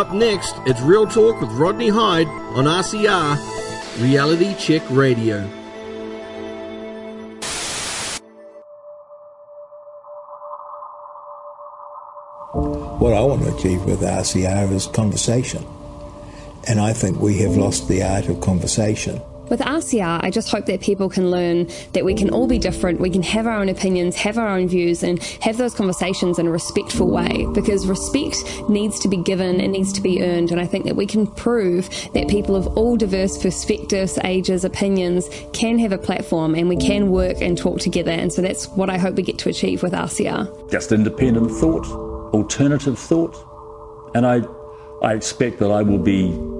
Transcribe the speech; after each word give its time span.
Up 0.00 0.12
next, 0.14 0.54
it's 0.64 0.80
Real 0.80 1.06
Talk 1.06 1.42
with 1.42 1.50
Rodney 1.50 1.90
Hide 1.90 2.26
on 2.56 2.64
RCR, 2.64 3.36
Reality 4.02 4.54
Check 4.54 4.80
Radio. 4.88 5.42
What 12.96 13.12
I 13.12 13.20
want 13.20 13.42
to 13.42 13.54
achieve 13.54 13.84
with 13.84 14.00
RCR 14.00 14.72
is 14.72 14.86
conversation. 14.86 15.66
And 16.66 16.80
I 16.80 16.94
think 16.94 17.20
we 17.20 17.36
have 17.40 17.58
lost 17.58 17.86
the 17.86 18.02
art 18.02 18.26
of 18.28 18.40
conversation. 18.40 19.20
With 19.50 19.58
RCR, 19.58 20.22
I 20.22 20.30
just 20.30 20.48
hope 20.48 20.66
that 20.66 20.80
people 20.80 21.08
can 21.10 21.28
learn 21.28 21.68
that 21.92 22.04
we 22.04 22.14
can 22.14 22.30
all 22.30 22.46
be 22.46 22.56
different, 22.56 23.00
we 23.00 23.10
can 23.10 23.24
have 23.24 23.48
our 23.48 23.58
own 23.58 23.68
opinions, 23.68 24.14
have 24.14 24.38
our 24.38 24.46
own 24.46 24.68
views, 24.68 25.02
and 25.02 25.20
have 25.42 25.56
those 25.56 25.74
conversations 25.74 26.38
in 26.38 26.46
a 26.46 26.50
respectful 26.50 27.10
way 27.10 27.46
because 27.52 27.84
respect 27.88 28.36
needs 28.68 29.00
to 29.00 29.08
be 29.08 29.16
given, 29.16 29.60
it 29.60 29.68
needs 29.68 29.92
to 29.94 30.00
be 30.00 30.22
earned. 30.22 30.52
And 30.52 30.60
I 30.60 30.66
think 30.66 30.84
that 30.84 30.94
we 30.94 31.04
can 31.04 31.26
prove 31.26 31.90
that 32.14 32.28
people 32.28 32.54
of 32.54 32.68
all 32.78 32.96
diverse 32.96 33.42
perspectives, 33.42 34.20
ages, 34.22 34.64
opinions 34.64 35.28
can 35.52 35.80
have 35.80 35.90
a 35.90 35.98
platform 35.98 36.54
and 36.54 36.68
we 36.68 36.76
can 36.76 37.10
work 37.10 37.40
and 37.40 37.58
talk 37.58 37.80
together. 37.80 38.12
And 38.12 38.32
so 38.32 38.42
that's 38.42 38.68
what 38.68 38.88
I 38.88 38.98
hope 38.98 39.16
we 39.16 39.24
get 39.24 39.38
to 39.40 39.48
achieve 39.48 39.82
with 39.82 39.94
RCR. 39.94 40.70
Just 40.70 40.92
independent 40.92 41.50
thought, 41.50 41.86
alternative 42.32 42.96
thought. 42.96 43.34
And 44.14 44.24
I, 44.24 44.42
I 45.02 45.14
expect 45.14 45.58
that 45.58 45.72
I 45.72 45.82
will 45.82 45.98
be 45.98 46.59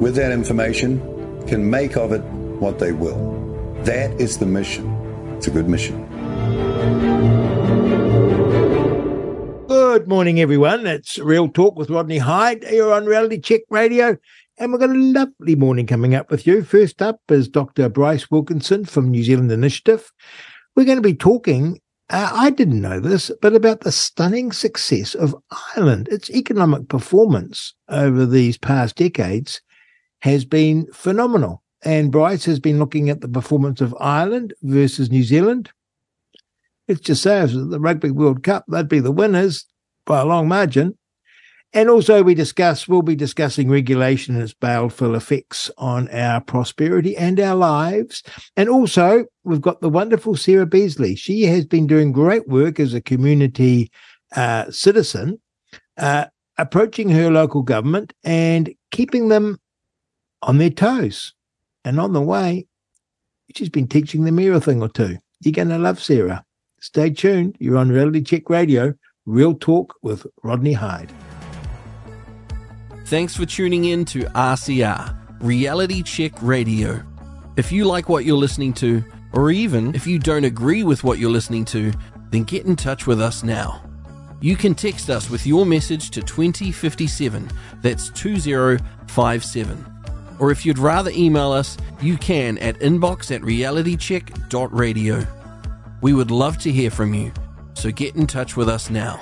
with 0.00 0.14
that 0.16 0.30
information, 0.30 1.00
can 1.46 1.68
make 1.68 1.96
of 1.96 2.12
it 2.12 2.22
what 2.60 2.78
they 2.78 2.92
will. 2.92 3.34
That 3.84 4.20
is 4.20 4.38
the 4.38 4.46
mission. 4.46 4.86
It's 5.36 5.46
a 5.46 5.50
good 5.50 5.68
mission. 5.68 6.06
Good 9.68 10.08
morning, 10.08 10.40
everyone. 10.40 10.86
It's 10.86 11.18
Real 11.18 11.48
Talk 11.48 11.76
with 11.76 11.88
Rodney 11.88 12.18
Hide 12.18 12.64
here 12.64 12.92
on 12.92 13.06
Reality 13.06 13.40
Check 13.40 13.62
Radio. 13.70 14.18
And 14.58 14.70
we've 14.70 14.80
got 14.80 14.90
a 14.90 14.94
lovely 14.94 15.54
morning 15.54 15.86
coming 15.86 16.14
up 16.14 16.30
with 16.30 16.46
you. 16.46 16.62
First 16.62 17.00
up 17.00 17.20
is 17.30 17.48
Dr. 17.48 17.88
Bryce 17.88 18.30
Wilkinson 18.30 18.84
from 18.84 19.10
New 19.10 19.24
Zealand 19.24 19.50
Initiative. 19.50 20.12
We're 20.74 20.84
going 20.84 20.96
to 20.96 21.02
be 21.02 21.14
talking, 21.14 21.80
uh, 22.10 22.30
I 22.32 22.50
didn't 22.50 22.80
know 22.80 23.00
this, 23.00 23.30
but 23.40 23.54
about 23.54 23.80
the 23.80 23.92
stunning 23.92 24.52
success 24.52 25.14
of 25.14 25.34
Ireland. 25.74 26.08
Its 26.10 26.30
economic 26.30 26.88
performance 26.88 27.74
over 27.88 28.26
these 28.26 28.58
past 28.58 28.96
decades 28.96 29.62
has 30.26 30.44
been 30.44 30.86
phenomenal. 30.92 31.62
And 31.84 32.10
Bryce 32.10 32.44
has 32.46 32.58
been 32.58 32.78
looking 32.80 33.08
at 33.10 33.20
the 33.20 33.28
performance 33.28 33.80
of 33.80 33.94
Ireland 34.00 34.52
versus 34.62 35.10
New 35.10 35.22
Zealand. 35.22 35.70
Let's 36.88 37.00
just 37.00 37.24
if 37.24 37.52
the 37.52 37.80
Rugby 37.80 38.10
World 38.10 38.42
Cup, 38.42 38.64
they'd 38.68 38.88
be 38.88 38.98
the 38.98 39.12
winners 39.12 39.66
by 40.04 40.20
a 40.20 40.24
long 40.24 40.48
margin. 40.48 40.98
And 41.72 41.88
also, 41.88 42.22
we 42.22 42.34
discuss, 42.34 42.88
we'll 42.88 43.02
be 43.02 43.16
discussing 43.16 43.68
regulation 43.68 44.34
and 44.34 44.42
its 44.42 44.54
baleful 44.54 45.14
effects 45.14 45.70
on 45.78 46.08
our 46.08 46.40
prosperity 46.40 47.16
and 47.16 47.38
our 47.38 47.54
lives. 47.54 48.22
And 48.56 48.68
also, 48.68 49.26
we've 49.44 49.60
got 49.60 49.80
the 49.80 49.88
wonderful 49.88 50.36
Sarah 50.36 50.66
Beasley. 50.66 51.16
She 51.16 51.42
has 51.42 51.66
been 51.66 51.86
doing 51.86 52.12
great 52.12 52.48
work 52.48 52.80
as 52.80 52.94
a 52.94 53.00
community 53.00 53.90
uh, 54.34 54.70
citizen, 54.70 55.40
uh, 55.98 56.26
approaching 56.56 57.10
her 57.10 57.30
local 57.30 57.62
government 57.62 58.12
and 58.24 58.72
keeping 58.90 59.28
them 59.28 59.58
on 60.46 60.58
their 60.58 60.70
toes. 60.70 61.34
And 61.84 62.00
on 62.00 62.14
the 62.14 62.22
way, 62.22 62.66
she's 63.54 63.68
been 63.68 63.88
teaching 63.88 64.24
them 64.24 64.38
a 64.38 64.60
thing 64.60 64.80
or 64.80 64.88
two. 64.88 65.18
You're 65.40 65.52
going 65.52 65.68
to 65.68 65.78
love 65.78 66.02
Sarah. 66.02 66.44
Stay 66.80 67.10
tuned. 67.10 67.56
You're 67.60 67.76
on 67.76 67.90
Reality 67.90 68.22
Check 68.22 68.48
Radio, 68.48 68.94
Real 69.26 69.54
Talk 69.54 69.94
with 70.02 70.26
Rodney 70.42 70.72
Hide. 70.72 71.12
Thanks 73.06 73.36
for 73.36 73.44
tuning 73.46 73.84
in 73.84 74.04
to 74.06 74.20
RCR, 74.20 75.16
Reality 75.40 76.02
Check 76.02 76.32
Radio. 76.40 77.02
If 77.56 77.70
you 77.70 77.84
like 77.84 78.08
what 78.08 78.24
you're 78.24 78.36
listening 78.36 78.72
to, 78.74 79.04
or 79.32 79.50
even 79.50 79.94
if 79.94 80.06
you 80.06 80.18
don't 80.18 80.44
agree 80.44 80.82
with 80.82 81.04
what 81.04 81.18
you're 81.18 81.30
listening 81.30 81.64
to, 81.66 81.92
then 82.30 82.44
get 82.44 82.66
in 82.66 82.74
touch 82.76 83.06
with 83.06 83.20
us 83.20 83.42
now. 83.42 83.82
You 84.40 84.56
can 84.56 84.74
text 84.74 85.08
us 85.08 85.30
with 85.30 85.46
your 85.46 85.64
message 85.64 86.10
to 86.10 86.22
2057. 86.22 87.48
That's 87.80 88.10
2057 88.10 89.95
or 90.38 90.50
if 90.50 90.66
you'd 90.66 90.78
rather 90.78 91.10
email 91.14 91.52
us, 91.52 91.76
you 92.00 92.16
can 92.16 92.58
at 92.58 92.78
inbox 92.80 93.34
at 93.34 93.42
realitycheck.radio. 93.42 95.26
We 96.02 96.12
would 96.12 96.30
love 96.30 96.58
to 96.58 96.70
hear 96.70 96.90
from 96.90 97.14
you, 97.14 97.32
so 97.74 97.90
get 97.90 98.16
in 98.16 98.26
touch 98.26 98.56
with 98.56 98.68
us 98.68 98.90
now. 98.90 99.20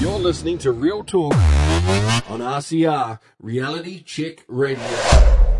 You're 0.00 0.18
listening 0.18 0.58
to 0.58 0.72
Real 0.72 1.04
Talk 1.04 1.34
on 1.34 2.40
RCR, 2.40 3.20
Reality 3.38 4.02
Check 4.02 4.44
Radio. 4.48 4.82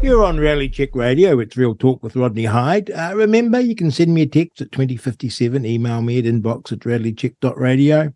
You're 0.02 0.24
on 0.24 0.38
Reality 0.38 0.68
Check 0.68 0.96
Radio. 0.96 1.38
It's 1.38 1.56
Real 1.56 1.76
Talk 1.76 2.02
with 2.02 2.16
Rodney 2.16 2.46
Hide. 2.46 2.90
Uh, 2.90 3.12
remember, 3.14 3.60
you 3.60 3.76
can 3.76 3.92
send 3.92 4.12
me 4.12 4.22
a 4.22 4.26
text 4.26 4.60
at 4.60 4.72
2057, 4.72 5.64
email 5.64 6.02
me 6.02 6.18
at 6.18 6.24
inbox 6.24 6.72
at 6.72 6.80
realitycheck.radio. 6.80 8.12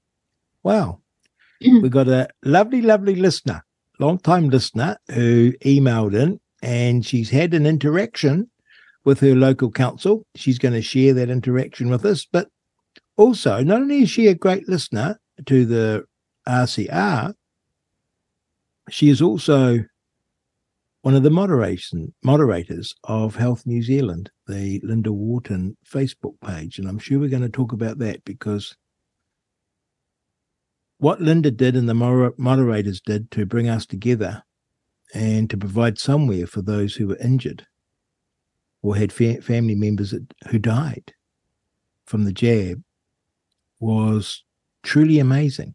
Wow, 0.65 1.01
we 1.83 1.89
got 1.89 2.09
a 2.09 2.29
lovely, 2.45 2.83
lovely 2.83 3.15
listener, 3.15 3.63
long 3.99 4.19
time 4.19 4.49
listener, 4.49 4.97
who 5.13 5.53
emailed 5.65 6.15
in 6.15 6.41
and 6.63 7.05
she's 7.05 7.31
had 7.31 7.55
an 7.55 7.67
interaction 7.67 8.51
with 9.05 9.21
her 9.21 9.35
local 9.35 9.71
council. 9.71 10.27
She's 10.35 10.59
going 10.59 10.75
to 10.75 10.83
share 10.83 11.15
that 11.15 11.31
interaction 11.31 11.91
with 11.91 12.05
us. 12.05 12.27
But 12.31 12.49
also, 13.17 13.63
not 13.63 13.83
only 13.83 14.03
is 14.03 14.11
she 14.11 14.27
a 14.27 14.35
great 14.35 14.69
listener 14.69 15.19
to 15.47 15.65
the 15.65 16.05
RCR, 16.49 17.35
she 18.91 19.09
is 19.09 19.23
also 19.23 19.85
one 21.03 21.15
of 21.15 21.23
the 21.23 21.31
moderation 21.31 22.13
moderators 22.25 22.95
of 23.05 23.37
Health 23.37 23.63
New 23.65 23.83
Zealand, 23.83 24.31
the 24.49 24.81
Linda 24.83 25.13
Wharton 25.13 25.77
Facebook 25.89 26.35
page. 26.45 26.79
And 26.79 26.89
I'm 26.89 26.99
sure 26.99 27.21
we're 27.21 27.29
going 27.29 27.43
to 27.43 27.49
talk 27.49 27.73
about 27.73 27.99
that 27.99 28.25
because 28.25 28.77
what 30.99 31.21
Linda 31.21 31.51
did 31.51 31.77
and 31.77 31.89
the 31.89 32.35
moderators 32.39 33.01
did 33.01 33.31
to 33.33 33.45
bring 33.45 33.69
us 33.69 33.85
together 33.87 34.43
and 35.15 35.49
to 35.51 35.57
provide 35.57 35.99
somewhere 35.99 36.47
for 36.47 36.63
those 36.63 36.95
who 36.95 37.09
were 37.09 37.19
injured 37.19 37.67
or 38.83 38.97
had 38.97 39.13
fa- 39.13 39.43
family 39.43 39.75
members 39.75 40.11
that, 40.11 40.33
who 40.49 40.59
died 40.59 41.13
from 42.07 42.25
the 42.25 42.33
jab 42.33 42.83
was 43.79 44.45
truly 44.83 45.19
amazing. 45.19 45.75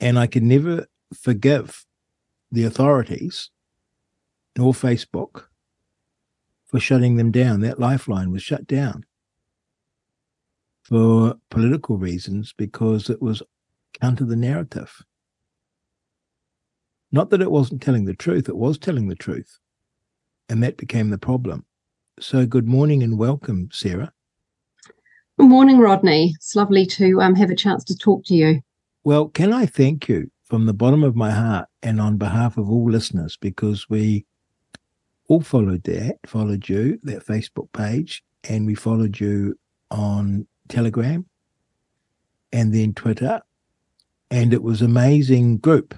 And 0.00 0.18
I 0.18 0.26
can 0.26 0.46
never 0.46 0.86
forgive 1.14 1.84
the 2.52 2.64
authorities 2.64 3.50
nor 4.56 4.72
Facebook 4.72 5.44
for 6.66 6.78
shutting 6.78 7.16
them 7.16 7.30
down. 7.30 7.60
That 7.60 7.80
lifeline 7.80 8.30
was 8.30 8.42
shut 8.42 8.66
down 8.66 9.04
for 10.88 11.34
political 11.50 11.98
reasons 11.98 12.54
because 12.56 13.10
it 13.10 13.20
was 13.20 13.42
counter 14.00 14.24
the 14.24 14.36
narrative. 14.36 15.04
Not 17.12 17.30
that 17.30 17.42
it 17.42 17.50
wasn't 17.50 17.82
telling 17.82 18.06
the 18.06 18.14
truth, 18.14 18.48
it 18.48 18.56
was 18.56 18.78
telling 18.78 19.08
the 19.08 19.14
truth. 19.14 19.58
And 20.48 20.62
that 20.62 20.78
became 20.78 21.10
the 21.10 21.18
problem. 21.18 21.66
So, 22.20 22.46
good 22.46 22.66
morning 22.66 23.02
and 23.02 23.18
welcome, 23.18 23.68
Sarah. 23.70 24.12
Good 25.38 25.48
morning, 25.48 25.78
Rodney. 25.78 26.32
It's 26.36 26.56
lovely 26.56 26.86
to 26.86 27.20
um, 27.20 27.34
have 27.34 27.50
a 27.50 27.54
chance 27.54 27.84
to 27.84 27.96
talk 27.96 28.24
to 28.26 28.34
you. 28.34 28.60
Well, 29.04 29.28
can 29.28 29.52
I 29.52 29.66
thank 29.66 30.08
you 30.08 30.30
from 30.44 30.66
the 30.66 30.74
bottom 30.74 31.04
of 31.04 31.14
my 31.14 31.30
heart 31.30 31.68
and 31.82 32.00
on 32.00 32.16
behalf 32.16 32.56
of 32.56 32.70
all 32.70 32.90
listeners 32.90 33.36
because 33.36 33.88
we 33.90 34.24
all 35.28 35.42
followed 35.42 35.84
that, 35.84 36.16
followed 36.26 36.68
you, 36.68 36.98
that 37.02 37.26
Facebook 37.26 37.70
page, 37.72 38.22
and 38.48 38.66
we 38.66 38.74
followed 38.74 39.20
you 39.20 39.54
on 39.90 40.46
Telegram 40.68 41.26
and 42.52 42.74
then 42.74 42.94
Twitter. 42.94 43.40
And 44.30 44.52
it 44.52 44.62
was 44.62 44.82
amazing 44.82 45.58
group. 45.58 45.94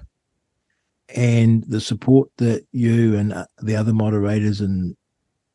And 1.13 1.63
the 1.65 1.81
support 1.81 2.29
that 2.37 2.65
you 2.71 3.17
and 3.17 3.33
uh, 3.33 3.45
the 3.61 3.75
other 3.75 3.93
moderators 3.93 4.61
and 4.61 4.95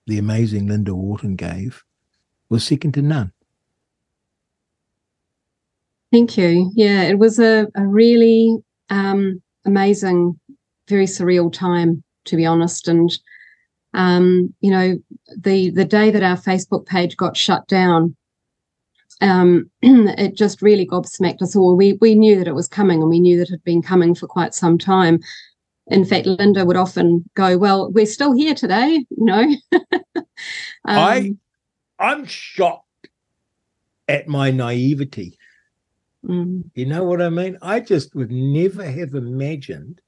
the 0.07 0.19
amazing 0.19 0.69
Linda 0.69 0.95
Wharton 0.95 1.37
gave 1.37 1.83
was 2.49 2.65
second 2.65 2.93
to 2.93 3.03
none. 3.03 3.33
Thank 6.13 6.37
you. 6.37 6.71
Yeah, 6.75 7.03
it 7.03 7.19
was 7.19 7.39
a, 7.39 7.67
a 7.75 7.87
really 7.87 8.57
um, 8.91 9.43
amazing, 9.65 10.39
very 10.89 11.07
surreal 11.07 11.53
time, 11.53 12.03
to 12.27 12.37
be 12.37 12.47
honest. 12.47 12.87
And 12.89 13.11
um, 13.95 14.55
you 14.61 14.71
know, 14.71 14.99
the 15.37 15.71
the 15.71 15.85
day 15.85 16.11
that 16.11 16.23
our 16.23 16.37
Facebook 16.37 16.87
page 16.87 17.17
got 17.17 17.37
shut 17.37 17.67
down, 17.67 18.15
um, 19.21 19.71
it 19.83 20.35
just 20.35 20.63
really 20.63 20.87
gobsmacked 20.87 21.43
us 21.43 21.57
all. 21.57 21.77
We 21.77 21.95
we 21.95 22.15
knew 22.15 22.37
that 22.37 22.49
it 22.49 22.55
was 22.55 22.69
coming, 22.69 23.01
and 23.01 23.11
we 23.11 23.21
knew 23.21 23.39
that 23.39 23.49
it 23.49 23.53
had 23.53 23.65
been 23.65 23.83
coming 23.83 24.15
for 24.15 24.27
quite 24.27 24.55
some 24.55 24.79
time. 24.79 25.21
In 25.89 26.05
fact, 26.05 26.27
Linda 26.27 26.65
would 26.65 26.77
often 26.77 27.29
go, 27.35 27.57
"Well, 27.57 27.91
we're 27.93 28.07
still 28.07 28.33
here 28.33 28.55
today," 28.55 29.05
you 29.11 29.25
know. 29.25 29.55
um, 30.17 30.25
I 30.85 31.35
I'm 31.99 32.27
shocked 32.27 33.09
at 34.09 34.29
my 34.29 34.51
naivety. 34.51 35.39
Mm. 36.25 36.65
You 36.75 36.87
know 36.87 37.05
what 37.05 37.23
I 37.23 37.29
mean? 37.29 37.57
I 37.63 37.81
just 37.81 38.15
would 38.15 38.31
never 38.31 38.85
have 38.85 39.15
imagined 39.15 40.01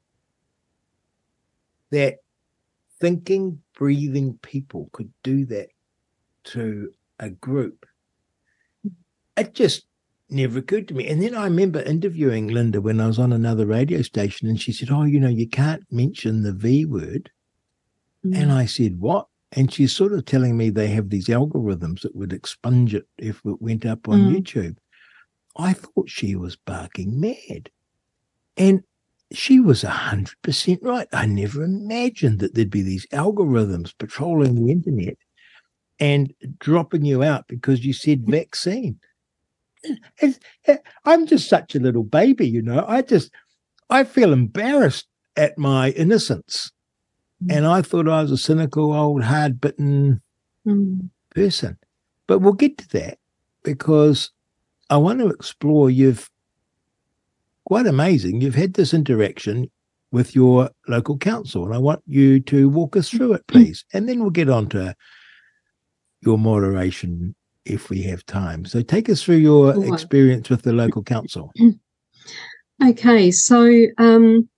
that 1.90 2.19
thinking, 3.00 3.60
breathing 3.75 4.38
people 4.43 4.90
could 4.93 5.12
do 5.22 5.46
that 5.46 5.69
to 6.44 6.93
a 7.20 7.31
group. 7.31 7.87
It 9.38 9.55
just 9.55 9.87
never 10.31 10.58
occurred 10.58 10.88
to 10.88 10.94
me. 10.94 11.06
And 11.08 11.23
then 11.23 11.35
I 11.35 11.44
remember 11.44 11.81
interviewing 11.81 12.49
Linda 12.49 12.81
when 12.81 13.00
I 13.00 13.06
was 13.06 13.19
on 13.19 13.32
another 13.32 13.67
radio 13.67 14.02
station, 14.02 14.49
and 14.49 14.61
she 14.61 14.73
said, 14.73 14.90
Oh, 14.90 15.05
you 15.05 15.20
know, 15.20 15.29
you 15.29 15.49
can't 15.49 15.85
mention 15.90 16.43
the 16.43 16.52
V 16.52 16.85
word. 16.85 17.31
Mm. 18.25 18.37
And 18.37 18.52
I 18.52 18.67
said, 18.67 19.00
What? 19.00 19.26
And 19.52 19.73
she's 19.73 19.96
sort 19.96 20.12
of 20.12 20.26
telling 20.26 20.56
me 20.56 20.69
they 20.69 20.88
have 20.88 21.08
these 21.08 21.29
algorithms 21.29 22.02
that 22.02 22.14
would 22.14 22.32
expunge 22.32 22.94
it 22.94 23.06
if 23.17 23.40
it 23.46 23.62
went 23.62 23.87
up 23.87 24.08
on 24.08 24.20
mm. 24.20 24.37
YouTube. 24.37 24.76
I 25.56 25.73
thought 25.73 26.11
she 26.11 26.37
was 26.37 26.56
barking 26.56 27.19
mad. 27.19 27.70
And 28.56 28.82
she 29.32 29.61
was 29.61 29.82
100% 29.82 30.79
right. 30.82 31.08
I 31.12 31.26
never 31.26 31.62
imagined 31.62 32.41
that 32.41 32.55
there'd 32.55 32.70
be 32.70 32.82
these 32.82 33.06
algorithms 33.08 33.96
patrolling 33.96 34.55
the 34.55 34.70
internet 34.70 35.17
and 36.00 36.32
dropping 36.58 37.05
you 37.05 37.23
out 37.23 37.46
because 37.49 37.84
you 37.84 37.93
said 37.93 38.26
vaccine. 38.26 38.99
I'm 41.05 41.27
just 41.27 41.49
such 41.49 41.75
a 41.75 41.81
little 41.81 42.05
baby, 42.05 42.49
you 42.49 42.63
know. 42.63 42.85
I 42.87 43.03
just, 43.03 43.31
I 43.91 44.05
feel 44.05 44.33
embarrassed 44.33 45.07
at 45.37 45.57
my 45.59 45.91
innocence. 45.91 46.73
Mm. 47.45 47.57
And 47.57 47.67
I 47.67 47.83
thought 47.83 48.09
I 48.09 48.23
was 48.23 48.33
a 48.33 48.37
cynical, 48.37 48.93
old, 48.93 49.23
hard 49.23 49.61
bitten 49.61 50.21
mm. 50.67 51.09
person. 51.35 51.79
But 52.27 52.41
we'll 52.41 52.53
get 52.53 52.79
to 52.79 52.89
that 52.91 53.19
because 53.63 54.31
I 54.91 54.97
want 54.97 55.21
to 55.21 55.29
explore 55.29 55.91
you've 55.91 56.31
quite 57.65 57.87
amazing. 57.87 58.41
You've 58.41 58.55
had 58.55 58.75
this 58.75 58.95
interaction 58.95 59.71
with 60.11 60.35
your 60.35 60.71
local 60.89 61.19
council, 61.19 61.67
and 61.67 61.75
I 61.75 61.79
want 61.79 62.03
you 62.07 62.41
to 62.41 62.69
walk 62.71 62.97
us 62.97 63.11
through 63.11 63.35
it, 63.35 63.47
please. 63.47 63.85
And 63.93 64.09
then 64.09 64.21
we'll 64.21 64.31
get 64.31 64.49
on 64.49 64.69
to 64.71 64.97
your 66.23 66.39
moderation 66.39 67.35
if 67.69 67.91
we 67.91 68.03
have 68.03 68.25
time. 68.26 68.65
So 68.65 68.82
take 68.82 69.09
us 69.09 69.23
through 69.23 69.37
your 69.37 69.75
sure. 69.75 69.94
experience 69.94 70.50
with 70.50 70.62
the 70.62 70.73
local 70.73 71.03
council. 71.03 71.53
Okay, 72.81 73.32
so 73.32 73.87
um, 73.99 74.49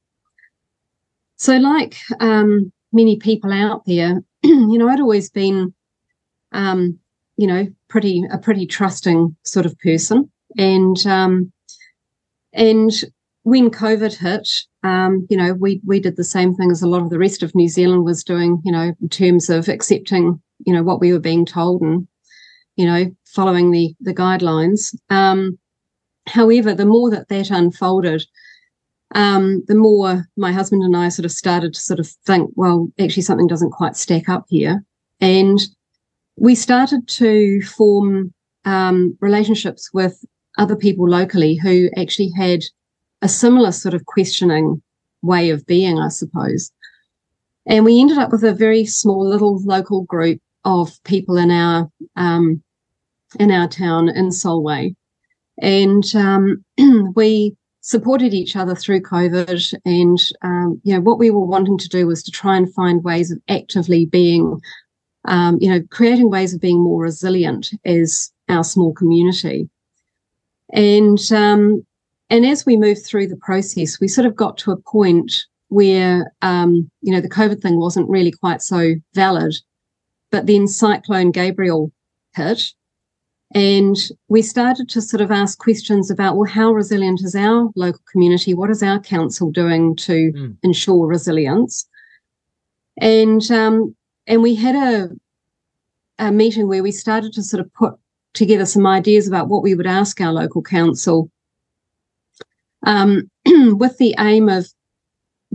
so 1.36 1.56
like 1.56 1.96
um, 2.20 2.70
many 2.92 3.16
people 3.16 3.50
out 3.50 3.82
there, 3.86 4.20
you 4.42 4.76
know, 4.76 4.88
I'd 4.88 5.00
always 5.00 5.30
been, 5.30 5.72
um, 6.52 6.98
you 7.38 7.46
know, 7.46 7.66
pretty 7.88 8.22
a 8.30 8.36
pretty 8.36 8.66
trusting 8.66 9.34
sort 9.44 9.64
of 9.64 9.78
person, 9.78 10.30
and 10.58 10.98
um, 11.06 11.50
and 12.52 12.92
when 13.44 13.70
COVID 13.70 14.14
hit, 14.14 14.46
um, 14.82 15.26
you 15.30 15.36
know, 15.36 15.54
we 15.54 15.80
we 15.86 15.98
did 15.98 16.16
the 16.16 16.24
same 16.24 16.54
thing 16.54 16.70
as 16.70 16.82
a 16.82 16.88
lot 16.88 17.00
of 17.00 17.08
the 17.08 17.18
rest 17.18 17.42
of 17.42 17.54
New 17.54 17.68
Zealand 17.68 18.04
was 18.04 18.22
doing, 18.22 18.60
you 18.64 18.72
know, 18.72 18.94
in 19.00 19.08
terms 19.08 19.48
of 19.48 19.66
accepting, 19.68 20.42
you 20.66 20.74
know, 20.74 20.82
what 20.82 21.00
we 21.00 21.10
were 21.10 21.18
being 21.18 21.46
told 21.46 21.80
and, 21.80 22.06
you 22.80 22.86
know, 22.86 23.14
following 23.26 23.70
the 23.70 23.94
the 24.00 24.14
guidelines. 24.14 24.96
Um, 25.10 25.58
however, 26.26 26.74
the 26.74 26.86
more 26.86 27.10
that 27.10 27.28
that 27.28 27.50
unfolded, 27.50 28.24
um, 29.14 29.62
the 29.68 29.74
more 29.74 30.26
my 30.38 30.50
husband 30.50 30.82
and 30.82 30.96
I 30.96 31.10
sort 31.10 31.26
of 31.26 31.32
started 31.32 31.74
to 31.74 31.80
sort 31.80 32.00
of 32.00 32.08
think, 32.24 32.50
well, 32.54 32.90
actually 32.98 33.24
something 33.24 33.46
doesn't 33.46 33.72
quite 33.72 33.96
stack 33.96 34.30
up 34.30 34.46
here, 34.48 34.82
and 35.20 35.58
we 36.36 36.54
started 36.54 37.06
to 37.08 37.60
form 37.60 38.32
um, 38.64 39.14
relationships 39.20 39.90
with 39.92 40.24
other 40.56 40.74
people 40.74 41.06
locally 41.06 41.56
who 41.56 41.90
actually 41.98 42.30
had 42.34 42.60
a 43.20 43.28
similar 43.28 43.72
sort 43.72 43.92
of 43.92 44.06
questioning 44.06 44.82
way 45.20 45.50
of 45.50 45.66
being, 45.66 45.98
I 45.98 46.08
suppose. 46.08 46.72
And 47.66 47.84
we 47.84 48.00
ended 48.00 48.16
up 48.16 48.32
with 48.32 48.42
a 48.42 48.54
very 48.54 48.86
small 48.86 49.28
little 49.28 49.60
local 49.64 50.04
group 50.04 50.40
of 50.64 50.92
people 51.04 51.36
in 51.36 51.50
our 51.50 51.90
um, 52.16 52.62
in 53.38 53.50
our 53.50 53.68
town 53.68 54.08
in 54.08 54.30
Solway, 54.30 54.94
and 55.60 56.04
um, 56.14 56.64
we 57.14 57.56
supported 57.80 58.34
each 58.34 58.56
other 58.56 58.74
through 58.74 59.00
COVID. 59.02 59.74
And 59.84 60.18
um, 60.42 60.80
you 60.84 60.94
know 60.94 61.00
what 61.00 61.18
we 61.18 61.30
were 61.30 61.46
wanting 61.46 61.78
to 61.78 61.88
do 61.88 62.06
was 62.06 62.22
to 62.24 62.30
try 62.30 62.56
and 62.56 62.72
find 62.74 63.04
ways 63.04 63.30
of 63.30 63.40
actively 63.48 64.06
being, 64.06 64.60
um, 65.26 65.58
you 65.60 65.70
know, 65.70 65.80
creating 65.90 66.30
ways 66.30 66.54
of 66.54 66.60
being 66.60 66.82
more 66.82 67.02
resilient 67.02 67.70
as 67.84 68.30
our 68.48 68.64
small 68.64 68.92
community. 68.92 69.68
And 70.72 71.18
um, 71.32 71.84
and 72.28 72.46
as 72.46 72.64
we 72.64 72.76
moved 72.76 73.04
through 73.04 73.26
the 73.28 73.36
process, 73.36 74.00
we 74.00 74.08
sort 74.08 74.26
of 74.26 74.36
got 74.36 74.56
to 74.58 74.72
a 74.72 74.76
point 74.76 75.46
where 75.68 76.32
um, 76.42 76.90
you 77.00 77.12
know 77.12 77.20
the 77.20 77.28
COVID 77.28 77.60
thing 77.60 77.78
wasn't 77.78 78.08
really 78.08 78.32
quite 78.32 78.62
so 78.62 78.94
valid, 79.14 79.54
but 80.30 80.46
then 80.46 80.66
Cyclone 80.68 81.30
Gabrielle 81.32 81.90
hit, 82.34 82.72
and 83.52 83.96
we 84.28 84.42
started 84.42 84.88
to 84.90 85.02
sort 85.02 85.20
of 85.20 85.30
ask 85.30 85.58
questions 85.58 86.10
about 86.10 86.36
well, 86.36 86.48
how 86.48 86.72
resilient 86.72 87.20
is 87.22 87.34
our 87.34 87.70
local 87.74 88.02
community? 88.10 88.54
What 88.54 88.70
is 88.70 88.82
our 88.82 89.00
council 89.00 89.50
doing 89.50 89.96
to 89.96 90.32
mm. 90.32 90.56
ensure 90.62 91.06
resilience? 91.06 91.88
And 93.00 93.50
um, 93.50 93.94
and 94.26 94.42
we 94.42 94.54
had 94.54 94.76
a 94.76 95.08
a 96.18 96.30
meeting 96.30 96.68
where 96.68 96.82
we 96.82 96.92
started 96.92 97.32
to 97.32 97.42
sort 97.42 97.60
of 97.60 97.72
put 97.74 97.94
together 98.34 98.66
some 98.66 98.86
ideas 98.86 99.26
about 99.26 99.48
what 99.48 99.62
we 99.62 99.74
would 99.74 99.86
ask 99.86 100.20
our 100.20 100.32
local 100.32 100.62
council 100.62 101.30
um, 102.86 103.28
with 103.46 103.98
the 103.98 104.14
aim 104.18 104.48
of 104.48 104.68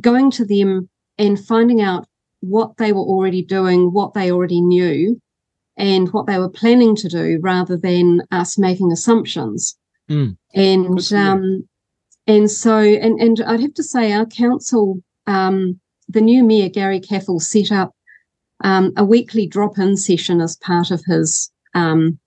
going 0.01 0.31
to 0.31 0.43
them 0.43 0.89
and 1.17 1.39
finding 1.39 1.81
out 1.81 2.05
what 2.41 2.75
they 2.77 2.91
were 2.91 2.99
already 2.99 3.41
doing, 3.41 3.93
what 3.93 4.13
they 4.13 4.31
already 4.31 4.59
knew, 4.59 5.19
and 5.77 6.11
what 6.13 6.25
they 6.25 6.39
were 6.39 6.49
planning 6.49 6.95
to 6.95 7.09
do 7.09 7.39
rather 7.41 7.77
than 7.77 8.21
us 8.31 8.57
making 8.57 8.91
assumptions. 8.91 9.77
Mm. 10.09 10.37
And 10.53 11.13
um, 11.13 11.67
and 12.27 12.49
so 12.49 12.77
and 12.77 13.19
and 13.19 13.41
I'd 13.45 13.59
have 13.59 13.73
to 13.75 13.83
say 13.83 14.13
our 14.13 14.25
council, 14.25 15.01
um, 15.27 15.79
the 16.07 16.21
new 16.21 16.43
mayor 16.43 16.69
Gary 16.69 16.99
Caffell 16.99 17.39
set 17.39 17.71
up 17.71 17.93
um, 18.63 18.93
a 18.95 19.03
weekly 19.03 19.47
drop-in 19.47 19.97
session 19.97 20.41
as 20.41 20.55
part 20.57 20.91
of 20.91 21.03
his 21.05 21.51
um, 21.73 22.19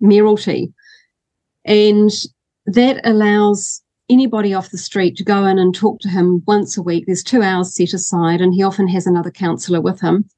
mayoralty. 0.00 0.72
And 1.64 2.10
that 2.66 3.00
allows 3.04 3.82
anybody 4.10 4.54
off 4.54 4.70
the 4.70 4.78
street 4.78 5.16
to 5.16 5.24
go 5.24 5.44
in 5.44 5.58
and 5.58 5.74
talk 5.74 6.00
to 6.00 6.08
him 6.08 6.42
once 6.46 6.76
a 6.76 6.82
week. 6.82 7.04
There's 7.06 7.22
two 7.22 7.42
hours 7.42 7.74
set 7.74 7.92
aside, 7.92 8.40
and 8.40 8.54
he 8.54 8.62
often 8.62 8.88
has 8.88 9.06
another 9.06 9.30
councillor 9.30 9.80
with 9.80 10.00
him. 10.00 10.28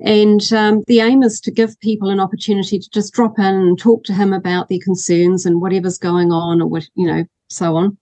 And 0.00 0.52
um, 0.52 0.82
the 0.86 1.00
aim 1.00 1.22
is 1.22 1.40
to 1.40 1.50
give 1.50 1.78
people 1.80 2.10
an 2.10 2.20
opportunity 2.20 2.78
to 2.78 2.90
just 2.90 3.14
drop 3.14 3.38
in 3.38 3.44
and 3.44 3.78
talk 3.78 4.04
to 4.04 4.12
him 4.12 4.32
about 4.32 4.68
their 4.68 4.78
concerns 4.82 5.46
and 5.46 5.60
whatever's 5.60 5.96
going 5.98 6.32
on, 6.32 6.60
or 6.60 6.66
what 6.66 6.88
you 6.94 7.06
know, 7.06 7.24
so 7.48 7.76
on. 7.76 7.96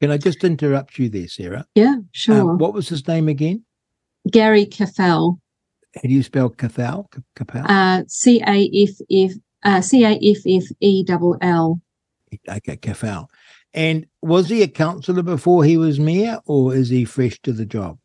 Can 0.00 0.10
I 0.10 0.18
just 0.18 0.44
interrupt 0.44 0.98
you 0.98 1.08
there, 1.08 1.28
Sarah? 1.28 1.64
Yeah, 1.74 1.96
sure. 2.10 2.50
Um, 2.50 2.58
what 2.58 2.74
was 2.74 2.88
his 2.88 3.06
name 3.08 3.28
again? 3.28 3.64
Gary 4.30 4.66
Caffell. 4.66 5.40
How 5.94 6.02
do 6.02 6.08
you 6.08 6.22
spell 6.22 6.50
Caffell? 6.50 7.08
Caffell. 7.34 7.64
Uh, 7.66 8.02
C 8.08 8.42
A 8.46 8.70
F 8.74 8.96
F 9.10 9.32
uh, 9.62 9.80
C 9.80 10.04
A 10.04 10.10
F 10.10 10.42
F 10.46 10.64
E 10.80 11.04
double 11.04 11.36
L. 11.40 11.80
Okay, 12.48 12.76
Caffell. 12.76 13.30
And 13.74 14.06
was 14.20 14.50
he 14.50 14.62
a 14.62 14.68
councillor 14.68 15.22
before 15.22 15.64
he 15.64 15.78
was 15.78 15.98
mayor, 15.98 16.40
or 16.44 16.74
is 16.74 16.90
he 16.90 17.06
fresh 17.06 17.40
to 17.42 17.52
the 17.52 17.64
job? 17.64 17.98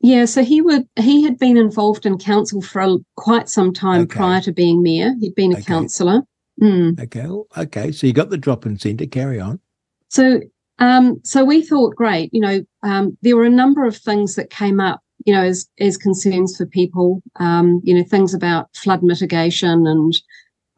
Yeah, 0.00 0.24
so 0.24 0.42
he 0.42 0.62
would 0.62 0.88
he 0.98 1.22
had 1.22 1.38
been 1.38 1.56
involved 1.56 2.06
in 2.06 2.18
council 2.18 2.62
for 2.62 2.80
a, 2.80 2.96
quite 3.16 3.48
some 3.48 3.72
time 3.72 4.02
okay. 4.02 4.16
prior 4.16 4.40
to 4.42 4.52
being 4.52 4.82
mayor. 4.82 5.14
He'd 5.20 5.34
been 5.34 5.52
a 5.52 5.56
okay. 5.56 5.64
councillor. 5.64 6.22
Mm. 6.60 7.00
Okay, 7.00 7.60
okay. 7.62 7.92
So 7.92 8.06
you 8.06 8.12
got 8.12 8.30
the 8.30 8.38
drop-in 8.38 8.78
centre. 8.78 9.06
Carry 9.06 9.40
on. 9.40 9.60
So, 10.08 10.40
um, 10.78 11.20
so 11.22 11.44
we 11.44 11.62
thought, 11.62 11.96
great. 11.96 12.30
You 12.32 12.40
know, 12.40 12.60
um, 12.82 13.16
there 13.22 13.36
were 13.36 13.44
a 13.44 13.50
number 13.50 13.84
of 13.84 13.96
things 13.96 14.36
that 14.36 14.50
came 14.50 14.80
up. 14.80 15.00
You 15.26 15.34
know, 15.34 15.42
as 15.42 15.68
as 15.78 15.98
concerns 15.98 16.56
for 16.56 16.64
people. 16.64 17.22
Um, 17.36 17.82
you 17.84 17.94
know, 17.94 18.02
things 18.02 18.32
about 18.32 18.74
flood 18.74 19.02
mitigation 19.02 19.86
and 19.86 20.14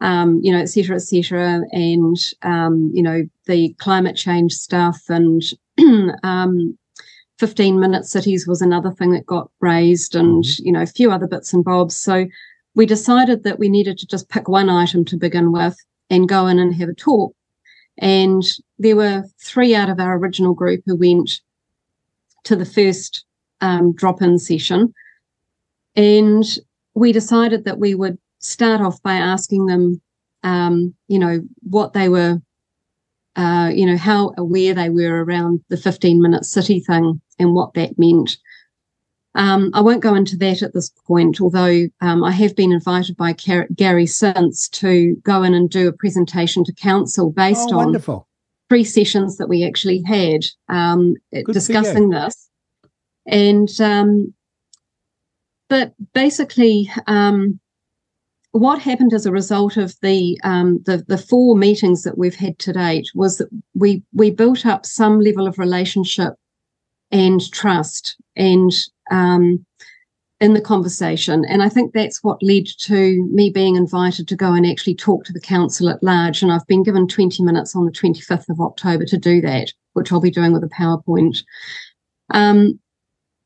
um, 0.01 0.41
you 0.43 0.51
know, 0.51 0.59
et 0.59 0.67
cetera, 0.67 0.97
et 0.97 0.99
cetera, 0.99 1.61
and 1.71 2.17
um, 2.41 2.91
you 2.93 3.01
know 3.01 3.23
the 3.45 3.73
climate 3.79 4.17
change 4.17 4.51
stuff 4.51 5.01
and 5.07 5.41
um, 6.23 6.77
15 7.43 7.77
minute 7.77 8.05
cities 8.05 8.47
was 8.47 8.61
another 8.61 8.89
thing 8.89 9.11
that 9.11 9.25
got 9.25 9.51
raised 9.59 10.15
and 10.15 10.45
mm-hmm. 10.45 10.65
you 10.65 10.71
know 10.71 10.81
a 10.81 10.85
few 10.85 11.11
other 11.11 11.27
bits 11.27 11.51
and 11.51 11.61
bobs. 11.61 11.93
So 11.93 12.25
we 12.73 12.85
decided 12.85 13.43
that 13.43 13.59
we 13.59 13.67
needed 13.67 13.97
to 13.97 14.07
just 14.07 14.29
pick 14.29 14.47
one 14.47 14.69
item 14.69 15.03
to 15.03 15.17
begin 15.17 15.51
with 15.51 15.75
and 16.09 16.29
go 16.29 16.47
in 16.47 16.57
and 16.57 16.73
have 16.73 16.87
a 16.87 16.93
talk. 16.93 17.35
And 17.97 18.43
there 18.79 18.95
were 18.95 19.25
three 19.41 19.75
out 19.75 19.89
of 19.89 19.99
our 19.99 20.17
original 20.17 20.53
group 20.53 20.83
who 20.85 20.95
went 20.95 21.41
to 22.45 22.55
the 22.55 22.65
first 22.65 23.25
um, 23.59 23.93
drop-in 23.93 24.39
session. 24.39 24.93
And 25.97 26.45
we 26.93 27.11
decided 27.11 27.65
that 27.65 27.77
we 27.77 27.93
would 27.93 28.17
start 28.39 28.79
off 28.79 29.03
by 29.03 29.15
asking 29.15 29.65
them 29.65 30.01
um, 30.43 30.93
you 31.09 31.19
know 31.19 31.41
what 31.59 31.91
they 31.91 32.07
were 32.07 32.41
uh, 33.35 33.71
you 33.73 33.85
know, 33.85 33.97
how 33.97 34.31
aware 34.37 34.73
they 34.73 34.89
were 34.89 35.23
around 35.23 35.59
the 35.69 35.77
15 35.77 36.21
minute 36.21 36.45
city 36.45 36.79
thing 36.79 37.19
and 37.39 37.53
what 37.53 37.73
that 37.73 37.97
meant. 37.97 38.37
Um, 39.35 39.71
I 39.73 39.81
won't 39.81 40.03
go 40.03 40.13
into 40.13 40.37
that 40.37 40.61
at 40.61 40.73
this 40.73 40.89
point, 41.07 41.41
although 41.41 41.87
um, 42.01 42.23
I 42.23 42.31
have 42.31 42.55
been 42.55 42.71
invited 42.71 43.17
by 43.17 43.33
Gary 43.75 44.05
since 44.05 44.69
to 44.69 45.15
go 45.23 45.41
in 45.41 45.53
and 45.55 45.69
do 45.69 45.87
a 45.87 45.93
presentation 45.93 46.63
to 46.65 46.73
council 46.73 47.31
based 47.31 47.69
oh, 47.71 47.79
on 47.79 48.23
three 48.69 48.83
sessions 48.83 49.37
that 49.37 49.49
we 49.49 49.65
actually 49.65 50.03
had 50.03 50.41
um, 50.69 51.15
discussing 51.51 52.09
this. 52.09 52.49
And, 53.25 53.69
um, 53.81 54.33
but 55.67 55.93
basically, 56.13 56.91
um, 57.07 57.59
what 58.51 58.79
happened 58.79 59.13
as 59.13 59.25
a 59.25 59.31
result 59.31 59.77
of 59.77 59.95
the, 60.01 60.39
um, 60.43 60.79
the 60.85 61.03
the 61.07 61.17
four 61.17 61.57
meetings 61.57 62.03
that 62.03 62.19
we've 62.19 62.35
had 62.35 62.59
to 62.59 62.73
date 62.73 63.09
was 63.15 63.39
that 63.39 63.49
we 63.73 64.03
we 64.13 64.29
built 64.29 64.63
up 64.63 64.85
some 64.85 65.19
level 65.19 65.47
of 65.47 65.57
relationship 65.57 66.33
and 67.13 67.39
trust 67.51 68.17
and 68.35 68.73
um, 69.11 69.63
in 70.41 70.53
the 70.53 70.61
conversation, 70.61 71.45
and 71.47 71.63
I 71.63 71.69
think 71.69 71.93
that's 71.93 72.21
what 72.21 72.43
led 72.43 72.65
to 72.79 73.23
me 73.31 73.49
being 73.49 73.77
invited 73.77 74.27
to 74.27 74.35
go 74.35 74.53
and 74.53 74.65
actually 74.65 74.95
talk 74.95 75.23
to 75.23 75.31
the 75.31 75.39
council 75.39 75.87
at 75.87 76.03
large. 76.03 76.41
And 76.41 76.51
I've 76.51 76.67
been 76.67 76.83
given 76.83 77.07
20 77.07 77.41
minutes 77.43 77.75
on 77.75 77.85
the 77.85 77.91
25th 77.91 78.49
of 78.49 78.59
October 78.59 79.05
to 79.05 79.17
do 79.17 79.39
that, 79.39 79.71
which 79.93 80.11
I'll 80.11 80.19
be 80.19 80.31
doing 80.31 80.51
with 80.51 80.63
a 80.63 80.67
PowerPoint. 80.67 81.43
Um, 82.31 82.79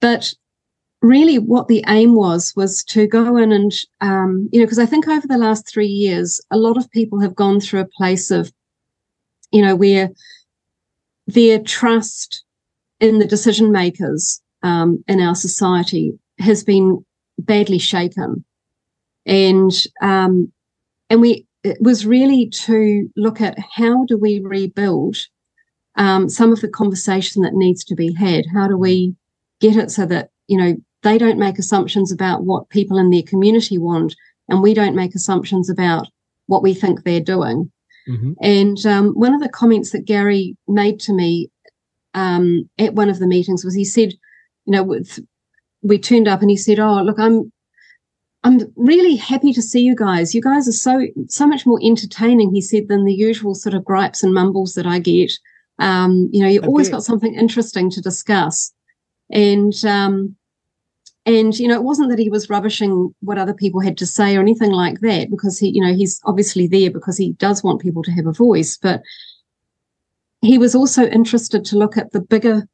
but 0.02 0.34
really 1.02 1.38
what 1.38 1.68
the 1.68 1.84
aim 1.88 2.16
was 2.16 2.54
was 2.56 2.84
to 2.86 3.06
go 3.06 3.38
in 3.38 3.52
and 3.52 3.74
um, 4.02 4.50
you 4.52 4.60
know 4.60 4.66
because 4.66 4.80
i 4.80 4.86
think 4.86 5.08
over 5.08 5.28
the 5.28 5.38
last 5.38 5.68
three 5.68 5.88
years 5.88 6.42
a 6.50 6.58
lot 6.58 6.76
of 6.76 6.90
people 6.90 7.20
have 7.20 7.36
gone 7.36 7.60
through 7.60 7.82
a 7.82 7.86
place 7.86 8.32
of 8.32 8.52
you 9.52 9.62
know 9.62 9.76
where 9.76 10.10
their 11.28 11.60
trust 11.60 12.44
in 13.00 13.20
the 13.20 13.28
decision 13.28 13.72
makers 13.72 14.42
um, 14.64 15.04
in 15.08 15.22
our 15.22 15.36
society 15.36 16.18
has 16.40 16.64
been 16.64 17.04
badly 17.40 17.78
shaken 17.78 18.44
and 19.26 19.72
um, 20.02 20.52
and 21.10 21.22
we 21.22 21.46
it 21.64 21.78
was 21.82 22.06
really 22.06 22.50
to 22.50 23.10
look 23.16 23.42
at 23.42 23.58
how 23.76 24.06
do 24.06 24.18
we 24.18 24.40
rebuild 24.40 25.18
um, 25.96 26.30
some 26.30 26.52
of 26.52 26.62
the 26.62 26.68
conversation 26.68 27.42
that 27.42 27.54
needs 27.54 27.84
to 27.84 27.96
be 27.96 28.14
had 28.14 28.46
how 28.54 28.68
do 28.68 28.78
we 28.78 29.16
get 29.60 29.76
it 29.76 29.92
so 29.92 30.06
that 30.06 30.30
you 30.48 30.58
know 30.58 30.76
they 31.04 31.18
don't 31.18 31.40
make 31.40 31.60
assumptions 31.60 32.12
about 32.12 32.44
what 32.44 32.70
people 32.70 32.98
in 32.98 33.10
their 33.10 33.24
community 33.24 33.78
want, 33.78 34.16
and 34.50 34.62
we 34.62 34.74
don't 34.74 34.96
make 34.96 35.16
assumptions 35.16 35.70
about 35.70 36.08
what 36.48 36.64
we 36.64 36.74
think 36.74 37.04
they're 37.04 37.20
doing. 37.22 37.72
Mm-hmm. 38.10 38.34
And 38.42 38.86
um, 38.86 39.14
one 39.14 39.34
of 39.34 39.42
the 39.42 39.50
comments 39.50 39.92
that 39.92 40.06
Gary 40.06 40.58
made 40.68 41.00
to 41.02 41.14
me 41.14 41.50
um, 42.22 42.70
at 42.78 42.96
one 42.96 43.10
of 43.10 43.20
the 43.20 43.28
meetings 43.28 43.64
was 43.64 43.76
he 43.76 43.86
said, 43.86 44.12
you 44.66 44.74
know, 44.74 44.84
with, 44.84 45.20
we 45.82 45.98
turned 46.00 46.28
up 46.28 46.42
and 46.42 46.50
he 46.50 46.58
said, 46.58 46.80
"Oh, 46.80 47.04
look, 47.04 47.20
I'm." 47.20 47.52
I'm 48.44 48.60
really 48.78 49.16
happy 49.18 49.52
to 49.52 49.62
see 49.62 49.82
you 49.82 49.96
guys. 49.96 50.34
You 50.36 50.42
guys 50.42 50.68
are 50.68 50.80
so 50.88 50.94
so 51.28 51.46
much 51.48 51.66
more 51.66 51.80
entertaining, 51.84 52.54
he 52.54 52.62
said, 52.62 52.88
than 52.88 53.04
the 53.04 53.14
usual 53.30 53.56
sort 53.56 53.76
of 53.76 53.84
gripes 53.84 54.24
and 54.24 54.34
mumbles 54.34 54.74
that 54.76 54.86
I 54.86 55.00
get. 55.00 55.32
Um, 55.80 56.30
you 56.32 56.42
know, 56.42 56.48
you 56.48 56.62
always 56.62 56.90
got 56.90 57.04
something 57.04 57.34
interesting 57.34 57.90
to 57.92 58.02
discuss. 58.02 58.72
And 59.32 59.74
um, 59.84 60.38
and, 61.26 61.60
you 61.60 61.68
know, 61.68 61.76
it 61.76 61.84
wasn't 61.84 62.10
that 62.10 62.20
he 62.20 62.30
was 62.30 62.50
rubbishing 62.50 63.14
what 63.20 63.38
other 63.38 63.54
people 63.54 63.82
had 63.82 63.98
to 63.98 64.06
say 64.06 64.38
or 64.38 64.40
anything 64.40 64.72
like 64.72 65.02
that, 65.02 65.30
because 65.30 65.60
he, 65.60 65.68
you 65.76 65.82
know, 65.82 65.94
he's 65.94 66.22
obviously 66.24 66.68
there 66.68 66.92
because 66.92 67.18
he 67.18 67.34
does 67.34 67.64
want 67.64 67.82
people 67.82 68.04
to 68.04 68.12
have 68.12 68.28
a 68.28 68.40
voice. 68.46 68.78
But 68.78 69.02
he 70.48 70.58
was 70.58 70.74
also 70.74 71.04
interested 71.08 71.66
to 71.66 71.78
look 71.78 71.98
at 71.98 72.12
the 72.12 72.22
bigger 72.22 72.68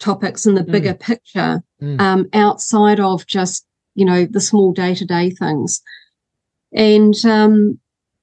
topics 0.00 0.46
and 0.46 0.56
the 0.56 0.62
mm. 0.62 0.72
bigger 0.72 0.94
picture 0.94 1.62
mm. 1.80 2.00
um, 2.00 2.26
outside 2.32 2.98
of 2.98 3.26
just, 3.26 3.64
you 3.94 4.04
know, 4.04 4.26
the 4.26 4.40
small 4.40 4.72
day 4.72 4.94
to 4.94 5.04
day 5.04 5.30
things. 5.30 5.80
And 6.72 7.14
um, 7.24 7.78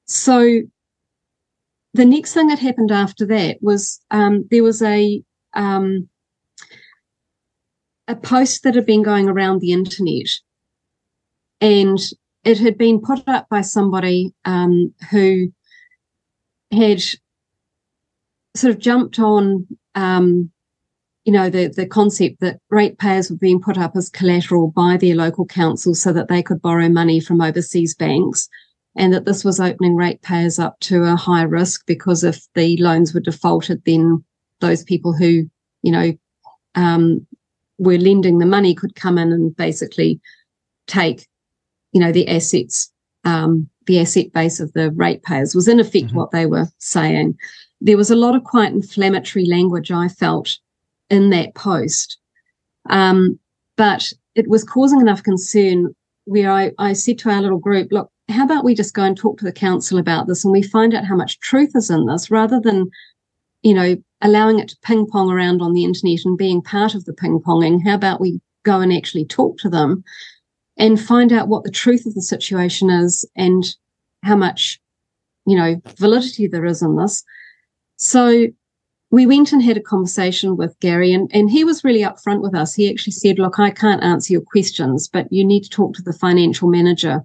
so 0.06 0.62
the 1.94 2.06
next 2.06 2.34
thing 2.34 2.48
that 2.48 2.60
happened 2.60 2.92
after 2.92 3.26
that 3.28 3.58
was 3.62 4.00
um, 4.12 4.46
there 4.52 4.64
was 4.64 4.82
a 4.82 5.24
um, 5.54 6.10
a 8.08 8.16
post 8.16 8.64
that 8.64 8.76
had 8.76 8.86
been 8.86 9.04
going 9.04 9.28
around 9.28 9.60
the 9.60 9.72
internet 9.72 10.28
and 11.60 12.00
it 12.44 12.60
had 12.60 12.78
been 12.78 13.02
put 13.02 13.28
up 13.28 13.48
by 13.50 13.62
somebody 13.62 14.34
um, 14.46 14.94
who 15.12 15.52
had 16.72 17.02
sort 18.58 18.74
of 18.74 18.80
jumped 18.80 19.20
on 19.20 19.68
um, 19.96 20.52
you 21.26 21.34
know 21.34 21.50
the 21.50 21.68
the 21.68 21.86
concept 21.86 22.40
that 22.42 22.60
ratepayers 22.70 23.30
were 23.30 23.38
being 23.38 23.62
put 23.62 23.78
up 23.78 23.96
as 23.96 24.10
collateral 24.10 24.72
by 24.72 24.98
their 24.98 25.16
local 25.16 25.46
council 25.46 25.94
so 25.94 26.14
that 26.14 26.28
they 26.28 26.42
could 26.42 26.62
borrow 26.62 26.90
money 26.90 27.20
from 27.20 27.42
overseas 27.42 27.96
banks 27.96 28.48
and 28.96 29.14
that 29.14 29.26
this 29.26 29.44
was 29.44 29.60
opening 29.60 29.96
ratepayers 29.96 30.58
up 30.58 30.80
to 30.80 31.04
a 31.04 31.16
high 31.16 31.44
risk 31.44 31.86
because 31.86 32.24
if 32.24 32.48
the 32.56 32.78
loans 32.78 33.14
were 33.14 33.20
defaulted 33.20 33.82
then 33.86 34.24
those 34.60 34.84
people 34.84 35.14
who 35.14 35.46
you 35.84 35.92
know 35.92 36.14
um, 36.76 37.26
were 37.78 37.98
lending 37.98 38.38
the 38.38 38.46
money 38.46 38.74
could 38.74 38.96
come 38.96 39.18
in 39.18 39.32
and 39.32 39.56
basically 39.56 40.20
take, 40.88 41.28
you 41.92 42.00
know, 42.00 42.12
the 42.12 42.28
assets, 42.28 42.92
um, 43.24 43.70
the 43.86 44.00
asset 44.00 44.32
base 44.34 44.60
of 44.60 44.72
the 44.74 44.92
ratepayers 44.92 45.54
was 45.54 45.68
in 45.68 45.80
effect 45.80 46.08
mm-hmm. 46.08 46.18
what 46.18 46.32
they 46.32 46.46
were 46.46 46.68
saying. 46.78 47.38
There 47.82 47.98
was 47.98 48.12
a 48.12 48.16
lot 48.16 48.36
of 48.36 48.44
quite 48.44 48.74
inflammatory 48.74 49.46
language 49.46 49.92
I 49.92 50.08
felt 50.08 50.58
in 51.10 51.30
that 51.30 51.56
post. 51.56 52.18
Um, 52.90 53.40
but 53.76 54.12
it 54.36 54.48
was 54.48 54.64
causing 54.64 55.02
enough 55.02 55.24
concern 55.24 55.96
where 56.26 56.52
I, 56.52 56.72
I 56.78 56.94
said 56.94 57.20
to 57.20 57.30
our 57.30 57.42
little 57.42 57.60
group, 57.60 57.90
look, 57.92 58.12
how 58.30 58.44
about 58.44 58.66
we 58.66 58.76
just 58.76 58.94
go 58.94 59.04
and 59.04 59.16
talk 59.16 59.38
to 59.40 59.46
the 59.46 59.52
council 59.52 59.98
about 59.98 60.28
this 60.28 60.44
and 60.44 60.52
we 60.52 60.62
find 60.62 60.94
out 60.94 61.06
how 61.06 61.16
much 61.16 61.40
truth 61.40 61.72
is 61.76 61.90
in 61.90 62.06
this 62.06 62.30
rather 62.30 62.60
than, 62.60 62.90
you 63.62 63.74
know, 63.74 63.96
allowing 64.22 64.60
it 64.60 64.68
to 64.70 64.78
ping 64.82 65.08
pong 65.08 65.32
around 65.32 65.62
on 65.62 65.74
the 65.74 65.86
internet 65.86 66.26
and 66.26 66.38
being 66.38 66.62
part 66.62 66.96
of 66.96 67.06
the 67.06 67.14
ping 67.14 67.40
ponging, 67.40 67.82
how 67.84 67.96
about 67.96 68.20
we 68.20 68.42
go 68.64 68.82
and 68.82 68.92
actually 68.92 69.26
talk 69.26 69.58
to 69.60 69.70
them 69.70 70.04
and 70.78 71.02
find 71.02 71.32
out 71.32 71.48
what 71.48 71.64
the 71.64 71.72
truth 71.72 72.06
of 72.06 72.14
the 72.14 72.22
situation 72.22 72.90
is 72.90 73.26
and 73.36 73.76
how 74.24 74.36
much, 74.36 74.80
you 75.46 75.56
know, 75.56 75.82
validity 75.98 76.48
there 76.48 76.66
is 76.66 76.82
in 76.82 76.98
this. 76.98 77.24
So 77.98 78.48
we 79.12 79.26
went 79.26 79.52
and 79.52 79.62
had 79.62 79.78
a 79.78 79.82
conversation 79.82 80.58
with 80.58 80.80
Gary 80.80 81.14
and, 81.14 81.30
and 81.34 81.50
he 81.50 81.64
was 81.64 81.84
really 81.84 82.02
upfront 82.02 82.42
with 82.42 82.56
us. 82.56 82.74
He 82.74 82.90
actually 82.90 83.14
said, 83.14 83.40
look, 83.40 83.60
I 83.60 83.72
can't 83.72 84.04
answer 84.04 84.34
your 84.34 84.42
questions, 84.42 85.08
but 85.08 85.32
you 85.32 85.46
need 85.46 85.64
to 85.64 85.70
talk 85.70 85.94
to 85.96 86.02
the 86.02 86.14
financial 86.14 86.70
manager 86.70 87.22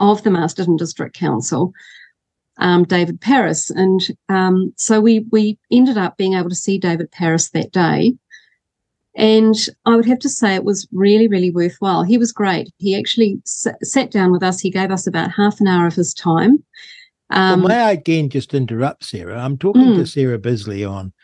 of 0.00 0.22
the 0.22 0.30
Masterton 0.30 0.76
District 0.76 1.14
Council 1.14 1.72
um, 2.58 2.84
David 2.84 3.20
Paris. 3.20 3.70
And 3.70 4.00
um, 4.28 4.72
so 4.76 5.00
we 5.00 5.26
we 5.30 5.58
ended 5.70 5.98
up 5.98 6.16
being 6.16 6.34
able 6.34 6.48
to 6.48 6.54
see 6.54 6.78
David 6.78 7.10
Paris 7.10 7.50
that 7.50 7.72
day. 7.72 8.14
And 9.14 9.54
I 9.84 9.94
would 9.94 10.06
have 10.06 10.20
to 10.20 10.28
say 10.28 10.54
it 10.54 10.64
was 10.64 10.88
really, 10.90 11.28
really 11.28 11.50
worthwhile. 11.50 12.02
He 12.02 12.16
was 12.16 12.32
great. 12.32 12.72
He 12.78 12.96
actually 12.96 13.42
s- 13.46 13.66
sat 13.82 14.10
down 14.10 14.32
with 14.32 14.42
us. 14.42 14.58
He 14.58 14.70
gave 14.70 14.90
us 14.90 15.06
about 15.06 15.32
half 15.32 15.60
an 15.60 15.66
hour 15.66 15.86
of 15.86 15.94
his 15.94 16.14
time. 16.14 16.64
Um, 17.32 17.62
well, 17.62 17.68
may 17.68 17.80
I 17.80 17.92
again 17.92 18.28
just 18.28 18.52
interrupt, 18.52 19.04
Sarah? 19.04 19.38
I'm 19.38 19.56
talking 19.56 19.82
mm. 19.82 19.96
to 19.96 20.06
Sarah 20.06 20.38
Bisley 20.38 20.84
on 20.84 21.14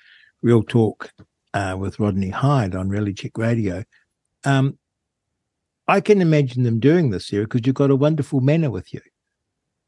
Real 0.40 0.62
Talk 0.62 1.12
uh, 1.52 1.76
with 1.78 2.00
Rodney 2.00 2.30
Hide 2.30 2.74
on 2.74 2.88
Reality 2.88 3.12
Check 3.12 3.36
Radio. 3.36 3.84
Um, 4.44 4.78
I 5.86 6.00
can 6.00 6.22
imagine 6.22 6.62
them 6.62 6.80
doing 6.80 7.10
this, 7.10 7.26
Sarah, 7.26 7.44
because 7.44 7.66
you've 7.66 7.74
got 7.74 7.90
a 7.90 7.96
wonderful 7.96 8.40
manner 8.40 8.70
with 8.70 8.94
you. 8.94 9.00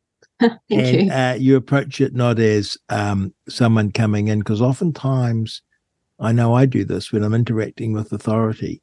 Thank 0.41 0.61
and, 0.71 1.07
you. 1.07 1.11
Uh, 1.11 1.37
you 1.39 1.57
approach 1.57 2.03
it 2.03 2.15
not 2.15 2.39
as 2.39 2.77
um, 2.91 3.33
someone 3.49 3.91
coming 3.91 4.29
in, 4.29 4.41
because 4.41 4.61
oftentimes, 4.61 5.63
I 6.19 6.33
know 6.33 6.53
I 6.53 6.67
do 6.67 6.85
this 6.85 7.13
when 7.13 7.23
I'm 7.23 7.35
interacting 7.35 7.95
with 7.95 8.13
authority. 8.13 8.83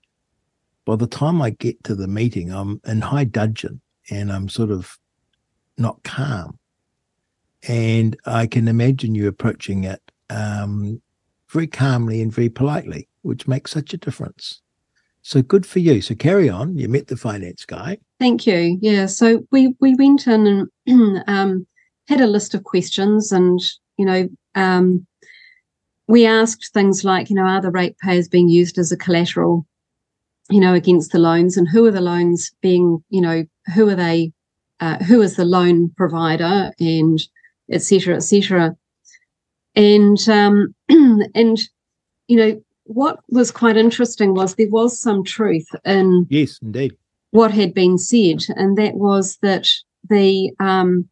By 0.85 0.95
the 0.95 1.05
time 1.05 1.39
I 1.39 1.51
get 1.51 1.83
to 1.83 1.93
the 1.93 2.07
meeting, 2.07 2.51
I'm 2.51 2.81
in 2.87 3.01
high 3.01 3.25
dudgeon 3.25 3.79
and 4.09 4.31
I'm 4.31 4.49
sort 4.49 4.71
of 4.71 4.97
not 5.77 6.01
calm. 6.03 6.57
And 7.67 8.17
I 8.25 8.47
can 8.47 8.67
imagine 8.67 9.15
you 9.15 9.27
approaching 9.27 9.83
it 9.83 10.01
um, 10.29 11.01
very 11.49 11.67
calmly 11.67 12.21
and 12.21 12.31
very 12.31 12.49
politely, 12.49 13.07
which 13.21 13.47
makes 13.47 13.71
such 13.71 13.93
a 13.93 13.97
difference. 13.97 14.61
So 15.21 15.41
good 15.41 15.65
for 15.65 15.79
you. 15.79 16.01
So 16.01 16.15
carry 16.15 16.49
on. 16.49 16.77
You 16.77 16.87
met 16.87 17.07
the 17.07 17.17
finance 17.17 17.65
guy. 17.65 17.97
Thank 18.19 18.47
you. 18.47 18.77
Yeah. 18.81 19.07
So 19.07 19.45
we 19.51 19.75
we 19.81 19.93
went 19.95 20.25
in 20.27 20.69
and 20.85 21.23
um, 21.27 21.67
had 22.07 22.21
a 22.21 22.27
list 22.27 22.53
of 22.53 22.63
questions, 22.63 23.31
and 23.31 23.59
you 23.97 24.05
know, 24.05 24.29
um, 24.55 25.05
we 26.07 26.25
asked 26.25 26.71
things 26.73 27.03
like, 27.03 27.29
you 27.29 27.35
know, 27.35 27.43
are 27.43 27.61
the 27.61 27.71
ratepayers 27.71 28.29
being 28.29 28.47
used 28.47 28.77
as 28.77 28.91
a 28.91 28.97
collateral, 28.97 29.65
you 30.49 30.61
know, 30.61 30.73
against 30.73 31.11
the 31.11 31.19
loans, 31.19 31.57
and 31.57 31.67
who 31.67 31.85
are 31.85 31.91
the 31.91 31.99
loans 31.99 32.51
being, 32.61 33.03
you 33.09 33.19
know, 33.19 33.45
who 33.75 33.89
are 33.89 33.95
they, 33.95 34.31
uh, 34.79 34.97
who 35.03 35.21
is 35.21 35.35
the 35.35 35.45
loan 35.45 35.89
provider, 35.97 36.71
and 36.79 37.19
et 37.71 37.81
cetera, 37.81 38.15
et 38.15 38.21
cetera. 38.21 38.75
And 39.75 40.17
um, 40.29 40.75
and 40.89 41.59
you 42.27 42.37
know, 42.37 42.61
what 42.85 43.19
was 43.29 43.51
quite 43.51 43.77
interesting 43.77 44.33
was 44.33 44.55
there 44.55 44.69
was 44.69 44.99
some 44.99 45.23
truth 45.23 45.67
in 45.85 46.25
yes, 46.29 46.59
indeed, 46.61 46.95
what 47.31 47.51
had 47.51 47.73
been 47.73 47.97
said, 47.97 48.39
and 48.55 48.77
that 48.77 48.95
was 48.95 49.37
that 49.41 49.67
the 50.09 50.51
um, 50.59 51.07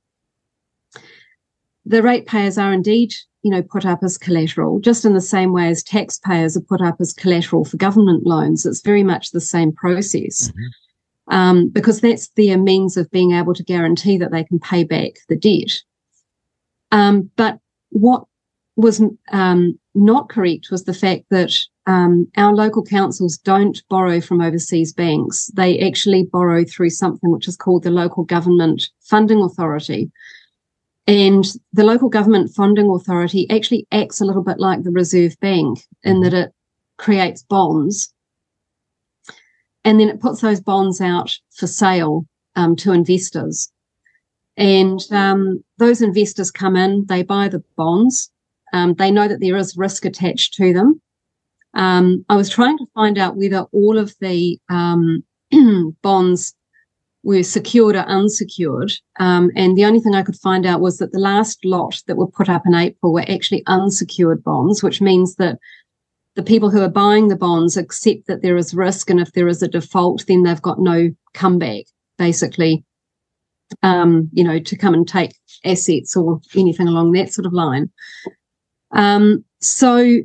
the 1.86 2.02
ratepayers 2.02 2.58
are 2.58 2.74
indeed, 2.74 3.14
you 3.44 3.52
know, 3.52 3.62
put 3.62 3.86
up 3.86 4.00
as 4.04 4.18
collateral, 4.18 4.80
just 4.80 5.06
in 5.06 5.14
the 5.14 5.22
same 5.22 5.54
way 5.54 5.68
as 5.68 5.84
taxpayers 5.84 6.58
are 6.58 6.62
put 6.62 6.82
up 6.82 6.96
as 7.00 7.14
collateral 7.14 7.66
for 7.66 7.78
government 7.78 8.26
loans. 8.26 8.66
It's 8.66 8.82
very 8.82 9.04
much 9.04 9.32
the 9.32 9.42
same 9.42 9.72
process. 9.72 10.50
Mm-hmm. 10.50 10.66
Um, 11.28 11.70
because 11.70 12.02
that's 12.02 12.28
their 12.30 12.56
means 12.56 12.98
of 12.98 13.10
being 13.10 13.32
able 13.32 13.56
to 13.56 13.64
guarantee 13.64 14.16
that 14.20 14.32
they 14.32 14.44
can 14.44 14.60
pay 14.60 14.84
back 14.84 15.14
the 15.28 15.36
debt. 15.36 15.72
Um, 16.92 17.30
but 17.36 17.60
what 17.90 18.26
was 18.76 19.02
um, 19.32 19.80
not 19.94 20.30
correct 20.30 20.68
was 20.72 20.84
the 20.84 20.94
fact 20.94 21.26
that 21.30 21.54
um, 21.88 22.28
our 22.36 22.54
local 22.54 22.84
councils 22.84 23.38
don't 23.38 23.82
borrow 23.90 24.20
from 24.20 24.42
overseas 24.42 24.92
banks. 24.92 25.48
They 25.56 25.80
actually 25.80 26.24
borrow 26.32 26.66
through 26.66 26.90
something 26.90 27.32
which 27.32 27.48
is 27.48 27.56
called 27.56 27.84
the 27.84 27.92
Local 27.92 28.24
Government 28.24 28.90
Funding 29.02 29.42
Authority. 29.42 30.12
And 31.08 31.46
the 31.72 31.84
local 31.84 32.10
government 32.10 32.50
funding 32.56 32.90
authority 32.90 33.48
actually 33.52 33.86
acts 33.92 34.20
a 34.20 34.26
little 34.26 34.44
bit 34.44 34.60
like 34.60 34.84
the 34.84 34.92
Reserve 34.92 35.40
Bank 35.40 35.86
in 36.04 36.22
that 36.22 36.34
it 36.34 36.52
creates 36.98 37.44
bonds 37.44 38.12
and 39.84 40.00
then 40.00 40.10
it 40.10 40.20
puts 40.20 40.42
those 40.42 40.60
bonds 40.60 41.00
out 41.00 41.38
for 41.52 41.68
sale 41.68 42.26
um, 42.56 42.76
to 42.78 42.92
investors. 42.92 43.72
And 44.58 45.02
um, 45.12 45.64
those 45.78 46.02
investors 46.02 46.52
come 46.52 46.76
in, 46.76 47.06
they 47.08 47.24
buy 47.24 47.50
the 47.50 47.64
bonds, 47.76 48.32
um, 48.74 48.94
they 48.96 49.12
know 49.12 49.28
that 49.28 49.40
there 49.40 49.58
is 49.58 49.78
risk 49.78 50.06
attached 50.06 50.54
to 50.56 50.74
them. 50.74 51.02
Um, 51.74 52.26
I 52.30 52.36
was 52.36 52.50
trying 52.50 52.78
to 52.78 52.86
find 52.94 53.18
out 53.18 53.36
whether 53.36 53.62
all 53.72 53.98
of 53.98 54.14
the 54.22 54.60
um, 54.70 55.24
bonds 56.02 56.54
were 57.24 57.44
secured 57.44 57.96
or 57.96 58.02
unsecured. 58.02 58.92
Um, 59.20 59.52
and 59.56 59.78
the 59.78 59.86
only 59.86 60.00
thing 60.00 60.14
I 60.14 60.24
could 60.24 60.38
find 60.38 60.66
out 60.66 60.80
was 60.80 61.00
that 61.00 61.12
the 61.12 61.20
last 61.20 61.66
lot 61.66 62.02
that 62.08 62.18
were 62.18 62.28
put 62.28 62.50
up 62.50 62.64
in 62.66 62.76
April 62.76 63.14
were 63.14 63.26
actually 63.28 63.64
unsecured 63.66 64.44
bonds, 64.44 64.84
which 64.84 65.02
means 65.02 65.36
that 65.36 65.58
the 66.36 66.44
people 66.44 66.70
who 66.70 66.82
are 66.82 66.90
buying 66.90 67.28
the 67.28 67.36
bonds 67.36 67.78
accept 67.78 68.28
that 68.28 68.42
there 68.42 68.58
is 68.58 68.76
risk. 68.76 69.10
And 69.10 69.20
if 69.20 69.34
there 69.34 69.48
is 69.48 69.64
a 69.64 69.68
default, 69.68 70.26
then 70.28 70.44
they've 70.44 70.62
got 70.62 70.80
no 70.80 71.10
comeback, 71.34 71.86
basically, 72.18 72.86
um, 73.84 74.30
you 74.34 74.44
know, 74.44 74.60
to 74.60 74.78
come 74.78 74.94
and 74.94 75.08
take 75.08 75.36
assets 75.64 76.16
or 76.16 76.40
anything 76.56 76.88
along 76.88 77.12
that 77.12 77.34
sort 77.34 77.46
of 77.46 77.54
line. 77.54 77.90
Um, 78.92 79.44
so 79.62 80.20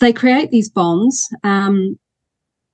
they 0.00 0.12
create 0.12 0.50
these 0.50 0.70
bonds. 0.70 1.28
Um, 1.42 1.98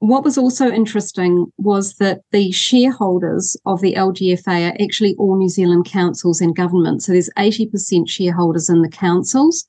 what 0.01 0.25
was 0.25 0.39
also 0.39 0.71
interesting 0.71 1.53
was 1.59 1.97
that 1.97 2.23
the 2.31 2.51
shareholders 2.53 3.57
of 3.67 3.83
the 3.83 3.95
LGFA 3.95 4.71
are 4.71 4.83
actually 4.83 5.15
all 5.19 5.37
New 5.37 5.51
Zealand 5.51 5.85
councils 5.85 6.41
and 6.41 6.57
governments. 6.57 7.05
So 7.05 7.13
there's 7.13 7.31
80% 7.39 8.09
shareholders 8.09 8.71
in 8.71 8.81
the 8.81 8.89
councils 8.89 9.65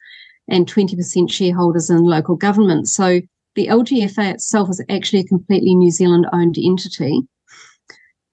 and 0.47 0.71
20% 0.71 1.29
shareholders 1.29 1.89
in 1.89 2.03
local 2.03 2.35
government. 2.35 2.87
So 2.87 3.19
the 3.55 3.67
LGFA 3.67 4.33
itself 4.33 4.69
is 4.69 4.81
actually 4.89 5.19
a 5.19 5.25
completely 5.25 5.75
New 5.75 5.91
Zealand 5.91 6.27
owned 6.31 6.57
entity. 6.57 7.21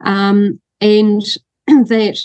Um, 0.05 0.61
and 0.81 1.23
that 1.67 2.19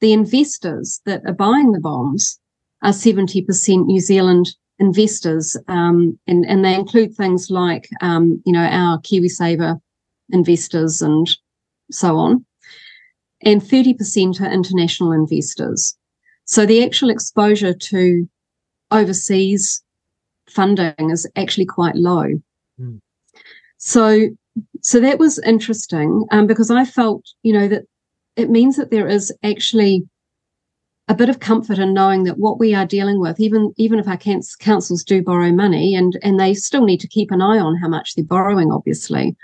the 0.00 0.12
investors 0.12 1.00
that 1.06 1.22
are 1.26 1.32
buying 1.32 1.72
the 1.72 1.80
bonds 1.80 2.38
are 2.82 2.92
70% 2.92 3.86
New 3.86 4.00
Zealand 4.00 4.54
investors. 4.78 5.56
Um, 5.66 6.18
and, 6.26 6.46
and 6.46 6.64
they 6.64 6.74
include 6.74 7.14
things 7.14 7.50
like, 7.50 7.88
um, 8.00 8.40
you 8.46 8.52
know, 8.52 8.64
our 8.64 8.98
KiwiSaver 9.00 9.80
investors 10.30 11.02
and 11.02 11.28
so 11.90 12.16
on. 12.16 12.44
And 13.42 13.60
30% 13.62 14.40
are 14.40 14.52
international 14.52 15.12
investors. 15.12 15.96
So 16.44 16.66
the 16.66 16.84
actual 16.84 17.10
exposure 17.10 17.74
to 17.74 18.28
overseas 18.90 19.82
funding 20.48 21.10
is 21.10 21.28
actually 21.36 21.66
quite 21.66 21.94
low. 21.94 22.26
Mm. 22.80 23.00
So, 23.76 24.28
so 24.82 25.00
that 25.00 25.18
was 25.18 25.38
interesting 25.40 26.24
um, 26.30 26.46
because 26.46 26.70
I 26.70 26.84
felt, 26.84 27.24
you 27.42 27.52
know, 27.52 27.68
that 27.68 27.84
it 28.38 28.48
means 28.48 28.76
that 28.76 28.90
there 28.90 29.08
is 29.08 29.32
actually 29.42 30.08
a 31.08 31.14
bit 31.14 31.28
of 31.28 31.40
comfort 31.40 31.78
in 31.78 31.92
knowing 31.92 32.22
that 32.24 32.38
what 32.38 32.58
we 32.58 32.74
are 32.74 32.86
dealing 32.86 33.20
with, 33.20 33.40
even 33.40 33.74
even 33.76 33.98
if 33.98 34.06
our 34.06 34.16
councils 34.16 35.02
do 35.02 35.22
borrow 35.22 35.50
money, 35.50 35.94
and 35.94 36.18
and 36.22 36.38
they 36.38 36.54
still 36.54 36.84
need 36.84 37.00
to 37.00 37.08
keep 37.08 37.30
an 37.30 37.42
eye 37.42 37.58
on 37.58 37.76
how 37.76 37.88
much 37.88 38.14
they're 38.14 38.24
borrowing, 38.24 38.70
obviously, 38.70 39.36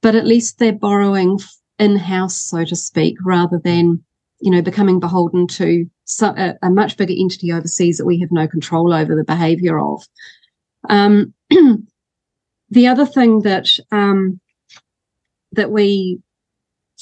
but 0.00 0.14
at 0.14 0.26
least 0.26 0.58
they're 0.58 0.72
borrowing 0.72 1.38
in 1.78 1.96
house, 1.96 2.36
so 2.36 2.64
to 2.64 2.74
speak, 2.74 3.16
rather 3.22 3.58
than 3.58 4.02
you 4.40 4.50
know 4.50 4.62
becoming 4.62 4.98
beholden 4.98 5.46
to 5.46 5.88
a, 6.22 6.54
a, 6.62 6.70
much 6.70 6.96
bigger 6.96 7.14
entity 7.18 7.52
overseas 7.52 7.98
that 7.98 8.06
we 8.06 8.18
have 8.18 8.32
no 8.32 8.48
control 8.48 8.94
over 8.94 9.14
the 9.14 9.24
behaviour 9.24 9.78
of. 9.78 10.02
Um, 10.88 11.34
the 12.70 12.86
other 12.86 13.04
thing 13.04 13.40
that 13.40 13.68
um, 13.92 14.40
that 15.52 15.70
we 15.70 16.22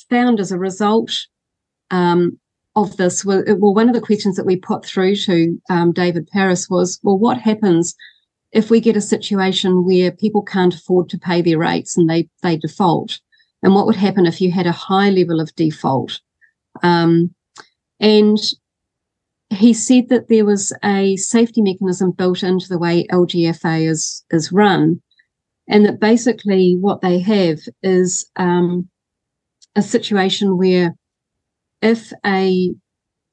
found 0.08 0.40
as 0.40 0.52
a 0.52 0.58
result 0.58 1.26
um, 1.90 2.38
of 2.76 2.96
this, 2.98 3.24
well, 3.24 3.42
one 3.46 3.88
of 3.88 3.94
the 3.94 4.00
questions 4.00 4.36
that 4.36 4.46
we 4.46 4.56
put 4.56 4.84
through 4.84 5.16
to 5.16 5.60
um, 5.70 5.92
David 5.92 6.28
Paris 6.30 6.68
was, 6.68 7.00
well, 7.02 7.18
what 7.18 7.38
happens 7.38 7.94
if 8.52 8.70
we 8.70 8.80
get 8.80 8.96
a 8.96 9.00
situation 9.00 9.84
where 9.84 10.12
people 10.12 10.42
can't 10.42 10.74
afford 10.74 11.08
to 11.08 11.18
pay 11.18 11.42
their 11.42 11.58
rates 11.58 11.96
and 11.96 12.08
they 12.08 12.28
they 12.42 12.56
default? 12.56 13.18
And 13.62 13.74
what 13.74 13.86
would 13.86 13.96
happen 13.96 14.26
if 14.26 14.40
you 14.40 14.52
had 14.52 14.66
a 14.66 14.72
high 14.72 15.10
level 15.10 15.40
of 15.40 15.54
default? 15.56 16.20
Um, 16.82 17.34
and 17.98 18.38
he 19.50 19.72
said 19.72 20.08
that 20.10 20.28
there 20.28 20.44
was 20.44 20.72
a 20.84 21.16
safety 21.16 21.62
mechanism 21.62 22.10
built 22.10 22.42
into 22.42 22.68
the 22.68 22.78
way 22.78 23.06
LGFA 23.10 23.88
is 23.88 24.24
is 24.30 24.52
run, 24.52 25.00
and 25.68 25.84
that 25.86 25.98
basically 25.98 26.76
what 26.78 27.00
they 27.00 27.18
have 27.20 27.60
is 27.82 28.30
um, 28.36 28.88
a 29.74 29.82
situation 29.82 30.58
where 30.58 30.94
if 31.82 32.12
a, 32.24 32.74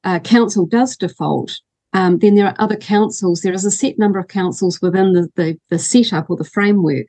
a 0.03 0.19
council 0.19 0.65
does 0.65 0.95
default, 0.97 1.59
um, 1.93 2.19
then 2.19 2.35
there 2.35 2.47
are 2.47 2.55
other 2.57 2.75
councils. 2.75 3.41
There 3.41 3.53
is 3.53 3.65
a 3.65 3.71
set 3.71 3.99
number 3.99 4.19
of 4.19 4.27
councils 4.27 4.81
within 4.81 5.13
the, 5.13 5.29
the, 5.35 5.57
the 5.69 5.79
setup 5.79 6.29
or 6.29 6.37
the 6.37 6.43
framework 6.43 7.05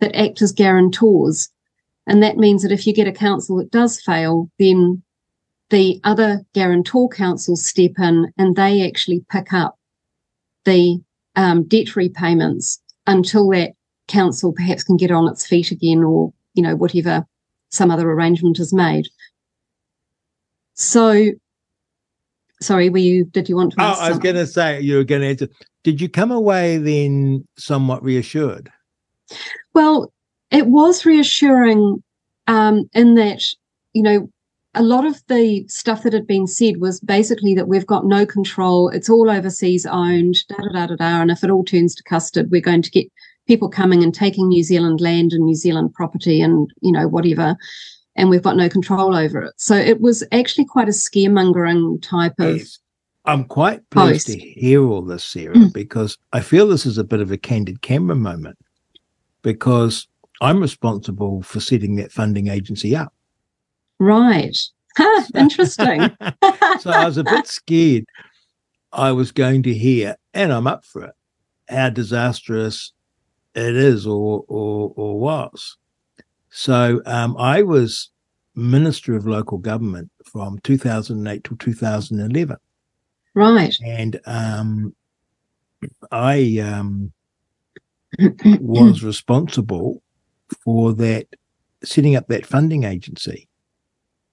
that 0.00 0.14
act 0.14 0.40
as 0.40 0.52
guarantors. 0.52 1.48
And 2.06 2.22
that 2.22 2.36
means 2.36 2.62
that 2.62 2.72
if 2.72 2.86
you 2.86 2.94
get 2.94 3.08
a 3.08 3.12
council 3.12 3.56
that 3.56 3.70
does 3.70 4.00
fail, 4.00 4.50
then 4.58 5.02
the 5.70 6.00
other 6.04 6.42
guarantor 6.54 7.08
councils 7.08 7.64
step 7.64 7.92
in 7.98 8.32
and 8.36 8.56
they 8.56 8.86
actually 8.86 9.24
pick 9.30 9.52
up 9.52 9.76
the 10.64 11.00
um, 11.36 11.66
debt 11.66 11.96
repayments 11.96 12.80
until 13.06 13.48
that 13.50 13.72
council 14.08 14.52
perhaps 14.52 14.82
can 14.82 14.96
get 14.96 15.10
on 15.10 15.28
its 15.28 15.46
feet 15.46 15.70
again 15.70 16.02
or, 16.02 16.32
you 16.54 16.62
know, 16.62 16.76
whatever 16.76 17.24
some 17.70 17.90
other 17.90 18.10
arrangement 18.10 18.58
is 18.58 18.72
made. 18.72 19.06
So, 20.80 21.32
sorry, 22.62 22.88
were 22.88 22.98
you? 22.98 23.26
Did 23.26 23.50
you 23.50 23.56
want 23.56 23.72
to? 23.72 23.82
Oh, 23.82 23.96
I 24.00 24.08
was 24.08 24.18
going 24.18 24.36
to 24.36 24.46
say 24.46 24.80
you 24.80 24.96
were 24.96 25.04
going 25.04 25.20
to 25.20 25.28
answer. 25.28 25.48
Did 25.84 26.00
you 26.00 26.08
come 26.08 26.30
away 26.30 26.78
then 26.78 27.46
somewhat 27.58 28.02
reassured? 28.02 28.70
Well, 29.74 30.10
it 30.50 30.68
was 30.68 31.04
reassuring 31.04 32.02
um, 32.46 32.88
in 32.94 33.14
that 33.16 33.44
you 33.92 34.02
know 34.02 34.30
a 34.72 34.82
lot 34.82 35.04
of 35.04 35.22
the 35.28 35.68
stuff 35.68 36.02
that 36.02 36.14
had 36.14 36.26
been 36.26 36.46
said 36.46 36.78
was 36.78 36.98
basically 37.00 37.54
that 37.54 37.68
we've 37.68 37.86
got 37.86 38.06
no 38.06 38.24
control. 38.24 38.88
It's 38.88 39.10
all 39.10 39.28
overseas 39.28 39.84
owned, 39.84 40.36
da 40.48 40.56
da 40.56 40.72
da 40.72 40.86
da 40.86 40.96
da. 40.96 41.20
And 41.20 41.30
if 41.30 41.44
it 41.44 41.50
all 41.50 41.64
turns 41.64 41.94
to 41.96 42.02
custard, 42.04 42.50
we're 42.50 42.62
going 42.62 42.82
to 42.82 42.90
get 42.90 43.06
people 43.46 43.68
coming 43.68 44.02
and 44.02 44.14
taking 44.14 44.48
New 44.48 44.62
Zealand 44.62 45.02
land 45.02 45.34
and 45.34 45.44
New 45.44 45.56
Zealand 45.56 45.92
property 45.92 46.40
and 46.40 46.70
you 46.80 46.90
know 46.90 47.06
whatever 47.06 47.58
and 48.20 48.30
we've 48.30 48.42
got 48.42 48.56
no 48.56 48.68
control 48.68 49.16
over 49.16 49.42
it. 49.42 49.54
So 49.56 49.74
it 49.74 50.00
was 50.00 50.22
actually 50.32 50.66
quite 50.66 50.88
a 50.88 50.92
scaremongering 50.92 52.02
type 52.02 52.34
of. 52.38 52.58
Yes. 52.58 52.78
I'm 53.26 53.44
quite 53.44 53.88
pleased 53.90 54.26
Post. 54.26 54.38
to 54.38 54.38
hear 54.38 54.82
all 54.82 55.02
this, 55.02 55.24
Sarah, 55.24 55.54
mm. 55.54 55.72
because 55.72 56.16
I 56.32 56.40
feel 56.40 56.68
this 56.68 56.86
is 56.86 56.98
a 56.98 57.04
bit 57.04 57.20
of 57.20 57.30
a 57.30 57.36
candid 57.36 57.82
camera 57.82 58.16
moment 58.16 58.58
because 59.42 60.08
I'm 60.40 60.60
responsible 60.60 61.42
for 61.42 61.60
setting 61.60 61.96
that 61.96 62.12
funding 62.12 62.48
agency 62.48 62.96
up. 62.96 63.12
Right. 63.98 64.56
Interesting. 65.34 66.00
so 66.80 66.90
I 66.90 67.04
was 67.04 67.18
a 67.18 67.24
bit 67.24 67.46
scared 67.46 68.06
I 68.92 69.12
was 69.12 69.32
going 69.32 69.62
to 69.64 69.74
hear, 69.74 70.16
and 70.34 70.52
I'm 70.52 70.66
up 70.66 70.84
for 70.84 71.04
it, 71.04 71.14
how 71.68 71.90
disastrous 71.90 72.92
it 73.54 73.76
is 73.76 74.06
or 74.06 74.44
or, 74.48 74.92
or 74.96 75.20
was. 75.20 75.76
So 76.50 77.00
um, 77.06 77.36
I 77.38 77.62
was 77.62 78.09
Minister 78.60 79.16
of 79.16 79.26
Local 79.26 79.58
Government 79.58 80.10
from 80.24 80.58
2008 80.60 81.44
to 81.44 81.56
2011. 81.56 82.56
Right. 83.34 83.76
And 83.84 84.20
um, 84.26 84.94
I 86.10 86.58
um, 86.58 87.12
was 88.60 89.02
responsible 89.02 90.02
for 90.64 90.92
that, 90.94 91.26
setting 91.84 92.16
up 92.16 92.26
that 92.28 92.46
funding 92.46 92.84
agency. 92.84 93.48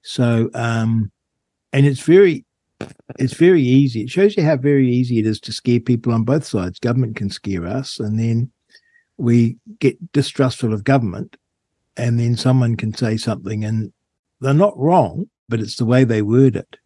So, 0.01 0.49
um, 0.53 1.11
and 1.73 1.85
it's 1.85 2.01
very, 2.01 2.45
it's 3.19 3.33
very 3.33 3.61
easy. 3.61 4.01
It 4.01 4.09
shows 4.09 4.37
you 4.37 4.43
how 4.43 4.57
very 4.57 4.89
easy 4.89 5.19
it 5.19 5.27
is 5.27 5.39
to 5.41 5.51
scare 5.51 5.79
people 5.79 6.13
on 6.13 6.23
both 6.23 6.45
sides. 6.45 6.79
Government 6.79 7.15
can 7.15 7.29
scare 7.29 7.65
us, 7.65 7.99
and 7.99 8.19
then 8.19 8.51
we 9.17 9.57
get 9.79 10.11
distrustful 10.11 10.73
of 10.73 10.83
government, 10.83 11.35
and 11.97 12.19
then 12.19 12.37
someone 12.37 12.75
can 12.75 12.93
say 12.93 13.17
something, 13.17 13.65
and 13.65 13.91
they're 14.39 14.53
not 14.53 14.77
wrong, 14.77 15.29
but 15.49 15.59
it's 15.59 15.77
the 15.77 15.85
way 15.85 16.03
they 16.03 16.21
word 16.21 16.55
it. 16.55 16.77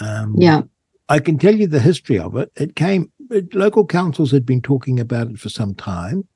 Um, 0.00 0.34
yeah. 0.38 0.62
I 1.08 1.18
can 1.18 1.38
tell 1.38 1.54
you 1.54 1.66
the 1.66 1.80
history 1.80 2.18
of 2.18 2.36
it. 2.36 2.52
It 2.56 2.76
came, 2.76 3.10
it, 3.30 3.54
local 3.54 3.86
councils 3.86 4.30
had 4.30 4.46
been 4.46 4.62
talking 4.62 5.00
about 5.00 5.28
it 5.28 5.38
for 5.38 5.48
some 5.48 5.74
time. 5.74 6.26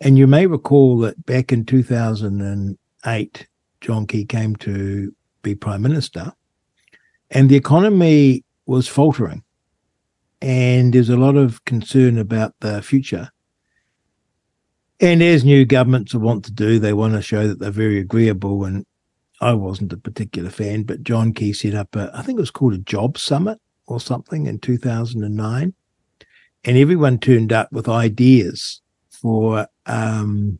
And 0.00 0.18
you 0.18 0.26
may 0.26 0.46
recall 0.46 0.98
that 0.98 1.24
back 1.26 1.52
in 1.52 1.64
2008, 1.64 3.48
John 3.80 4.06
Key 4.06 4.24
came 4.24 4.56
to 4.56 5.14
be 5.42 5.54
Prime 5.54 5.82
Minister, 5.82 6.32
and 7.30 7.48
the 7.48 7.56
economy 7.56 8.44
was 8.66 8.88
faltering. 8.88 9.42
And 10.40 10.92
there's 10.92 11.10
a 11.10 11.16
lot 11.16 11.36
of 11.36 11.64
concern 11.64 12.18
about 12.18 12.54
the 12.60 12.82
future. 12.82 13.30
And 15.00 15.22
as 15.22 15.44
new 15.44 15.64
governments 15.64 16.14
want 16.14 16.44
to 16.44 16.52
do, 16.52 16.78
they 16.78 16.92
want 16.92 17.14
to 17.14 17.22
show 17.22 17.48
that 17.48 17.58
they're 17.58 17.70
very 17.70 17.98
agreeable. 17.98 18.64
And 18.64 18.84
I 19.44 19.52
wasn't 19.52 19.92
a 19.92 19.98
particular 19.98 20.48
fan, 20.48 20.84
but 20.84 21.02
John 21.02 21.34
Key 21.34 21.52
set 21.52 21.74
up 21.74 21.94
a, 21.94 22.10
I 22.14 22.22
think 22.22 22.38
it 22.38 22.40
was 22.40 22.50
called 22.50 22.72
a 22.72 22.78
job 22.78 23.18
summit 23.18 23.60
or 23.86 24.00
something 24.00 24.46
in 24.46 24.58
2009. 24.58 25.74
And 26.64 26.78
everyone 26.78 27.18
turned 27.18 27.52
up 27.52 27.70
with 27.70 27.86
ideas 27.86 28.80
for 29.10 29.68
um, 29.84 30.58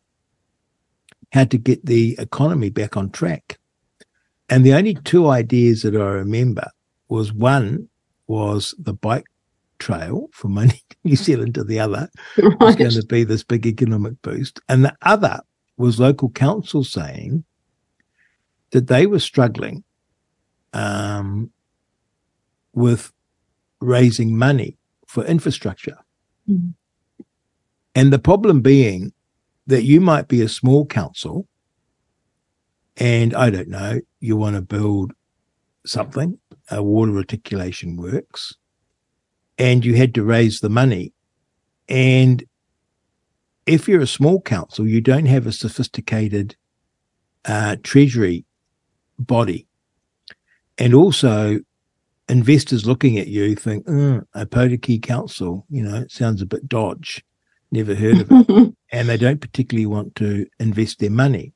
how 1.32 1.44
to 1.44 1.56
get 1.56 1.86
the 1.86 2.14
economy 2.18 2.68
back 2.68 2.94
on 2.98 3.08
track. 3.08 3.58
And 4.50 4.66
the 4.66 4.74
only 4.74 4.96
two 4.96 5.30
ideas 5.30 5.80
that 5.80 5.96
I 5.96 6.04
remember 6.04 6.68
was 7.08 7.32
one 7.32 7.88
was 8.26 8.74
the 8.78 8.92
bike 8.92 9.24
trail 9.78 10.28
from 10.34 10.58
New 11.04 11.16
Zealand 11.16 11.54
to 11.54 11.64
the 11.64 11.80
other 11.80 12.10
right. 12.36 12.60
was 12.60 12.76
going 12.76 12.90
to 12.90 13.06
be 13.06 13.24
this 13.24 13.44
big 13.44 13.66
economic 13.66 14.20
boost. 14.20 14.60
And 14.68 14.84
the 14.84 14.94
other 15.00 15.40
was 15.78 15.98
local 15.98 16.28
council 16.28 16.84
saying 16.84 17.44
that 18.74 18.88
they 18.88 19.06
were 19.06 19.20
struggling 19.20 19.84
um, 20.72 21.48
with 22.72 23.12
raising 23.80 24.36
money 24.36 24.76
for 25.06 25.24
infrastructure. 25.24 25.98
Mm-hmm. 26.50 26.70
And 27.94 28.12
the 28.12 28.18
problem 28.18 28.62
being 28.62 29.12
that 29.68 29.84
you 29.84 30.00
might 30.00 30.26
be 30.26 30.42
a 30.42 30.48
small 30.48 30.86
council 30.86 31.46
and 32.96 33.32
I 33.32 33.48
don't 33.50 33.68
know, 33.68 34.00
you 34.18 34.36
want 34.36 34.56
to 34.56 34.62
build 34.62 35.12
something, 35.86 36.40
a 36.68 36.82
water 36.82 37.12
reticulation 37.12 37.96
works, 37.96 38.56
and 39.56 39.84
you 39.84 39.94
had 39.94 40.14
to 40.16 40.24
raise 40.24 40.58
the 40.58 40.68
money. 40.68 41.12
And 41.88 42.42
if 43.66 43.86
you're 43.86 44.00
a 44.00 44.06
small 44.08 44.40
council, 44.40 44.84
you 44.84 45.00
don't 45.00 45.26
have 45.26 45.46
a 45.46 45.52
sophisticated 45.52 46.56
uh, 47.44 47.76
treasury 47.84 48.44
body. 49.18 49.66
And 50.78 50.94
also, 50.94 51.60
investors 52.28 52.86
looking 52.86 53.18
at 53.18 53.28
you 53.28 53.54
think, 53.54 53.84
oh, 53.88 54.22
a 54.34 54.46
Potiki 54.46 55.00
council, 55.02 55.66
you 55.68 55.82
know, 55.82 55.96
it 55.96 56.10
sounds 56.10 56.42
a 56.42 56.46
bit 56.46 56.68
dodge, 56.68 57.24
never 57.70 57.94
heard 57.94 58.20
of 58.20 58.28
it. 58.30 58.74
and 58.92 59.08
they 59.08 59.16
don't 59.16 59.40
particularly 59.40 59.86
want 59.86 60.14
to 60.16 60.46
invest 60.58 60.98
their 60.98 61.10
money. 61.10 61.52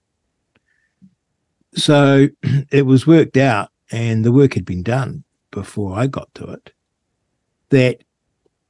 So 1.75 2.29
it 2.71 2.87
was 2.87 3.07
worked 3.07 3.37
out, 3.37 3.71
and 3.91 4.25
the 4.25 4.33
work 4.33 4.55
had 4.55 4.65
been 4.65 4.83
done 4.83 5.25
before 5.51 5.99
I 5.99 6.07
got 6.07 6.33
to 6.35 6.47
it, 6.49 6.73
that 7.71 8.03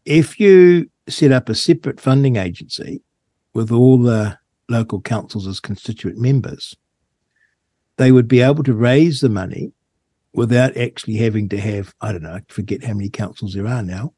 if 0.04 0.38
you 0.38 0.88
set 1.08 1.32
up 1.32 1.48
a 1.48 1.54
separate 1.54 2.00
funding 2.00 2.36
agency 2.36 3.02
with 3.54 3.72
all 3.72 3.98
the 3.98 4.38
local 4.68 5.00
councils 5.00 5.46
as 5.46 5.60
constituent 5.60 6.18
members, 6.18 6.76
they 7.98 8.12
would 8.12 8.28
be 8.28 8.40
able 8.40 8.62
to 8.62 8.72
raise 8.72 9.20
the 9.20 9.28
money 9.28 9.72
without 10.32 10.76
actually 10.76 11.16
having 11.16 11.48
to 11.48 11.58
have, 11.58 11.94
I 12.00 12.12
don't 12.12 12.22
know, 12.22 12.34
I 12.34 12.42
forget 12.48 12.84
how 12.84 12.94
many 12.94 13.10
councils 13.10 13.54
there 13.54 13.66
are 13.66 13.82
now, 13.82 14.14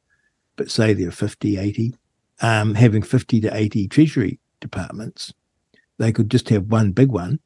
but 0.57 0.71
say 0.71 0.93
there 0.93 1.09
are 1.09 1.13
50, 1.13 1.57
80, 1.57 1.95
um, 2.43 2.75
having 2.75 3.03
50 3.03 3.41
to 3.41 3.57
80 3.57 3.89
treasury 3.89 4.39
departments. 4.61 5.33
They 5.99 6.13
could 6.13 6.31
just 6.31 6.49
have 6.51 6.67
one 6.67 6.93
big 6.93 7.11
one. 7.11 7.41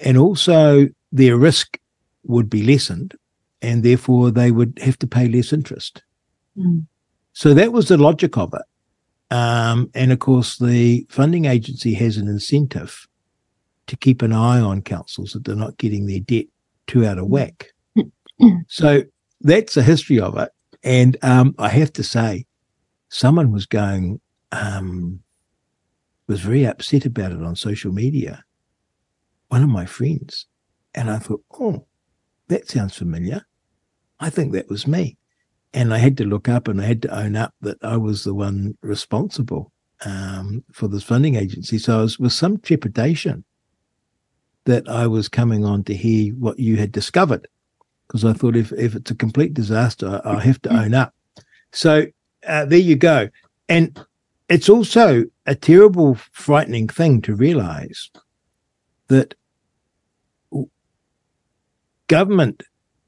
And 0.00 0.16
also 0.16 0.88
their 1.12 1.36
risk 1.36 1.78
would 2.24 2.48
be 2.48 2.62
lessened 2.62 3.14
and 3.60 3.82
therefore 3.82 4.30
they 4.30 4.50
would 4.50 4.78
have 4.80 4.98
to 5.00 5.06
pay 5.06 5.28
less 5.28 5.52
interest. 5.52 6.02
Mm. 6.56 6.86
So 7.32 7.52
that 7.54 7.72
was 7.72 7.88
the 7.88 7.98
logic 7.98 8.36
of 8.36 8.54
it. 8.54 9.34
Um, 9.34 9.90
and 9.94 10.12
of 10.12 10.18
course, 10.20 10.56
the 10.56 11.06
funding 11.10 11.44
agency 11.44 11.94
has 11.94 12.16
an 12.16 12.28
incentive 12.28 13.07
to 13.88 13.96
keep 13.96 14.22
an 14.22 14.32
eye 14.32 14.60
on 14.60 14.80
councils 14.82 15.32
that 15.32 15.44
they're 15.44 15.56
not 15.56 15.76
getting 15.78 16.06
their 16.06 16.20
debt 16.20 16.46
too 16.86 17.04
out 17.04 17.18
of 17.18 17.26
whack 17.26 17.72
so 18.68 19.02
that's 19.40 19.74
the 19.74 19.82
history 19.82 20.20
of 20.20 20.36
it. 20.38 20.50
And 20.82 21.16
um, 21.22 21.54
I 21.58 21.68
have 21.68 21.92
to 21.94 22.02
say, 22.02 22.46
someone 23.08 23.52
was 23.52 23.66
going, 23.66 24.20
um, 24.52 25.20
was 26.26 26.40
very 26.40 26.66
upset 26.66 27.04
about 27.04 27.32
it 27.32 27.42
on 27.42 27.56
social 27.56 27.92
media. 27.92 28.44
One 29.48 29.62
of 29.62 29.70
my 29.70 29.86
friends. 29.86 30.46
And 30.94 31.10
I 31.10 31.18
thought, 31.18 31.42
oh, 31.58 31.86
that 32.48 32.68
sounds 32.68 32.96
familiar. 32.96 33.44
I 34.20 34.30
think 34.30 34.52
that 34.52 34.68
was 34.68 34.86
me. 34.86 35.16
And 35.72 35.92
I 35.92 35.98
had 35.98 36.16
to 36.18 36.24
look 36.24 36.48
up 36.48 36.66
and 36.66 36.80
I 36.80 36.84
had 36.84 37.02
to 37.02 37.18
own 37.18 37.36
up 37.36 37.54
that 37.60 37.78
I 37.82 37.96
was 37.96 38.24
the 38.24 38.34
one 38.34 38.76
responsible 38.82 39.72
um, 40.04 40.64
for 40.72 40.88
this 40.88 41.02
funding 41.02 41.34
agency. 41.34 41.78
So 41.78 41.98
I 41.98 42.02
was 42.02 42.18
with 42.18 42.32
some 42.32 42.58
trepidation 42.58 43.44
that 44.68 44.86
I 44.86 45.06
was 45.06 45.28
coming 45.28 45.64
on 45.64 45.82
to 45.84 45.94
hear 45.94 46.34
what 46.34 46.58
you 46.58 46.76
had 46.76 46.92
discovered 46.92 47.48
because 48.06 48.22
I 48.22 48.34
thought 48.34 48.54
if, 48.54 48.70
if 48.72 48.94
it's 48.94 49.10
a 49.10 49.14
complete 49.14 49.54
disaster, 49.54 50.20
I, 50.24 50.36
I 50.36 50.40
have 50.40 50.60
to 50.62 50.70
own 50.70 50.92
up. 50.92 51.14
So 51.72 52.04
uh, 52.46 52.66
there 52.66 52.78
you 52.78 52.94
go. 52.94 53.30
And 53.70 53.98
it's 54.50 54.68
also 54.68 55.24
a 55.46 55.54
terrible, 55.54 56.16
frightening 56.32 56.86
thing 56.86 57.22
to 57.22 57.34
realize 57.34 58.10
that 59.08 59.34
government 62.08 62.62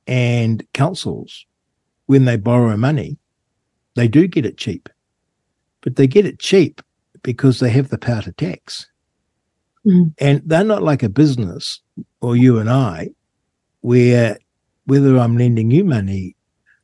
and 0.06 0.66
councils, 0.72 1.44
when 2.06 2.24
they 2.24 2.38
borrow 2.38 2.74
money, 2.78 3.18
they 3.96 4.08
do 4.08 4.26
get 4.26 4.46
it 4.46 4.56
cheap, 4.56 4.88
but 5.82 5.96
they 5.96 6.06
get 6.06 6.24
it 6.24 6.38
cheap 6.38 6.80
because 7.22 7.60
they 7.60 7.68
have 7.68 7.90
the 7.90 7.98
power 7.98 8.22
to 8.22 8.32
tax. 8.32 8.86
Mm. 9.86 10.14
And 10.18 10.42
they're 10.44 10.64
not 10.64 10.82
like 10.82 11.02
a 11.02 11.08
business 11.08 11.80
or 12.20 12.36
you 12.36 12.58
and 12.58 12.70
I, 12.70 13.10
where 13.80 14.38
whether 14.84 15.18
I'm 15.18 15.36
lending 15.36 15.70
you 15.70 15.84
money, 15.84 16.36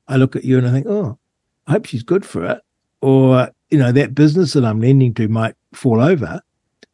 I 0.09 0.17
look 0.17 0.37
at 0.37 0.45
you 0.45 0.59
and 0.59 0.67
I 0.67 0.71
think, 0.71 0.87
oh, 0.89 1.19
I 1.67 1.73
hope 1.73 1.87
she's 1.87 2.03
good 2.03 2.25
for 2.25 2.45
it. 2.45 2.61
Or, 3.01 3.51
you 3.71 3.79
know, 3.79 3.93
that 3.93 4.15
business 4.15 4.53
that 4.53 4.65
I'm 4.65 4.81
lending 4.81 5.13
to 5.15 5.29
might 5.29 5.55
fall 5.73 6.01
over. 6.01 6.41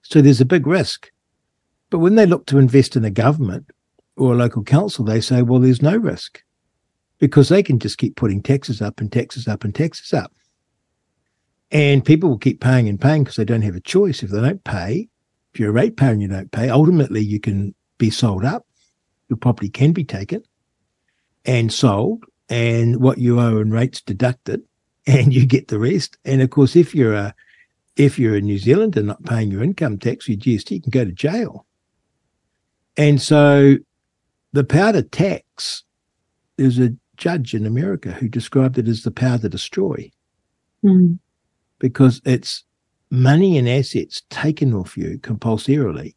So 0.03 0.21
there's 0.21 0.41
a 0.41 0.47
big 0.47 0.67
risk. 0.67 1.11
But 1.91 1.99
when 1.99 2.15
they 2.15 2.27
look 2.27 2.47
to 2.47 2.59
invest 2.59 2.97
in 2.97 3.05
a 3.05 3.11
government 3.11 3.71
or 4.17 4.33
a 4.33 4.37
local 4.37 4.65
council, 4.65 5.05
they 5.05 5.21
say, 5.21 5.43
well, 5.43 5.61
there's 5.61 5.83
no 5.83 5.97
risk 5.97 6.43
because 7.19 7.51
they 7.51 7.63
can 7.63 7.79
just 7.79 7.99
keep 7.99 8.17
putting 8.17 8.43
taxes 8.43 8.81
up 8.83 8.99
and 9.01 9.13
taxes 9.13 9.47
up 9.47 9.63
and 9.65 9.75
taxes 9.75 10.13
up. 10.13 10.33
And 11.71 12.05
people 12.05 12.31
will 12.31 12.39
keep 12.39 12.61
paying 12.61 12.89
and 12.89 13.01
paying 13.01 13.25
because 13.25 13.37
they 13.37 13.45
don't 13.45 13.63
have 13.63 13.77
a 13.77 13.81
choice. 13.81 14.23
If 14.23 14.31
they 14.31 14.41
don't 14.41 14.65
pay, 14.65 15.09
if 15.53 15.61
you're 15.61 15.71
a 15.71 15.73
ratepayer 15.73 16.11
and 16.13 16.23
you 16.23 16.29
don't 16.29 16.51
pay, 16.51 16.69
ultimately 16.71 17.21
you 17.21 17.41
can 17.41 17.75
be 17.99 18.11
sold 18.11 18.45
up. 18.45 18.67
Your 19.29 19.37
property 19.37 19.69
can 19.69 19.93
be 19.93 20.05
taken 20.05 20.43
and 21.45 21.73
sold 21.73 22.25
and 22.49 23.01
what 23.01 23.19
you 23.19 23.41
owe 23.41 23.59
in 23.59 23.71
rates 23.71 24.01
deducted, 24.03 24.63
and 25.07 25.33
you 25.35 25.47
get 25.47 25.69
the 25.69 25.79
rest. 25.79 26.17
And 26.25 26.43
of 26.43 26.51
course, 26.51 26.77
if 26.77 26.95
you're 26.95 27.15
a 27.15 27.35
if 27.97 28.19
you're 28.19 28.37
a 28.37 28.41
New 28.41 28.57
Zealander 28.59 29.03
not 29.03 29.23
paying 29.25 29.51
your 29.51 29.63
income 29.63 29.99
tax 29.99 30.27
or 30.29 30.33
your 30.33 30.41
GST, 30.41 30.71
you 30.71 30.81
can 30.81 30.91
go 30.91 31.05
to 31.05 31.13
jail. 31.13 31.67
And 32.97 33.21
so 33.21 33.77
the 34.53 34.65
power 34.65 34.93
to 34.93 35.03
tax, 35.03 35.85
there's 36.57 36.79
a 36.79 36.95
judge 37.17 37.55
in 37.55 37.67
America 37.67 38.13
who 38.13 38.29
described 38.29 38.79
it 38.79 38.89
as 38.89 39.03
the 39.03 39.11
power 39.11 39.39
to 39.39 39.49
destroy 39.49 40.11
Mm. 40.85 41.19
because 41.79 42.21
it's 42.25 42.65
money 43.13 43.59
and 43.59 43.69
assets 43.69 44.23
taken 44.31 44.73
off 44.73 44.97
you 44.97 45.19
compulsorily. 45.19 46.17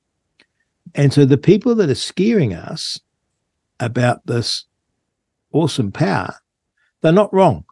And 0.95 1.11
so 1.11 1.25
the 1.25 1.37
people 1.37 1.75
that 1.75 1.89
are 1.89 1.95
scaring 1.95 2.53
us 2.53 3.01
about 3.81 4.25
this 4.25 4.63
awesome 5.51 5.91
power, 5.91 6.33
they're 7.01 7.11
not 7.11 7.33
wrong. 7.33 7.65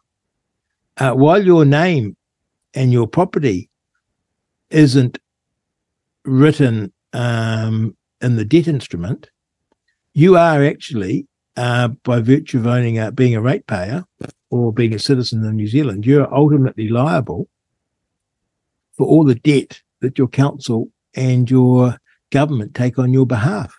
Uh, 0.98 1.12
while 1.12 1.42
your 1.42 1.64
name 1.64 2.18
and 2.74 2.92
your 2.92 3.06
property 3.06 3.70
isn't 4.68 5.18
written 6.26 6.92
um, 7.14 7.96
in 8.20 8.36
the 8.36 8.44
debt 8.44 8.68
instrument, 8.68 9.30
you 10.12 10.36
are 10.36 10.62
actually, 10.62 11.26
uh, 11.56 11.88
by 12.02 12.20
virtue 12.20 12.58
of 12.58 12.66
owning 12.66 12.98
a, 12.98 13.10
being 13.10 13.34
a 13.34 13.40
ratepayer 13.40 14.04
or 14.50 14.70
being 14.70 14.92
a 14.92 14.98
citizen 14.98 15.42
of 15.46 15.54
New 15.54 15.66
Zealand, 15.66 16.04
you're 16.04 16.32
ultimately 16.32 16.90
liable 16.90 17.48
for 18.96 19.06
all 19.06 19.24
the 19.24 19.34
debt 19.34 19.80
that 20.00 20.18
your 20.18 20.28
council 20.28 20.88
and 21.14 21.50
your 21.50 21.98
government 22.30 22.74
take 22.74 22.98
on 22.98 23.12
your 23.12 23.26
behalf, 23.26 23.78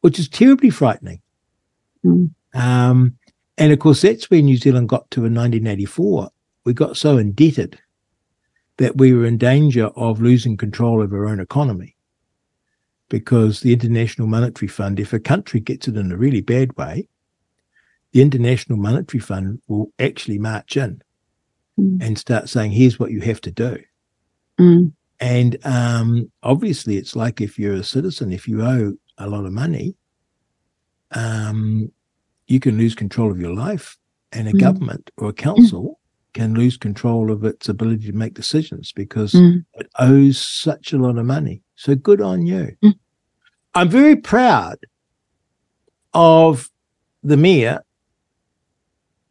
which 0.00 0.18
is 0.18 0.28
terribly 0.28 0.70
frightening. 0.70 1.20
Mm. 2.04 2.30
Um, 2.54 3.16
and 3.58 3.72
of 3.72 3.78
course, 3.78 4.02
that's 4.02 4.30
where 4.30 4.42
New 4.42 4.56
Zealand 4.56 4.88
got 4.88 5.10
to 5.12 5.20
in 5.20 5.34
1984. 5.34 6.30
We 6.64 6.72
got 6.72 6.96
so 6.96 7.18
indebted 7.18 7.78
that 8.78 8.96
we 8.96 9.12
were 9.12 9.26
in 9.26 9.38
danger 9.38 9.86
of 9.88 10.22
losing 10.22 10.56
control 10.56 11.02
of 11.02 11.12
our 11.12 11.26
own 11.26 11.40
economy 11.40 11.96
because 13.08 13.60
the 13.60 13.72
International 13.72 14.28
Monetary 14.28 14.68
Fund, 14.68 15.00
if 15.00 15.12
a 15.12 15.20
country 15.20 15.60
gets 15.60 15.88
it 15.88 15.96
in 15.96 16.12
a 16.12 16.16
really 16.16 16.40
bad 16.40 16.76
way, 16.76 17.08
the 18.12 18.22
International 18.22 18.78
Monetary 18.78 19.20
Fund 19.20 19.60
will 19.68 19.92
actually 19.98 20.38
march 20.38 20.76
in 20.76 21.02
Mm. 21.80 22.02
and 22.02 22.18
start 22.18 22.48
saying, 22.48 22.72
here's 22.72 22.98
what 22.98 23.10
you 23.10 23.20
have 23.20 23.40
to 23.42 23.50
do. 23.50 23.78
Mm. 24.60 24.92
And 25.20 25.56
um, 25.66 26.30
obviously, 26.42 26.96
it's 26.96 27.14
like 27.16 27.40
if 27.40 27.58
you're 27.58 27.74
a 27.74 27.84
citizen, 27.84 28.32
if 28.32 28.46
you 28.48 28.62
owe 28.62 28.94
a 29.18 29.26
lot 29.28 29.44
of 29.44 29.52
money, 29.52 29.94
um, 31.12 31.90
you 32.46 32.60
can 32.60 32.78
lose 32.78 32.94
control 32.94 33.30
of 33.30 33.40
your 33.40 33.54
life, 33.54 33.96
and 34.32 34.48
a 34.48 34.52
Mm. 34.52 34.60
government 34.60 35.10
or 35.16 35.28
a 35.30 35.32
council 35.32 35.98
can 36.34 36.54
lose 36.54 36.76
control 36.76 37.30
of 37.32 37.44
its 37.44 37.68
ability 37.68 38.06
to 38.06 38.12
make 38.12 38.34
decisions 38.34 38.92
because 38.92 39.32
Mm. 39.32 39.64
it 39.74 39.88
owes 39.98 40.38
such 40.38 40.92
a 40.92 40.98
lot 40.98 41.18
of 41.18 41.26
money. 41.26 41.62
So 41.74 41.94
good 41.96 42.20
on 42.20 42.46
you. 42.46 42.76
Mm. 42.84 42.94
I'm 43.74 43.88
very 43.88 44.16
proud 44.16 44.78
of 46.14 46.70
the 47.22 47.36
mayor 47.36 47.80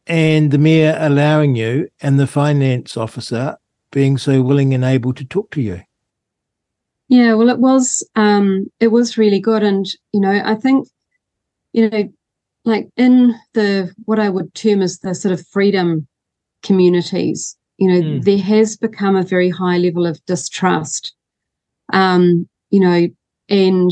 and 0.08 0.52
the 0.52 0.58
mayor 0.58 0.98
allowing 1.00 1.56
you 1.56 1.88
and 2.02 2.20
the 2.20 2.28
finance 2.28 2.98
officer 2.98 3.56
being 3.92 4.18
so 4.18 4.42
willing 4.42 4.74
and 4.74 4.84
able 4.84 5.14
to 5.14 5.26
talk 5.26 5.52
to 5.52 5.62
you. 5.62 5.82
Yeah, 7.08 7.34
well, 7.34 7.50
it 7.50 7.60
was 7.60 8.08
um, 8.16 8.68
it 8.80 8.90
was 8.90 9.18
really 9.18 9.40
good, 9.40 9.64
and 9.64 9.86
you 10.14 10.20
know, 10.20 10.42
I 10.44 10.56
think, 10.56 10.88
you 11.74 11.90
know, 11.90 12.10
like 12.66 12.90
in 12.98 13.34
the 13.54 13.92
what 14.06 14.20
I 14.20 14.30
would 14.30 14.54
term 14.54 14.82
as 14.82 15.00
the 15.00 15.16
sort 15.16 15.34
of 15.34 15.46
freedom 15.48 16.08
communities, 16.62 17.58
you 17.78 17.90
know, 17.90 18.02
Mm. 18.02 18.24
there 18.26 18.38
has 18.38 18.78
become 18.78 19.16
a 19.16 19.24
very 19.24 19.50
high 19.50 19.78
level 19.78 20.06
of 20.06 20.24
distrust. 20.26 21.16
Um, 21.92 22.48
you 22.70 22.80
know, 22.80 23.08
and 23.50 23.92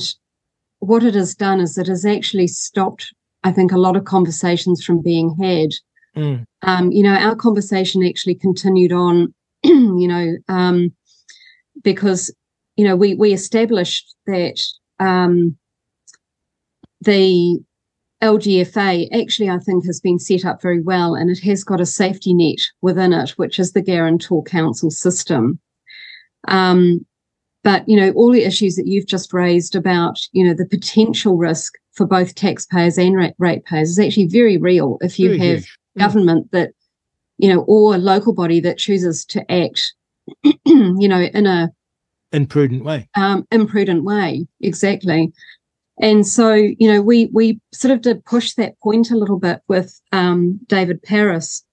what 0.79 1.03
it 1.03 1.15
has 1.15 1.33
done 1.33 1.59
is 1.59 1.77
it 1.77 1.87
has 1.87 2.05
actually 2.05 2.47
stopped, 2.47 3.11
I 3.43 3.51
think, 3.51 3.71
a 3.71 3.79
lot 3.79 3.95
of 3.95 4.05
conversations 4.05 4.83
from 4.83 5.01
being 5.01 5.35
had. 5.41 5.69
Mm. 6.15 6.45
Um, 6.61 6.91
you 6.91 7.01
know, 7.01 7.15
our 7.15 7.35
conversation 7.35 8.03
actually 8.05 8.35
continued 8.35 8.91
on, 8.91 9.33
you 9.63 10.07
know, 10.07 10.35
um, 10.47 10.91
because 11.83 12.33
you 12.75 12.85
know 12.85 12.95
we 12.95 13.15
we 13.15 13.33
established 13.33 14.15
that 14.25 14.61
um, 14.99 15.57
the 17.01 17.59
LGFA 18.21 19.07
actually 19.13 19.49
I 19.49 19.59
think 19.59 19.85
has 19.85 19.99
been 19.99 20.19
set 20.19 20.45
up 20.45 20.61
very 20.61 20.81
well 20.81 21.13
and 21.15 21.29
it 21.29 21.39
has 21.43 21.63
got 21.63 21.81
a 21.81 21.85
safety 21.85 22.33
net 22.33 22.59
within 22.81 23.13
it, 23.13 23.31
which 23.31 23.59
is 23.59 23.73
the 23.73 23.81
guarantor 23.81 24.43
council 24.43 24.89
system. 24.89 25.59
Um, 26.47 27.05
but 27.63 27.87
you 27.87 27.97
know 27.97 28.11
all 28.11 28.31
the 28.31 28.45
issues 28.45 28.75
that 28.75 28.87
you've 28.87 29.07
just 29.07 29.33
raised 29.33 29.75
about 29.75 30.17
you 30.31 30.45
know 30.45 30.53
the 30.53 30.65
potential 30.65 31.37
risk 31.37 31.73
for 31.91 32.05
both 32.05 32.35
taxpayers 32.35 32.97
and 32.97 33.15
rate 33.15 33.33
ratepayers 33.39 33.89
is 33.89 33.99
actually 33.99 34.27
very 34.27 34.57
real 34.57 34.97
if 35.01 35.19
you 35.19 35.29
Very 35.29 35.39
have 35.39 35.59
huge. 35.59 35.77
Mm. 35.97 35.99
government 35.99 36.51
that 36.51 36.71
you 37.37 37.53
know 37.53 37.61
or 37.67 37.95
a 37.95 37.97
local 37.99 38.33
body 38.33 38.59
that 38.59 38.77
chooses 38.77 39.25
to 39.25 39.49
act 39.51 39.93
you 40.65 41.07
know 41.07 41.21
in 41.21 41.45
a 41.45 41.69
Imprudent 42.33 42.83
way. 42.83 43.07
um, 43.15 43.47
imprudent 43.51 44.03
way. 44.03 44.45
Exactly. 44.59 45.31
And 45.99 46.27
so, 46.27 46.53
you 46.53 46.91
know, 46.91 47.01
we 47.01 47.27
we 47.27 47.59
sort 47.73 47.93
of 47.93 48.01
did 48.01 48.23
push 48.25 48.53
that 48.55 48.77
point 48.79 49.09
a 49.11 49.15
little 49.17 49.39
bit 49.39 49.61
with 49.67 49.99
um, 50.11 50.59
David 50.67 51.01
Paris 51.01 51.63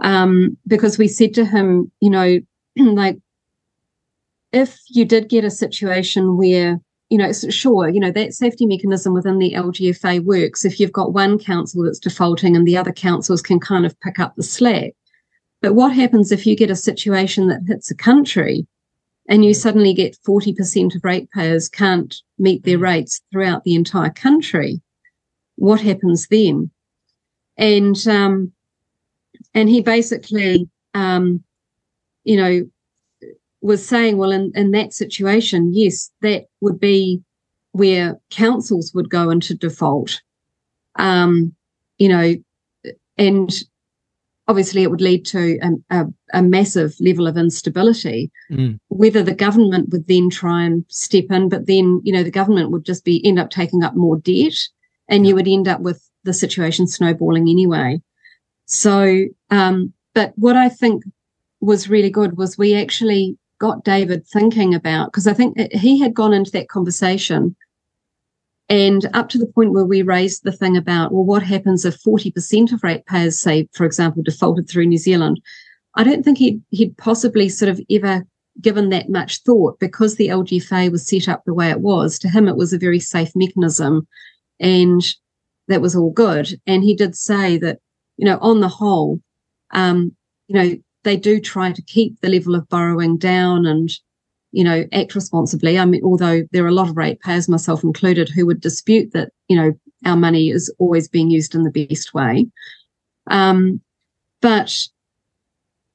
um, 0.00 0.56
because 0.66 0.98
we 0.98 1.08
said 1.08 1.34
to 1.34 1.44
him, 1.46 1.90
you 2.00 2.10
know, 2.10 2.38
like 2.76 3.16
if 4.52 4.78
you 4.88 5.04
did 5.04 5.28
get 5.28 5.44
a 5.44 5.50
situation 5.50 6.36
where 6.36 6.78
you 7.08 7.18
know, 7.18 7.32
sure, 7.32 7.88
you 7.88 8.00
know, 8.00 8.10
that 8.10 8.34
safety 8.34 8.66
mechanism 8.66 9.14
within 9.14 9.38
the 9.38 9.52
LGFA 9.52 10.24
works 10.24 10.64
if 10.64 10.80
you've 10.80 10.92
got 10.92 11.12
one 11.12 11.38
council 11.38 11.84
that's 11.84 12.00
defaulting 12.00 12.56
and 12.56 12.66
the 12.66 12.76
other 12.76 12.92
councils 12.92 13.42
can 13.42 13.60
kind 13.60 13.86
of 13.86 13.98
pick 14.00 14.18
up 14.18 14.34
the 14.34 14.42
slack. 14.42 14.92
But 15.62 15.74
what 15.74 15.94
happens 15.94 16.32
if 16.32 16.46
you 16.46 16.56
get 16.56 16.70
a 16.70 16.76
situation 16.76 17.48
that 17.48 17.62
hits 17.66 17.90
a 17.90 17.94
country 17.94 18.66
and 19.28 19.44
you 19.44 19.54
suddenly 19.54 19.94
get 19.94 20.18
40% 20.26 20.94
of 20.94 21.04
ratepayers 21.04 21.68
can't 21.68 22.14
meet 22.38 22.64
their 22.64 22.78
rates 22.78 23.20
throughout 23.30 23.64
the 23.64 23.74
entire 23.74 24.10
country? 24.10 24.80
What 25.56 25.80
happens 25.80 26.26
then? 26.28 26.70
And 27.56 27.96
um, 28.06 28.52
and 29.54 29.68
he 29.68 29.80
basically, 29.80 30.68
um, 30.92 31.42
you 32.24 32.36
know, 32.36 32.68
was 33.66 33.86
saying, 33.86 34.16
well, 34.16 34.30
in, 34.30 34.52
in 34.54 34.70
that 34.70 34.92
situation, 34.92 35.74
yes, 35.74 36.10
that 36.22 36.44
would 36.60 36.78
be 36.78 37.20
where 37.72 38.18
councils 38.30 38.92
would 38.94 39.10
go 39.10 39.28
into 39.28 39.54
default. 39.54 40.22
Um, 40.94 41.54
you 41.98 42.08
know, 42.08 42.34
and 43.18 43.50
obviously 44.46 44.84
it 44.84 44.90
would 44.90 45.00
lead 45.00 45.26
to 45.26 45.58
a, 45.62 46.00
a, 46.00 46.06
a 46.32 46.42
massive 46.42 46.94
level 47.00 47.26
of 47.26 47.36
instability. 47.36 48.30
Mm. 48.52 48.78
Whether 48.88 49.24
the 49.24 49.34
government 49.34 49.88
would 49.90 50.06
then 50.06 50.30
try 50.30 50.62
and 50.62 50.84
step 50.88 51.24
in, 51.30 51.48
but 51.48 51.66
then 51.66 52.00
you 52.04 52.12
know 52.12 52.22
the 52.22 52.30
government 52.30 52.70
would 52.70 52.84
just 52.84 53.04
be 53.04 53.24
end 53.26 53.40
up 53.40 53.50
taking 53.50 53.82
up 53.82 53.96
more 53.96 54.16
debt, 54.16 54.54
and 55.08 55.26
you 55.26 55.34
would 55.34 55.48
end 55.48 55.66
up 55.66 55.80
with 55.80 56.08
the 56.22 56.32
situation 56.32 56.86
snowballing 56.86 57.48
anyway. 57.48 58.00
So, 58.66 59.24
um, 59.50 59.92
but 60.14 60.32
what 60.36 60.56
I 60.56 60.68
think 60.68 61.02
was 61.60 61.90
really 61.90 62.10
good 62.10 62.36
was 62.36 62.56
we 62.56 62.74
actually 62.74 63.36
got 63.58 63.84
David 63.84 64.26
thinking 64.26 64.74
about 64.74 65.06
because 65.06 65.26
I 65.26 65.32
think 65.32 65.58
he 65.72 65.98
had 65.98 66.14
gone 66.14 66.32
into 66.32 66.50
that 66.52 66.68
conversation 66.68 67.56
and 68.68 69.08
up 69.14 69.28
to 69.30 69.38
the 69.38 69.46
point 69.46 69.72
where 69.72 69.84
we 69.84 70.02
raised 70.02 70.42
the 70.42 70.52
thing 70.52 70.76
about, 70.76 71.12
well, 71.12 71.24
what 71.24 71.42
happens 71.42 71.84
if 71.84 72.02
40% 72.02 72.72
of 72.72 72.82
ratepayers, 72.82 73.38
say, 73.38 73.68
for 73.72 73.84
example, 73.84 74.22
defaulted 74.22 74.68
through 74.68 74.86
New 74.86 74.98
Zealand? 74.98 75.40
I 75.94 76.02
don't 76.02 76.24
think 76.24 76.38
he'd, 76.38 76.60
he'd 76.70 76.96
possibly 76.96 77.48
sort 77.48 77.68
of 77.68 77.80
ever 77.90 78.26
given 78.60 78.88
that 78.88 79.08
much 79.08 79.42
thought 79.42 79.78
because 79.78 80.16
the 80.16 80.28
LGFA 80.28 80.90
was 80.90 81.06
set 81.06 81.28
up 81.28 81.44
the 81.44 81.54
way 81.54 81.70
it 81.70 81.80
was. 81.80 82.18
To 82.18 82.28
him, 82.28 82.48
it 82.48 82.56
was 82.56 82.72
a 82.72 82.78
very 82.78 82.98
safe 82.98 83.30
mechanism 83.36 84.06
and 84.58 85.02
that 85.68 85.80
was 85.80 85.94
all 85.94 86.10
good. 86.10 86.48
And 86.66 86.82
he 86.82 86.94
did 86.94 87.14
say 87.14 87.58
that, 87.58 87.78
you 88.16 88.24
know, 88.24 88.38
on 88.40 88.60
the 88.60 88.68
whole, 88.68 89.20
um, 89.72 90.14
you 90.48 90.54
know, 90.54 90.76
they 91.06 91.16
do 91.16 91.40
try 91.40 91.70
to 91.70 91.82
keep 91.82 92.20
the 92.20 92.28
level 92.28 92.56
of 92.56 92.68
borrowing 92.68 93.16
down 93.16 93.64
and, 93.64 93.90
you 94.50 94.64
know, 94.64 94.84
act 94.92 95.14
responsibly. 95.14 95.78
I 95.78 95.84
mean, 95.84 96.02
although 96.04 96.42
there 96.50 96.64
are 96.64 96.68
a 96.68 96.72
lot 96.72 96.88
of 96.88 96.96
ratepayers, 96.96 97.48
myself 97.48 97.84
included, 97.84 98.28
who 98.28 98.44
would 98.44 98.60
dispute 98.60 99.12
that, 99.12 99.30
you 99.46 99.56
know, 99.56 99.72
our 100.04 100.16
money 100.16 100.50
is 100.50 100.68
always 100.80 101.08
being 101.08 101.30
used 101.30 101.54
in 101.54 101.62
the 101.62 101.70
best 101.70 102.12
way. 102.12 102.48
Um, 103.28 103.80
but 104.42 104.76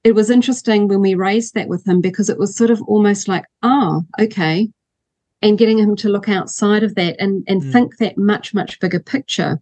it 0.06 0.16
was 0.16 0.30
interesting 0.30 0.88
when 0.88 1.02
we 1.02 1.14
raised 1.14 1.56
that 1.56 1.68
with 1.68 1.86
him 1.86 2.00
because 2.00 2.30
it 2.30 2.40
was 2.40 2.56
sort 2.56 2.72
of 2.72 2.82
almost 2.84 3.28
like, 3.28 3.44
oh, 3.64 4.04
okay. 4.18 4.70
And 5.42 5.58
getting 5.58 5.78
him 5.78 5.98
to 5.98 6.10
look 6.10 6.30
outside 6.30 6.84
of 6.84 6.96
that 6.96 7.18
and, 7.20 7.44
and 7.48 7.62
Mm. 7.62 7.72
think 7.74 7.98
that 7.98 8.18
much, 8.18 8.54
much 8.54 8.80
bigger 8.80 9.02
picture. 9.02 9.60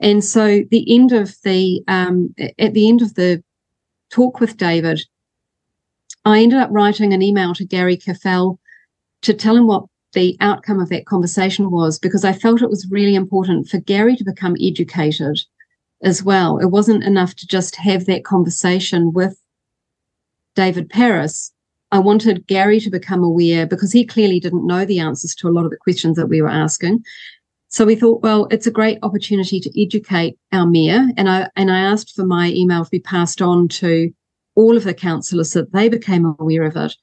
And 0.00 0.24
so 0.24 0.62
the 0.70 0.84
end 0.94 1.10
of 1.10 1.34
the 1.42 1.82
um, 1.88 2.32
at 2.58 2.74
the 2.74 2.88
end 2.88 3.02
of 3.02 3.14
the 3.14 3.42
talk 4.12 4.38
with 4.38 4.56
David, 4.56 5.00
I 6.24 6.40
ended 6.40 6.58
up 6.58 6.70
writing 6.70 7.12
an 7.12 7.22
email 7.22 7.54
to 7.54 7.64
Gary 7.64 7.96
Caffell 7.96 8.60
to 9.22 9.34
tell 9.34 9.56
him 9.56 9.66
what 9.66 9.86
the 10.12 10.36
outcome 10.40 10.78
of 10.78 10.90
that 10.90 11.06
conversation 11.06 11.70
was 11.70 11.98
because 11.98 12.24
I 12.24 12.32
felt 12.32 12.62
it 12.62 12.70
was 12.70 12.86
really 12.90 13.14
important 13.14 13.68
for 13.68 13.78
Gary 13.78 14.14
to 14.16 14.24
become 14.24 14.56
educated 14.60 15.40
as 16.02 16.22
well. 16.22 16.58
It 16.58 16.66
wasn't 16.66 17.04
enough 17.04 17.34
to 17.36 17.46
just 17.46 17.76
have 17.76 18.06
that 18.06 18.24
conversation 18.24 19.12
with 19.12 19.40
David 20.54 20.90
Paris. 20.90 21.52
I 21.90 21.98
wanted 21.98 22.46
Gary 22.46 22.78
to 22.80 22.90
become 22.90 23.24
aware 23.24 23.66
because 23.66 23.92
he 23.92 24.04
clearly 24.04 24.38
didn't 24.38 24.66
know 24.66 24.84
the 24.84 25.00
answers 25.00 25.34
to 25.36 25.48
a 25.48 25.50
lot 25.50 25.64
of 25.64 25.70
the 25.70 25.76
questions 25.76 26.16
that 26.16 26.28
we 26.28 26.42
were 26.42 26.48
asking. 26.48 27.02
So 27.72 27.86
we 27.86 27.96
thought, 27.96 28.22
well, 28.22 28.46
it's 28.50 28.66
a 28.66 28.70
great 28.70 28.98
opportunity 29.02 29.58
to 29.58 29.82
educate 29.82 30.38
our 30.52 30.66
mayor. 30.66 31.08
And 31.16 31.28
I 31.28 31.48
and 31.56 31.70
I 31.70 31.78
asked 31.78 32.14
for 32.14 32.24
my 32.24 32.50
email 32.50 32.84
to 32.84 32.90
be 32.90 33.00
passed 33.00 33.40
on 33.40 33.66
to 33.68 34.12
all 34.54 34.76
of 34.76 34.84
the 34.84 34.92
councillors 34.92 35.52
so 35.52 35.60
that 35.60 35.72
they 35.72 35.88
became 35.88 36.26
aware 36.38 36.64
of 36.64 36.76
it. 36.76 36.94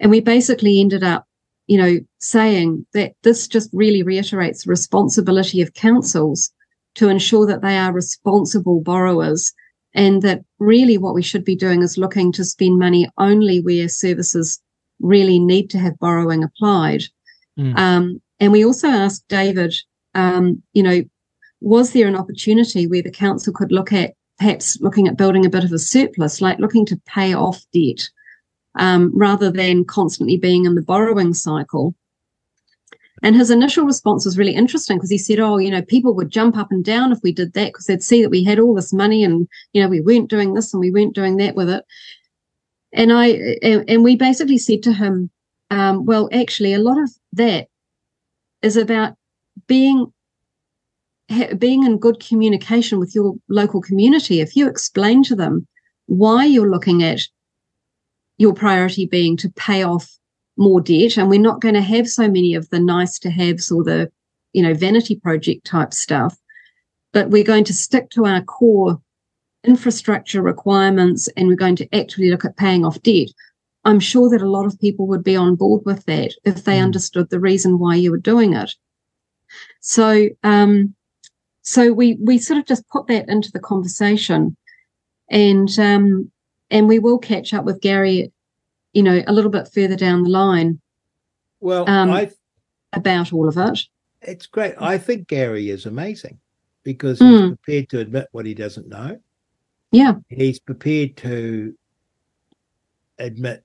And 0.00 0.10
we 0.10 0.20
basically 0.20 0.80
ended 0.80 1.04
up, 1.04 1.24
you 1.68 1.78
know, 1.78 2.00
saying 2.18 2.84
that 2.94 3.12
this 3.22 3.46
just 3.46 3.70
really 3.72 4.02
reiterates 4.02 4.64
the 4.64 4.70
responsibility 4.70 5.62
of 5.62 5.74
councils 5.74 6.50
to 6.96 7.08
ensure 7.08 7.46
that 7.46 7.62
they 7.62 7.78
are 7.78 7.92
responsible 7.92 8.80
borrowers 8.80 9.52
and 9.94 10.20
that 10.22 10.42
really 10.58 10.98
what 10.98 11.14
we 11.14 11.22
should 11.22 11.44
be 11.44 11.54
doing 11.54 11.82
is 11.82 11.96
looking 11.96 12.32
to 12.32 12.44
spend 12.44 12.76
money 12.78 13.08
only 13.18 13.60
where 13.60 13.88
services 13.88 14.60
really 15.00 15.38
need 15.38 15.70
to 15.70 15.78
have 15.78 15.96
borrowing 16.00 16.42
applied. 16.42 17.02
Mm. 17.56 17.78
Um, 17.78 18.22
and 18.40 18.52
we 18.52 18.64
also 18.64 18.88
asked 18.88 19.26
David, 19.28 19.74
um, 20.14 20.62
you 20.72 20.82
know, 20.82 21.02
was 21.60 21.92
there 21.92 22.06
an 22.06 22.16
opportunity 22.16 22.86
where 22.86 23.02
the 23.02 23.10
council 23.10 23.52
could 23.52 23.72
look 23.72 23.92
at 23.92 24.14
perhaps 24.38 24.78
looking 24.80 25.08
at 25.08 25.16
building 25.16 25.46
a 25.46 25.50
bit 25.50 25.64
of 25.64 25.72
a 25.72 25.78
surplus, 25.78 26.40
like 26.40 26.58
looking 26.58 26.84
to 26.86 27.00
pay 27.06 27.34
off 27.34 27.64
debt 27.72 28.08
um, 28.78 29.10
rather 29.14 29.50
than 29.50 29.84
constantly 29.84 30.36
being 30.36 30.66
in 30.66 30.74
the 30.74 30.82
borrowing 30.82 31.32
cycle? 31.32 31.94
And 33.22 33.34
his 33.34 33.50
initial 33.50 33.86
response 33.86 34.26
was 34.26 34.36
really 34.36 34.54
interesting 34.54 34.98
because 34.98 35.10
he 35.10 35.16
said, 35.16 35.40
Oh, 35.40 35.56
you 35.56 35.70
know, 35.70 35.80
people 35.80 36.14
would 36.14 36.28
jump 36.28 36.58
up 36.58 36.70
and 36.70 36.84
down 36.84 37.12
if 37.12 37.18
we 37.22 37.32
did 37.32 37.54
that 37.54 37.68
because 37.72 37.86
they'd 37.86 38.02
see 38.02 38.20
that 38.20 38.28
we 38.28 38.44
had 38.44 38.58
all 38.58 38.74
this 38.74 38.92
money 38.92 39.24
and, 39.24 39.48
you 39.72 39.82
know, 39.82 39.88
we 39.88 40.02
weren't 40.02 40.28
doing 40.28 40.52
this 40.52 40.74
and 40.74 40.80
we 40.80 40.90
weren't 40.90 41.14
doing 41.14 41.38
that 41.38 41.54
with 41.54 41.70
it. 41.70 41.84
And 42.92 43.12
I, 43.12 43.28
and, 43.62 43.88
and 43.88 44.04
we 44.04 44.16
basically 44.16 44.58
said 44.58 44.82
to 44.82 44.92
him, 44.92 45.30
um, 45.70 46.04
well, 46.04 46.28
actually, 46.30 46.74
a 46.74 46.78
lot 46.78 46.98
of 46.98 47.10
that 47.32 47.68
is 48.62 48.76
about 48.76 49.14
being 49.66 50.12
being 51.58 51.82
in 51.84 51.98
good 51.98 52.20
communication 52.20 53.00
with 53.00 53.14
your 53.14 53.34
local 53.48 53.80
community. 53.80 54.40
If 54.40 54.54
you 54.54 54.68
explain 54.68 55.24
to 55.24 55.34
them 55.34 55.66
why 56.06 56.44
you're 56.44 56.70
looking 56.70 57.02
at 57.02 57.20
your 58.38 58.54
priority 58.54 59.06
being 59.06 59.36
to 59.38 59.50
pay 59.56 59.82
off 59.82 60.08
more 60.56 60.80
debt, 60.80 61.16
and 61.16 61.28
we're 61.28 61.40
not 61.40 61.60
going 61.60 61.74
to 61.74 61.82
have 61.82 62.08
so 62.08 62.28
many 62.28 62.54
of 62.54 62.68
the 62.70 62.78
nice 62.78 63.18
to 63.20 63.30
haves 63.30 63.70
or 63.70 63.82
the 63.82 64.10
you 64.52 64.62
know 64.62 64.74
vanity 64.74 65.16
project 65.16 65.66
type 65.66 65.92
stuff, 65.92 66.36
but 67.12 67.30
we're 67.30 67.44
going 67.44 67.64
to 67.64 67.74
stick 67.74 68.10
to 68.10 68.24
our 68.24 68.42
core 68.42 69.00
infrastructure 69.64 70.42
requirements 70.42 71.28
and 71.36 71.48
we're 71.48 71.56
going 71.56 71.76
to 71.76 71.94
actually 71.94 72.30
look 72.30 72.44
at 72.44 72.56
paying 72.56 72.84
off 72.84 73.02
debt. 73.02 73.28
I'm 73.86 74.00
sure 74.00 74.28
that 74.30 74.42
a 74.42 74.50
lot 74.50 74.66
of 74.66 74.80
people 74.80 75.06
would 75.06 75.22
be 75.22 75.36
on 75.36 75.54
board 75.54 75.82
with 75.86 76.04
that 76.06 76.34
if 76.44 76.64
they 76.64 76.78
mm. 76.78 76.82
understood 76.82 77.30
the 77.30 77.38
reason 77.38 77.78
why 77.78 77.94
you 77.94 78.10
were 78.10 78.18
doing 78.18 78.52
it. 78.52 78.74
So, 79.80 80.28
um, 80.42 80.94
so 81.62 81.92
we 81.92 82.14
we 82.14 82.38
sort 82.38 82.58
of 82.58 82.66
just 82.66 82.88
put 82.88 83.06
that 83.06 83.28
into 83.28 83.52
the 83.52 83.60
conversation, 83.60 84.56
and 85.30 85.70
um, 85.78 86.32
and 86.68 86.88
we 86.88 86.98
will 86.98 87.18
catch 87.18 87.54
up 87.54 87.64
with 87.64 87.80
Gary, 87.80 88.32
you 88.92 89.04
know, 89.04 89.22
a 89.24 89.32
little 89.32 89.52
bit 89.52 89.68
further 89.72 89.96
down 89.96 90.24
the 90.24 90.30
line. 90.30 90.80
Well, 91.60 91.88
um, 91.88 92.10
I 92.10 92.32
about 92.92 93.32
all 93.32 93.48
of 93.48 93.56
it. 93.56 93.82
It's 94.20 94.46
great. 94.46 94.74
I 94.80 94.98
think 94.98 95.28
Gary 95.28 95.70
is 95.70 95.86
amazing 95.86 96.40
because 96.82 97.20
he's 97.20 97.28
mm. 97.28 97.48
prepared 97.50 97.88
to 97.90 98.00
admit 98.00 98.26
what 98.32 98.46
he 98.46 98.54
doesn't 98.54 98.88
know. 98.88 99.20
Yeah, 99.92 100.14
he's 100.28 100.58
prepared 100.58 101.16
to 101.18 101.76
admit 103.18 103.64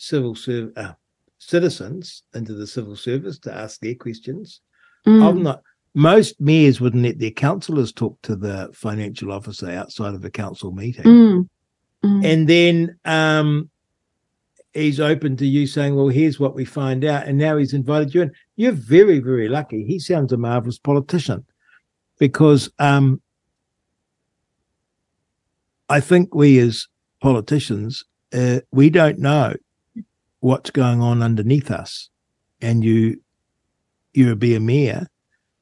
civil 0.00 0.34
serv- 0.34 0.72
uh, 0.76 0.94
citizens 1.38 2.22
into 2.34 2.54
the 2.54 2.66
civil 2.66 2.96
service 2.96 3.38
to 3.40 3.54
ask 3.54 3.80
their 3.80 3.94
questions. 3.94 4.60
Mm. 5.06 5.28
I'm 5.28 5.42
not. 5.42 5.62
Most 5.94 6.40
mayors 6.40 6.80
wouldn't 6.80 7.02
let 7.02 7.18
their 7.18 7.32
councillors 7.32 7.92
talk 7.92 8.20
to 8.22 8.36
the 8.36 8.70
financial 8.72 9.32
officer 9.32 9.70
outside 9.70 10.14
of 10.14 10.24
a 10.24 10.30
council 10.30 10.72
meeting. 10.72 11.04
Mm. 11.04 11.48
Mm. 12.04 12.24
And 12.24 12.48
then 12.48 12.98
um, 13.04 13.68
he's 14.72 15.00
open 15.00 15.36
to 15.36 15.46
you 15.46 15.66
saying, 15.66 15.96
"Well, 15.96 16.08
here's 16.08 16.40
what 16.40 16.54
we 16.54 16.64
find 16.64 17.04
out," 17.04 17.26
and 17.26 17.36
now 17.36 17.56
he's 17.56 17.74
invited 17.74 18.14
you 18.14 18.22
in. 18.22 18.32
You're 18.56 18.72
very, 18.72 19.18
very 19.18 19.48
lucky. 19.48 19.84
He 19.84 19.98
sounds 19.98 20.32
a 20.32 20.36
marvelous 20.36 20.78
politician 20.78 21.44
because 22.18 22.70
um, 22.78 23.20
I 25.88 26.00
think 26.00 26.34
we 26.34 26.58
as 26.60 26.86
politicians 27.20 28.04
uh, 28.32 28.60
we 28.70 28.90
don't 28.90 29.18
know 29.18 29.54
what's 30.40 30.70
going 30.70 31.00
on 31.00 31.22
underneath 31.22 31.70
us. 31.70 32.08
And 32.60 32.84
you 32.84 33.20
you 34.12 34.34
be 34.34 34.54
a 34.54 34.60
mayor 34.60 35.06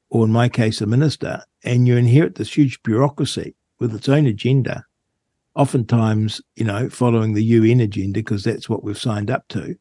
or 0.09 0.25
in 0.25 0.31
my 0.31 0.49
case 0.49 0.81
a 0.81 0.87
minister 0.87 1.43
and 1.63 1.87
you 1.87 1.95
inherit 1.95 2.35
this 2.35 2.57
huge 2.57 2.81
bureaucracy 2.81 3.55
with 3.79 3.93
its 3.93 4.09
own 4.09 4.25
agenda 4.25 4.83
oftentimes 5.55 6.41
you 6.55 6.65
know 6.65 6.89
following 6.89 7.33
the 7.33 7.43
un 7.43 7.79
agenda 7.79 8.19
because 8.19 8.43
that's 8.43 8.69
what 8.69 8.83
we've 8.83 8.97
signed 8.97 9.29
up 9.29 9.47
to. 9.49 9.75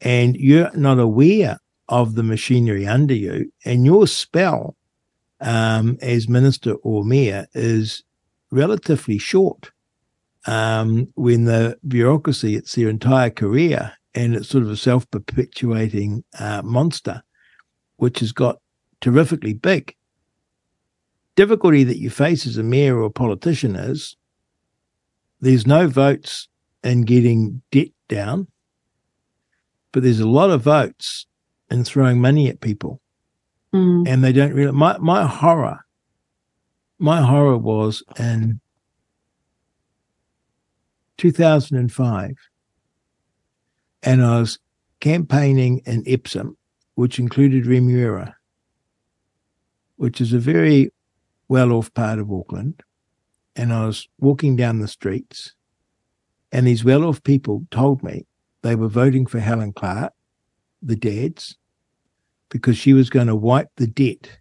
And 0.00 0.36
you're 0.36 0.70
not 0.76 0.98
aware 0.98 1.58
of 1.88 2.14
the 2.14 2.22
machinery 2.22 2.86
under 2.86 3.14
you 3.14 3.50
and 3.64 3.86
your 3.86 4.06
spell 4.06 4.76
um, 5.40 5.98
as 6.02 6.28
minister 6.28 6.74
or 6.74 7.04
mayor 7.04 7.46
is 7.54 8.02
relatively 8.50 9.18
short 9.18 9.70
um, 10.46 11.08
when 11.14 11.44
the 11.44 11.78
bureaucracy 11.86 12.54
it's 12.54 12.74
their 12.74 12.88
entire 12.88 13.30
career 13.30 13.92
and 14.16 14.34
it's 14.34 14.48
sort 14.48 14.64
of 14.64 14.70
a 14.70 14.76
self 14.76 15.08
perpetuating 15.10 16.24
uh, 16.38 16.62
monster, 16.64 17.22
which 17.96 18.20
has 18.20 18.32
got 18.32 18.56
terrifically 19.00 19.52
big. 19.52 19.94
Difficulty 21.36 21.84
that 21.84 21.98
you 21.98 22.08
face 22.08 22.46
as 22.46 22.56
a 22.56 22.62
mayor 22.62 22.98
or 22.98 23.04
a 23.04 23.10
politician 23.10 23.76
is 23.76 24.16
there's 25.40 25.66
no 25.66 25.86
votes 25.86 26.48
in 26.82 27.02
getting 27.02 27.60
debt 27.70 27.90
down, 28.08 28.48
but 29.92 30.02
there's 30.02 30.20
a 30.20 30.28
lot 30.28 30.48
of 30.50 30.62
votes 30.62 31.26
in 31.70 31.84
throwing 31.84 32.20
money 32.20 32.48
at 32.48 32.60
people. 32.60 33.02
Mm. 33.74 34.08
And 34.08 34.24
they 34.24 34.32
don't 34.32 34.54
really. 34.54 34.72
My, 34.72 34.96
my 34.96 35.26
horror, 35.26 35.80
my 36.98 37.20
horror 37.20 37.58
was 37.58 38.02
in 38.18 38.60
2005 41.18 42.34
and 44.06 44.24
I 44.24 44.38
was 44.38 44.58
campaigning 45.00 45.82
in 45.84 46.04
Epsom, 46.06 46.56
which 46.94 47.18
included 47.18 47.64
Remuera, 47.64 48.32
which 49.96 50.20
is 50.20 50.32
a 50.32 50.38
very 50.38 50.90
well 51.48 51.72
off 51.72 51.92
part 51.92 52.20
of 52.20 52.32
Auckland. 52.32 52.82
And 53.56 53.72
I 53.72 53.86
was 53.86 54.08
walking 54.18 54.54
down 54.54 54.78
the 54.78 54.88
streets, 54.88 55.54
and 56.52 56.66
these 56.66 56.84
well 56.84 57.04
off 57.04 57.22
people 57.22 57.66
told 57.70 58.02
me 58.02 58.26
they 58.62 58.76
were 58.76 58.88
voting 58.88 59.26
for 59.26 59.40
Helen 59.40 59.72
Clark, 59.72 60.12
the 60.82 60.96
dads, 60.96 61.56
because 62.48 62.76
she 62.76 62.92
was 62.92 63.10
going 63.10 63.26
to 63.26 63.34
wipe 63.34 63.70
the 63.76 63.86
debt 63.86 64.38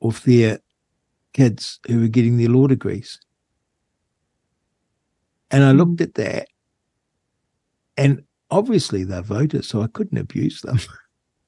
off 0.00 0.22
their 0.24 0.58
kids 1.32 1.80
who 1.86 2.00
were 2.00 2.08
getting 2.08 2.36
their 2.36 2.48
law 2.48 2.66
degrees. 2.66 3.18
And 5.50 5.64
I 5.64 5.68
mm-hmm. 5.68 5.78
looked 5.78 6.00
at 6.00 6.14
that 6.14 6.48
and 7.98 8.22
obviously 8.50 9.04
they're 9.04 9.20
voters, 9.20 9.68
so 9.68 9.82
I 9.82 9.88
couldn't 9.88 10.18
abuse 10.18 10.62
them. 10.62 10.78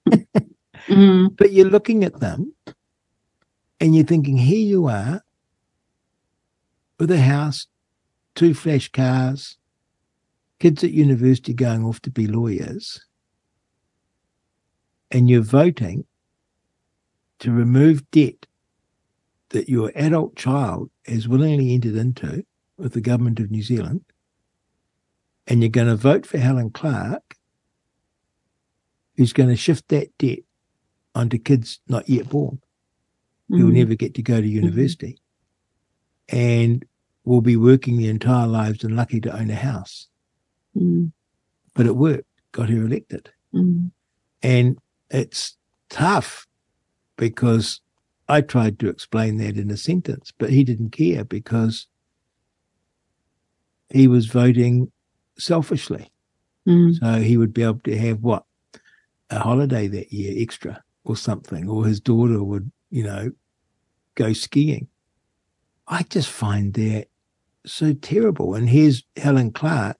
mm-hmm. 0.11 1.29
But 1.37 1.53
you're 1.53 1.71
looking 1.71 2.05
at 2.05 2.19
them 2.21 2.53
and 3.79 3.95
you're 3.95 4.05
thinking, 4.05 4.37
here 4.37 4.67
you 4.67 4.89
are 4.89 5.23
with 6.99 7.11
a 7.13 7.21
house, 7.21 7.69
two 8.35 8.53
flash 8.53 8.91
cars, 8.91 9.57
kids 10.59 10.85
at 10.85 10.91
university 10.91 11.55
going 11.55 11.85
off 11.85 12.01
to 12.03 12.11
be 12.11 12.27
lawyers, 12.27 13.07
and 15.11 15.31
you're 15.31 15.43
voting 15.43 16.05
to 17.39 17.53
remove 17.53 18.11
debt 18.11 18.47
that 19.51 19.69
your 19.69 19.93
adult 19.95 20.37
child 20.37 20.91
has 21.07 21.27
willingly 21.27 21.75
entered 21.75 21.95
into 21.95 22.45
with 22.77 22.93
the 22.93 23.01
government 23.01 23.41
of 23.41 23.51
New 23.51 23.63
Zealand 23.63 24.05
and 25.51 25.63
you're 25.63 25.69
going 25.69 25.89
to 25.89 25.97
vote 25.97 26.25
for 26.25 26.39
Helen 26.39 26.71
Clark, 26.71 27.37
who's 29.17 29.33
going 29.33 29.49
to 29.49 29.57
shift 29.57 29.89
that 29.89 30.17
debt 30.17 30.39
onto 31.15 31.39
kids 31.39 31.81
not 31.89 32.09
yet 32.09 32.29
born. 32.29 32.61
who 33.49 33.67
will 33.67 33.73
never 33.73 33.97
get 33.97 34.15
to 34.15 34.23
go 34.23 34.41
to 34.41 34.47
university 34.47 35.19
and 36.29 36.85
will 37.25 37.41
be 37.41 37.57
working 37.57 38.01
their 38.01 38.11
entire 38.11 38.47
lives 38.47 38.85
and 38.85 38.95
lucky 38.95 39.21
to 39.21 39.37
own 39.37 39.51
a 39.51 39.57
house. 39.57 40.07
Mm. 40.77 41.11
But 41.75 41.87
it 41.87 41.97
worked, 41.97 42.29
got 42.53 42.69
her 42.69 42.85
elected. 42.85 43.31
Mm. 43.53 43.91
And 44.41 44.79
it's 45.11 45.57
tough 45.89 46.47
because 47.17 47.81
I 48.29 48.41
tried 48.41 48.79
to 48.79 48.89
explain 48.89 49.39
that 49.39 49.57
in 49.57 49.69
a 49.73 49.77
sentence, 49.77 50.33
but 50.39 50.51
he 50.51 50.63
didn't 50.63 50.91
care 50.91 51.25
because 51.25 51.89
he 53.89 54.07
was 54.07 54.27
voting 54.27 54.93
selfishly. 55.41 56.11
Mm. 56.69 56.99
So 56.99 57.21
he 57.21 57.37
would 57.37 57.53
be 57.53 57.63
able 57.63 57.81
to 57.81 57.99
have 57.99 58.21
what? 58.21 58.45
A 59.31 59.39
holiday 59.39 59.87
that 59.89 60.13
year 60.13 60.35
extra 60.37 60.83
or 61.05 61.17
something, 61.17 61.69
or 61.69 61.87
his 61.87 62.01
daughter 62.01 62.43
would, 62.43 62.71
you 62.91 63.05
know, 63.05 63.31
go 64.17 64.33
skiing. 64.33 64.89
I 65.87 66.03
just 66.03 66.29
find 66.29 66.75
that 66.75 67.07
so 67.65 67.93
terrible. 67.93 68.55
And 68.55 68.69
here's 68.69 69.05
Helen 69.17 69.53
Clark. 69.53 69.97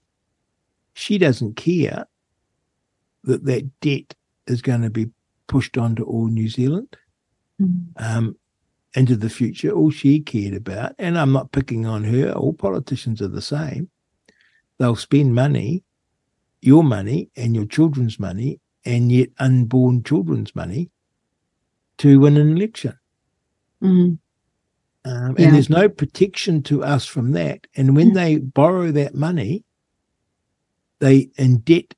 She 0.93 1.17
doesn't 1.17 1.55
care 1.55 2.05
that 3.23 3.45
that 3.45 3.79
debt 3.79 4.13
is 4.47 4.61
going 4.61 4.81
to 4.81 4.89
be 4.89 5.09
pushed 5.47 5.77
onto 5.77 6.03
all 6.03 6.27
New 6.27 6.49
Zealand 6.49 6.97
Mm. 7.61 7.85
um, 7.97 8.35
into 8.95 9.15
the 9.15 9.29
future. 9.29 9.69
All 9.71 9.91
she 9.91 10.19
cared 10.19 10.55
about, 10.55 10.95
and 10.97 11.17
I'm 11.17 11.31
not 11.31 11.51
picking 11.51 11.85
on 11.85 12.03
her, 12.05 12.31
all 12.31 12.53
politicians 12.53 13.21
are 13.21 13.27
the 13.27 13.41
same. 13.41 13.89
They'll 14.81 14.95
spend 14.95 15.35
money, 15.35 15.83
your 16.59 16.83
money 16.83 17.29
and 17.35 17.53
your 17.55 17.65
children's 17.67 18.19
money, 18.19 18.59
and 18.83 19.11
yet 19.11 19.29
unborn 19.37 20.01
children's 20.01 20.55
money 20.55 20.89
to 21.99 22.19
win 22.19 22.35
an 22.35 22.57
election. 22.57 22.97
Mm. 23.83 24.17
Um, 25.05 25.35
Yeah. 25.37 25.45
And 25.45 25.53
there's 25.55 25.69
no 25.69 25.87
protection 25.87 26.63
to 26.63 26.83
us 26.83 27.05
from 27.05 27.33
that. 27.33 27.67
And 27.75 27.95
when 27.95 28.13
they 28.13 28.39
borrow 28.39 28.91
that 28.91 29.13
money, 29.13 29.63
they 30.97 31.25
indebt 31.37 31.93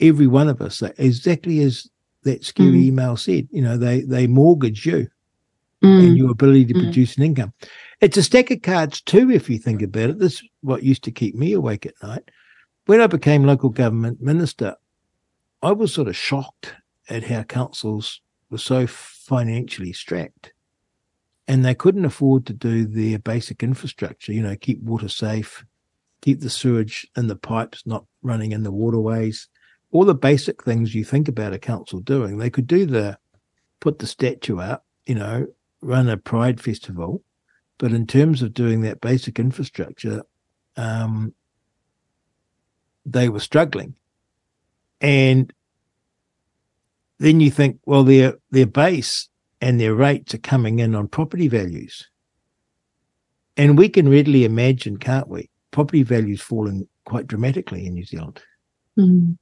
every 0.00 0.26
one 0.26 0.48
of 0.48 0.62
us, 0.62 0.82
exactly 0.96 1.60
as 1.60 1.86
that 2.22 2.46
scary 2.46 2.80
Mhm. 2.80 2.84
email 2.84 3.16
said. 3.18 3.46
You 3.50 3.60
know, 3.60 3.76
they 3.76 4.00
they 4.00 4.26
mortgage 4.26 4.86
you 4.86 5.08
and 5.82 6.12
Mm. 6.12 6.16
your 6.16 6.30
ability 6.30 6.66
to 6.66 6.74
Mm. 6.74 6.82
produce 6.82 7.16
an 7.16 7.22
income. 7.22 7.52
It's 8.00 8.16
a 8.16 8.22
stack 8.22 8.50
of 8.50 8.62
cards 8.62 9.00
too, 9.00 9.30
if 9.30 9.48
you 9.48 9.58
think 9.58 9.82
about 9.82 10.10
it. 10.10 10.18
This 10.18 10.34
is 10.34 10.42
what 10.60 10.82
used 10.82 11.04
to 11.04 11.10
keep 11.10 11.34
me 11.34 11.52
awake 11.52 11.86
at 11.86 11.94
night. 12.02 12.30
When 12.86 13.00
I 13.00 13.06
became 13.06 13.44
local 13.44 13.70
government 13.70 14.20
minister, 14.20 14.76
I 15.62 15.72
was 15.72 15.92
sort 15.92 16.08
of 16.08 16.16
shocked 16.16 16.74
at 17.08 17.24
how 17.24 17.42
councils 17.44 18.20
were 18.50 18.58
so 18.58 18.86
financially 18.86 19.92
strapped. 19.92 20.52
And 21.48 21.64
they 21.64 21.74
couldn't 21.74 22.04
afford 22.04 22.46
to 22.46 22.52
do 22.52 22.84
their 22.84 23.18
basic 23.18 23.62
infrastructure, 23.62 24.32
you 24.32 24.42
know, 24.42 24.56
keep 24.56 24.82
water 24.82 25.08
safe, 25.08 25.64
keep 26.22 26.40
the 26.40 26.50
sewage 26.50 27.06
and 27.16 27.28
the 27.28 27.36
pipes 27.36 27.82
not 27.86 28.04
running 28.22 28.52
in 28.52 28.62
the 28.62 28.70
waterways, 28.70 29.48
all 29.90 30.04
the 30.04 30.14
basic 30.14 30.62
things 30.62 30.94
you 30.94 31.04
think 31.04 31.26
about 31.26 31.52
a 31.52 31.58
council 31.58 32.00
doing. 32.00 32.38
They 32.38 32.50
could 32.50 32.66
do 32.66 32.86
the 32.86 33.18
put 33.80 33.98
the 33.98 34.06
statue 34.06 34.60
out, 34.60 34.82
you 35.06 35.14
know, 35.14 35.46
run 35.80 36.08
a 36.08 36.16
pride 36.16 36.60
festival, 36.60 37.22
but 37.78 37.92
in 37.92 38.06
terms 38.06 38.42
of 38.42 38.54
doing 38.54 38.82
that 38.82 39.00
basic 39.00 39.38
infrastructure, 39.38 40.22
um, 40.76 41.34
they 43.06 43.28
were 43.28 43.40
struggling. 43.40 43.94
And 45.00 45.52
then 47.18 47.40
you 47.40 47.50
think, 47.50 47.80
well, 47.86 48.04
their 48.04 48.34
their 48.50 48.66
base 48.66 49.28
and 49.60 49.80
their 49.80 49.94
rates 49.94 50.34
are 50.34 50.38
coming 50.38 50.78
in 50.78 50.94
on 50.94 51.08
property 51.08 51.48
values. 51.48 52.08
And 53.56 53.76
we 53.76 53.88
can 53.88 54.08
readily 54.08 54.44
imagine, 54.44 54.96
can't 54.96 55.28
we? 55.28 55.50
Property 55.70 56.02
values 56.02 56.40
falling 56.40 56.88
quite 57.04 57.26
dramatically 57.26 57.86
in 57.86 57.94
New 57.94 58.04
Zealand. 58.04 58.42
Mm. 58.98 59.36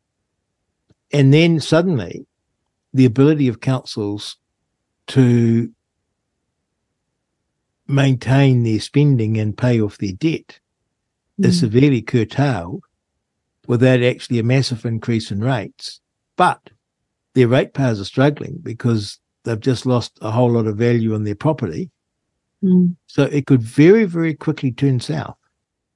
And 1.13 1.33
then 1.33 1.61
suddenly 1.61 2.27
the 2.93 3.05
ability 3.05 3.49
of 3.49 3.61
councils 3.61 4.37
to 5.09 5.73
maintain 7.89 8.63
their 8.63 8.81
spending 8.81 9.39
and 9.39 9.57
pay 9.57 9.81
off 9.81 9.99
their 9.99 10.13
debt 10.13 10.61
is 11.39 11.57
Mm. 11.57 11.61
severely 11.61 12.03
curtailed 12.03 12.83
without 13.67 14.03
actually 14.03 14.39
a 14.39 14.43
massive 14.43 14.85
increase 14.85 15.31
in 15.31 15.41
rates. 15.41 16.01
But 16.37 16.71
their 17.35 17.49
ratepayers 17.49 18.01
are 18.01 18.05
struggling 18.05 18.59
because 18.63 19.19
they've 19.45 19.61
just 19.61 19.87
lost 19.87 20.19
a 20.21 20.31
whole 20.31 20.51
lot 20.51 20.67
of 20.67 20.77
value 20.77 21.15
on 21.15 21.25
their 21.25 21.35
property. 21.35 21.91
Mm. 22.63 22.97
So 23.07 23.25
it 23.25 23.47
could 23.47 23.63
very, 23.63 24.05
very 24.05 24.35
quickly 24.35 24.73
turn 24.73 25.01
south. 25.01 25.37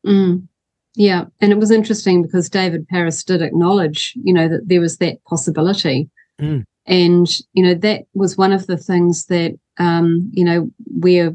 Mm. 0.07 0.47
Yeah, 0.95 1.25
and 1.41 1.53
it 1.53 1.59
was 1.59 1.71
interesting 1.71 2.23
because 2.23 2.51
David 2.51 2.87
Paris 2.89 3.25
did 3.25 3.41
acknowledge, 3.43 4.13
you 4.23 4.33
know, 4.33 4.49
that 4.49 4.69
there 4.69 4.81
was 4.81 4.99
that 4.99 5.23
possibility, 5.25 6.09
Mm. 6.41 6.65
and 6.87 7.29
you 7.53 7.63
know 7.63 7.75
that 7.75 8.05
was 8.15 8.37
one 8.37 8.53
of 8.53 8.67
the 8.67 8.77
things 8.77 9.27
that, 9.27 9.55
um, 9.79 10.31
you 10.35 10.45
know, 10.45 10.71
we're, 10.91 11.35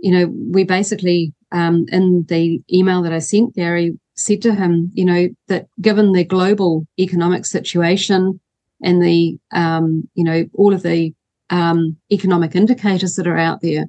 you 0.00 0.10
know, 0.10 0.32
we 0.52 0.64
basically 0.64 1.32
um, 1.52 1.86
in 1.88 2.24
the 2.28 2.62
email 2.72 3.02
that 3.02 3.12
I 3.12 3.18
sent 3.18 3.54
Gary 3.54 3.98
said 4.14 4.42
to 4.42 4.54
him, 4.54 4.90
you 4.94 5.04
know, 5.04 5.28
that 5.48 5.66
given 5.80 6.12
the 6.12 6.24
global 6.24 6.86
economic 6.98 7.46
situation 7.46 8.40
and 8.82 9.02
the, 9.02 9.38
um, 9.52 10.08
you 10.14 10.24
know, 10.24 10.44
all 10.54 10.74
of 10.74 10.82
the 10.82 11.14
um, 11.48 11.96
economic 12.12 12.54
indicators 12.54 13.16
that 13.16 13.26
are 13.26 13.38
out 13.38 13.60
there, 13.62 13.86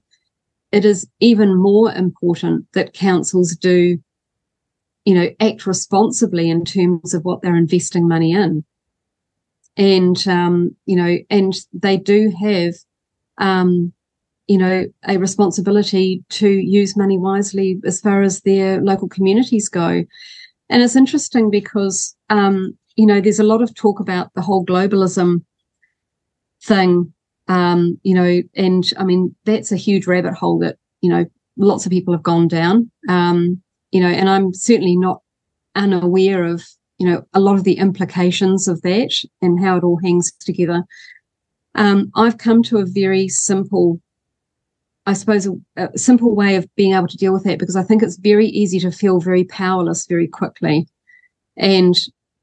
it 0.71 0.85
is 0.85 1.07
even 1.19 1.55
more 1.55 1.91
important 1.91 2.65
that 2.73 2.93
councils 2.93 3.55
do 3.55 3.97
you 5.05 5.15
know, 5.15 5.29
act 5.39 5.65
responsibly 5.65 6.49
in 6.49 6.63
terms 6.63 7.13
of 7.13 7.23
what 7.23 7.41
they're 7.41 7.55
investing 7.55 8.07
money 8.07 8.33
in. 8.33 8.63
And, 9.77 10.27
um, 10.27 10.75
you 10.85 10.95
know, 10.95 11.17
and 11.29 11.53
they 11.73 11.97
do 11.97 12.31
have, 12.41 12.73
um, 13.37 13.93
you 14.51 14.57
know, 14.57 14.85
a 15.07 15.15
responsibility 15.15 16.25
to 16.27 16.49
use 16.49 16.97
money 16.97 17.17
wisely 17.17 17.79
as 17.85 18.01
far 18.01 18.21
as 18.21 18.41
their 18.41 18.81
local 18.81 19.07
communities 19.07 19.69
go. 19.69 20.03
And 20.69 20.83
it's 20.83 20.97
interesting 20.97 21.49
because, 21.49 22.13
um, 22.29 22.77
you 22.97 23.05
know, 23.05 23.21
there's 23.21 23.39
a 23.39 23.45
lot 23.45 23.61
of 23.61 23.73
talk 23.73 24.01
about 24.01 24.29
the 24.33 24.41
whole 24.41 24.65
globalism 24.65 25.45
thing, 26.65 27.13
um, 27.47 27.97
you 28.03 28.13
know, 28.13 28.41
and 28.53 28.91
I 28.97 29.05
mean, 29.05 29.33
that's 29.45 29.71
a 29.71 29.77
huge 29.77 30.05
rabbit 30.05 30.33
hole 30.33 30.59
that, 30.59 30.75
you 30.99 31.09
know, 31.09 31.25
lots 31.55 31.85
of 31.85 31.93
people 31.93 32.13
have 32.13 32.23
gone 32.23 32.49
down. 32.49 32.91
Um, 33.07 33.61
you 33.91 34.01
know, 34.01 34.09
and 34.09 34.29
I'm 34.29 34.53
certainly 34.53 34.97
not 34.97 35.21
unaware 35.75 36.43
of, 36.43 36.61
you 36.97 37.07
know, 37.09 37.23
a 37.33 37.39
lot 37.39 37.55
of 37.55 37.63
the 37.63 37.77
implications 37.77 38.67
of 38.67 38.81
that 38.81 39.13
and 39.41 39.63
how 39.63 39.77
it 39.77 39.83
all 39.85 39.99
hangs 40.03 40.33
together. 40.41 40.83
Um, 41.75 42.11
I've 42.15 42.37
come 42.37 42.63
to 42.63 42.79
a 42.79 42.85
very 42.85 43.29
simple, 43.29 44.01
I 45.05 45.13
suppose, 45.13 45.47
a, 45.47 45.53
a 45.77 45.97
simple 45.97 46.35
way 46.35 46.55
of 46.55 46.67
being 46.75 46.93
able 46.93 47.07
to 47.07 47.17
deal 47.17 47.33
with 47.33 47.43
that 47.45 47.59
because 47.59 47.75
I 47.75 47.83
think 47.83 48.03
it's 48.03 48.17
very 48.17 48.47
easy 48.47 48.79
to 48.81 48.91
feel 48.91 49.19
very 49.19 49.43
powerless 49.43 50.05
very 50.05 50.27
quickly. 50.27 50.87
And, 51.57 51.95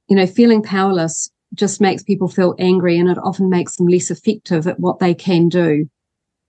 you 0.09 0.17
know, 0.17 0.27
feeling 0.27 0.63
powerless 0.63 1.31
just 1.55 1.81
makes 1.81 2.03
people 2.03 2.29
feel 2.29 2.55
angry 2.59 2.99
and 2.99 3.09
it 3.09 3.19
often 3.19 3.49
makes 3.49 3.77
them 3.77 3.87
less 3.87 4.11
effective 4.11 4.67
at 4.67 4.81
what 4.81 4.99
they 4.99 5.15
can 5.15 5.49
do. 5.49 5.89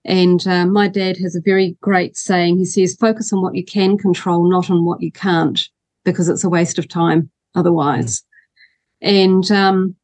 And 0.04 0.46
uh, 0.46 0.66
my 0.66 0.88
dad 0.88 1.16
has 1.18 1.36
a 1.36 1.42
very 1.42 1.76
great 1.80 2.16
saying. 2.16 2.58
He 2.58 2.64
says, 2.64 2.96
focus 2.98 3.32
on 3.32 3.42
what 3.42 3.54
you 3.54 3.64
can 3.64 3.98
control, 3.98 4.50
not 4.50 4.70
on 4.70 4.84
what 4.84 5.00
you 5.00 5.12
can't, 5.12 5.60
because 6.04 6.28
it's 6.28 6.44
a 6.44 6.48
waste 6.48 6.78
of 6.78 6.88
time 6.88 7.30
otherwise. 7.54 8.22
And, 9.00 9.50
um, 9.50 9.94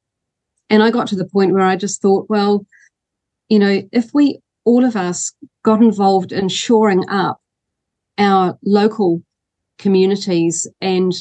and 0.70 0.82
I 0.82 0.90
got 0.90 1.08
to 1.08 1.16
the 1.16 1.28
point 1.28 1.52
where 1.52 1.62
I 1.62 1.76
just 1.76 2.02
thought, 2.02 2.28
well, 2.28 2.66
you 3.48 3.58
know, 3.58 3.82
if 3.92 4.12
we, 4.12 4.40
all 4.64 4.84
of 4.84 4.96
us 4.96 5.32
got 5.66 5.82
involved 5.82 6.30
in 6.30 6.48
shoring 6.48 7.02
up 7.08 7.40
our 8.18 8.56
local 8.64 9.20
communities 9.78 10.64
and 10.80 11.12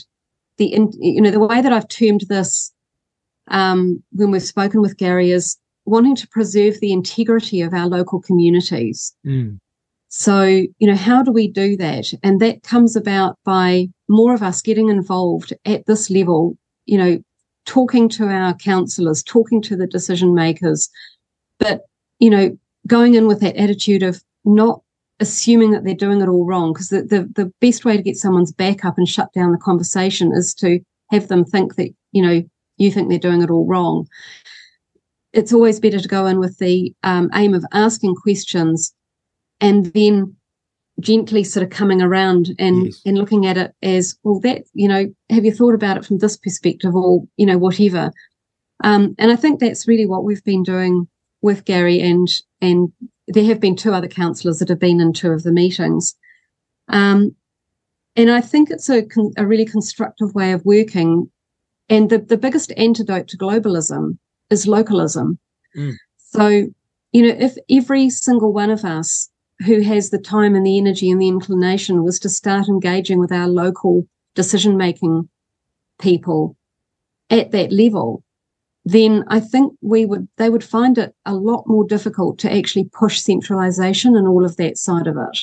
the, 0.58 0.68
in, 0.68 0.92
you 1.00 1.20
know, 1.20 1.32
the 1.32 1.40
way 1.40 1.62
that 1.62 1.74
I've 1.74 1.88
termed 1.88 2.22
this, 2.30 2.72
um, 3.48 4.04
when 4.12 4.30
we've 4.30 4.44
spoken 4.44 4.82
with 4.82 4.98
Gary 4.98 5.32
is 5.32 5.58
wanting 5.86 6.16
to 6.18 6.28
preserve 6.28 6.80
the 6.80 6.94
integrity 6.94 7.62
of 7.62 7.74
our 7.74 7.88
local 7.88 8.22
communities. 8.22 9.16
Mm. 9.26 9.58
So, 10.10 10.44
you 10.44 10.88
know, 10.88 10.96
how 10.96 11.24
do 11.24 11.32
we 11.32 11.48
do 11.48 11.76
that? 11.78 12.14
And 12.22 12.40
that 12.40 12.62
comes 12.62 12.96
about 12.96 13.40
by 13.46 13.88
more 14.08 14.36
of 14.36 14.44
us 14.44 14.62
getting 14.62 14.90
involved 14.90 15.54
at 15.66 15.88
this 15.88 16.12
level, 16.12 16.56
you 16.86 17.00
know, 17.00 17.20
talking 17.66 18.08
to 18.10 18.28
our 18.28 18.54
councillors, 18.54 19.24
talking 19.24 19.60
to 19.64 19.76
the 19.76 19.88
decision 19.88 20.36
makers, 20.36 20.88
but, 21.58 21.82
you 22.20 22.30
know, 22.30 22.56
going 22.88 23.16
in 23.16 23.28
with 23.28 23.40
that 23.40 23.56
attitude 23.56 24.04
of 24.04 24.22
not 24.46 24.82
assuming 25.20 25.72
that 25.72 25.84
they're 25.84 25.94
doing 25.94 26.22
it 26.22 26.28
all 26.30 26.46
wrong. 26.46 26.74
Because 26.74 26.90
the, 26.90 27.04
the, 27.04 27.30
the 27.36 27.52
best 27.62 27.86
way 27.86 27.98
to 27.98 28.04
get 28.04 28.16
someone's 28.18 28.52
back 28.52 28.86
up 28.86 28.98
and 28.98 29.08
shut 29.08 29.34
down 29.34 29.52
the 29.52 29.58
conversation 29.58 30.32
is 30.34 30.54
to 30.56 30.80
have 31.12 31.28
them 31.28 31.44
think 31.46 31.76
that, 31.76 31.90
you 32.12 32.22
know, 32.22 32.44
you 32.78 32.92
think 32.92 33.10
they're 33.10 33.18
doing 33.20 33.42
it 33.42 33.50
all 33.50 33.66
wrong 33.66 34.08
it's 35.36 35.54
always 35.54 35.80
better 35.80 36.00
to 36.00 36.08
go 36.08 36.26
in 36.26 36.40
with 36.40 36.58
the 36.60 36.94
um, 37.04 37.30
aim 37.36 37.54
of 37.54 37.66
asking 37.74 38.16
questions 38.16 38.94
and 39.60 39.88
then 39.88 40.36
gently 41.02 41.44
sort 41.44 41.64
of 41.64 41.70
coming 41.70 42.02
around 42.02 42.56
and 42.58 42.86
Yes. 42.86 43.02
and 43.06 43.18
looking 43.18 43.46
at 43.46 43.58
it 43.58 43.74
as 43.84 44.18
well 44.24 44.40
that 44.40 44.64
you 44.74 44.88
know 44.88 45.14
have 45.30 45.44
you 45.44 45.52
thought 45.52 45.76
about 45.76 45.98
it 45.98 46.06
from 46.06 46.20
this 46.20 46.38
perspective 46.38 46.96
or 46.96 47.26
you 47.36 47.46
know 47.46 47.58
whatever 47.58 48.12
um 48.82 49.14
and 49.20 49.30
i 49.30 49.36
think 49.36 49.60
that's 49.60 49.90
really 49.90 50.06
what 50.06 50.24
we've 50.24 50.44
been 50.46 50.64
doing 50.64 51.06
with 51.42 51.66
gary 51.66 52.00
and 52.00 52.30
and 52.62 52.94
there 53.28 53.46
have 53.46 53.60
been 53.60 53.76
two 53.76 53.94
other 53.94 54.08
councillors 54.08 54.60
that 54.60 54.70
have 54.70 54.80
been 54.80 55.02
in 55.02 55.14
two 55.14 55.32
of 55.32 55.44
the 55.44 55.52
meetings. 55.52 56.16
Um 56.88 57.36
and 58.16 58.32
i 58.32 58.42
think 58.42 58.70
it's 58.70 58.90
a 58.90 59.04
con- 59.04 59.34
a 59.38 59.46
really 59.46 59.66
constructive 59.66 60.34
way 60.34 60.52
of 60.52 60.66
working. 60.66 61.30
And 61.90 62.10
the 62.10 62.18
the 62.18 62.38
biggest 62.38 62.72
antidote 62.78 63.28
to 63.30 63.38
globalism 63.38 64.18
is 64.50 64.68
localism. 64.68 65.40
Mm. 65.78 65.96
so 66.18 66.48
you 67.12 67.22
know 67.22 67.36
if 67.38 67.58
every 67.70 68.10
single 68.10 68.54
one 68.54 68.70
of 68.70 68.86
us 68.86 69.30
who 69.66 69.82
has 69.82 70.10
the 70.10 70.18
time 70.18 70.56
and 70.56 70.66
the 70.66 70.78
energy 70.78 71.10
and 71.10 71.22
the 71.22 71.28
inclination 71.28 72.04
was 72.04 72.20
to 72.20 72.30
start 72.30 72.68
engaging 72.68 73.20
with 73.20 73.32
our 73.32 73.48
local 73.48 74.08
decision 74.36 74.78
making 74.78 75.30
people 76.00 76.58
at 77.30 77.52
that 77.52 77.72
level 77.72 78.24
then 78.86 79.24
i 79.28 79.40
think 79.40 79.74
we 79.82 80.06
would 80.06 80.28
they 80.38 80.50
would 80.50 80.64
find 80.64 80.98
it 80.98 81.14
a 81.26 81.34
lot 81.34 81.64
more 81.68 81.86
difficult 81.86 82.38
to 82.40 82.52
actually 82.54 82.86
push 82.94 83.20
centralization 83.20 84.16
and 84.16 84.28
all 84.28 84.46
of 84.46 84.56
that 84.58 84.78
side 84.78 85.08
of 85.08 85.18
it 85.18 85.38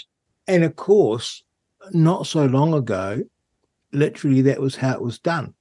And 0.47 0.65
of 0.65 0.75
course, 0.77 1.43
not 1.93 2.27
so 2.27 2.47
long 2.47 2.75
ago, 2.75 3.23
literally 3.93 4.43
that 4.43 4.61
was 4.61 4.77
how 4.77 4.93
it 4.95 5.03
was 5.03 5.19
done. 5.21 5.55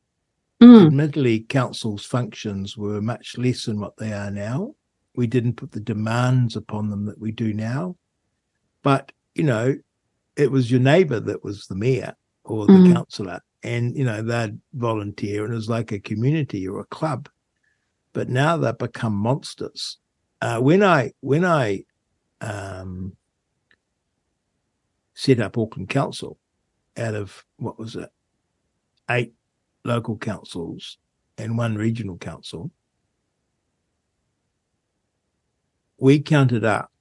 Mm, 0.62 0.88
Admittedly, 0.88 1.42
councils' 1.42 2.06
functions 2.06 2.78
were 2.78 3.02
much 3.02 3.38
less 3.38 3.66
than 3.66 3.80
what 3.80 3.98
they 3.98 4.12
are 4.14 4.32
now. 4.32 4.74
We 5.16 5.28
didn't 5.28 5.58
put 5.58 5.72
the 5.72 5.80
demands 5.80 6.56
upon 6.56 6.90
them 6.90 7.06
that 7.06 7.20
we 7.20 7.32
do 7.32 7.54
now. 7.54 7.96
But, 8.84 9.12
you 9.36 9.44
know, 9.44 9.76
it 10.36 10.52
was 10.52 10.72
your 10.72 10.80
neighbour 10.80 11.20
that 11.20 11.44
was 11.44 11.68
the 11.68 11.76
mayor 11.76 12.14
or 12.44 12.66
the 12.68 12.74
Mhm. 12.74 12.94
councillor. 12.94 13.40
And, 13.64 13.96
you 13.96 14.04
know, 14.06 14.22
they'd 14.24 14.60
volunteer 14.74 15.44
and 15.46 15.54
it 15.54 15.58
was 15.58 15.70
like 15.70 15.92
a 15.92 16.00
community 16.00 16.68
or 16.68 16.80
a 16.80 16.86
club. 16.86 17.30
But 18.14 18.30
now 18.30 18.58
they've 18.58 18.78
become 18.78 19.14
monsters. 19.14 19.98
Uh, 20.42 20.60
when 20.60 20.84
I 20.84 21.14
when 21.22 21.46
I 21.46 21.84
um, 22.42 23.16
set 25.14 25.40
up 25.40 25.58
Auckland 25.58 25.90
Council 25.90 26.38
out 26.98 27.16
of 27.16 27.46
what 27.58 27.80
was 27.80 27.96
it, 27.96 28.10
eight 29.10 29.34
local 29.86 30.18
councils 30.18 30.98
and 31.38 31.58
one 31.58 31.76
regional 31.76 32.18
council, 32.18 32.72
we 35.98 36.20
counted 36.20 36.66
up 36.66 36.92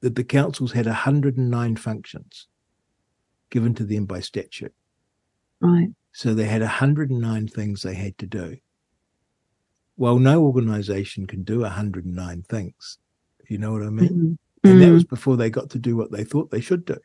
that 0.00 0.14
the 0.14 0.24
councils 0.24 0.72
had 0.72 0.84
109 0.84 1.76
functions 1.76 2.46
given 3.48 3.74
to 3.74 3.84
them 3.84 4.04
by 4.04 4.20
statute. 4.20 4.74
right 5.60 5.88
So 6.12 6.34
they 6.34 6.44
had 6.44 6.60
109 6.60 7.48
things 7.48 7.82
they 7.82 7.94
had 7.94 8.18
to 8.18 8.26
do. 8.26 8.58
Well, 9.96 10.18
no 10.18 10.42
organization 10.44 11.26
can 11.26 11.42
do 11.44 11.60
109 11.60 12.42
things, 12.48 12.98
if 13.40 13.50
you 13.50 13.58
know 13.58 13.72
what 13.72 13.82
I 13.82 13.90
mean. 13.90 14.08
Mhm. 14.64 14.70
And 14.70 14.80
that 14.80 14.88
Mm. 14.88 14.94
was 14.94 15.04
before 15.04 15.36
they 15.36 15.50
got 15.50 15.70
to 15.70 15.78
do 15.78 15.96
what 15.96 16.10
they 16.10 16.24
thought 16.24 16.50
they 16.50 16.60
should 16.60 16.84
do. 16.84 16.96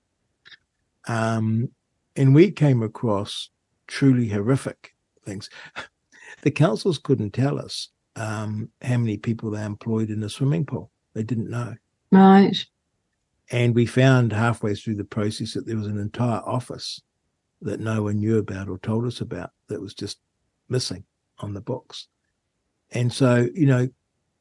Um, 1.07 1.69
and 2.15 2.33
we 2.35 2.51
came 2.51 2.81
across 2.81 3.49
truly 3.87 4.29
horrific 4.29 4.95
things. 5.25 5.49
The 6.43 6.51
councils 6.51 6.99
couldn't 6.99 7.31
tell 7.33 7.57
us 7.59 7.89
um, 8.15 8.69
how 8.81 8.97
many 8.97 9.17
people 9.17 9.49
they 9.51 9.63
employed 9.65 10.09
in 10.09 10.21
a 10.23 10.29
swimming 10.29 10.65
pool. 10.65 10.91
They 11.13 11.23
didn't 11.23 11.49
know. 11.49 11.75
right 12.11 12.65
And 13.51 13.73
we 13.75 13.85
found 13.87 14.31
halfway 14.31 14.75
through 14.75 14.95
the 14.95 15.03
process 15.03 15.53
that 15.55 15.65
there 15.65 15.75
was 15.75 15.87
an 15.87 15.97
entire 15.97 16.39
office 16.41 17.01
that 17.61 17.79
no 17.79 18.03
one 18.03 18.19
knew 18.19 18.37
about 18.37 18.69
or 18.69 18.77
told 18.77 19.05
us 19.05 19.19
about 19.21 19.51
that 19.67 19.81
was 19.81 19.93
just 19.95 20.19
missing 20.69 21.03
on 21.39 21.53
the 21.53 21.61
books. 21.61 22.07
And 22.91 23.11
so, 23.11 23.47
you 23.53 23.65
know, 23.65 23.87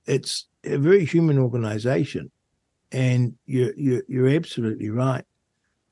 it's 0.07 0.47
a 0.65 0.79
very 0.79 1.05
human 1.05 1.39
organization. 1.39 2.31
And 2.93 3.35
you're, 3.47 3.75
you're, 3.77 4.03
you're 4.09 4.29
absolutely 4.29 4.91
right. 4.91 5.25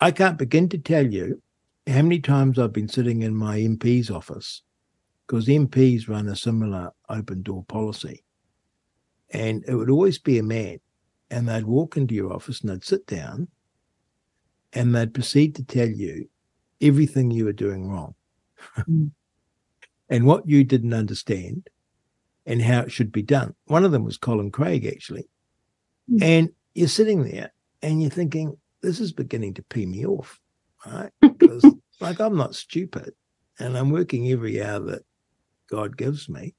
I 0.00 0.10
can't 0.10 0.38
begin 0.38 0.68
to 0.70 0.78
tell 0.78 1.06
you 1.06 1.42
how 1.86 2.02
many 2.02 2.20
times 2.20 2.58
I've 2.58 2.72
been 2.72 2.88
sitting 2.88 3.22
in 3.22 3.34
my 3.36 3.58
MP's 3.58 4.10
office 4.10 4.62
because 5.26 5.46
MPs 5.46 6.08
run 6.08 6.28
a 6.28 6.36
similar 6.36 6.90
open 7.08 7.42
door 7.42 7.64
policy. 7.64 8.24
And 9.30 9.64
it 9.66 9.74
would 9.74 9.90
always 9.90 10.18
be 10.18 10.38
a 10.38 10.42
man 10.42 10.78
and 11.30 11.48
they'd 11.48 11.64
walk 11.64 11.96
into 11.96 12.14
your 12.14 12.32
office 12.32 12.60
and 12.60 12.70
they'd 12.70 12.84
sit 12.84 13.06
down 13.06 13.48
and 14.72 14.94
they'd 14.94 15.14
proceed 15.14 15.54
to 15.56 15.64
tell 15.64 15.88
you 15.88 16.28
everything 16.80 17.30
you 17.30 17.44
were 17.44 17.52
doing 17.52 17.88
wrong 17.88 18.14
Mm. 18.88 19.10
and 20.08 20.26
what 20.26 20.48
you 20.48 20.64
didn't 20.64 20.94
understand 20.94 21.68
and 22.46 22.62
how 22.62 22.80
it 22.80 22.92
should 22.92 23.12
be 23.12 23.22
done. 23.22 23.54
One 23.66 23.84
of 23.84 23.92
them 23.92 24.04
was 24.04 24.16
Colin 24.18 24.50
Craig, 24.50 24.86
actually. 24.86 25.28
Mm. 26.10 26.22
And 26.22 26.50
you're 26.74 26.88
sitting 26.88 27.24
there 27.24 27.52
and 27.82 28.00
you're 28.00 28.10
thinking, 28.10 28.56
this 28.82 29.00
is 29.00 29.12
beginning 29.12 29.54
to 29.54 29.62
pee 29.64 29.86
me 29.86 30.06
off, 30.06 30.40
right? 30.86 31.10
Because, 31.38 31.74
like, 32.00 32.20
I'm 32.20 32.36
not 32.36 32.54
stupid 32.54 33.14
and 33.58 33.76
I'm 33.76 33.90
working 33.90 34.28
every 34.30 34.62
hour 34.62 34.80
that 34.80 35.02
God 35.68 35.96
gives 35.96 36.28
me. 36.28 36.54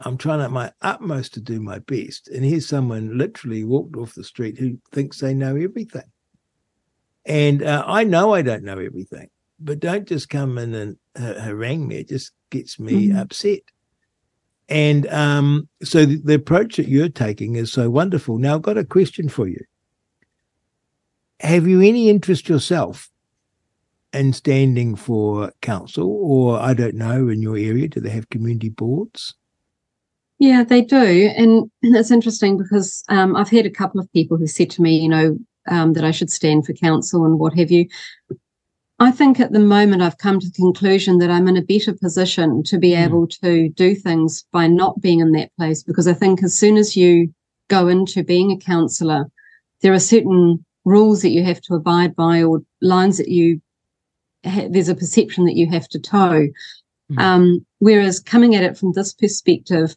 I'm 0.00 0.16
trying 0.16 0.40
at 0.40 0.50
my 0.52 0.72
utmost 0.82 1.34
to 1.34 1.40
do 1.40 1.60
my 1.60 1.78
best. 1.80 2.28
And 2.28 2.44
here's 2.44 2.68
someone 2.68 3.18
literally 3.18 3.64
walked 3.64 3.96
off 3.96 4.14
the 4.14 4.22
street 4.24 4.58
who 4.58 4.78
thinks 4.92 5.18
they 5.18 5.34
know 5.34 5.56
everything. 5.56 6.10
And 7.24 7.62
uh, 7.62 7.84
I 7.86 8.04
know 8.04 8.32
I 8.32 8.42
don't 8.42 8.64
know 8.64 8.78
everything, 8.78 9.28
but 9.58 9.80
don't 9.80 10.06
just 10.06 10.28
come 10.28 10.56
in 10.58 10.74
and 10.74 10.96
uh, 11.16 11.40
harangue 11.40 11.86
me. 11.88 11.96
It 11.96 12.08
just 12.08 12.32
gets 12.50 12.78
me 12.78 13.08
Mhm. 13.08 13.18
upset. 13.20 13.60
And 14.68 15.06
um, 15.08 15.68
so 15.82 16.04
the, 16.04 16.20
the 16.22 16.34
approach 16.34 16.76
that 16.76 16.88
you're 16.88 17.08
taking 17.08 17.56
is 17.56 17.72
so 17.72 17.88
wonderful. 17.88 18.38
Now, 18.38 18.56
I've 18.56 18.62
got 18.62 18.76
a 18.76 18.84
question 18.84 19.28
for 19.28 19.48
you. 19.48 19.60
Have 21.40 21.66
you 21.66 21.80
any 21.80 22.08
interest 22.10 22.48
yourself 22.48 23.08
in 24.12 24.32
standing 24.32 24.96
for 24.96 25.52
council, 25.62 26.10
or 26.20 26.58
I 26.58 26.74
don't 26.74 26.96
know, 26.96 27.28
in 27.28 27.40
your 27.40 27.56
area? 27.56 27.88
Do 27.88 28.00
they 28.00 28.10
have 28.10 28.28
community 28.28 28.68
boards? 28.68 29.34
Yeah, 30.38 30.64
they 30.64 30.82
do. 30.82 31.30
And 31.36 31.70
it's 31.82 32.10
interesting 32.10 32.56
because 32.58 33.04
um, 33.08 33.36
I've 33.36 33.50
had 33.50 33.66
a 33.66 33.70
couple 33.70 34.00
of 34.00 34.12
people 34.12 34.36
who 34.36 34.46
said 34.46 34.70
to 34.70 34.82
me, 34.82 34.98
you 34.98 35.08
know, 35.08 35.38
um, 35.68 35.92
that 35.92 36.04
I 36.04 36.10
should 36.10 36.30
stand 36.30 36.66
for 36.66 36.72
council 36.72 37.24
and 37.24 37.38
what 37.38 37.56
have 37.58 37.70
you. 37.70 37.86
I 39.00 39.12
think 39.12 39.38
at 39.38 39.52
the 39.52 39.60
moment 39.60 40.02
I've 40.02 40.18
come 40.18 40.40
to 40.40 40.46
the 40.46 40.52
conclusion 40.52 41.18
that 41.18 41.30
I'm 41.30 41.46
in 41.46 41.56
a 41.56 41.62
better 41.62 41.94
position 41.94 42.62
to 42.64 42.78
be 42.78 42.90
Mm. 42.90 43.04
able 43.06 43.26
to 43.42 43.68
do 43.70 43.94
things 43.94 44.44
by 44.52 44.66
not 44.66 45.00
being 45.00 45.20
in 45.20 45.32
that 45.32 45.54
place 45.56 45.82
because 45.84 46.08
I 46.08 46.14
think 46.14 46.42
as 46.42 46.56
soon 46.56 46.76
as 46.76 46.96
you 46.96 47.32
go 47.68 47.86
into 47.86 48.24
being 48.24 48.50
a 48.50 48.58
counselor, 48.58 49.30
there 49.82 49.92
are 49.92 50.00
certain 50.00 50.64
rules 50.84 51.22
that 51.22 51.30
you 51.30 51.44
have 51.44 51.60
to 51.62 51.74
abide 51.74 52.16
by 52.16 52.42
or 52.42 52.62
lines 52.80 53.18
that 53.18 53.28
you 53.28 53.60
ha- 54.44 54.68
there's 54.68 54.88
a 54.88 54.94
perception 54.96 55.44
that 55.44 55.56
you 55.56 55.68
have 55.68 55.88
to 55.90 56.00
toe. 56.00 56.48
Mm. 57.12 57.18
Um, 57.18 57.66
whereas 57.78 58.18
coming 58.18 58.56
at 58.56 58.64
it 58.64 58.76
from 58.76 58.92
this 58.92 59.14
perspective, 59.14 59.96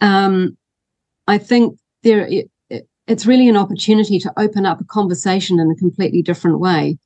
um, 0.00 0.58
I 1.26 1.38
think 1.38 1.78
there 2.02 2.26
it, 2.26 2.50
it, 2.68 2.86
it's 3.06 3.24
really 3.24 3.48
an 3.48 3.56
opportunity 3.56 4.18
to 4.18 4.32
open 4.38 4.66
up 4.66 4.80
a 4.80 4.84
conversation 4.84 5.58
in 5.58 5.70
a 5.70 5.76
completely 5.76 6.22
different 6.22 6.58
way, 6.60 6.98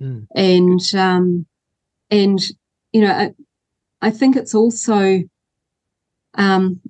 Mm. 0.00 0.26
and 0.34 0.94
um, 0.94 1.46
and 2.10 2.40
you 2.92 3.02
know 3.02 3.12
I, 3.12 3.34
I 4.00 4.10
think 4.10 4.34
it's 4.36 4.54
also 4.54 5.20
um, 6.34 6.80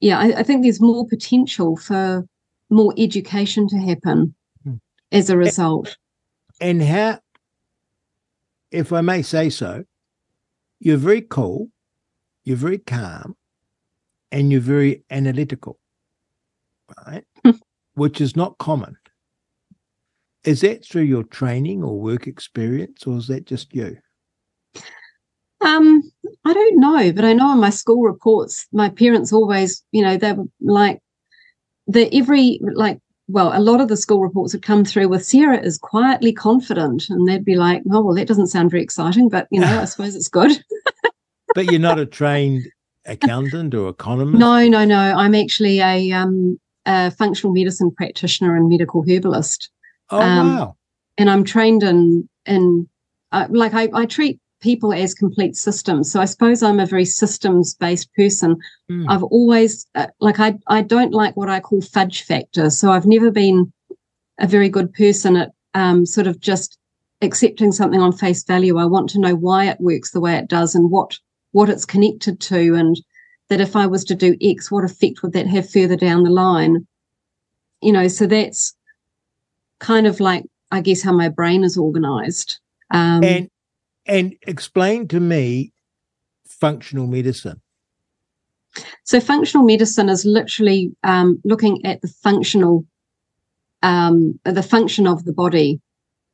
yeah 0.00 0.18
I, 0.18 0.38
I 0.38 0.42
think 0.42 0.62
there's 0.62 0.80
more 0.80 1.06
potential 1.06 1.76
for 1.76 2.24
more 2.70 2.94
education 2.96 3.68
to 3.68 3.78
happen 3.78 4.34
Mm. 4.66 4.78
as 5.10 5.30
a 5.30 5.36
result. 5.38 5.96
And 6.60 6.82
how, 6.82 7.18
if 8.70 8.92
I 8.92 9.00
may 9.00 9.22
say 9.22 9.48
so, 9.48 9.84
you're 10.78 10.98
very 10.98 11.22
cool, 11.22 11.68
you're 12.44 12.58
very 12.58 12.76
calm, 12.78 13.36
and 14.30 14.52
you're 14.52 14.60
very 14.60 15.02
analytical, 15.10 15.78
right? 17.06 17.24
Which 17.94 18.20
is 18.20 18.36
not 18.36 18.58
common. 18.58 18.96
Is 20.44 20.62
that 20.62 20.84
through 20.86 21.02
your 21.02 21.24
training 21.24 21.82
or 21.82 22.00
work 22.00 22.26
experience, 22.26 23.06
or 23.06 23.18
is 23.18 23.26
that 23.26 23.46
just 23.46 23.74
you? 23.74 23.98
Um, 25.60 26.02
I 26.46 26.54
don't 26.54 26.80
know, 26.80 27.12
but 27.12 27.24
I 27.24 27.34
know 27.34 27.52
in 27.52 27.58
my 27.58 27.68
school 27.70 28.02
reports, 28.02 28.66
my 28.72 28.88
parents 28.88 29.32
always, 29.32 29.84
you 29.92 30.02
know, 30.02 30.16
they 30.16 30.32
were 30.32 30.46
like 30.60 31.00
the 31.86 32.08
every 32.14 32.60
like 32.74 32.98
well, 33.32 33.56
a 33.56 33.60
lot 33.60 33.80
of 33.80 33.88
the 33.88 33.96
school 33.96 34.20
reports 34.20 34.52
would 34.54 34.62
come 34.62 34.84
through 34.84 35.08
with 35.08 35.24
Sarah 35.24 35.60
is 35.60 35.78
quietly 35.78 36.32
confident, 36.32 37.08
and 37.08 37.28
they'd 37.28 37.44
be 37.44 37.56
like, 37.56 37.82
"Oh, 37.92 38.02
well, 38.02 38.14
that 38.14 38.26
doesn't 38.26 38.48
sound 38.48 38.70
very 38.70 38.82
exciting, 38.82 39.28
but 39.28 39.46
you 39.50 39.60
know, 39.60 39.80
I 39.80 39.84
suppose 39.86 40.16
it's 40.16 40.28
good." 40.28 40.52
But 41.54 41.70
you're 41.70 41.80
not 41.80 41.98
a 41.98 42.06
trained 42.20 42.66
accountant 43.06 43.74
or 43.74 43.88
economist. 43.88 44.38
no, 44.38 44.66
no, 44.68 44.84
no. 44.84 44.98
I'm 44.98 45.34
actually 45.34 45.80
a 45.80 46.12
um, 46.12 46.58
a 46.86 47.10
functional 47.10 47.52
medicine 47.52 47.90
practitioner 47.90 48.56
and 48.56 48.68
medical 48.68 49.04
herbalist. 49.08 49.70
Oh 50.10 50.20
Um, 50.20 50.56
wow. 50.56 50.76
and 51.18 51.30
I'm 51.30 51.44
trained 51.44 51.82
in 51.82 52.28
in 52.46 52.88
uh, 53.32 53.46
like 53.50 53.74
I, 53.74 53.88
I 53.94 54.06
treat 54.06 54.40
people 54.60 54.92
as 54.92 55.14
complete 55.14 55.56
systems. 55.56 56.10
So 56.12 56.20
I 56.20 56.26
suppose 56.26 56.62
I'm 56.62 56.80
a 56.80 56.86
very 56.86 57.04
systems 57.04 57.74
based 57.74 58.12
person. 58.14 58.56
Mm. 58.90 59.06
I've 59.08 59.22
always 59.22 59.86
uh, 59.94 60.08
like 60.20 60.40
I 60.40 60.58
I 60.66 60.82
don't 60.82 61.12
like 61.14 61.36
what 61.36 61.48
I 61.48 61.60
call 61.60 61.80
fudge 61.80 62.22
factor. 62.22 62.70
So 62.70 62.90
I've 62.90 63.06
never 63.06 63.30
been 63.30 63.72
a 64.38 64.46
very 64.46 64.68
good 64.68 64.92
person 64.92 65.36
at 65.36 65.52
um, 65.74 66.04
sort 66.06 66.26
of 66.26 66.40
just 66.40 66.78
accepting 67.22 67.72
something 67.72 68.00
on 68.00 68.12
face 68.12 68.42
value. 68.44 68.78
I 68.78 68.86
want 68.86 69.10
to 69.10 69.20
know 69.20 69.34
why 69.34 69.66
it 69.66 69.80
works 69.80 70.10
the 70.10 70.20
way 70.20 70.36
it 70.36 70.48
does 70.48 70.74
and 70.74 70.90
what 70.90 71.18
what 71.52 71.68
it's 71.68 71.84
connected 71.84 72.40
to, 72.40 72.74
and 72.74 73.00
that 73.48 73.60
if 73.60 73.76
I 73.76 73.86
was 73.86 74.04
to 74.04 74.14
do 74.14 74.36
X, 74.42 74.70
what 74.70 74.84
effect 74.84 75.22
would 75.22 75.32
that 75.32 75.46
have 75.46 75.68
further 75.70 75.96
down 75.96 76.22
the 76.24 76.30
line? 76.30 76.86
You 77.80 77.92
know, 77.92 78.08
so 78.08 78.26
that's 78.26 78.74
kind 79.80 80.06
of 80.06 80.20
like 80.20 80.44
I 80.70 80.80
guess 80.80 81.02
how 81.02 81.12
my 81.12 81.28
brain 81.28 81.64
is 81.64 81.76
organized. 81.76 82.58
Um, 82.92 83.24
and 83.24 83.50
and 84.06 84.34
explain 84.46 85.08
to 85.08 85.20
me 85.20 85.72
functional 86.46 87.06
medicine. 87.06 87.60
so 89.04 89.20
functional 89.20 89.66
medicine 89.66 90.08
is 90.08 90.24
literally 90.24 90.92
um, 91.04 91.40
looking 91.44 91.84
at 91.84 92.00
the 92.02 92.08
functional, 92.08 92.84
um, 93.82 94.38
the 94.44 94.62
function 94.62 95.06
of 95.06 95.24
the 95.24 95.32
body 95.32 95.80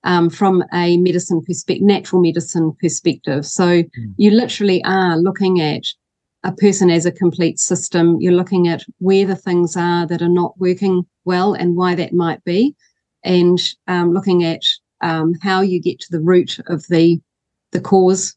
um, 0.05 0.31
from 0.31 0.65
a 0.73 0.97
medicine 0.99 1.43
perspective, 1.43 1.87
natural 1.87 2.23
medicine 2.23 2.75
perspective. 2.81 3.47
So 3.47 3.85
you 4.17 4.31
literally 4.31 4.83
are 4.85 5.17
looking 5.17 5.61
at 5.61 5.85
a 6.45 6.53
person 6.53 6.91
as 6.91 7.07
a 7.07 7.13
complete 7.13 7.59
system. 7.59 8.17
You're 8.21 8.33
looking 8.33 8.69
at 8.69 8.85
where 8.99 9.27
the 9.27 9.37
things 9.37 9.77
are 9.77 10.07
that 10.07 10.23
are 10.23 10.29
not 10.29 10.59
working 10.59 11.05
well 11.25 11.55
and 11.55 11.77
why 11.77 11.95
that 11.97 12.13
might 12.13 12.45
be, 12.45 12.75
and 13.27 13.61
um, 13.89 14.13
looking 14.15 14.45
at 14.45 14.63
um, 15.03 15.35
how 15.43 15.61
you 15.61 15.81
get 15.83 16.01
to 16.01 16.07
the 16.11 16.21
root 16.21 16.59
of 16.69 16.87
the 16.89 17.21
the 17.73 17.81
cause, 17.81 18.35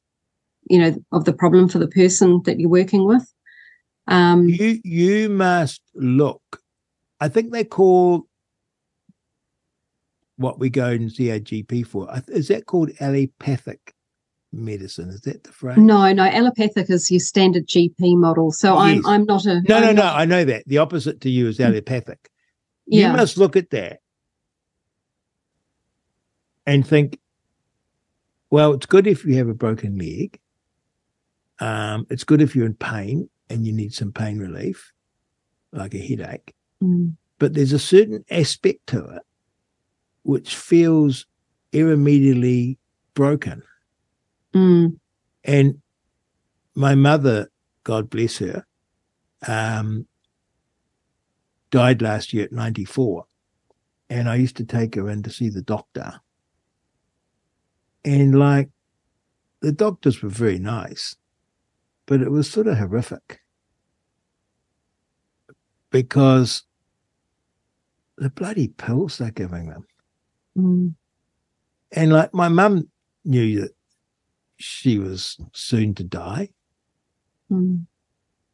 you 0.69 0.79
know, 0.79 0.95
of 1.11 1.23
the 1.23 1.31
problem 1.33 1.69
for 1.69 1.77
the 1.79 1.87
person 1.87 2.41
that 2.45 2.59
you're 2.59 2.69
working 2.69 3.05
with. 3.05 3.31
Um, 4.07 4.49
You 4.49 4.79
you 4.83 5.29
must 5.29 5.81
look. 5.93 6.41
I 7.21 7.29
think 7.29 7.51
they 7.51 7.63
call 7.63 8.23
what 10.37 10.59
we 10.59 10.69
go 10.69 10.87
and 10.87 11.11
see 11.11 11.31
our 11.31 11.39
GP 11.39 11.85
for. 11.85 12.09
Is 12.29 12.47
that 12.47 12.65
called 12.65 12.89
allopathic 12.99 13.93
medicine? 14.51 15.09
Is 15.09 15.21
that 15.21 15.43
the 15.43 15.51
phrase? 15.51 15.77
no, 15.77 16.11
no, 16.11 16.23
allopathic 16.23 16.89
is 16.89 17.11
your 17.11 17.19
standard 17.19 17.67
GP 17.67 18.17
model. 18.17 18.51
So 18.51 18.75
I'm 18.77 19.05
I'm 19.05 19.25
not 19.25 19.45
a 19.45 19.61
No, 19.67 19.75
I'm 19.77 19.81
no, 19.81 19.91
no. 19.91 19.93
not- 19.93 20.15
I 20.19 20.25
know 20.25 20.43
that. 20.45 20.63
The 20.65 20.79
opposite 20.79 21.21
to 21.21 21.29
you 21.29 21.47
is 21.47 21.59
allopathic. 21.59 22.29
yeah. 22.87 23.11
You 23.11 23.17
must 23.17 23.37
look 23.37 23.55
at 23.55 23.69
that 23.69 23.99
and 26.69 26.85
think, 26.87 27.19
well, 28.51 28.73
it's 28.73 28.85
good 28.85 29.07
if 29.07 29.25
you 29.25 29.35
have 29.37 29.47
a 29.47 29.53
broken 29.55 29.97
leg. 29.97 30.39
Um, 31.59 32.05
it's 32.11 32.23
good 32.23 32.41
if 32.41 32.55
you're 32.55 32.67
in 32.67 32.75
pain 32.75 33.27
and 33.49 33.65
you 33.65 33.73
need 33.73 33.91
some 33.93 34.11
pain 34.11 34.37
relief, 34.37 34.93
like 35.71 35.95
a 35.95 35.97
headache. 35.97 36.53
Mm, 36.81 37.15
But 37.39 37.55
there's 37.55 37.73
a 37.73 37.79
certain 37.79 38.23
aspect 38.29 38.85
to 38.87 39.03
it 39.15 39.23
which 40.23 40.55
feels 40.55 41.25
irremediably 41.71 42.77
broken. 43.15 43.63
mm, 44.53 44.95
And 45.43 45.81
my 46.75 46.93
mother, 46.93 47.49
God 47.83 48.11
bless 48.11 48.37
her, 48.37 48.63
um, 49.47 50.05
died 51.71 52.01
last 52.03 52.31
year 52.31 52.45
at 52.45 52.51
94. 52.51 53.25
And 54.11 54.29
I 54.29 54.35
used 54.35 54.57
to 54.57 54.65
take 54.65 54.93
her 54.95 55.09
in 55.09 55.23
to 55.23 55.31
see 55.31 55.49
the 55.49 55.63
doctor. 55.63 56.21
And 58.09 58.39
like, 58.39 58.69
the 59.61 59.71
doctors 59.71 60.23
were 60.23 60.29
very 60.29 60.57
nice, 60.57 61.15
but 62.07 62.21
it 62.21 62.31
was 62.31 62.49
sort 62.49 62.65
of 62.65 62.75
horrific 62.75 63.39
because 65.91 66.63
the 68.17 68.31
bloody 68.31 68.69
pills 68.69 69.19
they're 69.19 69.29
giving 69.29 69.69
them. 69.69 69.85
mm, 70.57 70.95
And 71.91 72.11
like, 72.11 72.33
my 72.33 72.47
mum 72.47 72.89
knew 73.25 73.61
that 73.61 73.75
she 74.57 74.97
was 74.97 75.37
soon 75.53 75.93
to 75.93 76.03
die. 76.03 76.49
mm, 77.51 77.85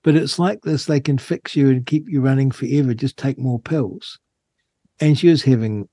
But 0.03 0.17
it's 0.17 0.37
like 0.37 0.63
this 0.63 0.85
they 0.85 0.99
can 0.99 1.17
fix 1.17 1.55
you 1.55 1.69
and 1.69 1.85
keep 1.85 2.09
you 2.09 2.19
running 2.19 2.51
forever, 2.51 2.93
just 2.93 3.15
take 3.15 3.39
more 3.39 3.59
pills. 3.59 4.19
And 4.99 5.17
she 5.17 5.29
was 5.29 5.43
having 5.43 5.87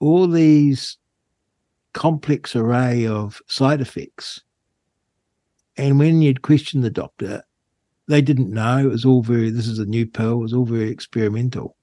all 0.00 0.26
these 0.26 0.98
complex 1.94 2.54
array 2.54 3.06
of 3.06 3.40
side 3.46 3.80
effects. 3.80 4.42
And 5.76 5.98
when 5.98 6.20
you'd 6.20 6.42
question 6.42 6.82
the 6.82 6.90
doctor, 6.90 7.42
they 8.06 8.20
didn't 8.20 8.52
know. 8.52 8.78
It 8.78 8.90
was 8.90 9.04
all 9.04 9.22
very, 9.22 9.50
this 9.50 9.66
is 9.66 9.78
a 9.78 9.86
new 9.86 10.06
pill, 10.06 10.34
it 10.34 10.42
was 10.42 10.52
all 10.52 10.66
very 10.66 10.90
experimental. 10.90 11.76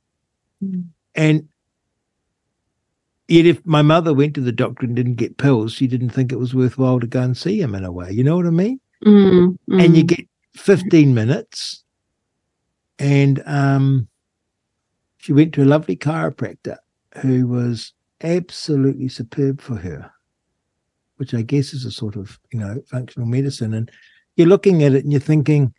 mm. 0.63 0.85
And 1.13 1.49
yet, 3.27 3.45
if 3.45 3.65
my 3.65 3.81
mother 3.81 4.13
went 4.13 4.33
to 4.35 4.41
the 4.41 4.53
doctor 4.53 4.85
and 4.85 4.95
didn't 4.95 5.15
get 5.15 5.37
pills, 5.37 5.73
she 5.73 5.87
didn't 5.87 6.11
think 6.11 6.31
it 6.31 6.39
was 6.39 6.55
worthwhile 6.55 7.01
to 7.01 7.07
go 7.07 7.21
and 7.21 7.35
see 7.35 7.59
him 7.59 7.75
in 7.75 7.83
a 7.83 7.91
way. 7.91 8.11
You 8.11 8.23
know 8.23 8.37
what 8.37 8.45
I 8.45 8.51
mean? 8.51 8.79
Mm, 9.05 9.57
and 9.71 9.97
you 9.97 10.03
mm. 10.03 10.07
get 10.07 10.25
15 10.55 11.13
minutes. 11.13 11.83
And 12.97 13.43
um, 13.45 14.07
she 15.17 15.33
went 15.33 15.53
to 15.55 15.63
a 15.63 15.65
lovely 15.65 15.97
chiropractor 15.97 16.77
who 17.17 17.47
was 17.47 17.93
absolutely 18.23 19.07
superb 19.07 19.61
for 19.61 19.75
her, 19.75 20.11
which 21.17 21.33
I 21.33 21.41
guess 21.41 21.73
is 21.73 21.85
a 21.85 21.91
sort 21.91 22.15
of, 22.15 22.39
you 22.51 22.59
know, 22.59 22.81
functional 22.87 23.27
medicine. 23.27 23.73
And 23.73 23.89
you're 24.35 24.47
looking 24.47 24.83
at 24.83 24.93
it 24.93 25.03
and 25.03 25.11
you're 25.11 25.21
thinking, 25.21 25.73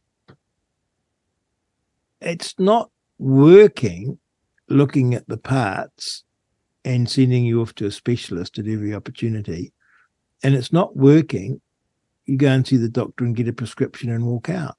it's 2.21 2.55
not 2.59 2.91
working 3.19 4.19
looking 4.69 5.15
at 5.15 5.27
the 5.29 5.37
parts 5.37 6.25
and 6.85 7.09
sending 7.09 7.45
you 7.45 7.61
off 7.61 7.75
to 7.75 7.87
a 7.87 7.91
specialist 7.91 8.59
at 8.59 8.67
every 8.67 8.95
opportunity. 8.95 9.73
And 10.43 10.55
it's 10.55 10.73
not 10.73 10.97
working 10.97 11.61
you 12.27 12.37
go 12.37 12.49
and 12.49 12.67
see 12.67 12.77
the 12.77 12.89
doctor 12.89 13.25
and 13.25 13.35
get 13.35 13.49
a 13.49 13.53
prescription 13.53 14.11
and 14.11 14.25
walk 14.25 14.49
out. 14.49 14.77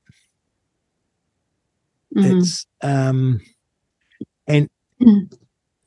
Mhm. 2.16 2.42
It's 2.42 2.66
um 2.82 3.42
and 4.48 4.70
Mm. 5.02 5.34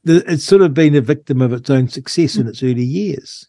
It's 0.06 0.44
sort 0.44 0.62
of 0.62 0.72
been 0.74 0.94
a 0.94 1.00
victim 1.00 1.42
of 1.42 1.52
its 1.52 1.68
own 1.70 1.88
success 1.88 2.36
in 2.36 2.46
its 2.46 2.62
early 2.62 2.84
years. 2.84 3.48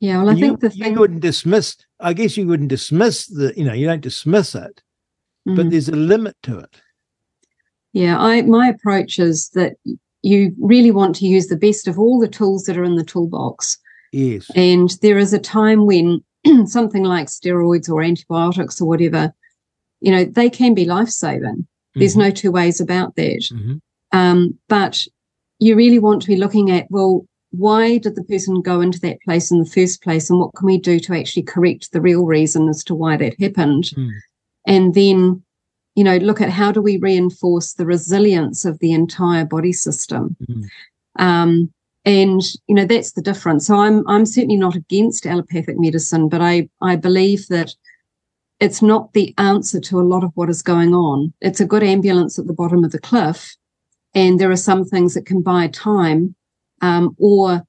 yeah, 0.00 0.18
well, 0.18 0.28
I 0.28 0.32
And 0.32 0.40
think 0.40 0.52
you, 0.62 0.68
the 0.68 0.70
thing, 0.70 0.92
you 0.94 1.00
wouldn't 1.00 1.20
dismiss 1.20 1.76
I 2.00 2.12
guess 2.12 2.36
you 2.36 2.46
wouldn't 2.46 2.68
dismiss 2.68 3.26
the 3.26 3.52
you 3.56 3.64
know, 3.64 3.72
you 3.72 3.86
don't 3.86 4.00
dismiss 4.00 4.54
it, 4.54 4.82
but 5.44 5.66
Mhm. 5.66 5.70
there's 5.70 5.88
a 5.88 5.96
limit 5.96 6.36
to 6.44 6.58
it. 6.58 6.80
yeah, 7.92 8.18
I 8.18 8.42
my 8.42 8.68
approach 8.68 9.18
is 9.18 9.48
that 9.54 9.74
you 10.22 10.54
really 10.60 10.90
want 10.90 11.14
to 11.16 11.26
use 11.26 11.46
the 11.48 11.56
best 11.56 11.88
of 11.88 11.98
all 11.98 12.18
the 12.20 12.28
tools 12.28 12.64
that 12.64 12.76
are 12.76 12.84
in 12.84 12.96
the 12.96 13.04
toolbox. 13.04 13.78
Yes. 14.12 14.50
And 14.54 14.90
there 15.02 15.18
is 15.18 15.32
a 15.32 15.38
time 15.38 15.86
when 15.86 16.22
something 16.66 17.02
like 17.04 17.26
steroids 17.28 17.88
or 17.88 18.02
antibiotics 18.02 18.80
or 18.80 18.86
whatever, 18.88 19.32
you 20.00 20.10
know, 20.12 20.24
they 20.24 20.50
can 20.50 20.74
be 20.74 20.84
life 20.84 21.08
saving. 21.08 21.66
There's 21.94 22.16
no 22.16 22.30
two 22.30 22.52
ways 22.52 22.80
about 22.80 23.16
that. 23.16 23.42
Mhm. 23.52 23.80
Um, 24.12 24.58
but 24.68 25.04
you 25.58 25.76
really 25.76 25.98
want 25.98 26.22
to 26.22 26.28
be 26.28 26.36
looking 26.36 26.70
at, 26.70 26.86
well, 26.90 27.26
why 27.50 27.98
did 27.98 28.14
the 28.14 28.24
person 28.24 28.60
go 28.60 28.80
into 28.80 29.00
that 29.00 29.20
place 29.22 29.50
in 29.50 29.58
the 29.58 29.66
first 29.66 30.02
place? 30.02 30.28
And 30.28 30.38
what 30.38 30.54
can 30.54 30.66
we 30.66 30.78
do 30.78 31.00
to 31.00 31.14
actually 31.14 31.42
correct 31.42 31.92
the 31.92 32.00
real 32.00 32.24
reason 32.24 32.68
as 32.68 32.84
to 32.84 32.94
why 32.94 33.16
that 33.16 33.40
happened? 33.40 33.84
Mm. 33.96 34.10
And 34.66 34.94
then, 34.94 35.42
you 35.94 36.04
know, 36.04 36.18
look 36.18 36.40
at 36.40 36.50
how 36.50 36.72
do 36.72 36.82
we 36.82 36.98
reinforce 36.98 37.72
the 37.72 37.86
resilience 37.86 38.64
of 38.64 38.78
the 38.80 38.92
entire 38.92 39.44
body 39.44 39.72
system? 39.72 40.36
Mhm. 40.48 40.64
Um, 41.18 41.72
and 42.04 42.42
you 42.66 42.74
know 42.74 42.86
that's 42.86 43.12
the 43.12 43.22
difference. 43.22 43.66
So 43.66 43.76
I'm 43.76 44.06
I'm 44.08 44.24
certainly 44.24 44.56
not 44.56 44.74
against 44.74 45.26
allopathic 45.26 45.78
medicine, 45.78 46.28
but 46.28 46.40
I 46.40 46.68
I 46.80 46.96
believe 46.96 47.48
that 47.48 47.74
it's 48.60 48.80
not 48.80 49.12
the 49.12 49.34
answer 49.36 49.78
to 49.78 50.00
a 50.00 50.08
lot 50.08 50.24
of 50.24 50.30
what 50.34 50.48
is 50.48 50.62
going 50.62 50.94
on. 50.94 51.32
It's 51.40 51.60
a 51.60 51.66
good 51.66 51.82
ambulance 51.82 52.38
at 52.38 52.46
the 52.46 52.54
bottom 52.54 52.82
of 52.82 52.92
the 52.92 52.98
cliff, 52.98 53.54
and 54.18 54.40
there 54.40 54.50
are 54.50 54.56
some 54.56 54.84
things 54.84 55.14
that 55.14 55.26
can 55.26 55.42
buy 55.42 55.68
time, 55.68 56.34
um, 56.82 57.14
or 57.18 57.62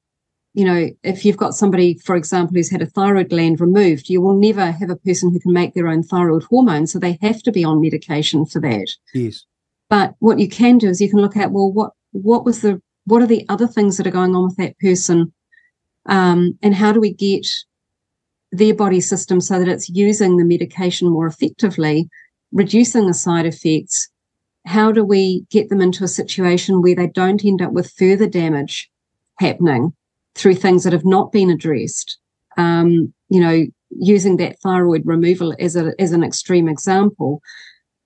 you 0.55 0.65
know, 0.65 0.89
if 1.03 1.23
you've 1.23 1.37
got 1.37 1.53
somebody, 1.53 1.93
for 2.03 2.15
example, 2.15 2.55
who's 2.55 2.71
had 2.71 2.81
a 2.81 2.87
thyroid 2.87 3.29
gland 3.29 3.61
removed, 3.61 4.09
you 4.09 4.19
will 4.19 4.35
never 4.35 4.71
have 4.71 4.89
a 4.89 4.95
person 4.95 5.31
who 5.31 5.39
can 5.39 5.53
make 5.53 5.75
their 5.75 5.87
own 5.87 6.01
thyroid 6.01 6.43
hormone, 6.43 6.87
so 6.87 6.97
they 6.97 7.19
have 7.21 7.43
to 7.43 7.51
be 7.51 7.63
on 7.63 7.79
medication 7.79 8.47
for 8.47 8.59
that. 8.61 8.89
Yes. 9.13 9.45
But 9.89 10.15
what 10.17 10.39
you 10.39 10.49
can 10.49 10.79
do 10.79 10.89
is 10.89 10.99
you 10.99 11.09
can 11.09 11.21
look 11.21 11.37
at 11.37 11.51
well, 11.51 11.71
what 11.71 11.91
what 12.13 12.45
was 12.45 12.61
the 12.61 12.81
what 13.05 13.21
are 13.21 13.27
the 13.27 13.45
other 13.47 13.67
things 13.67 13.97
that 13.97 14.07
are 14.07 14.11
going 14.19 14.35
on 14.35 14.45
with 14.45 14.57
that 14.57 14.77
person, 14.79 15.31
um, 16.07 16.57
and 16.63 16.73
how 16.73 16.91
do 16.91 16.99
we 16.99 17.13
get 17.13 17.45
their 18.51 18.73
body 18.73 19.01
system 19.01 19.39
so 19.39 19.59
that 19.59 19.67
it's 19.67 19.87
using 19.87 20.37
the 20.37 20.45
medication 20.45 21.09
more 21.09 21.27
effectively, 21.27 22.09
reducing 22.51 23.05
the 23.05 23.13
side 23.13 23.45
effects, 23.45 24.09
how 24.65 24.91
do 24.91 25.03
we 25.03 25.45
get 25.49 25.69
them 25.69 25.81
into 25.81 26.03
a 26.03 26.07
situation 26.07 26.81
where 26.81 26.95
they 26.95 27.07
don't 27.07 27.43
end 27.45 27.61
up 27.61 27.71
with 27.71 27.91
further 27.91 28.27
damage 28.27 28.89
happening 29.39 29.93
through 30.35 30.55
things 30.55 30.83
that 30.83 30.93
have 30.93 31.05
not 31.05 31.31
been 31.31 31.49
addressed? 31.49 32.17
Um, 32.57 33.13
you 33.29 33.39
know, 33.39 33.65
using 33.91 34.37
that 34.37 34.59
thyroid 34.59 35.03
removal 35.05 35.55
as 35.59 35.75
a, 35.75 35.93
as 35.99 36.11
an 36.11 36.23
extreme 36.23 36.67
example, 36.67 37.41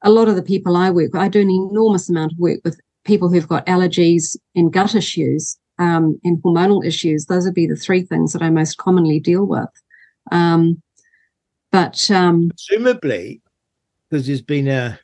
a 0.04 0.10
lot 0.10 0.28
of 0.28 0.36
the 0.36 0.43
people 0.43 0.76
I 0.76 0.89
work 0.89 1.14
with, 1.14 1.22
I 1.22 1.28
do 1.28 1.41
an 1.41 1.49
enormous 1.49 2.10
amount 2.10 2.34
of 2.34 2.39
work 2.39 2.60
with 2.64 2.80
people 3.06 3.30
who've 3.30 3.47
got 3.47 3.66
allergies 3.66 4.38
and 4.56 4.72
gut 4.72 4.95
issues 4.95 5.58
um, 5.80 6.20
and 6.24 6.41
hormonal 6.43 6.86
issues. 6.86 7.26
Those 7.26 7.45
would 7.45 7.54
be 7.54 7.68
the 7.68 7.76
three 7.76 8.04
things 8.04 8.34
that 8.34 8.41
I 8.41 8.49
most 8.49 8.78
commonly 8.78 9.20
deal 9.20 9.45
with. 9.45 9.70
Um, 10.32 10.82
but 11.72 12.10
um, 12.12 12.49
presumably, 12.49 13.41
because 14.10 14.28
there's 14.28 14.41
been 14.41 14.68
a 14.68 14.99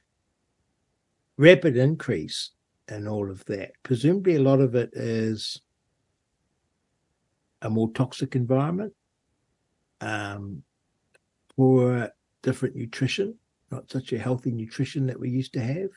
rapid 1.40 1.78
increase 1.78 2.52
in 2.90 3.08
all 3.08 3.32
of 3.32 3.44
that, 3.46 3.72
presumably 3.82 4.36
a 4.36 4.42
lot 4.42 4.60
of 4.60 4.76
it 4.76 4.90
is 4.94 5.62
a 7.62 7.70
more 7.70 7.90
toxic 7.94 8.36
environment, 8.36 8.94
um, 10.02 10.62
poor 11.56 12.10
different 12.42 12.76
nutrition, 12.76 13.34
not 13.72 13.90
such 13.90 14.12
a 14.12 14.20
healthy 14.20 14.52
nutrition 14.52 15.08
that 15.08 15.20
we 15.20 15.30
used 15.30 15.54
to 15.54 15.62
have, 15.62 15.90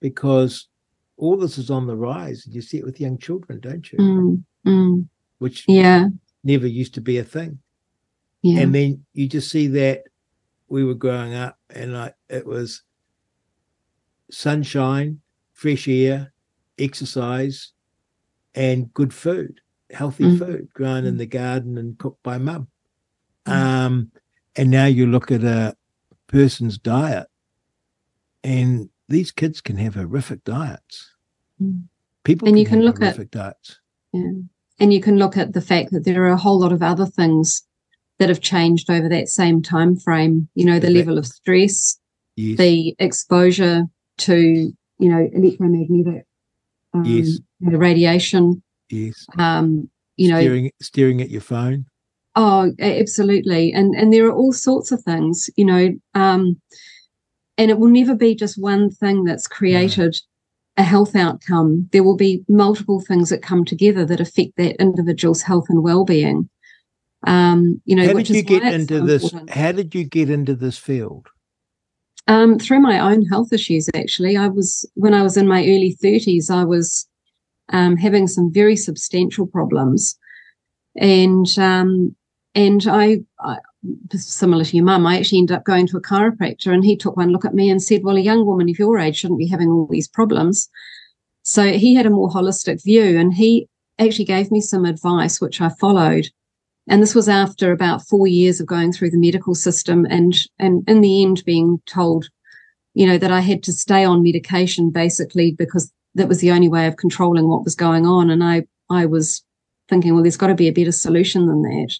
because 0.00 0.68
all 1.16 1.38
this 1.38 1.56
is 1.56 1.70
on 1.70 1.86
the 1.86 1.96
rise. 1.96 2.44
And 2.44 2.54
you 2.54 2.60
see 2.60 2.76
it 2.76 2.84
with 2.84 3.00
young 3.00 3.16
children, 3.16 3.60
don't 3.60 3.90
you? 3.90 3.98
Mm, 3.98 4.44
mm. 4.66 5.08
Which 5.38 5.64
yeah, 5.68 6.08
never 6.44 6.66
used 6.66 6.92
to 6.94 7.00
be 7.00 7.16
a 7.16 7.24
thing. 7.24 7.58
yeah, 8.42 8.60
And 8.60 8.74
then 8.74 9.06
you 9.14 9.26
just 9.26 9.50
see 9.50 9.68
that 9.68 10.02
we 10.68 10.84
were 10.84 10.94
growing 10.94 11.32
up 11.34 11.58
and 11.70 11.94
like 11.94 12.14
it 12.28 12.44
was 12.44 12.82
sunshine, 14.30 15.20
fresh 15.52 15.88
air, 15.88 16.32
exercise, 16.78 17.72
and 18.54 18.92
good 18.94 19.12
food, 19.14 19.60
healthy 19.90 20.24
Mm. 20.24 20.38
food 20.38 20.68
grown 20.72 21.04
in 21.04 21.16
the 21.16 21.26
garden 21.26 21.78
and 21.78 21.98
cooked 21.98 22.22
by 22.22 22.38
mum. 22.38 22.68
Mm. 23.46 23.52
Um, 23.52 24.10
and 24.56 24.70
now 24.70 24.86
you 24.86 25.06
look 25.06 25.30
at 25.30 25.44
a 25.44 25.76
person's 26.26 26.78
diet, 26.78 27.28
and 28.42 28.88
these 29.08 29.30
kids 29.30 29.60
can 29.60 29.76
have 29.76 29.94
horrific 29.94 30.44
diets. 30.44 31.12
Mm. 31.62 31.84
People 32.24 32.48
And 32.48 32.58
you 32.58 32.64
can 32.66 32.76
have 32.78 32.84
look 32.84 32.96
at- 32.96 33.14
horrific 33.14 33.30
diets. 33.30 33.78
yeah. 34.12 34.32
And 34.78 34.92
you 34.92 35.00
can 35.00 35.16
look 35.16 35.38
at 35.38 35.54
the 35.54 35.62
fact 35.62 35.90
that 35.92 36.04
there 36.04 36.22
are 36.24 36.28
a 36.32 36.36
whole 36.36 36.58
lot 36.58 36.72
of 36.72 36.82
other 36.82 37.06
things 37.06 37.62
that 38.18 38.28
have 38.28 38.40
changed 38.42 38.90
over 38.90 39.08
that 39.08 39.28
same 39.28 39.62
time 39.62 39.96
frame. 39.96 40.48
You 40.54 40.66
know, 40.66 40.72
the 40.78 40.88
Exactly. 40.88 40.98
level 40.98 41.18
of 41.18 41.26
stress, 41.26 41.98
Yes, 42.36 42.58
the 42.58 42.94
exposure 42.98 43.84
to 44.18 44.72
you 44.98 45.08
know 45.08 45.28
electromagnetic 45.32 46.24
um, 46.94 47.04
Yes. 47.04 47.38
you 47.60 47.70
know, 47.70 47.78
radiation. 47.78 48.62
yes. 48.90 49.26
Um, 49.38 49.90
you 50.16 50.30
know, 50.30 50.40
staring, 50.40 50.70
staring 50.80 51.20
at 51.20 51.28
your 51.30 51.42
phone. 51.42 51.84
Oh, 52.36 52.72
absolutely. 52.80 53.72
And 53.72 53.94
and 53.94 54.12
there 54.12 54.26
are 54.26 54.32
all 54.32 54.52
sorts 54.52 54.92
of 54.92 55.02
things, 55.02 55.50
you 55.56 55.64
know, 55.64 55.94
um, 56.14 56.60
and 57.58 57.70
it 57.70 57.78
will 57.78 57.88
never 57.88 58.14
be 58.14 58.34
just 58.34 58.60
one 58.60 58.90
thing 58.90 59.24
that's 59.24 59.46
created 59.48 60.16
a 60.76 60.82
health 60.82 61.16
outcome. 61.16 61.88
There 61.92 62.04
will 62.04 62.16
be 62.16 62.44
multiple 62.48 63.00
things 63.00 63.30
that 63.30 63.42
come 63.42 63.64
together 63.64 64.04
that 64.04 64.20
affect 64.20 64.56
that 64.56 64.76
individual's 64.80 65.42
health 65.42 65.66
and 65.70 65.82
well-being. 65.82 66.48
Um, 67.26 67.80
you 67.86 67.96
know, 67.96 68.06
How 68.06 68.12
did 68.12 68.28
you 68.28 68.42
get 68.42 68.62
into 68.62 69.00
this? 69.00 69.32
How 69.48 69.72
did 69.72 69.94
you 69.94 70.04
get 70.04 70.28
into 70.30 70.54
this 70.54 70.76
field? 70.78 71.28
Um, 72.28 72.58
through 72.58 72.80
my 72.80 72.98
own 72.98 73.24
health 73.24 73.52
issues, 73.52 73.88
actually, 73.94 74.36
I 74.36 74.48
was 74.48 74.84
when 74.94 75.14
I 75.14 75.22
was 75.22 75.36
in 75.36 75.46
my 75.46 75.60
early 75.60 75.96
thirties, 76.00 76.50
I 76.50 76.64
was 76.64 77.06
um, 77.72 77.96
having 77.96 78.26
some 78.26 78.52
very 78.52 78.76
substantial 78.76 79.46
problems, 79.46 80.18
and 80.96 81.46
um, 81.58 82.16
and 82.54 82.84
I, 82.88 83.18
I, 83.38 83.58
similar 84.12 84.64
to 84.64 84.76
your 84.76 84.84
mum, 84.84 85.06
I 85.06 85.18
actually 85.18 85.38
ended 85.38 85.56
up 85.56 85.64
going 85.64 85.86
to 85.88 85.98
a 85.98 86.02
chiropractor, 86.02 86.72
and 86.72 86.84
he 86.84 86.96
took 86.96 87.16
one 87.16 87.30
look 87.30 87.44
at 87.44 87.54
me 87.54 87.70
and 87.70 87.80
said, 87.80 88.02
"Well, 88.02 88.16
a 88.16 88.20
young 88.20 88.44
woman 88.44 88.68
of 88.68 88.78
your 88.78 88.98
age 88.98 89.16
shouldn't 89.16 89.38
be 89.38 89.46
having 89.46 89.68
all 89.68 89.86
these 89.88 90.08
problems." 90.08 90.68
So 91.42 91.72
he 91.74 91.94
had 91.94 92.06
a 92.06 92.10
more 92.10 92.28
holistic 92.28 92.82
view, 92.82 93.18
and 93.18 93.32
he 93.34 93.68
actually 94.00 94.24
gave 94.24 94.50
me 94.50 94.60
some 94.60 94.84
advice, 94.84 95.40
which 95.40 95.60
I 95.60 95.68
followed. 95.68 96.28
And 96.88 97.02
this 97.02 97.14
was 97.14 97.28
after 97.28 97.72
about 97.72 98.06
four 98.06 98.26
years 98.26 98.60
of 98.60 98.66
going 98.66 98.92
through 98.92 99.10
the 99.10 99.18
medical 99.18 99.54
system 99.54 100.06
and, 100.08 100.34
and 100.58 100.88
in 100.88 101.00
the 101.00 101.22
end 101.22 101.42
being 101.44 101.80
told, 101.86 102.28
you 102.94 103.06
know, 103.06 103.18
that 103.18 103.32
I 103.32 103.40
had 103.40 103.62
to 103.64 103.72
stay 103.72 104.04
on 104.04 104.22
medication 104.22 104.90
basically 104.90 105.52
because 105.52 105.92
that 106.14 106.28
was 106.28 106.40
the 106.40 106.52
only 106.52 106.68
way 106.68 106.86
of 106.86 106.96
controlling 106.96 107.48
what 107.48 107.64
was 107.64 107.74
going 107.74 108.06
on. 108.06 108.30
And 108.30 108.42
I, 108.42 108.66
I 108.88 109.06
was 109.06 109.44
thinking, 109.88 110.14
well, 110.14 110.22
there's 110.22 110.36
got 110.36 110.46
to 110.46 110.54
be 110.54 110.68
a 110.68 110.72
better 110.72 110.92
solution 110.92 111.46
than 111.46 111.62
that. 111.62 111.94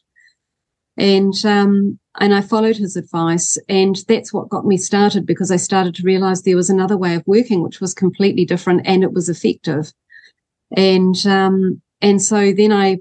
And, 0.97 1.34
um, 1.45 1.99
and 2.18 2.32
I 2.32 2.41
followed 2.41 2.76
his 2.76 2.97
advice 2.97 3.59
and 3.68 3.97
that's 4.09 4.32
what 4.32 4.49
got 4.49 4.64
me 4.64 4.78
started 4.78 5.26
because 5.26 5.51
I 5.51 5.57
started 5.57 5.95
to 5.97 6.03
realize 6.03 6.43
there 6.43 6.57
was 6.57 6.70
another 6.70 6.97
way 6.97 7.14
of 7.16 7.24
working, 7.26 7.62
which 7.62 7.80
was 7.80 7.93
completely 7.93 8.45
different 8.47 8.82
and 8.87 9.03
it 9.03 9.12
was 9.12 9.28
effective. 9.28 9.93
And, 10.74 11.14
um, 11.26 11.82
and 12.01 12.22
so 12.22 12.53
then 12.53 12.72
I 12.72 12.99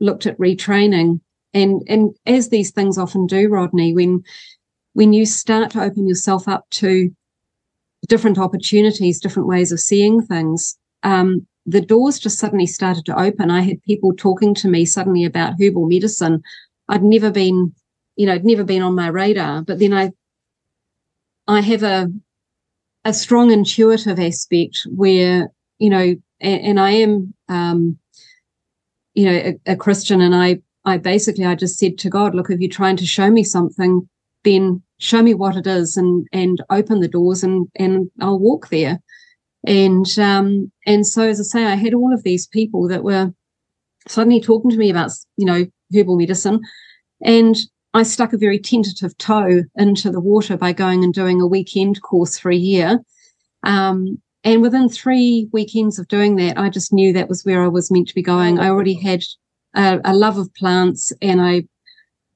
looked 0.00 0.26
at 0.26 0.38
retraining. 0.38 1.20
And 1.52 1.82
and 1.88 2.16
as 2.26 2.48
these 2.48 2.70
things 2.70 2.98
often 2.98 3.26
do 3.26 3.48
rodney 3.48 3.94
when 3.94 4.24
when 4.94 5.12
you 5.12 5.24
start 5.24 5.70
to 5.72 5.82
open 5.82 6.08
yourself 6.08 6.48
up 6.48 6.68
to 6.70 7.14
different 8.08 8.38
opportunities 8.38 9.20
different 9.20 9.48
ways 9.48 9.70
of 9.70 9.80
seeing 9.80 10.20
things 10.20 10.76
um, 11.04 11.46
the 11.64 11.80
doors 11.80 12.18
just 12.18 12.38
suddenly 12.38 12.66
started 12.66 13.06
to 13.06 13.18
open. 13.18 13.50
I 13.50 13.62
had 13.62 13.82
people 13.84 14.12
talking 14.14 14.54
to 14.56 14.68
me 14.68 14.84
suddenly 14.84 15.24
about 15.24 15.54
herbal 15.60 15.88
medicine. 15.88 16.42
I'd 16.88 17.02
never 17.02 17.30
been 17.30 17.72
you 18.16 18.26
know, 18.26 18.34
I'd 18.34 18.44
never 18.44 18.64
been 18.64 18.82
on 18.82 18.94
my 18.94 19.08
radar 19.08 19.62
but 19.62 19.78
then 19.78 19.92
i 19.92 20.10
i 21.46 21.60
have 21.60 21.82
a 21.82 22.10
a 23.04 23.12
strong 23.12 23.50
intuitive 23.50 24.18
aspect 24.18 24.86
where 24.94 25.48
you 25.78 25.90
know 25.90 26.14
and, 26.40 26.60
and 26.62 26.80
i 26.80 26.90
am 26.90 27.34
um 27.48 27.98
you 29.14 29.24
know 29.24 29.32
a, 29.32 29.72
a 29.72 29.76
christian 29.76 30.20
and 30.20 30.34
i 30.34 30.60
i 30.84 30.96
basically 30.98 31.44
i 31.44 31.54
just 31.54 31.78
said 31.78 31.98
to 31.98 32.10
god 32.10 32.34
look 32.34 32.50
if 32.50 32.60
you're 32.60 32.70
trying 32.70 32.96
to 32.96 33.06
show 33.06 33.30
me 33.30 33.42
something 33.42 34.08
then 34.44 34.82
show 34.98 35.22
me 35.22 35.34
what 35.34 35.56
it 35.56 35.66
is 35.66 35.96
and 35.96 36.26
and 36.32 36.62
open 36.70 37.00
the 37.00 37.08
doors 37.08 37.42
and 37.42 37.66
and 37.76 38.10
i'll 38.20 38.38
walk 38.38 38.68
there. 38.68 39.00
And 39.66 40.06
um 40.18 40.70
and 40.86 41.06
so 41.06 41.22
as 41.22 41.40
i 41.40 41.42
say 41.42 41.64
i 41.64 41.74
had 41.74 41.94
all 41.94 42.12
of 42.12 42.22
these 42.22 42.46
people 42.46 42.86
that 42.88 43.02
were 43.02 43.32
suddenly 44.06 44.40
talking 44.40 44.70
to 44.70 44.76
me 44.76 44.90
about 44.90 45.10
you 45.36 45.46
know 45.46 45.66
herbal 45.94 46.16
medicine 46.16 46.60
and 47.22 47.56
i 47.94 48.02
stuck 48.02 48.32
a 48.34 48.38
very 48.38 48.58
tentative 48.58 49.16
toe 49.16 49.62
into 49.76 50.10
the 50.10 50.20
water 50.20 50.56
by 50.58 50.72
going 50.72 51.02
and 51.02 51.14
doing 51.14 51.40
a 51.40 51.46
weekend 51.46 52.02
course 52.02 52.38
for 52.38 52.50
a 52.50 52.56
year. 52.56 53.00
Um 53.62 54.20
and 54.44 54.60
within 54.60 54.90
three 54.90 55.48
weekends 55.52 55.98
of 55.98 56.06
doing 56.08 56.36
that, 56.36 56.58
I 56.58 56.68
just 56.68 56.92
knew 56.92 57.12
that 57.12 57.30
was 57.30 57.44
where 57.44 57.62
I 57.62 57.68
was 57.68 57.90
meant 57.90 58.08
to 58.08 58.14
be 58.14 58.22
going. 58.22 58.58
I 58.58 58.68
already 58.68 58.94
had 58.94 59.24
a, 59.74 60.00
a 60.04 60.14
love 60.14 60.36
of 60.36 60.54
plants 60.54 61.12
and 61.22 61.40
I, 61.40 61.64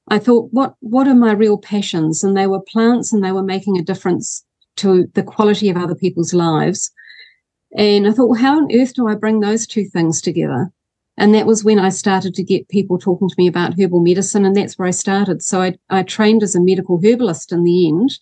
I 0.07 0.17
thought, 0.17 0.49
what, 0.51 0.73
what 0.79 1.07
are 1.07 1.13
my 1.15 1.33
real 1.33 1.59
passions? 1.59 2.23
And 2.23 2.35
they 2.35 2.47
were 2.47 2.61
plants 2.61 3.13
and 3.13 3.23
they 3.23 3.31
were 3.31 3.43
making 3.43 3.77
a 3.77 3.83
difference 3.83 4.43
to 4.77 5.05
the 5.13 5.21
quality 5.21 5.69
of 5.69 5.77
other 5.77 5.93
people's 5.93 6.33
lives. 6.33 6.89
And 7.77 8.07
I 8.07 8.11
thought, 8.11 8.29
well, 8.29 8.41
how 8.41 8.57
on 8.57 8.75
earth 8.75 8.95
do 8.95 9.07
I 9.07 9.13
bring 9.13 9.39
those 9.39 9.67
two 9.67 9.85
things 9.85 10.19
together? 10.19 10.71
And 11.15 11.35
that 11.35 11.45
was 11.45 11.63
when 11.63 11.77
I 11.77 11.89
started 11.89 12.33
to 12.35 12.43
get 12.43 12.69
people 12.69 12.97
talking 12.97 13.29
to 13.29 13.35
me 13.37 13.45
about 13.45 13.79
herbal 13.79 13.99
medicine. 13.99 14.45
And 14.45 14.55
that's 14.55 14.79
where 14.79 14.87
I 14.87 14.91
started. 14.91 15.43
So 15.43 15.61
I, 15.61 15.75
I 15.91 16.01
trained 16.01 16.41
as 16.41 16.55
a 16.55 16.61
medical 16.61 16.99
herbalist 17.05 17.51
in 17.51 17.63
the 17.65 17.87
end 17.87 18.17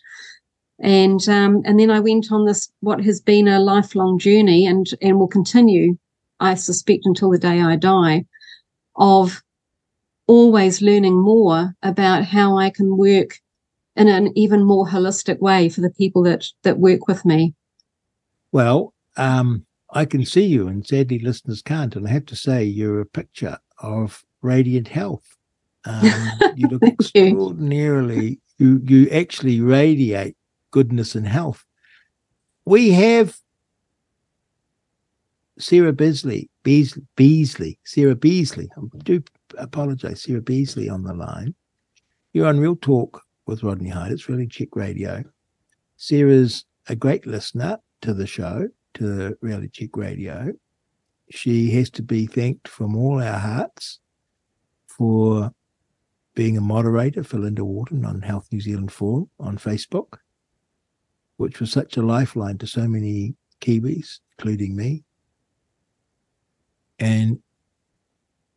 and 0.80 1.28
um, 1.28 1.62
and 1.66 1.80
then 1.80 1.90
I 1.90 2.00
went 2.00 2.32
on 2.32 2.46
this 2.46 2.70
what 2.82 3.04
has 3.04 3.20
been 3.20 3.48
a 3.48 3.60
lifelong 3.60 4.20
journey 4.20 4.66
and 4.66 4.86
and 5.02 5.20
will 5.20 5.28
continue, 5.28 5.98
I 6.40 6.56
suspect, 6.56 7.06
until 7.06 7.32
the 7.32 7.40
day 7.40 7.62
I 7.62 7.76
die, 7.76 8.26
of 8.96 9.42
always 10.28 10.82
learning 10.82 11.20
more 11.20 11.74
about 11.82 12.26
how 12.26 12.58
I 12.58 12.70
can 12.70 12.98
work 12.98 13.40
in 13.96 14.08
an 14.08 14.38
even 14.38 14.64
more 14.64 14.86
holistic 14.86 15.40
way 15.40 15.70
for 15.70 15.82
the 15.82 15.90
people 15.90 16.24
that 16.24 16.46
that 16.64 16.78
work 16.78 17.08
with 17.08 17.26
me. 17.26 17.56
Well, 18.52 18.94
um, 19.18 19.66
I 19.92 20.06
can 20.06 20.26
see 20.26 20.46
you, 20.46 20.68
and 20.68 20.86
sadly, 20.86 21.20
listeners 21.20 21.64
can't. 21.64 21.96
And 21.96 22.08
I 22.08 22.12
have 22.12 22.26
to 22.28 22.36
say, 22.36 22.64
you're 22.64 23.02
a 23.02 23.06
picture 23.06 23.58
of 23.80 24.24
radiant 24.42 24.88
health. 24.88 25.24
Um, 25.86 26.44
you 26.54 26.68
look 26.68 26.82
Thank 26.82 27.00
you. 27.00 27.00
extraordinarily. 27.00 28.42
You 28.58 28.82
you 28.84 29.10
actually 29.10 29.62
radiate 29.62 30.36
goodness 30.78 31.16
and 31.16 31.28
health. 31.28 31.66
We 32.64 32.92
have 32.92 33.36
Sarah 35.58 35.92
Beasley, 35.92 36.52
Beasley, 36.62 37.02
Beasley, 37.16 37.80
Sarah 37.84 38.16
Beasley. 38.16 38.70
I 38.78 38.82
do 39.00 39.24
apologize, 39.58 40.22
Sarah 40.22 40.40
Beasley 40.40 40.88
on 40.88 41.02
the 41.02 41.16
line. 41.16 41.56
You're 42.32 42.46
on 42.46 42.60
Real 42.60 42.76
Talk 42.76 43.24
with 43.48 43.64
Rodney 43.64 43.90
Hide. 43.90 44.12
It's 44.12 44.30
Reality 44.30 44.50
Check 44.50 44.76
Radio. 44.76 45.24
Sarah's 45.96 46.64
a 46.88 46.96
great 46.96 47.26
listener 47.26 47.80
to 48.04 48.14
the 48.14 48.28
show, 48.28 48.68
to 48.94 49.36
Reality 49.42 49.70
Check 49.70 49.98
Radio. 49.98 50.54
She 51.32 51.72
has 51.72 51.90
to 51.90 52.04
be 52.04 52.28
thanked 52.28 52.68
from 52.68 52.96
all 52.96 53.20
our 53.20 53.40
hearts 53.40 54.00
for 54.86 55.52
being 56.36 56.56
a 56.56 56.62
moderator 56.62 57.24
for 57.24 57.38
Lynda 57.38 57.62
Wharton 57.62 58.06
on 58.06 58.22
Health 58.22 58.48
New 58.52 58.62
Zealand 58.62 58.92
Forum 58.92 59.28
on 59.40 59.58
Facebook, 59.58 60.20
which 61.38 61.60
was 61.60 61.72
such 61.72 61.98
a 61.98 62.02
lifeline 62.02 62.58
to 62.58 62.68
so 62.68 62.88
many 62.88 63.36
Kiwis, 63.62 64.20
including 64.38 64.76
me. 64.76 65.04
And 67.00 67.40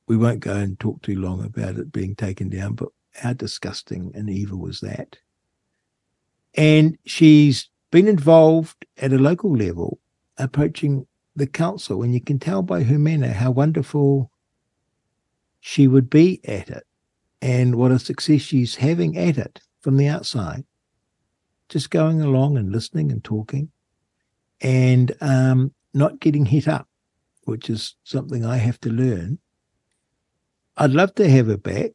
we 0.07 0.17
won't 0.17 0.41
go 0.41 0.57
and 0.57 0.79
talk 0.81 1.03
too 1.03 1.21
long 1.21 1.45
about 1.45 1.77
it 1.77 1.93
being 1.93 2.17
taken 2.17 2.49
down, 2.49 2.75
but 2.75 2.89
how 3.15 3.33
disgusting 3.33 4.11
and 4.15 4.29
evil 4.29 4.59
was 4.59 4.81
that? 4.81 5.17
And 6.55 6.99
she's 7.05 7.69
been 7.91 8.09
involved 8.09 8.87
at 8.99 9.13
a 9.13 9.19
local 9.19 9.57
level, 9.57 10.01
approaching 10.39 11.07
the 11.37 11.47
council, 11.47 12.03
and 12.03 12.13
you 12.13 12.21
can 12.21 12.39
tell 12.39 12.63
by 12.63 12.83
her 12.83 12.99
manner 12.99 13.33
how 13.33 13.51
wonderful 13.51 14.31
she 15.61 15.87
would 15.87 16.11
be 16.11 16.41
at 16.45 16.71
it 16.71 16.85
and 17.43 17.77
what 17.77 17.93
a 17.93 17.99
success 17.99 18.41
she's 18.41 18.77
having 18.77 19.17
at 19.17 19.39
it 19.39 19.61
from 19.81 19.97
the 19.97 20.09
outside. 20.09 20.65
Just 21.71 21.91
going 21.91 22.21
along 22.21 22.59
and 22.59 22.71
listening 22.71 23.11
and 23.11 23.25
talking 23.25 23.71
and 24.61 25.13
um, 25.21 25.73
not 25.95 26.21
getting 26.21 26.45
hit 26.45 26.69
up, 26.69 26.87
which 27.45 27.71
is 27.71 27.95
something 28.05 28.45
I 28.45 28.57
have 28.59 28.79
to 28.81 28.91
learn. 28.91 29.39
I'd 30.77 30.91
love 30.91 31.15
to 31.15 31.31
have 31.31 31.47
her 31.47 31.57
back 31.57 31.93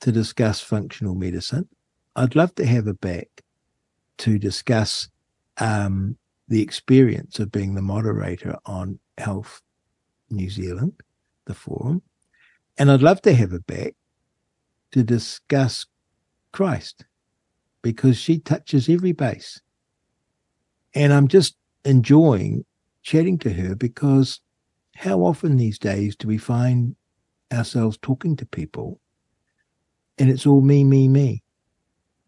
to 0.00 0.12
discuss 0.12 0.60
functional 0.60 1.14
medicine. 1.14 1.68
I'd 2.14 2.36
love 2.36 2.54
to 2.56 2.66
have 2.66 2.84
her 2.84 2.94
back 2.94 3.28
to 4.18 4.38
discuss 4.38 5.08
um, 5.58 6.16
the 6.48 6.62
experience 6.62 7.38
of 7.38 7.50
being 7.50 7.74
the 7.74 7.82
moderator 7.82 8.56
on 8.66 8.98
Health 9.18 9.62
New 10.30 10.50
Zealand, 10.50 10.92
the 11.46 11.54
forum. 11.54 12.02
And 12.76 12.90
I'd 12.90 13.02
love 13.02 13.22
to 13.22 13.34
have 13.34 13.52
her 13.52 13.60
back 13.60 13.94
to 14.92 15.02
discuss 15.02 15.86
Christ 16.52 17.04
because 17.84 18.16
she 18.16 18.38
touches 18.38 18.88
every 18.88 19.12
base. 19.12 19.60
And 20.94 21.12
I'm 21.12 21.28
just 21.28 21.54
enjoying 21.84 22.64
chatting 23.02 23.38
to 23.40 23.52
her 23.52 23.74
because 23.74 24.40
how 24.96 25.20
often 25.20 25.58
these 25.58 25.78
days 25.78 26.16
do 26.16 26.26
we 26.26 26.38
find 26.38 26.96
ourselves 27.52 27.98
talking 28.00 28.36
to 28.36 28.46
people 28.46 29.00
and 30.16 30.30
it's 30.30 30.46
all 30.46 30.62
me, 30.62 30.82
me, 30.82 31.08
me 31.08 31.42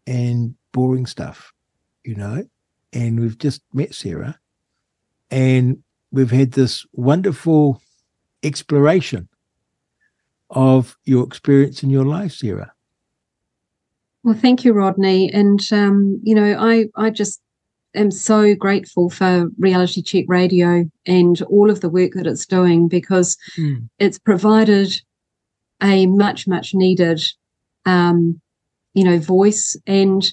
and 0.05 0.53
boring 0.73 1.07
stuff, 1.07 1.51
you 2.03 2.13
know? 2.13 2.43
And 2.93 3.19
we've 3.19 3.39
just 3.39 3.63
met 3.73 3.95
Sarah 3.95 4.37
and 5.31 5.79
we've 6.11 6.29
had 6.29 6.51
this 6.51 6.85
wonderful 6.93 7.81
exploration 8.43 9.27
of 10.51 10.95
your 11.03 11.25
experience 11.25 11.81
in 11.81 11.89
your 11.89 12.05
life, 12.05 12.33
Sarah. 12.33 12.73
Well, 14.27 14.35
thank 14.35 14.65
you, 14.65 14.73
Rodney. 14.73 15.31
And 15.31 15.65
um, 15.71 16.19
you 16.21 16.35
know, 16.35 16.57
I 16.59 16.87
I 16.97 17.11
just 17.11 17.39
am 17.95 18.11
so 18.11 18.53
grateful 18.55 19.09
for 19.09 19.47
Reality 19.57 20.01
Check 20.01 20.25
Radio 20.27 20.83
and 21.05 21.41
all 21.43 21.69
of 21.69 21.79
the 21.79 21.87
work 21.87 22.11
that 22.15 22.27
it's 22.27 22.45
doing 22.45 22.89
because 22.89 23.37
mm. 23.57 23.87
it's 23.99 24.19
provided 24.19 25.01
a 25.81 26.07
much 26.07 26.45
much 26.45 26.73
needed, 26.73 27.21
um, 27.85 28.41
you 28.93 29.05
know, 29.05 29.17
voice. 29.17 29.77
And 29.87 30.29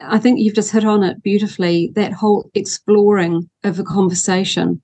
I 0.00 0.18
think 0.18 0.40
you've 0.40 0.54
just 0.54 0.72
hit 0.72 0.86
on 0.86 1.02
it 1.02 1.22
beautifully. 1.22 1.92
That 1.94 2.14
whole 2.14 2.50
exploring 2.54 3.50
of 3.64 3.76
the 3.76 3.84
conversation 3.84 4.80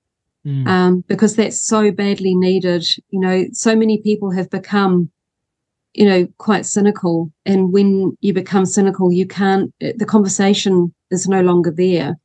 mm. 0.47 0.67
um, 0.67 1.05
because 1.09 1.37
that's 1.37 1.61
so 1.61 1.91
badly 1.91 2.35
needed. 2.35 2.87
You 3.11 3.21
know, 3.21 3.45
so 3.53 3.75
many 3.77 4.03
people 4.03 4.31
have 4.33 4.51
become, 4.51 5.11
you 5.95 6.05
know, 6.05 6.27
quite 6.39 6.65
cynical. 6.65 7.31
And 7.45 7.73
when 7.73 8.17
you 8.21 8.33
become 8.33 8.67
cynical, 8.67 9.13
you 9.13 9.27
can't, 9.27 9.73
the 9.81 10.07
conversation 10.07 10.95
is 11.11 11.29
no 11.29 11.43
longer 11.43 11.71
there. 11.71 12.17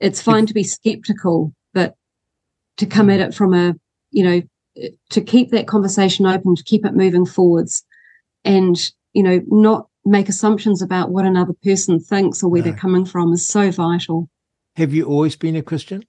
It's 0.00 0.22
fine 0.22 0.46
to 0.46 0.54
be 0.54 0.64
skeptical, 0.64 1.52
but 1.74 1.94
to 2.76 2.86
come 2.86 3.10
at 3.10 3.20
it 3.20 3.34
from 3.34 3.54
a, 3.54 3.74
you 4.10 4.24
know, 4.24 4.42
to 5.10 5.20
keep 5.20 5.50
that 5.50 5.66
conversation 5.66 6.26
open, 6.26 6.54
to 6.54 6.62
keep 6.62 6.84
it 6.84 6.94
moving 6.94 7.26
forwards 7.26 7.84
and, 8.44 8.92
you 9.12 9.22
know, 9.22 9.42
not 9.48 9.88
make 10.04 10.28
assumptions 10.28 10.80
about 10.80 11.10
what 11.10 11.24
another 11.24 11.52
person 11.64 11.98
thinks 12.00 12.42
or 12.42 12.48
where 12.48 12.62
no. 12.62 12.70
they're 12.70 12.78
coming 12.78 13.04
from 13.04 13.32
is 13.32 13.46
so 13.46 13.70
vital. 13.70 14.28
Have 14.76 14.94
you 14.94 15.04
always 15.04 15.36
been 15.36 15.56
a 15.56 15.62
Christian? 15.62 16.04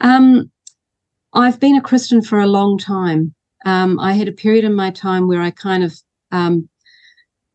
Um, 0.00 0.50
I've 1.32 1.58
been 1.58 1.76
a 1.76 1.82
Christian 1.82 2.22
for 2.22 2.38
a 2.38 2.46
long 2.46 2.78
time. 2.78 3.34
Um, 3.68 4.00
I 4.00 4.14
had 4.14 4.28
a 4.28 4.32
period 4.32 4.64
in 4.64 4.74
my 4.74 4.90
time 4.90 5.28
where 5.28 5.42
I 5.42 5.50
kind 5.50 5.84
of 5.84 5.94
um, 6.32 6.70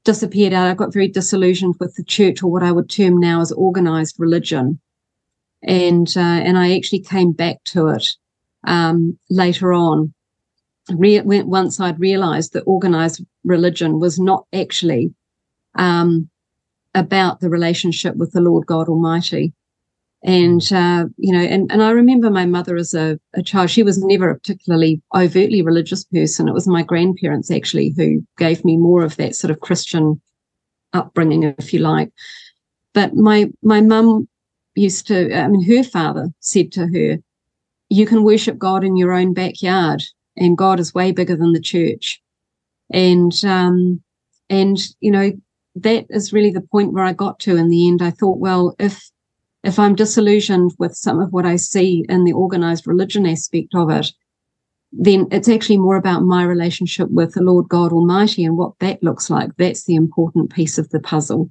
disappeared 0.05 0.53
out. 0.53 0.68
I 0.68 0.76
got 0.76 0.93
very 0.93 1.07
disillusioned 1.07 1.74
with 1.80 1.95
the 1.95 2.03
church, 2.03 2.43
or 2.43 2.51
what 2.51 2.61
I 2.61 2.72
would 2.72 2.88
term 2.88 3.18
now 3.20 3.41
as 3.41 3.51
organized 3.51 4.20
religion, 4.20 4.80
and 5.64 6.07
uh, 6.16 6.39
and 6.47 6.55
I 6.55 6.76
actually 6.76 6.99
came 6.99 7.32
back 7.32 7.64
to 7.74 7.88
it 7.88 8.07
um, 8.64 9.18
later 9.32 9.74
on. 9.74 10.14
Re- 10.91 11.22
once 11.22 11.80
I'd 11.80 11.99
realized 11.99 12.53
that 12.53 12.61
organized 12.68 13.26
religion 13.43 13.99
was 13.99 14.20
not 14.20 14.45
actually 14.53 15.16
um, 15.74 16.30
about 16.93 17.39
the 17.39 17.49
relationship 17.49 18.18
with 18.18 18.34
the 18.34 18.41
Lord 18.41 18.68
God 18.68 18.88
Almighty. 18.88 19.53
And, 20.26 20.61
uh, 20.71 21.05
you 21.17 21.34
know, 21.34 21.41
and, 21.41 21.69
and 21.69 21.84
I 21.84 21.91
remember 21.91 22.30
my 22.30 22.45
mother 22.45 22.78
as 22.78 22.93
a, 22.93 23.19
a 23.34 23.43
child, 23.43 23.69
she 23.69 23.84
was 23.84 24.01
never 24.01 24.30
a 24.30 24.36
particularly 24.36 25.01
overtly 25.13 25.61
religious 25.61 26.05
person. 26.05 26.47
It 26.47 26.53
was 26.53 26.67
my 26.67 26.82
grandparents 26.82 27.51
actually 27.51 27.93
who 27.97 28.26
gave 28.38 28.63
me 28.63 28.78
more 28.78 29.03
of 29.03 29.17
that 29.17 29.36
sort 29.36 29.51
of 29.51 29.59
Christian 29.59 30.21
upbringing, 30.93 31.43
if 31.57 31.74
you 31.74 31.80
like. 31.80 32.09
But 32.93 33.15
my, 33.15 33.51
my 33.61 33.82
mum 33.82 34.30
used 34.76 35.07
to, 35.07 35.36
I 35.36 35.47
mean, 35.49 35.65
her 35.65 35.84
father 35.84 36.30
said 36.39 36.71
to 36.74 36.88
her, 36.88 37.17
you 37.89 38.05
can 38.05 38.24
worship 38.24 38.57
God 38.57 38.86
in 38.86 38.95
your 38.95 39.11
own 39.11 39.34
backyard 39.34 40.03
and 40.38 40.57
God 40.57 40.80
is 40.80 40.93
way 40.93 41.11
bigger 41.11 41.36
than 41.36 41.51
the 41.51 41.59
church. 41.59 42.21
And, 42.91 43.34
um, 43.43 44.01
and, 44.49 44.78
you 45.01 45.11
know, 45.11 45.34
that 45.76 46.05
is 46.09 46.32
really 46.32 46.51
the 46.51 46.61
point 46.61 46.93
where 46.93 47.03
I 47.03 47.13
got 47.13 47.39
to 47.41 47.57
in 47.57 47.69
the 47.69 47.88
end. 47.88 48.01
I 48.01 48.11
thought, 48.11 48.38
well, 48.38 48.74
if, 48.80 49.11
if 49.64 49.80
I'm 49.80 49.95
disillusioned 49.95 50.74
with 50.78 50.95
some 50.95 51.20
of 51.20 51.32
what 51.32 51.45
I 51.45 51.55
see 51.55 52.05
in 52.09 52.26
the 52.26 52.34
organized 52.34 52.86
religion 52.86 53.26
aspect 53.26 53.74
of 53.74 53.89
it, 53.89 54.11
then 54.91 55.28
it's 55.32 55.49
actually 55.49 55.78
more 55.78 55.95
about 55.95 56.24
my 56.24 56.43
relationship 56.43 57.09
with 57.09 57.34
the 57.34 57.41
Lord 57.41 57.68
God 57.70 57.91
Almighty 57.91 58.43
and 58.43 58.57
what 58.57 58.78
that 58.80 59.01
looks 59.01 59.30
like. 59.30 59.51
That's 59.57 59.86
the 59.86 59.95
important 59.95 60.53
piece 60.53 60.78
of 60.78 60.89
the 60.89 60.99
puzzle. 60.99 61.49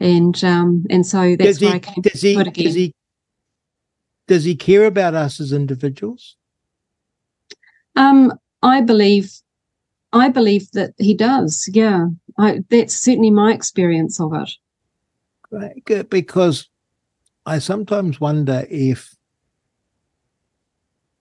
And 0.00 0.42
um, 0.42 0.84
and 0.90 1.06
so 1.06 1.36
that's 1.36 1.58
does 1.58 1.60
where 1.60 1.70
he, 1.70 1.76
I 1.76 1.78
came 1.78 2.02
does 2.02 2.22
he, 2.22 2.34
Does 2.34 2.74
he, 2.74 2.94
does 4.26 4.44
he 4.44 4.56
care 4.56 4.84
about 4.84 5.14
us 5.14 5.40
as 5.40 5.52
individuals? 5.52 6.36
Um, 7.94 8.32
I 8.62 8.80
believe 8.80 9.32
I 10.12 10.28
believe 10.28 10.70
that 10.72 10.92
he 10.98 11.14
does. 11.14 11.68
Yeah, 11.72 12.06
I, 12.36 12.60
that's 12.68 12.96
certainly 12.96 13.30
my 13.30 13.52
experience 13.52 14.20
of 14.20 14.34
it. 14.34 14.50
Right, 15.50 15.84
good 15.84 16.10
because 16.10 16.68
I 17.44 17.58
sometimes 17.58 18.20
wonder 18.20 18.66
if, 18.70 19.16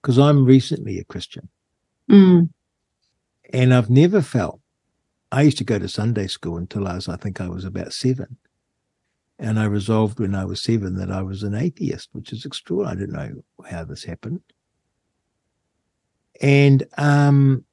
because 0.01 0.19
I'm 0.19 0.45
recently 0.45 0.99
a 0.99 1.03
Christian, 1.03 1.49
mm. 2.09 2.49
and 3.51 3.73
I've 3.73 3.89
never 3.89 4.21
felt. 4.21 4.59
I 5.31 5.43
used 5.43 5.57
to 5.59 5.63
go 5.63 5.79
to 5.79 5.87
Sunday 5.87 6.27
school 6.27 6.57
until 6.57 6.87
I 6.87 6.95
was, 6.95 7.07
I 7.07 7.15
think, 7.15 7.41
I 7.41 7.47
was 7.47 7.65
about 7.65 7.93
seven, 7.93 8.37
and 9.39 9.59
I 9.59 9.65
resolved 9.65 10.19
when 10.19 10.35
I 10.35 10.45
was 10.45 10.61
seven 10.61 10.95
that 10.97 11.11
I 11.11 11.21
was 11.21 11.41
an 11.41 11.55
atheist, 11.55 12.09
which 12.11 12.31
is 12.31 12.45
extraordinary. 12.45 12.97
I 12.97 12.99
didn't 12.99 13.15
know 13.15 13.67
how 13.69 13.83
this 13.83 14.03
happened, 14.03 14.41
and 16.39 16.83
um, 16.97 17.65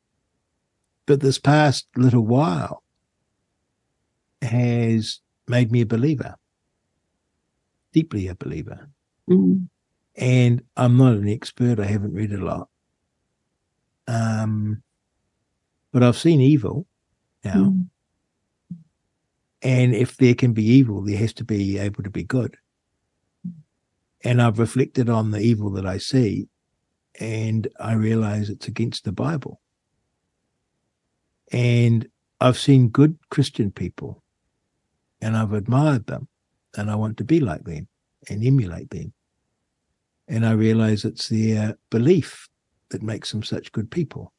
but 1.04 1.20
this 1.20 1.38
past 1.38 1.86
little 1.96 2.24
while 2.24 2.82
has 4.40 5.20
made 5.48 5.72
me 5.72 5.80
a 5.80 5.86
believer 5.86 6.36
deeply 7.92 8.28
a 8.28 8.34
believer. 8.34 8.88
Mm-hmm. 9.28 9.64
And 10.16 10.62
I'm 10.76 10.96
not 10.96 11.14
an 11.14 11.28
expert, 11.28 11.78
I 11.78 11.84
haven't 11.84 12.14
read 12.14 12.32
a 12.32 12.44
lot. 12.44 12.68
Um, 14.06 14.82
but 15.92 16.02
I've 16.02 16.16
seen 16.16 16.40
evil 16.40 16.86
now. 17.44 17.54
Mm-hmm. 17.54 17.82
And 19.62 19.94
if 19.94 20.16
there 20.16 20.34
can 20.34 20.52
be 20.52 20.64
evil, 20.64 21.02
there 21.02 21.18
has 21.18 21.32
to 21.34 21.44
be 21.44 21.78
able 21.78 22.02
to 22.02 22.10
be 22.10 22.24
good. 22.24 22.56
And 24.24 24.40
I've 24.40 24.58
reflected 24.58 25.08
on 25.08 25.30
the 25.30 25.40
evil 25.40 25.70
that 25.72 25.86
I 25.86 25.98
see, 25.98 26.48
and 27.18 27.68
I 27.78 27.94
realize 27.94 28.50
it's 28.50 28.68
against 28.68 29.04
the 29.04 29.12
Bible. 29.12 29.60
And 31.50 32.08
I've 32.40 32.58
seen 32.58 32.88
good 32.88 33.18
Christian 33.30 33.70
people, 33.70 34.22
and 35.20 35.36
I've 35.36 35.52
admired 35.52 36.06
them 36.06 36.28
and 36.76 36.90
I 36.90 36.94
want 36.94 37.16
to 37.18 37.24
be 37.24 37.40
like 37.40 37.64
them. 37.64 37.88
and 38.28 38.44
emulate 38.44 38.90
them. 38.90 39.12
And 40.26 40.44
I 40.44 40.52
realize 40.52 41.04
it's 41.04 41.28
their 41.28 41.78
belief 41.88 42.48
that 42.90 43.02
makes 43.02 43.30
them 43.30 43.42
such 43.42 43.72
good 43.72 43.90
people. 43.90 44.32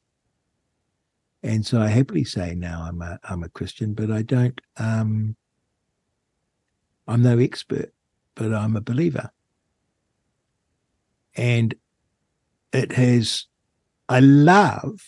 And 1.41 1.65
so 1.65 1.79
I 1.81 1.87
happily 1.87 2.25
say 2.25 2.53
now 2.55 2.85
I'm 2.87 3.01
a 3.01 3.19
I'm 3.23 3.43
a 3.43 3.49
Christian, 3.49 3.93
but 3.93 4.11
I 4.11 4.21
don't 4.21 4.59
um 4.77 5.35
I'm 7.07 7.23
no 7.23 7.39
expert, 7.39 7.93
but 8.35 8.53
I'm 8.53 8.75
a 8.75 8.81
believer. 8.81 9.31
And 11.35 11.73
it 12.73 12.91
has 12.91 13.47
I 14.09 14.19
love, 14.19 15.01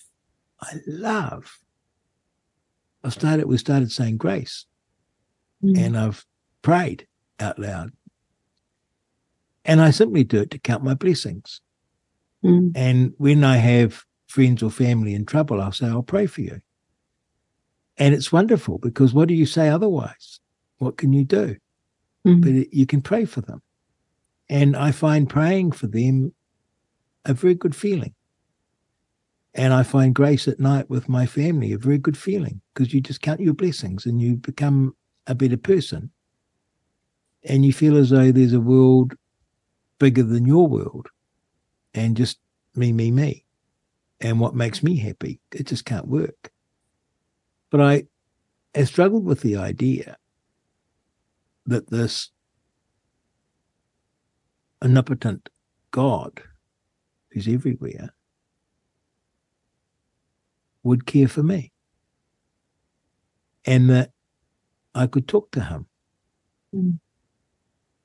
I 0.62 0.76
love. 0.88 1.58
I 3.04 3.10
started 3.10 3.46
we 3.46 3.58
started 3.58 3.92
saying 3.92 4.18
grace. 4.18 4.66
Mm. 5.64 5.78
And 5.78 5.98
I've 5.98 6.26
prayed 6.62 7.08
out 7.42 7.60
loud. 7.60 7.92
And 9.66 9.82
I 9.82 9.92
simply 9.92 10.24
do 10.24 10.42
it 10.42 10.52
to 10.52 10.60
count 10.60 10.84
my 10.84 10.94
blessings. 10.94 11.62
Mm. 12.44 12.72
And 12.76 13.14
when 13.18 13.44
I 13.44 13.58
have 13.58 14.06
friends 14.28 14.64
or 14.64 14.72
family 14.72 15.14
in 15.14 15.26
trouble, 15.26 15.62
I'll 15.62 15.72
say, 15.72 15.88
I'll 15.88 16.04
pray 16.04 16.26
for 16.26 16.42
you. 16.42 16.62
And 17.98 18.16
it's 18.16 18.32
wonderful 18.32 18.80
because 18.80 19.14
what 19.14 19.28
do 19.28 19.34
you 19.34 19.46
say 19.46 19.70
otherwise? 19.70 20.40
What 20.78 20.98
can 20.98 21.14
you 21.14 21.24
do? 21.24 21.58
Mm. 22.26 22.42
But 22.42 22.52
it, 22.52 22.70
you 22.72 22.86
can 22.86 23.02
pray 23.02 23.26
for 23.26 23.42
them. 23.42 23.62
And 24.50 24.76
I 24.76 24.92
find 24.92 25.30
praying 25.30 25.74
for 25.74 25.88
them 25.88 26.34
a 27.26 27.34
very 27.34 27.54
good 27.54 27.76
feeling. 27.76 28.16
And 29.54 29.74
I 29.74 29.84
find 29.84 30.16
grace 30.16 30.48
at 30.48 30.60
night 30.60 30.90
with 30.90 31.10
my 31.10 31.26
family 31.26 31.74
a 31.74 31.78
very 31.78 31.98
good 31.98 32.18
feeling 32.18 32.62
because 32.74 32.94
you 32.94 33.02
just 33.02 33.22
count 33.22 33.42
your 33.42 33.54
blessings 33.54 34.06
and 34.06 34.22
you 34.22 34.38
become 34.38 34.96
a 35.28 35.36
better 35.36 35.58
person. 35.58 36.12
And 37.44 37.66
you 37.66 37.74
feel 37.74 37.98
as 37.98 38.12
though 38.12 38.32
there's 38.32 38.54
a 38.54 38.60
world 38.60 39.16
bigger 40.00 40.24
than 40.24 40.46
your 40.46 40.68
world 40.68 41.08
and 41.94 42.16
just 42.16 42.40
me, 42.76 42.94
me, 42.94 43.12
me. 43.12 43.46
And 44.20 44.40
what 44.40 44.56
makes 44.56 44.84
me 44.84 44.98
happy, 44.98 45.40
it 45.52 45.66
just 45.66 45.86
can't 45.86 46.08
work. 46.08 46.52
But 47.72 47.82
I 47.82 48.04
have 48.76 48.88
struggled 48.88 49.26
with 49.26 49.42
the 49.42 49.58
idea 49.58 50.18
that 51.66 51.90
this 51.90 52.30
omnipotent 54.84 55.50
God 55.92 56.42
who's 57.30 57.48
everywhere 57.48 58.14
would 60.84 61.06
care 61.06 61.28
for 61.28 61.44
me 61.44 61.72
and 63.66 63.90
that 63.90 64.12
I 64.94 65.08
could 65.08 65.28
talk 65.28 65.52
to 65.52 65.64
him. 65.64 65.88
Mm. 66.76 67.00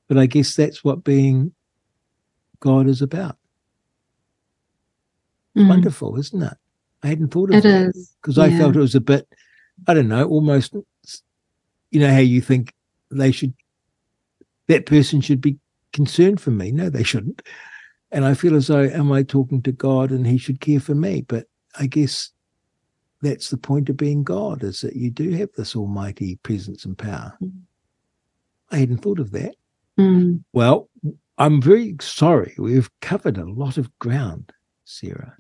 But 0.09 0.18
I 0.18 0.26
guess 0.26 0.54
that's 0.54 0.84
what 0.84 1.04
being 1.04 1.52
God 2.61 2.86
is 2.88 3.02
about. 3.02 3.36
Mm. 5.57 5.68
Wonderful, 5.68 6.18
isn't 6.18 6.42
it? 6.42 6.57
I 7.02 7.09
hadn't 7.09 7.28
thought 7.28 7.52
of 7.52 7.64
it 7.64 7.94
because 8.20 8.36
yeah. 8.36 8.44
I 8.44 8.50
felt 8.50 8.76
it 8.76 8.80
was 8.80 8.94
a 8.94 9.00
bit, 9.00 9.28
I 9.86 9.94
don't 9.94 10.09
know, 10.09 10.26
almost, 10.26 10.74
you 11.90 12.00
know, 12.00 12.12
how 12.12 12.18
you 12.18 12.40
think 12.40 12.72
they 13.11 13.32
should, 13.32 13.54
that 14.66 14.86
person 14.86 15.20
should 15.20 15.40
be 15.40 15.59
concerned 15.92 16.40
for 16.40 16.50
me. 16.50 16.72
No, 16.72 16.90
they 16.90 17.02
shouldn't. 17.02 17.42
And 18.11 18.24
I 18.24 18.34
feel 18.34 18.57
as 18.57 18.68
though, 18.68 18.84
am 18.84 19.12
I 19.12 19.22
talking 19.22 19.62
to 19.62 19.72
God 19.72 20.11
and 20.11 20.26
he 20.26 20.38
should 20.38 20.61
care 20.61 20.80
for 20.80 20.94
me? 20.94 21.22
But 21.22 21.46
I 21.78 21.86
guess 21.86 22.30
that's 23.22 23.50
the 23.50 23.57
point 23.57 23.88
of 23.88 23.96
being 23.96 24.24
God 24.24 24.62
is 24.62 24.80
that 24.80 24.96
you 24.96 25.11
do 25.11 25.30
have 25.32 25.50
this 25.57 25.74
almighty 25.74 26.36
presence 26.42 26.84
and 26.84 26.96
power. 26.96 27.36
Mm. 27.42 27.52
I 28.70 28.78
hadn't 28.78 28.98
thought 28.98 29.20
of 29.20 29.30
that. 29.32 29.54
Mm. 29.99 30.44
Well, 30.53 30.88
I'm 31.38 31.61
very 31.61 31.97
sorry. 32.01 32.55
We've 32.59 32.90
covered 33.01 33.38
a 33.38 33.49
lot 33.49 33.76
of 33.78 33.97
ground, 33.99 34.53
Sarah, 34.84 35.36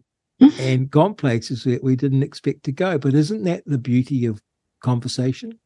and 0.58 0.90
gone 0.90 1.14
places 1.14 1.64
that 1.64 1.82
we 1.82 1.96
didn't 1.96 2.22
expect 2.22 2.64
to 2.64 2.72
go. 2.72 2.98
But 2.98 3.14
isn't 3.14 3.44
that 3.44 3.64
the 3.66 3.78
beauty 3.78 4.26
of 4.26 4.40
conversation? 4.82 5.58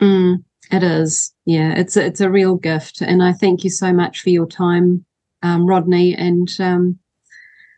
Mm, 0.00 0.44
it 0.70 0.82
is. 0.82 1.32
Yeah, 1.44 1.74
it's 1.74 1.96
a, 1.96 2.04
it's 2.04 2.20
a 2.20 2.30
real 2.30 2.56
gift, 2.56 3.00
and 3.00 3.22
I 3.22 3.32
thank 3.32 3.64
you 3.64 3.70
so 3.70 3.92
much 3.92 4.20
for 4.20 4.30
your 4.30 4.46
time, 4.46 5.04
um, 5.42 5.66
Rodney. 5.66 6.14
And 6.14 6.48
um, 6.58 6.98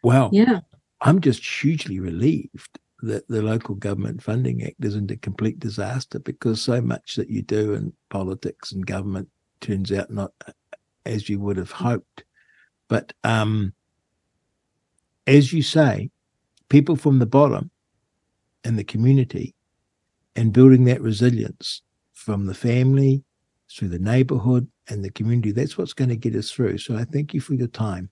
well, 0.03 0.31
yeah, 0.33 0.61
I'm 1.01 1.21
just 1.21 1.45
hugely 1.45 2.01
relieved 2.01 2.79
that 3.03 3.29
the 3.29 3.43
local 3.43 3.75
government 3.75 4.23
funding 4.23 4.63
act 4.63 4.83
isn't 4.83 5.11
a 5.11 5.17
complete 5.17 5.59
disaster 5.59 6.19
because 6.19 6.63
so 6.63 6.81
much 6.81 7.17
that 7.17 7.29
you 7.29 7.43
do 7.43 7.75
in 7.75 7.93
politics 8.09 8.73
and 8.73 8.87
government 8.87 9.29
turns 9.61 9.93
out 9.93 10.11
not 10.11 10.33
as 11.07 11.29
you 11.29 11.39
would 11.41 11.57
have 11.57 11.71
hoped. 11.71 12.25
But 12.89 13.13
um, 13.25 13.73
as 15.27 15.53
you 15.53 15.63
say, 15.63 16.11
people 16.69 16.97
from 16.97 17.19
the 17.19 17.27
bottom 17.27 17.71
and 18.65 18.79
the 18.79 18.85
community 18.85 19.55
and 20.37 20.53
building 20.53 20.85
that 20.85 21.01
resilience 21.01 21.83
from 22.13 22.47
the 22.47 22.55
family 22.55 23.23
through 23.71 23.89
the 23.89 23.99
neighborhood 23.99 24.69
and 24.89 25.05
the 25.05 25.11
community, 25.11 25.53
that's 25.53 25.79
what's 25.79 25.93
going 25.93 26.11
to 26.11 26.17
get 26.17 26.35
us 26.35 26.51
through. 26.51 26.79
So 26.79 26.97
I 26.97 27.05
thank 27.05 27.35
you 27.35 27.41
for 27.41 27.55
your 27.55 27.69
time. 27.69 28.11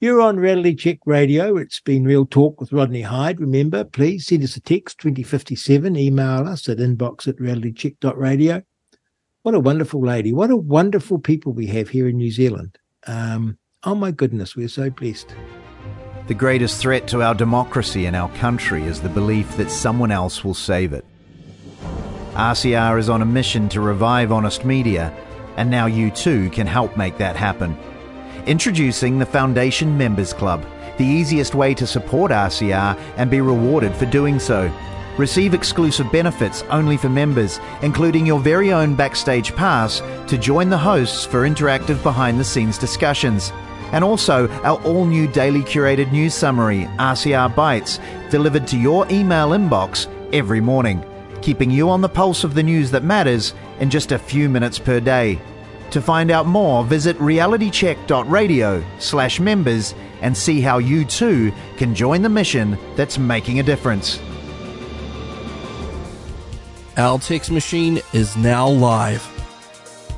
You're 0.00 0.20
on 0.20 0.36
Reality 0.36 0.74
Check 0.74 0.98
Radio. 1.06 1.56
It's 1.56 1.80
been 1.80 2.04
Real 2.04 2.26
Talk 2.26 2.60
with 2.60 2.72
Rodney 2.72 3.00
Hide. 3.00 3.40
Remember, 3.40 3.82
please 3.82 4.26
send 4.26 4.42
us 4.42 4.56
a 4.56 4.60
text 4.60 4.98
2057, 4.98 5.96
email 5.96 6.46
us 6.46 6.68
at 6.68 6.78
inbox 6.78 7.26
at 7.26 7.36
realitycheck.radio. 7.36 8.62
What 9.46 9.54
a 9.54 9.60
wonderful 9.60 10.00
lady. 10.00 10.32
What 10.32 10.50
a 10.50 10.56
wonderful 10.56 11.20
people 11.20 11.52
we 11.52 11.68
have 11.68 11.90
here 11.90 12.08
in 12.08 12.16
New 12.16 12.32
Zealand. 12.32 12.78
Um, 13.06 13.58
oh 13.84 13.94
my 13.94 14.10
goodness, 14.10 14.56
we're 14.56 14.66
so 14.66 14.90
blessed. 14.90 15.32
The 16.26 16.34
greatest 16.34 16.80
threat 16.80 17.06
to 17.06 17.22
our 17.22 17.32
democracy 17.32 18.06
and 18.06 18.16
our 18.16 18.28
country 18.38 18.82
is 18.82 19.00
the 19.00 19.08
belief 19.08 19.56
that 19.56 19.70
someone 19.70 20.10
else 20.10 20.42
will 20.42 20.52
save 20.52 20.92
it. 20.92 21.04
RCR 22.32 22.98
is 22.98 23.08
on 23.08 23.22
a 23.22 23.24
mission 23.24 23.68
to 23.68 23.80
revive 23.80 24.32
honest 24.32 24.64
media, 24.64 25.16
and 25.56 25.70
now 25.70 25.86
you 25.86 26.10
too 26.10 26.50
can 26.50 26.66
help 26.66 26.96
make 26.96 27.16
that 27.18 27.36
happen. 27.36 27.78
Introducing 28.46 29.20
the 29.20 29.26
Foundation 29.26 29.96
Members 29.96 30.32
Club, 30.32 30.66
the 30.98 31.04
easiest 31.04 31.54
way 31.54 31.72
to 31.72 31.86
support 31.86 32.32
RCR 32.32 32.98
and 33.16 33.30
be 33.30 33.40
rewarded 33.40 33.94
for 33.94 34.06
doing 34.06 34.40
so. 34.40 34.72
Receive 35.18 35.54
exclusive 35.54 36.12
benefits 36.12 36.62
only 36.64 36.98
for 36.98 37.08
members, 37.08 37.58
including 37.80 38.26
your 38.26 38.38
very 38.38 38.70
own 38.72 38.94
backstage 38.94 39.54
pass 39.56 40.02
to 40.28 40.36
join 40.36 40.68
the 40.68 40.76
hosts 40.76 41.24
for 41.24 41.48
interactive 41.48 42.02
behind 42.02 42.38
the 42.38 42.44
scenes 42.44 42.76
discussions. 42.76 43.50
And 43.92 44.04
also 44.04 44.48
our 44.62 44.78
all 44.82 45.06
new 45.06 45.26
daily 45.26 45.62
curated 45.62 46.12
news 46.12 46.34
summary, 46.34 46.84
RCR 46.98 47.54
Bites, 47.54 47.98
delivered 48.30 48.66
to 48.66 48.78
your 48.78 49.10
email 49.10 49.50
inbox 49.50 50.06
every 50.34 50.60
morning, 50.60 51.02
keeping 51.40 51.70
you 51.70 51.88
on 51.88 52.02
the 52.02 52.08
pulse 52.08 52.44
of 52.44 52.54
the 52.54 52.62
news 52.62 52.90
that 52.90 53.04
matters 53.04 53.54
in 53.80 53.88
just 53.88 54.12
a 54.12 54.18
few 54.18 54.50
minutes 54.50 54.78
per 54.78 55.00
day. 55.00 55.40
To 55.92 56.02
find 56.02 56.30
out 56.30 56.46
more, 56.46 56.84
visit 56.84 57.16
realitycheck.radio 57.18 58.84
slash 58.98 59.40
members 59.40 59.94
and 60.20 60.36
see 60.36 60.60
how 60.60 60.76
you 60.76 61.06
too 61.06 61.52
can 61.78 61.94
join 61.94 62.20
the 62.20 62.28
mission 62.28 62.76
that's 62.96 63.18
making 63.18 63.60
a 63.60 63.62
difference. 63.62 64.20
Our 66.98 67.18
text 67.18 67.50
machine 67.50 68.00
is 68.14 68.38
now 68.38 68.66
live. 68.66 69.22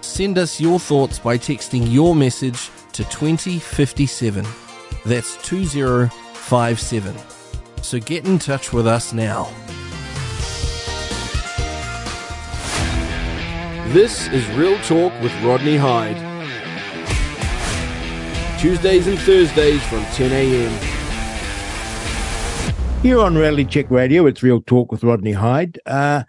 Send 0.01 0.39
us 0.39 0.61
your 0.61 0.79
thoughts 0.79 1.19
by 1.19 1.37
texting 1.37 1.93
your 1.93 2.15
message 2.15 2.71
to 2.93 3.03
2057. 3.03 4.47
That's 5.05 5.37
2057. 5.45 7.17
So 7.83 7.99
get 7.99 8.29
in 8.29 8.39
touch 8.39 8.73
with 8.73 8.87
us 8.87 9.13
now. 9.13 9.51
This 13.93 14.29
is 14.29 14.49
Real 14.51 14.79
Talk 14.83 15.13
with 15.21 15.35
Rodney 15.43 15.79
Hide. 15.79 16.29
Tuesdays 18.61 19.09
and 19.09 19.19
Thursdays 19.19 19.83
from 19.89 20.05
10 20.13 20.31
a.m. 20.31 20.99
Here 23.03 23.19
on 23.19 23.37
Reality 23.37 23.65
Check 23.65 23.91
Radio, 23.91 24.27
it's 24.27 24.45
Real 24.45 24.61
Talk 24.61 24.93
with 24.93 25.03
Rodney 25.03 25.33
Hide. 25.33 25.81
Uh, 25.85 26.23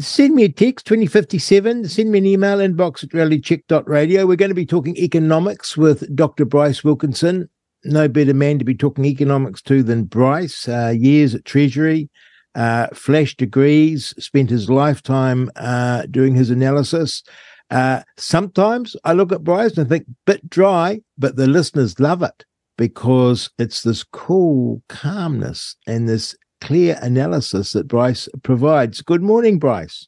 send 0.00 0.34
me 0.34 0.44
a 0.44 0.48
text 0.48 0.86
2057 0.86 1.88
send 1.88 2.12
me 2.12 2.18
an 2.18 2.26
email 2.26 2.58
inbox 2.58 3.02
at 3.02 3.10
realitycheck.radio 3.10 4.26
we're 4.26 4.36
going 4.36 4.50
to 4.50 4.54
be 4.54 4.66
talking 4.66 4.96
economics 4.96 5.76
with 5.76 6.14
dr 6.14 6.44
bryce 6.46 6.84
wilkinson. 6.84 7.48
No 7.84 8.08
better 8.08 8.34
man 8.34 8.58
to 8.58 8.64
be 8.64 8.74
talking 8.74 9.06
economics 9.06 9.62
to 9.62 9.82
than 9.82 10.04
bryce. 10.04 10.68
Uh, 10.68 10.92
years 10.94 11.34
at 11.34 11.46
treasury 11.46 12.10
uh, 12.54 12.88
flash 12.92 13.36
degrees, 13.36 14.14
spent 14.18 14.50
his 14.50 14.68
lifetime 14.68 15.50
uh, 15.56 16.02
doing 16.10 16.34
his 16.34 16.50
analysis. 16.50 17.22
Uh, 17.70 18.02
sometimes 18.16 18.96
I 19.04 19.12
look 19.12 19.32
at 19.32 19.44
Bryce 19.44 19.76
and 19.78 19.88
think, 19.88 20.06
bit 20.26 20.48
dry, 20.50 21.00
but 21.16 21.36
the 21.36 21.46
listeners 21.46 22.00
love 22.00 22.22
it 22.22 22.44
because 22.76 23.50
it's 23.58 23.82
this 23.82 24.02
cool 24.02 24.82
calmness 24.88 25.76
and 25.86 26.08
this 26.08 26.34
clear 26.60 26.98
analysis 27.02 27.72
that 27.72 27.88
Bryce 27.88 28.28
provides. 28.42 29.02
Good 29.02 29.22
morning, 29.22 29.58
Bryce. 29.58 30.06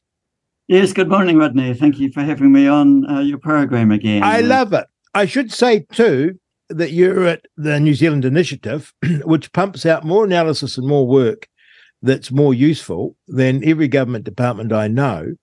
Yes, 0.68 0.92
good 0.92 1.08
morning, 1.08 1.38
Rodney. 1.38 1.74
Thank 1.74 1.98
you 1.98 2.10
for 2.12 2.22
having 2.22 2.52
me 2.52 2.66
on 2.66 3.08
uh, 3.10 3.20
your 3.20 3.38
program 3.38 3.90
again. 3.90 4.22
I 4.22 4.40
love 4.40 4.72
it. 4.72 4.86
I 5.14 5.26
should 5.26 5.52
say, 5.52 5.80
too, 5.92 6.38
that 6.68 6.92
you're 6.92 7.26
at 7.26 7.46
the 7.56 7.78
New 7.78 7.94
Zealand 7.94 8.24
Initiative, 8.24 8.92
which 9.24 9.52
pumps 9.52 9.84
out 9.84 10.04
more 10.04 10.24
analysis 10.24 10.78
and 10.78 10.86
more 10.86 11.06
work 11.06 11.48
that's 12.02 12.30
more 12.30 12.52
useful 12.52 13.16
than 13.28 13.66
every 13.66 13.88
government 13.88 14.24
department 14.24 14.72
I 14.72 14.88
know. 14.88 15.34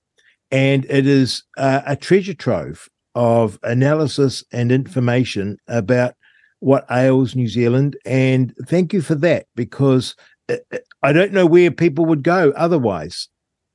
And 0.51 0.85
it 0.89 1.07
is 1.07 1.43
uh, 1.57 1.81
a 1.85 1.95
treasure 1.95 2.33
trove 2.33 2.89
of 3.15 3.59
analysis 3.63 4.43
and 4.51 4.71
information 4.71 5.57
about 5.67 6.15
what 6.59 6.85
ails 6.91 7.35
New 7.35 7.47
Zealand. 7.47 7.97
And 8.05 8.53
thank 8.67 8.93
you 8.93 9.01
for 9.01 9.15
that, 9.15 9.47
because 9.55 10.15
uh, 10.49 10.57
uh, 10.73 10.77
I 11.01 11.13
don't 11.13 11.31
know 11.33 11.45
where 11.45 11.71
people 11.71 12.05
would 12.05 12.23
go 12.23 12.51
otherwise. 12.55 13.29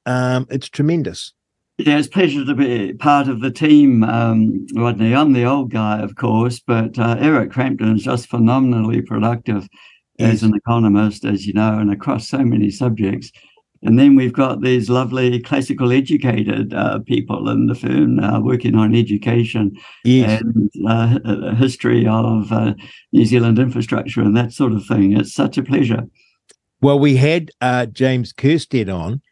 Um, 0.06 0.46
it's 0.50 0.68
tremendous. 0.68 1.32
Yeah, 1.78 1.98
it's 1.98 2.06
a 2.06 2.10
pleasure 2.10 2.44
to 2.44 2.54
be 2.54 2.92
part 2.92 3.26
of 3.26 3.40
the 3.40 3.50
team, 3.50 4.04
um, 4.04 4.64
Rodney. 4.76 5.14
I'm 5.14 5.32
the 5.32 5.44
old 5.44 5.72
guy, 5.72 6.00
of 6.00 6.14
course, 6.14 6.60
but 6.60 6.98
uh, 6.98 7.16
Eric 7.18 7.50
Crampton 7.50 7.96
is 7.96 8.04
just 8.04 8.28
phenomenally 8.28 9.02
productive 9.02 9.66
yes. 10.18 10.34
as 10.34 10.42
an 10.44 10.54
economist, 10.54 11.24
as 11.24 11.46
you 11.46 11.52
know, 11.52 11.78
and 11.78 11.90
across 11.90 12.28
so 12.28 12.38
many 12.38 12.70
subjects. 12.70 13.32
And 13.82 13.98
then 13.98 14.14
we've 14.14 14.32
got 14.32 14.62
these 14.62 14.88
lovely 14.88 15.40
classical 15.40 15.92
educated 15.92 16.72
uh, 16.72 17.00
people 17.00 17.50
in 17.50 17.66
the 17.66 17.74
firm 17.74 18.18
uh, 18.18 18.40
working 18.40 18.76
on 18.76 18.94
education 18.94 19.76
yes. 20.04 20.40
and 20.40 20.70
uh, 20.88 21.54
history 21.56 22.06
of 22.06 22.50
uh, 22.52 22.74
New 23.12 23.26
Zealand 23.26 23.58
infrastructure 23.58 24.20
and 24.20 24.36
that 24.36 24.52
sort 24.52 24.72
of 24.72 24.86
thing. 24.86 25.16
It's 25.16 25.34
such 25.34 25.58
a 25.58 25.62
pleasure. 25.62 26.04
Well, 26.84 26.98
we 26.98 27.16
had 27.16 27.50
uh, 27.62 27.86
James 27.86 28.34
Kierstead 28.34 28.94
on, 28.94 29.22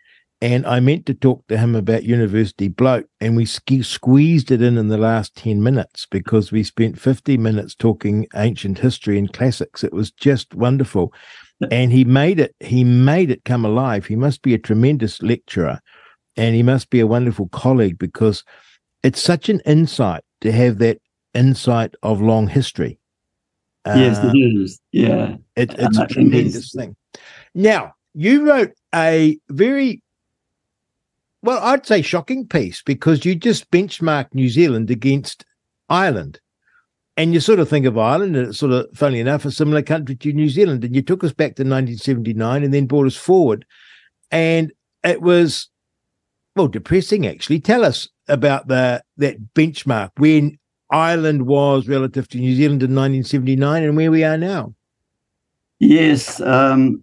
and 0.41 0.65
I 0.65 0.81
meant 0.81 1.05
to 1.05 1.13
talk 1.13 1.47
to 1.49 1.59
him 1.59 1.75
about 1.75 2.03
University 2.03 2.69
Bloke, 2.69 3.05
and 3.21 3.37
we 3.37 3.45
sk- 3.45 3.83
squeezed 3.85 4.51
it 4.51 4.63
in 4.63 4.79
in 4.79 4.89
the 4.89 4.97
last 4.97 5.37
10 5.37 5.63
minutes 5.63 6.07
because 6.11 6.51
we 6.51 6.63
spent 6.63 6.99
50 6.99 7.37
minutes 7.37 7.75
talking 7.75 8.27
ancient 8.35 8.79
history 8.79 9.19
and 9.19 9.31
classics. 9.31 9.85
It 9.85 9.93
was 9.93 10.11
just 10.11 10.55
wonderful. 10.55 11.13
And 11.71 11.93
he 11.93 12.05
made 12.05 12.41
it, 12.41 12.57
he 12.59 12.85
made 12.85 13.31
it 13.31 13.45
come 13.45 13.67
alive. 13.67 14.07
He 14.07 14.17
must 14.17 14.41
be 14.41 14.55
a 14.55 14.59
tremendous 14.59 15.21
lecturer 15.23 15.79
and 16.37 16.57
he 16.57 16.63
must 16.63 16.89
be 16.89 17.01
a 17.01 17.07
wonderful 17.07 17.49
colleague 17.51 17.99
because 17.99 18.43
it's 19.03 19.23
such 19.23 19.51
an 19.51 19.61
insight 19.67 20.25
to 20.41 20.51
have 20.51 20.79
that 20.79 20.99
insight 21.35 21.95
of 22.03 22.23
long 22.23 22.49
history. 22.49 22.99
Yes, 23.87 24.19
uh, 24.19 24.33
it 24.33 24.39
is. 24.39 24.81
Yeah. 24.91 25.37
It, 25.55 25.75
it's 25.79 25.99
a 25.99 26.07
tremendous 26.07 26.73
thing. 26.73 26.97
Now, 27.55 27.95
you 28.15 28.49
wrote 28.49 28.73
a 28.95 29.39
very 29.49 30.03
well, 31.43 31.61
I'd 31.63 31.87
say 31.87 32.03
shocking 32.03 32.47
piece 32.47 32.83
because 32.83 33.25
you 33.25 33.35
just 33.35 33.71
benchmarked 33.71 34.35
New 34.35 34.49
Zealand 34.49 34.91
against 34.91 35.45
Ireland. 35.89 36.41
And 37.17 37.35
you 37.35 37.41
sort 37.41 37.59
of 37.59 37.69
think 37.69 37.85
of 37.85 37.99
Ireland, 37.99 38.37
and 38.37 38.49
it's 38.49 38.59
sort 38.59 38.73
of, 38.73 38.87
funny 38.95 39.21
enough, 39.21 39.45
a 39.45 39.51
similar 39.51 39.83
country 39.83 40.17
to 40.17 40.33
New 40.33 40.49
Zealand. 40.49 40.83
And 40.83 40.95
you 40.95 41.03
took 41.03 41.23
us 41.23 41.33
back 41.33 41.57
to 41.57 41.63
1979 41.63 42.65
and 42.65 42.73
then 42.73 42.87
brought 42.87 43.07
us 43.07 43.17
forward. 43.17 43.67
And 44.31 44.73
it 45.05 45.21
was, 45.21 45.69
well, 46.57 46.69
depressing, 46.69 47.27
actually. 47.27 47.61
Tell 47.61 47.85
us 47.85 48.09
about 48.29 48.69
the 48.69 49.03
that 49.19 49.37
benchmark 49.55 50.11
when 50.17 50.59
Ireland 50.91 51.47
was 51.47 51.87
relative 51.87 52.29
to 52.29 52.39
New 52.39 52.55
Zealand 52.55 52.83
in 52.83 52.95
1979 52.95 53.83
and 53.83 53.97
where 53.97 54.11
we 54.11 54.25
are 54.25 54.39
now. 54.39 54.75
Yes. 55.81 56.41
Um, 56.41 57.03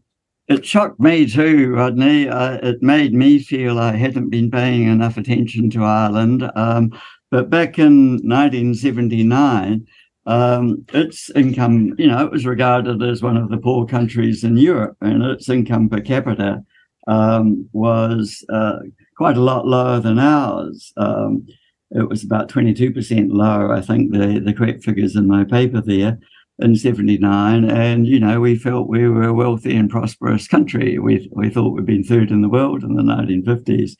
it 0.50 0.66
shocked 0.66 1.00
me 1.00 1.28
too, 1.28 1.70
Rodney. 1.70 2.28
Uh, 2.28 2.58
it 2.64 2.82
made 2.82 3.14
me 3.14 3.38
feel 3.38 3.78
I 3.78 3.96
hadn't 3.96 4.32
been 4.32 4.50
paying 4.50 4.84
enough 4.84 5.16
attention 5.16 5.70
to 5.70 5.84
Ireland. 5.84 6.52
Um, 6.56 7.00
but 7.30 7.52
back 7.52 7.78
in 7.78 8.14
1979, 8.24 9.86
um, 10.26 10.86
its 10.92 11.30
income, 11.36 11.94
you 12.00 12.08
know, 12.08 12.26
it 12.26 12.32
was 12.32 12.48
regarded 12.48 13.04
as 13.04 13.22
one 13.22 13.38
of 13.38 13.50
the 13.50 13.58
poor 13.58 13.86
countries 13.86 14.44
in 14.44 14.58
Europe, 14.58 14.98
and 15.02 15.22
its 15.24 15.48
income 15.50 15.88
per 15.88 16.02
capita 16.02 16.64
um, 17.08 17.70
was 17.72 18.44
uh, 18.50 18.80
quite 19.18 19.38
a 19.38 19.42
lot 19.42 19.68
lower 19.68 20.00
than 20.00 20.18
ours. 20.18 20.92
Um, 20.98 21.48
it 21.92 22.10
was 22.10 22.24
about 22.24 22.50
22% 22.50 23.28
lower, 23.30 23.72
I 23.72 23.82
think, 23.82 24.12
the, 24.12 24.40
the 24.44 24.54
correct 24.54 24.84
figures 24.84 25.16
in 25.16 25.28
my 25.28 25.44
paper 25.44 25.82
there 25.82 26.18
in 26.60 26.76
79 26.76 27.70
and 27.70 28.08
you 28.08 28.20
know 28.20 28.40
we 28.40 28.56
felt 28.56 28.90
we 28.90 29.08
were 29.08 29.24
a 29.24 29.34
wealthy 29.34 29.76
and 29.76 29.90
prosperous 29.90 30.48
country. 30.48 31.00
We, 31.00 31.30
we 31.32 31.50
thought 31.50 31.74
we'd 31.74 31.86
been 31.86 32.04
third 32.04 32.32
in 32.32 32.42
the 32.42 32.50
world 32.50 32.84
in 32.84 32.96
the 32.96 33.04
1950s 33.04 33.92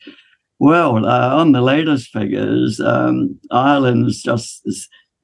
well 0.58 1.06
uh, 1.06 1.34
on 1.34 1.52
the 1.52 1.62
latest 1.62 2.10
figures 2.10 2.80
um, 2.80 3.38
ireland's 3.50 4.22
just 4.22 4.62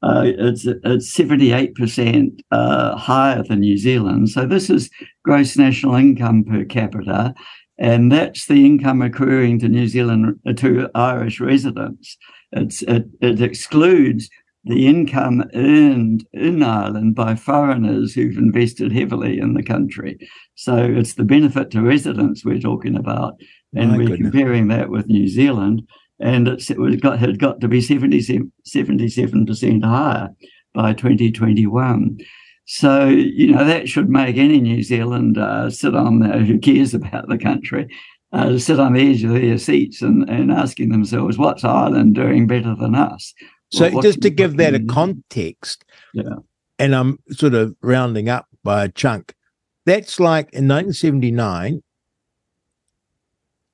uh, 0.02 0.22
it's 0.24 0.66
it's 0.66 1.16
78% 1.16 2.40
uh, 2.52 2.96
higher 2.96 3.42
than 3.42 3.60
new 3.60 3.78
zealand. 3.78 4.28
So 4.28 4.46
this 4.46 4.70
is 4.70 4.90
gross 5.24 5.56
national 5.56 5.94
income 5.94 6.44
per 6.44 6.64
capita 6.64 7.34
and 7.78 8.10
that's 8.10 8.46
the 8.46 8.64
income 8.64 9.02
accruing 9.02 9.58
to 9.60 9.68
new 9.68 9.88
zealand 9.88 10.38
to 10.56 10.90
irish 10.94 11.40
residents. 11.40 12.16
It's 12.52 12.82
it, 12.82 13.06
it 13.20 13.40
excludes 13.40 14.28
the 14.66 14.88
income 14.88 15.44
earned 15.54 16.26
in 16.32 16.62
Ireland 16.62 17.14
by 17.14 17.36
foreigners 17.36 18.14
who've 18.14 18.36
invested 18.36 18.90
heavily 18.90 19.38
in 19.38 19.54
the 19.54 19.62
country. 19.62 20.18
So 20.56 20.76
it's 20.76 21.14
the 21.14 21.24
benefit 21.24 21.70
to 21.70 21.82
residents 21.82 22.44
we're 22.44 22.58
talking 22.58 22.96
about. 22.96 23.34
And 23.74 23.92
My 23.92 23.98
we're 23.98 24.06
goodness. 24.08 24.32
comparing 24.32 24.68
that 24.68 24.90
with 24.90 25.06
New 25.06 25.28
Zealand. 25.28 25.82
And 26.18 26.48
it's, 26.48 26.68
it 26.68 27.00
got, 27.00 27.20
had 27.20 27.38
got 27.38 27.60
to 27.60 27.68
be 27.68 27.80
77, 27.80 28.50
77% 28.66 29.84
higher 29.84 30.30
by 30.74 30.94
2021. 30.94 32.18
So, 32.64 33.06
you 33.06 33.52
know, 33.52 33.64
that 33.64 33.88
should 33.88 34.08
make 34.08 34.36
any 34.36 34.60
New 34.60 34.82
Zealand 34.82 35.38
uh, 35.38 35.70
sit 35.70 35.94
on, 35.94 36.18
the, 36.18 36.38
who 36.38 36.58
cares 36.58 36.92
about 36.94 37.28
the 37.28 37.38
country, 37.38 37.86
uh, 38.32 38.58
sit 38.58 38.80
on 38.80 38.94
the 38.94 39.10
edge 39.10 39.22
of 39.22 39.30
their 39.30 39.58
seats 39.58 40.02
and, 40.02 40.28
and 40.28 40.50
asking 40.50 40.88
themselves, 40.88 41.38
what's 41.38 41.62
Ireland 41.62 42.16
doing 42.16 42.48
better 42.48 42.74
than 42.74 42.96
us? 42.96 43.32
So 43.76 43.90
well, 43.90 44.02
just 44.02 44.22
to 44.22 44.30
give 44.30 44.56
that 44.56 44.74
a 44.74 44.80
context, 44.80 45.84
yeah. 46.14 46.36
and 46.78 46.94
I'm 46.94 47.18
sort 47.30 47.54
of 47.54 47.76
rounding 47.82 48.28
up 48.28 48.46
by 48.64 48.84
a 48.84 48.88
chunk. 48.88 49.34
That's 49.84 50.18
like 50.18 50.46
in 50.46 50.66
1979, 50.66 51.82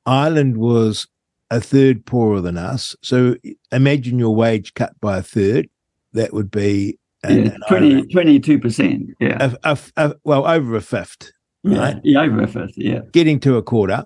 Ireland 0.05 0.57
was 0.57 1.07
a 1.51 1.61
third 1.61 2.05
poorer 2.05 2.41
than 2.41 2.59
us. 2.59 2.97
So 3.03 3.37
imagine 3.71 4.19
your 4.19 4.35
wage 4.35 4.75
cut 4.75 5.01
by 5.01 5.19
a 5.19 5.23
third. 5.23 5.69
That 6.15 6.33
would 6.33 6.51
be 6.51 6.99
yeah, 7.29 7.57
20, 7.69 8.03
22%. 8.03 9.07
Yeah. 9.21 9.55
A, 9.63 9.73
a, 9.73 9.79
a, 9.97 10.15
well, 10.25 10.47
over 10.47 10.75
a 10.75 10.81
fifth. 10.81 11.31
Right? 11.63 11.95
Yeah, 12.03 12.21
yeah, 12.21 12.21
over 12.23 12.43
a 12.43 12.49
fifth. 12.49 12.77
Yeah. 12.77 13.01
Getting 13.13 13.39
to 13.41 13.57
a 13.57 13.63
quarter. 13.63 14.05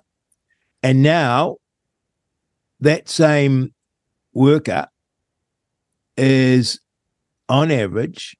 And 0.83 1.01
now 1.01 1.57
that 2.79 3.09
same 3.09 3.73
worker 4.33 4.87
is 6.17 6.79
on 7.49 7.71
average 7.71 8.35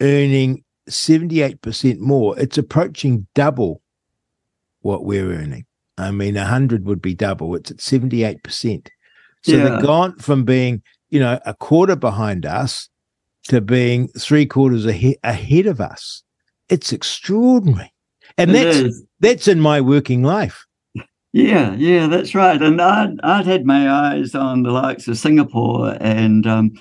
earning 0.00 0.64
78% 0.88 1.98
more. 1.98 2.38
It's 2.38 2.58
approaching 2.58 3.26
double 3.34 3.82
what 4.80 5.04
we're 5.04 5.32
earning. 5.32 5.66
I 5.98 6.10
mean, 6.10 6.34
100 6.34 6.86
would 6.86 7.02
be 7.02 7.14
double. 7.14 7.54
It's 7.54 7.70
at 7.70 7.76
78%. 7.78 8.88
So 9.42 9.52
yeah. 9.52 9.68
they've 9.68 9.82
gone 9.82 10.16
from 10.18 10.44
being, 10.44 10.82
you 11.10 11.20
know, 11.20 11.38
a 11.44 11.54
quarter 11.54 11.96
behind 11.96 12.46
us 12.46 12.88
to 13.48 13.60
being 13.60 14.08
three 14.18 14.46
quarters 14.46 14.86
ahead, 14.86 15.16
ahead 15.22 15.66
of 15.66 15.80
us. 15.80 16.22
It's 16.68 16.92
extraordinary. 16.92 17.92
And 18.38 18.50
it 18.50 18.64
that's 18.64 18.76
is. 18.76 19.04
that's 19.18 19.48
in 19.48 19.60
my 19.60 19.80
working 19.80 20.22
life. 20.22 20.64
Yeah, 21.32 21.74
yeah, 21.74 22.08
that's 22.08 22.34
right. 22.34 22.60
And 22.60 22.80
I'd, 22.80 23.20
I'd 23.22 23.46
had 23.46 23.64
my 23.64 23.88
eyes 23.88 24.34
on 24.34 24.62
the 24.64 24.72
likes 24.72 25.06
of 25.06 25.16
Singapore 25.16 25.96
and 26.00 26.44
um, 26.46 26.72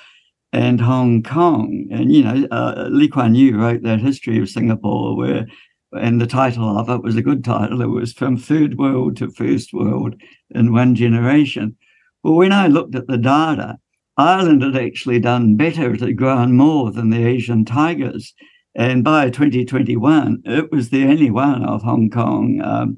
and 0.51 0.81
Hong 0.81 1.23
Kong. 1.23 1.87
And, 1.91 2.11
you 2.11 2.23
know, 2.23 2.47
uh, 2.51 2.87
Lee 2.89 3.07
Kuan 3.07 3.35
Yew 3.35 3.57
wrote 3.59 3.83
that 3.83 3.99
history 3.99 4.39
of 4.39 4.49
Singapore 4.49 5.15
where, 5.15 5.45
and 5.93 6.19
the 6.19 6.27
title 6.27 6.77
of 6.77 6.89
it 6.89 7.03
was 7.03 7.15
a 7.15 7.21
good 7.21 7.43
title. 7.43 7.81
It 7.81 7.87
was 7.87 8.13
From 8.13 8.37
Third 8.37 8.77
World 8.77 9.17
to 9.17 9.29
First 9.31 9.73
World 9.73 10.15
in 10.51 10.73
One 10.73 10.95
Generation. 10.95 11.75
Well, 12.23 12.35
when 12.35 12.51
I 12.51 12.67
looked 12.67 12.95
at 12.95 13.07
the 13.07 13.17
data, 13.17 13.77
Ireland 14.17 14.63
had 14.63 14.75
actually 14.75 15.19
done 15.19 15.55
better, 15.55 15.93
it 15.93 16.01
had 16.01 16.17
grown 16.17 16.53
more 16.53 16.91
than 16.91 17.09
the 17.09 17.25
Asian 17.25 17.63
tigers. 17.63 18.33
And 18.75 19.03
by 19.03 19.29
2021, 19.29 20.43
it 20.45 20.71
was 20.71 20.89
the 20.89 21.05
only 21.05 21.31
one 21.31 21.63
of 21.63 21.81
Hong 21.83 22.09
Kong, 22.09 22.61
um, 22.63 22.97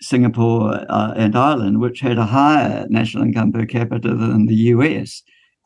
Singapore, 0.00 0.84
uh, 0.88 1.14
and 1.16 1.36
Ireland 1.36 1.80
which 1.80 2.00
had 2.00 2.18
a 2.18 2.24
higher 2.24 2.86
national 2.88 3.24
income 3.24 3.52
per 3.52 3.66
capita 3.66 4.14
than 4.14 4.46
the 4.46 4.54
US. 4.54 5.22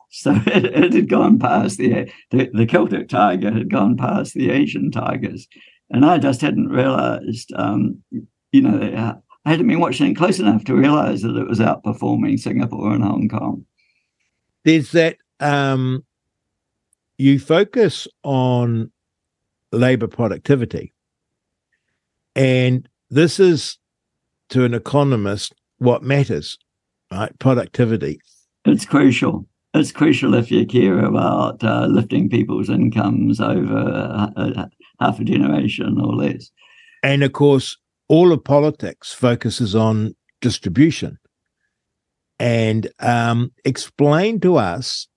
So 0.09 0.31
it, 0.47 0.65
it 0.65 0.93
had 0.93 1.09
gone 1.09 1.39
past 1.39 1.77
the, 1.77 2.11
the, 2.31 2.49
the 2.53 2.65
Celtic 2.65 3.09
tiger 3.09 3.51
had 3.51 3.71
gone 3.71 3.97
past 3.97 4.33
the 4.33 4.51
Asian 4.51 4.91
tigers, 4.91 5.47
and 5.89 6.05
I 6.05 6.17
just 6.17 6.41
hadn't 6.41 6.69
realised, 6.69 7.51
um, 7.55 8.01
you 8.51 8.61
know, 8.61 9.21
I 9.45 9.49
hadn't 9.49 9.67
been 9.67 9.79
watching 9.79 10.11
it 10.11 10.17
close 10.17 10.39
enough 10.39 10.63
to 10.65 10.75
realize 10.75 11.21
that 11.21 11.35
it 11.35 11.47
was 11.47 11.59
outperforming 11.59 12.39
Singapore 12.39 12.93
and 12.93 13.03
Hong 13.03 13.27
Kong. 13.27 13.65
There's 14.63 14.91
that 14.91 15.17
um, 15.39 16.05
you 17.17 17.39
focus 17.39 18.07
on 18.23 18.91
labor 19.71 20.07
productivity. 20.07 20.93
And 22.35 22.87
this 23.09 23.39
is, 23.39 23.77
to 24.51 24.63
an 24.63 24.73
economist, 24.73 25.53
what 25.79 26.03
matters, 26.03 26.57
right? 27.11 27.37
Productivity. 27.39 28.19
It's 28.65 28.85
crucial. 28.85 29.47
It's 29.73 29.91
crucial 29.91 30.35
if 30.35 30.51
you 30.51 30.65
care 30.65 30.99
about 30.99 31.63
uh, 31.63 31.87
lifting 31.87 32.29
people's 32.29 32.69
incomes 32.69 33.39
over 33.39 34.29
uh, 34.35 34.65
half 34.99 35.19
a 35.19 35.23
generation 35.23 35.99
or 35.99 36.13
less. 36.13 36.51
And 37.01 37.23
of 37.23 37.33
course, 37.33 37.77
all 38.07 38.31
of 38.31 38.43
politics 38.43 39.13
focuses 39.13 39.73
on 39.73 40.15
distribution. 40.41 41.17
And 42.37 42.91
um, 42.99 43.51
explain 43.63 44.39
to 44.41 44.57
us 44.57 45.07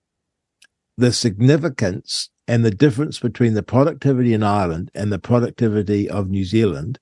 the 0.97 1.13
significance 1.13 2.31
and 2.47 2.65
the 2.65 2.71
difference 2.71 3.19
between 3.19 3.55
the 3.55 3.63
productivity 3.63 4.33
in 4.33 4.43
Ireland 4.43 4.91
and 4.95 5.13
the 5.13 5.19
productivity 5.19 6.09
of 6.09 6.29
New 6.29 6.45
Zealand 6.45 6.99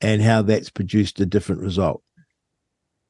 and 0.00 0.22
how 0.22 0.42
that's 0.42 0.70
produced 0.70 1.20
a 1.20 1.26
different 1.26 1.60
result. 1.60 2.02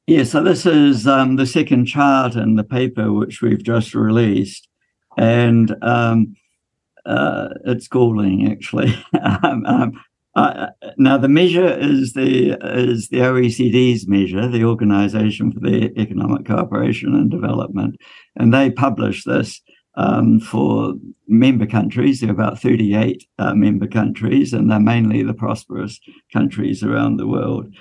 Yeah, 0.07 0.23
so 0.23 0.43
this 0.43 0.65
is 0.65 1.05
um, 1.05 1.35
the 1.35 1.45
second 1.45 1.85
chart 1.85 2.35
in 2.35 2.55
the 2.55 2.63
paper 2.63 3.13
which 3.13 3.41
we've 3.41 3.63
just 3.63 3.93
released. 3.93 4.67
And 5.17 5.75
um, 5.83 6.35
uh, 7.05 7.49
it's 7.65 7.87
galling, 7.87 8.51
actually. 8.51 8.93
um, 9.43 10.01
uh, 10.35 10.67
now, 10.97 11.17
the 11.17 11.27
measure 11.27 11.77
is 11.79 12.13
the 12.13 12.51
is 12.61 13.09
the 13.09 13.17
OECD's 13.17 14.07
measure, 14.07 14.47
the 14.47 14.63
Organization 14.63 15.51
for 15.51 15.59
the 15.59 15.91
Economic 15.99 16.45
Cooperation 16.45 17.13
and 17.15 17.29
Development, 17.29 17.95
and 18.35 18.53
they 18.53 18.69
publish 18.69 19.23
this 19.23 19.61
um, 19.95 20.39
for 20.39 20.93
member 21.27 21.65
countries. 21.65 22.19
There 22.19 22.29
are 22.29 22.33
about 22.33 22.59
38 22.59 23.23
uh, 23.37 23.53
member 23.53 23.87
countries, 23.87 24.53
and 24.53 24.69
they're 24.69 24.79
mainly 24.79 25.23
the 25.23 25.33
prosperous 25.33 25.99
countries 26.31 26.83
around 26.83 27.17
the 27.17 27.27
world. 27.27 27.73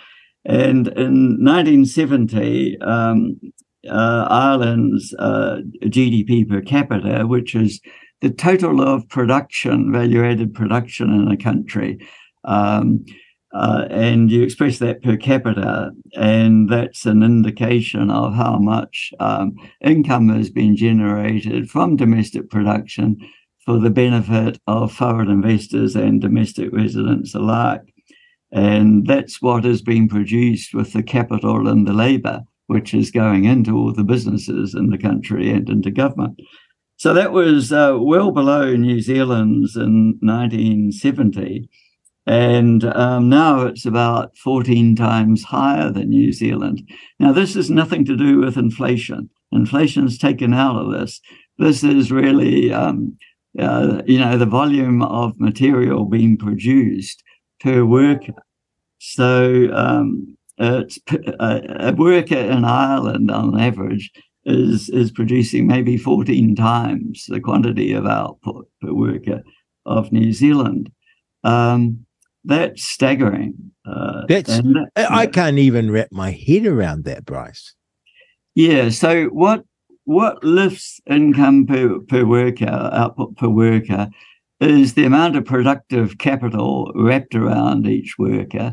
And 0.45 0.89
in 0.89 1.45
1970, 1.45 2.81
um, 2.81 3.41
uh, 3.89 4.27
Ireland's 4.31 5.15
uh, 5.19 5.59
GDP 5.85 6.49
per 6.49 6.61
capita, 6.61 7.27
which 7.27 7.55
is 7.55 7.81
the 8.21 8.31
total 8.31 8.81
of 8.81 9.09
production, 9.09 9.93
value 9.93 10.25
added 10.25 10.55
production 10.55 11.13
in 11.13 11.31
a 11.31 11.37
country, 11.37 11.99
um, 12.45 13.05
uh, 13.53 13.87
and 13.91 14.31
you 14.31 14.43
express 14.43 14.79
that 14.79 15.03
per 15.03 15.17
capita, 15.17 15.91
and 16.15 16.69
that's 16.69 17.07
an 17.07 17.23
indication 17.23 18.11
of 18.11 18.35
how 18.35 18.59
much 18.59 19.13
um, 19.21 19.57
income 19.83 20.29
has 20.29 20.51
been 20.51 20.77
generated 20.77 21.71
from 21.71 21.97
domestic 21.97 22.51
production 22.51 23.17
for 23.65 23.79
the 23.79 23.91
benefit 23.91 24.59
of 24.67 24.93
foreign 24.93 25.31
investors 25.31 25.97
and 25.97 26.21
domestic 26.21 26.71
residents 26.73 27.35
alike. 27.35 27.83
And 28.51 29.07
that's 29.07 29.43
what 29.43 29.65
has 29.65 29.83
been 29.83 30.09
produced 30.09 30.75
with 30.75 30.93
the 30.93 31.03
capital 31.03 31.69
and 31.69 31.87
the 31.87 31.93
labour, 31.93 32.43
which 32.67 32.95
is 32.95 33.11
going 33.11 33.45
into 33.45 33.77
all 33.77 33.93
the 33.93 34.05
businesses 34.05 34.75
in 34.75 34.91
the 34.91 34.99
country 34.99 35.51
and 35.51 35.69
into 35.69 35.91
government. 35.91 36.41
So 36.97 37.15
that 37.15 37.33
was 37.33 37.73
uh, 37.73 37.97
well 38.01 38.31
below 38.31 38.75
New 38.75 39.01
Zealand's 39.01 39.77
in 39.77 40.19
1970. 40.21 41.69
And 42.29 42.85
um, 42.85 43.31
now 43.31 43.63
it's 43.63 43.87
about 43.87 44.37
14 44.37 44.95
times 44.97 45.43
higher 45.45 45.91
than 45.91 46.11
New 46.11 46.31
Zealand. 46.31 46.87
Now, 47.19 47.33
this 47.33 47.55
has 47.55 47.71
nothing 47.71 48.05
to 48.05 48.19
do 48.19 48.41
with 48.41 48.59
inflation. 48.59 49.31
Inflation's 49.51 50.19
taken 50.19 50.53
out 50.53 50.77
of 50.77 50.93
this. 50.93 51.23
This 51.57 51.83
is 51.83 52.13
really, 52.13 52.71
um, 52.71 53.17
uh, 53.59 54.03
you 54.05 54.19
know, 54.19 54.37
the 54.37 54.45
volume 54.45 55.01
of 55.01 55.41
material 55.41 56.05
being 56.05 56.37
produced 56.37 57.25
per 57.61 57.83
worker. 57.87 58.35
So 58.99 59.71
um, 59.73 60.37
it's 60.59 60.99
a, 61.09 61.63
a 61.89 61.93
worker 61.95 62.37
in 62.37 62.63
Ireland, 62.67 63.31
on 63.31 63.59
average, 63.59 64.11
is 64.45 64.91
is 64.91 65.11
producing 65.11 65.67
maybe 65.67 65.97
14 65.97 66.55
times 66.57 67.25
the 67.27 67.41
quantity 67.41 67.95
of 67.95 68.07
output 68.07 68.69
per 68.83 68.93
worker 68.93 69.43
of 69.87 70.13
New 70.13 70.33
Zealand. 70.35 70.93
Um, 71.43 72.05
that's 72.49 72.83
staggering. 72.83 73.55
Uh, 73.87 74.23
that's 74.27 74.57
that, 74.57 74.91
I 74.97 75.27
can't 75.27 75.59
even 75.59 75.91
wrap 75.91 76.09
my 76.11 76.31
head 76.31 76.67
around 76.67 77.05
that, 77.05 77.25
Bryce. 77.25 77.75
Yeah. 78.55 78.89
So 78.89 79.27
what 79.27 79.65
what 80.05 80.43
lifts 80.43 81.01
income 81.09 81.67
per 81.67 82.01
per 82.01 82.25
worker, 82.25 82.91
output 82.93 83.37
per 83.37 83.49
worker, 83.49 84.09
is 84.61 84.95
the 84.95 85.05
amount 85.05 85.37
of 85.37 85.45
productive 85.45 86.19
capital 86.19 86.91
wrapped 86.95 87.35
around 87.35 87.87
each 87.87 88.19
worker. 88.19 88.73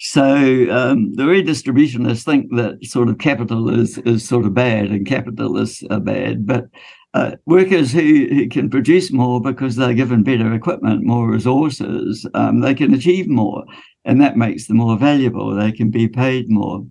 So 0.00 0.24
um, 0.24 1.14
the 1.14 1.22
redistributionists 1.22 2.24
think 2.24 2.50
that 2.56 2.84
sort 2.84 3.08
of 3.08 3.18
capital 3.18 3.70
is 3.70 3.98
is 3.98 4.26
sort 4.26 4.46
of 4.46 4.54
bad 4.54 4.86
and 4.86 5.06
capitalists 5.06 5.84
are 5.90 6.00
bad, 6.00 6.44
but 6.44 6.66
uh, 7.14 7.32
workers 7.46 7.92
who, 7.92 8.26
who 8.30 8.48
can 8.48 8.70
produce 8.70 9.12
more 9.12 9.40
because 9.40 9.76
they're 9.76 9.94
given 9.94 10.22
better 10.22 10.52
equipment, 10.54 11.04
more 11.04 11.30
resources, 11.30 12.26
um, 12.34 12.60
they 12.60 12.74
can 12.74 12.94
achieve 12.94 13.28
more, 13.28 13.64
and 14.04 14.20
that 14.20 14.36
makes 14.36 14.66
them 14.66 14.78
more 14.78 14.96
valuable. 14.96 15.54
They 15.54 15.72
can 15.72 15.90
be 15.90 16.08
paid 16.08 16.48
more. 16.48 16.84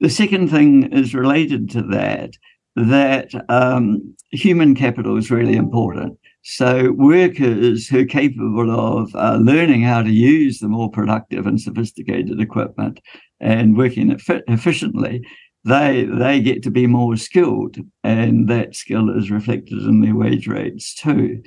The 0.00 0.10
second 0.10 0.48
thing 0.50 0.92
is 0.92 1.14
related 1.14 1.70
to 1.70 1.82
that, 1.90 2.30
that 2.76 3.30
um, 3.48 4.14
human 4.30 4.76
capital 4.76 5.16
is 5.16 5.30
really 5.30 5.56
important. 5.56 6.18
So 6.42 6.92
workers 6.92 7.88
who 7.88 8.00
are 8.00 8.06
capable 8.06 8.70
of 8.70 9.14
uh, 9.16 9.38
learning 9.42 9.82
how 9.82 10.02
to 10.02 10.10
use 10.10 10.60
the 10.60 10.68
more 10.68 10.90
productive 10.90 11.46
and 11.46 11.60
sophisticated 11.60 12.40
equipment 12.40 13.00
and 13.40 13.76
working 13.76 14.16
efficiently 14.48 15.22
they 15.64 16.04
they 16.04 16.40
get 16.40 16.62
to 16.62 16.70
be 16.70 16.86
more 16.86 17.16
skilled, 17.16 17.76
and 18.04 18.48
that 18.48 18.74
skill 18.74 19.10
is 19.10 19.30
reflected 19.30 19.78
in 19.78 20.00
their 20.00 20.14
wage 20.14 20.46
rates 20.46 20.94
too. 20.94 21.42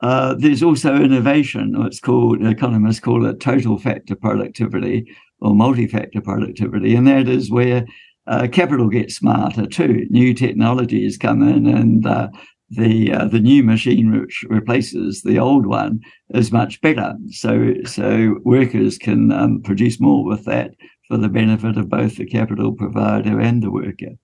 Uh, 0.00 0.34
there's 0.34 0.62
also 0.62 0.94
innovation. 0.94 1.74
It's 1.80 2.00
called 2.00 2.44
economists 2.44 3.00
call 3.00 3.26
it 3.26 3.40
total 3.40 3.78
factor 3.78 4.14
productivity 4.14 5.06
or 5.40 5.54
multi-factor 5.54 6.20
productivity, 6.20 6.94
and 6.94 7.06
that 7.06 7.28
is 7.28 7.50
where 7.50 7.84
uh, 8.28 8.46
capital 8.50 8.88
gets 8.88 9.16
smarter 9.16 9.66
too. 9.66 10.06
New 10.10 10.34
technologies 10.34 11.18
come 11.18 11.42
in, 11.42 11.66
and 11.66 12.06
uh, 12.06 12.28
the 12.70 13.12
uh, 13.12 13.24
the 13.26 13.40
new 13.40 13.62
machine 13.62 14.20
which 14.20 14.44
replaces 14.48 15.22
the 15.22 15.38
old 15.38 15.66
one 15.66 16.00
is 16.30 16.52
much 16.52 16.80
better. 16.80 17.14
So 17.30 17.74
so 17.84 18.36
workers 18.44 18.98
can 18.98 19.30
um, 19.32 19.62
produce 19.62 20.00
more 20.00 20.24
with 20.24 20.44
that 20.44 20.72
for 21.08 21.16
the 21.16 21.28
benefit 21.28 21.76
of 21.76 21.88
both 21.88 22.16
the 22.16 22.26
capital 22.26 22.72
provider 22.72 23.40
and 23.40 23.62
the 23.62 23.70
worker. 23.70 24.14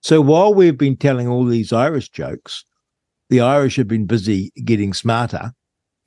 So 0.00 0.20
while 0.20 0.52
we've 0.52 0.76
been 0.76 0.96
telling 0.96 1.28
all 1.28 1.44
these 1.44 1.72
Irish 1.72 2.10
jokes, 2.10 2.64
the 3.30 3.40
Irish 3.40 3.76
have 3.76 3.88
been 3.88 4.06
busy 4.06 4.52
getting 4.64 4.92
smarter, 4.92 5.52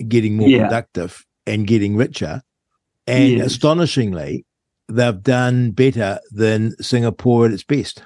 getting 0.07 0.37
more 0.37 0.47
yeah. 0.47 0.67
productive, 0.67 1.25
and 1.45 1.65
getting 1.65 1.95
richer. 1.95 2.41
And 3.07 3.33
yes. 3.33 3.47
astonishingly, 3.47 4.45
they've 4.87 5.23
done 5.23 5.71
better 5.71 6.19
than 6.31 6.71
Singapore 6.81 7.47
at 7.47 7.53
its 7.53 7.63
best. 7.63 8.03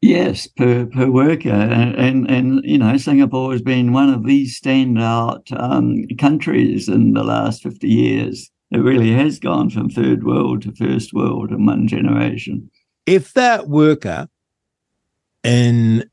Yes, 0.00 0.46
per 0.46 0.86
per 0.86 1.10
worker, 1.10 1.50
and 1.50 1.94
and, 1.94 2.30
and 2.30 2.62
you 2.64 2.78
know 2.78 2.96
Singapore 2.96 3.52
has 3.52 3.60
been 3.60 3.92
one 3.92 4.08
of 4.08 4.24
these 4.24 4.58
standout 4.58 5.52
um, 5.60 6.06
countries 6.16 6.88
in 6.88 7.12
the 7.12 7.22
last 7.22 7.62
fifty 7.62 7.88
years 7.88 8.50
it 8.70 8.78
really 8.78 9.12
has 9.12 9.38
gone 9.38 9.70
from 9.70 9.90
third 9.90 10.24
world 10.24 10.62
to 10.62 10.72
first 10.72 11.12
world 11.12 11.50
in 11.50 11.66
one 11.66 11.88
generation. 11.88 12.70
If 13.06 13.32
that 13.32 13.68
worker 13.68 14.28
in 15.42 16.08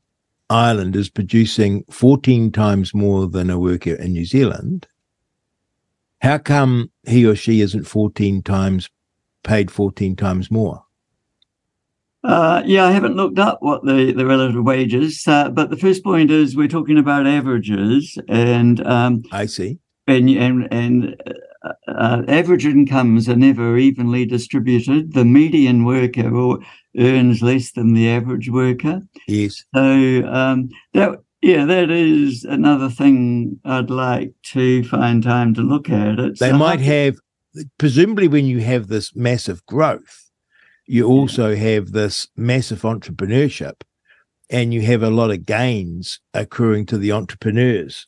Ireland 0.50 0.96
is 0.96 1.08
producing 1.08 1.84
14 1.90 2.50
times 2.50 2.94
more 2.94 3.28
than 3.28 3.50
a 3.50 3.58
worker 3.58 3.94
in 3.94 4.12
New 4.12 4.24
Zealand, 4.24 4.86
how 6.20 6.38
come 6.38 6.90
he 7.06 7.24
or 7.24 7.36
she 7.36 7.60
isn't 7.60 7.84
14 7.84 8.42
times 8.42 8.88
paid 9.44 9.70
14 9.70 10.16
times 10.16 10.50
more? 10.50 10.84
Uh, 12.24 12.62
yeah, 12.66 12.84
I 12.84 12.90
haven't 12.90 13.14
looked 13.14 13.38
up 13.38 13.58
what 13.62 13.84
the, 13.84 14.12
the 14.12 14.26
relative 14.26 14.64
wages, 14.64 15.22
uh, 15.28 15.50
but 15.50 15.70
the 15.70 15.76
first 15.76 16.02
point 16.02 16.32
is 16.32 16.56
we're 16.56 16.66
talking 16.66 16.98
about 16.98 17.28
averages, 17.28 18.18
and 18.26 18.84
um, 18.84 19.22
I 19.30 19.46
see, 19.46 19.78
and 20.08 20.28
and 20.28 20.68
and 20.72 21.16
uh, 21.86 22.22
average 22.28 22.66
incomes 22.66 23.28
are 23.28 23.36
never 23.36 23.76
evenly 23.76 24.26
distributed. 24.26 25.14
The 25.14 25.24
median 25.24 25.84
worker 25.84 26.58
earns 26.98 27.42
less 27.42 27.72
than 27.72 27.94
the 27.94 28.08
average 28.08 28.50
worker. 28.50 29.02
Yes. 29.26 29.64
So 29.74 29.80
um, 29.80 30.68
that 30.94 31.18
yeah, 31.40 31.64
that 31.66 31.90
is 31.90 32.44
another 32.44 32.88
thing 32.88 33.60
I'd 33.64 33.90
like 33.90 34.32
to 34.44 34.82
find 34.84 35.22
time 35.22 35.54
to 35.54 35.60
look 35.60 35.88
at. 35.88 36.18
It's 36.18 36.40
they 36.40 36.52
might 36.52 36.80
have, 36.80 37.16
presumably, 37.78 38.26
when 38.26 38.46
you 38.46 38.58
have 38.60 38.88
this 38.88 39.14
massive 39.14 39.64
growth, 39.66 40.30
you 40.86 41.06
also 41.06 41.54
have 41.54 41.92
this 41.92 42.28
massive 42.36 42.82
entrepreneurship 42.82 43.82
and 44.50 44.72
you 44.72 44.80
have 44.82 45.02
a 45.02 45.10
lot 45.10 45.30
of 45.30 45.46
gains 45.46 46.20
accruing 46.34 46.86
to 46.86 46.98
the 46.98 47.12
entrepreneurs. 47.12 48.06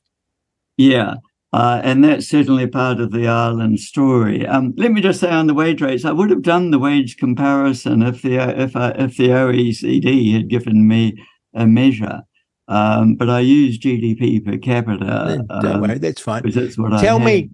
Yeah. 0.76 1.14
Uh, 1.52 1.80
and 1.82 2.04
that's 2.04 2.28
certainly 2.28 2.66
part 2.66 3.00
of 3.00 3.10
the 3.10 3.26
Ireland 3.26 3.80
story. 3.80 4.46
Um, 4.46 4.72
let 4.76 4.92
me 4.92 5.00
just 5.00 5.18
say 5.18 5.30
on 5.30 5.48
the 5.48 5.54
wage 5.54 5.82
rates, 5.82 6.04
I 6.04 6.12
would 6.12 6.30
have 6.30 6.42
done 6.42 6.70
the 6.70 6.78
wage 6.78 7.16
comparison 7.16 8.02
if 8.02 8.22
the 8.22 8.36
if 8.36 8.76
I, 8.76 8.90
if 8.90 9.16
the 9.16 9.28
OECD 9.28 10.32
had 10.32 10.48
given 10.48 10.86
me 10.86 11.20
a 11.52 11.66
measure, 11.66 12.22
um, 12.68 13.16
but 13.16 13.28
I 13.28 13.40
use 13.40 13.80
GDP 13.80 14.44
per 14.44 14.58
capita. 14.58 15.44
Don't 15.48 15.66
um, 15.66 15.80
worry, 15.80 15.98
that's 15.98 16.20
fine. 16.20 16.48
That's 16.48 16.78
what 16.78 17.00
Tell 17.00 17.20
I 17.20 17.24
me. 17.24 17.50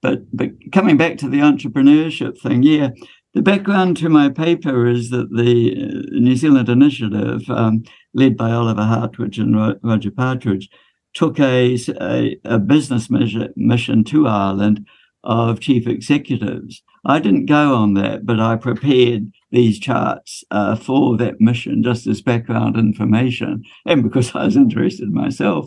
But 0.00 0.34
but 0.34 0.52
coming 0.72 0.96
back 0.96 1.18
to 1.18 1.28
the 1.28 1.40
entrepreneurship 1.40 2.40
thing, 2.40 2.62
yeah, 2.62 2.88
the 3.34 3.42
background 3.42 3.98
to 3.98 4.08
my 4.08 4.30
paper 4.30 4.86
is 4.86 5.10
that 5.10 5.28
the 5.30 5.72
uh, 5.72 6.18
New 6.18 6.36
Zealand 6.36 6.70
Initiative, 6.70 7.42
um, 7.50 7.82
led 8.14 8.38
by 8.38 8.50
Oliver 8.50 8.84
Hartwich 8.84 9.36
and 9.36 9.54
Roger 9.82 10.10
Partridge 10.10 10.70
took 11.14 11.38
a, 11.38 11.78
a, 12.00 12.36
a 12.44 12.58
business 12.58 13.10
measure, 13.10 13.48
mission 13.56 14.04
to 14.04 14.26
Ireland 14.26 14.86
of 15.24 15.60
chief 15.60 15.86
executives. 15.86 16.82
I 17.04 17.18
didn't 17.18 17.46
go 17.46 17.74
on 17.74 17.94
that, 17.94 18.24
but 18.24 18.40
I 18.40 18.56
prepared 18.56 19.32
these 19.50 19.78
charts 19.78 20.44
uh, 20.50 20.76
for 20.76 21.16
that 21.16 21.40
mission 21.40 21.82
just 21.82 22.06
as 22.06 22.22
background 22.22 22.76
information 22.76 23.64
and 23.86 24.02
because 24.02 24.34
I 24.34 24.44
was 24.44 24.56
interested 24.56 25.10
myself. 25.10 25.66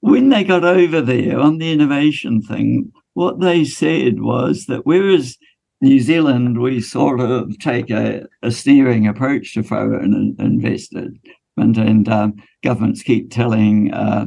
When 0.00 0.30
they 0.30 0.44
got 0.44 0.64
over 0.64 1.00
there 1.00 1.38
on 1.38 1.58
the 1.58 1.72
innovation 1.72 2.40
thing, 2.40 2.92
what 3.14 3.40
they 3.40 3.64
said 3.64 4.20
was 4.20 4.66
that 4.66 4.86
whereas 4.86 5.36
New 5.82 6.00
Zealand, 6.00 6.60
we 6.60 6.80
sort 6.80 7.20
of 7.20 7.58
take 7.58 7.90
a, 7.90 8.26
a 8.42 8.50
steering 8.50 9.06
approach 9.06 9.54
to 9.54 9.62
foreign 9.62 10.36
investment, 10.38 11.18
and 11.56 12.08
um, 12.08 12.34
governments 12.62 13.02
keep 13.02 13.30
telling 13.30 13.92
uh, 13.92 14.26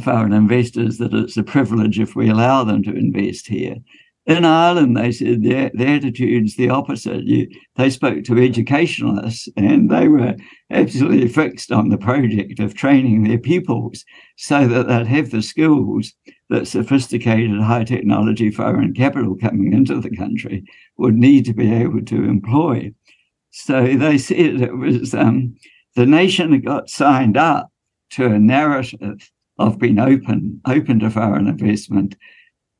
foreign 0.00 0.32
investors 0.32 0.98
that 0.98 1.14
it's 1.14 1.36
a 1.36 1.42
privilege 1.42 1.98
if 1.98 2.16
we 2.16 2.28
allow 2.28 2.64
them 2.64 2.82
to 2.82 2.92
invest 2.92 3.48
here. 3.48 3.76
In 4.26 4.44
Ireland, 4.44 4.94
they 4.94 5.10
said 5.10 5.42
their, 5.42 5.70
their 5.72 5.96
attitude's 5.96 6.56
the 6.56 6.68
opposite. 6.68 7.24
You, 7.24 7.48
they 7.76 7.88
spoke 7.88 8.24
to 8.24 8.34
educationalists 8.34 9.48
and 9.56 9.90
they 9.90 10.06
were 10.06 10.36
absolutely 10.70 11.28
fixed 11.28 11.72
on 11.72 11.88
the 11.88 11.96
project 11.96 12.60
of 12.60 12.74
training 12.74 13.22
their 13.22 13.38
pupils 13.38 14.04
so 14.36 14.68
that 14.68 14.86
they'd 14.86 15.06
have 15.06 15.30
the 15.30 15.40
skills 15.40 16.12
that 16.50 16.68
sophisticated 16.68 17.58
high 17.58 17.84
technology 17.84 18.50
foreign 18.50 18.92
capital 18.92 19.34
coming 19.34 19.72
into 19.72 19.98
the 19.98 20.14
country 20.14 20.62
would 20.98 21.14
need 21.14 21.46
to 21.46 21.54
be 21.54 21.72
able 21.72 22.04
to 22.04 22.24
employ. 22.24 22.92
So 23.50 23.96
they 23.96 24.18
said 24.18 24.60
it 24.60 24.76
was 24.76 25.14
um, 25.14 25.56
the 25.96 26.04
nation 26.04 26.60
got 26.60 26.90
signed 26.90 27.38
up 27.38 27.70
to 28.10 28.26
a 28.26 28.38
narrative 28.38 29.30
of 29.58 29.78
being 29.78 29.98
open, 29.98 30.60
open 30.66 31.00
to 31.00 31.10
foreign 31.10 31.48
investment, 31.48 32.16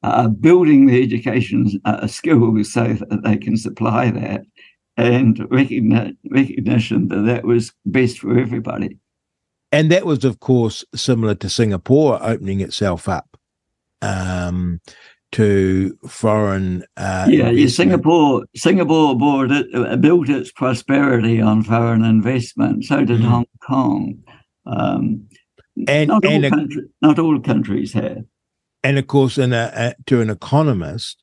uh, 0.02 0.28
building 0.28 0.86
the 0.86 1.02
education 1.02 1.68
uh, 1.84 2.06
skills 2.06 2.72
so 2.72 2.84
that 2.84 3.22
they 3.24 3.36
can 3.36 3.56
supply 3.56 4.10
that, 4.10 4.42
and 4.96 5.38
recogni- 5.50 6.16
recognition 6.30 7.08
that 7.08 7.22
that 7.22 7.44
was 7.44 7.72
best 7.84 8.20
for 8.20 8.38
everybody. 8.38 8.98
And 9.70 9.90
that 9.92 10.06
was, 10.06 10.24
of 10.24 10.40
course, 10.40 10.84
similar 10.94 11.34
to 11.36 11.48
Singapore 11.48 12.18
opening 12.22 12.60
itself 12.60 13.08
up 13.08 13.36
um, 14.00 14.80
to 15.32 15.96
foreign. 16.08 16.84
Uh, 16.96 17.26
yeah, 17.28 17.50
yeah, 17.50 17.68
Singapore. 17.68 18.44
Singapore 18.56 19.46
it, 19.46 19.74
uh, 19.74 19.96
built 19.96 20.28
its 20.28 20.50
prosperity 20.52 21.40
on 21.40 21.62
foreign 21.62 22.04
investment. 22.04 22.84
So 22.84 23.04
did 23.04 23.20
mm. 23.20 23.24
Hong 23.24 23.46
Kong. 23.62 24.22
Um, 24.66 25.27
and 25.86 26.08
not, 26.08 26.24
and 26.24 26.44
all, 26.44 26.52
a, 26.52 26.56
country, 26.56 26.82
not 27.02 27.18
all 27.18 27.40
countries 27.40 27.92
have. 27.92 28.24
And 28.82 28.98
of 28.98 29.06
course, 29.06 29.38
in 29.38 29.52
a, 29.52 29.70
a, 29.74 29.94
to 30.06 30.20
an 30.20 30.30
economist, 30.30 31.22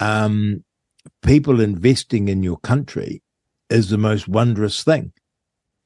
um, 0.00 0.64
people 1.22 1.60
investing 1.60 2.28
in 2.28 2.42
your 2.42 2.58
country 2.58 3.22
is 3.70 3.90
the 3.90 3.98
most 3.98 4.28
wondrous 4.28 4.82
thing. 4.82 5.12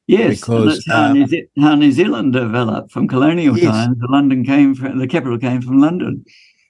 Yes, 0.07 0.41
because 0.41 0.85
how, 0.89 1.07
um, 1.07 1.15
New 1.15 1.27
Ze- 1.27 1.49
how, 1.59 1.75
New 1.75 1.91
Zealand 1.91 2.33
developed 2.33 2.93
from 2.93 3.09
colonial 3.09 3.59
yes. 3.59 3.73
times. 3.73 3.97
London 4.09 4.45
came 4.45 4.75
from 4.75 4.99
the 4.99 5.09
capital 5.09 5.39
came 5.39 5.61
from 5.61 5.81
London, 5.81 6.25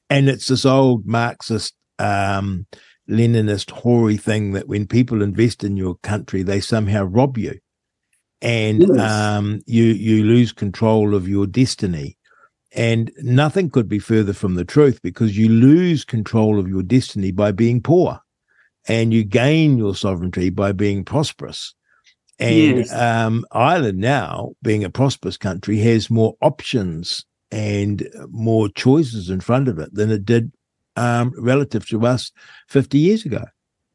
and 0.08 0.28
it's 0.28 0.48
this 0.48 0.64
old 0.64 1.06
Marxist, 1.06 1.74
um, 1.98 2.66
Leninist, 3.10 3.70
hoary 3.70 4.16
thing 4.16 4.52
that 4.52 4.68
when 4.68 4.86
people 4.86 5.20
invest 5.20 5.62
in 5.64 5.76
your 5.76 5.96
country, 5.96 6.42
they 6.42 6.60
somehow 6.60 7.04
rob 7.04 7.36
you 7.36 7.58
and 8.46 8.86
yes. 8.94 9.00
um, 9.00 9.60
you 9.66 9.84
you 9.84 10.22
lose 10.22 10.52
control 10.52 11.14
of 11.14 11.28
your 11.28 11.46
destiny. 11.46 12.16
And 12.72 13.10
nothing 13.22 13.70
could 13.70 13.88
be 13.88 13.98
further 13.98 14.34
from 14.34 14.54
the 14.54 14.64
truth 14.64 15.00
because 15.02 15.36
you 15.36 15.48
lose 15.48 16.04
control 16.04 16.58
of 16.58 16.68
your 16.68 16.82
destiny 16.82 17.32
by 17.32 17.50
being 17.50 17.80
poor, 17.82 18.20
and 18.86 19.12
you 19.12 19.24
gain 19.24 19.78
your 19.78 19.96
sovereignty 19.96 20.50
by 20.50 20.72
being 20.72 21.02
prosperous. 21.04 21.74
And 22.38 22.78
yes. 22.78 22.92
um, 22.92 23.46
Ireland 23.50 23.98
now, 23.98 24.52
being 24.62 24.84
a 24.84 24.90
prosperous 24.90 25.38
country, 25.38 25.78
has 25.78 26.10
more 26.10 26.36
options 26.42 27.24
and 27.50 28.06
more 28.28 28.68
choices 28.68 29.30
in 29.30 29.40
front 29.40 29.68
of 29.68 29.78
it 29.78 29.94
than 29.94 30.10
it 30.10 30.24
did 30.24 30.52
um, 30.96 31.32
relative 31.38 31.88
to 31.88 32.06
us 32.06 32.30
50 32.68 32.98
years 32.98 33.24
ago 33.24 33.44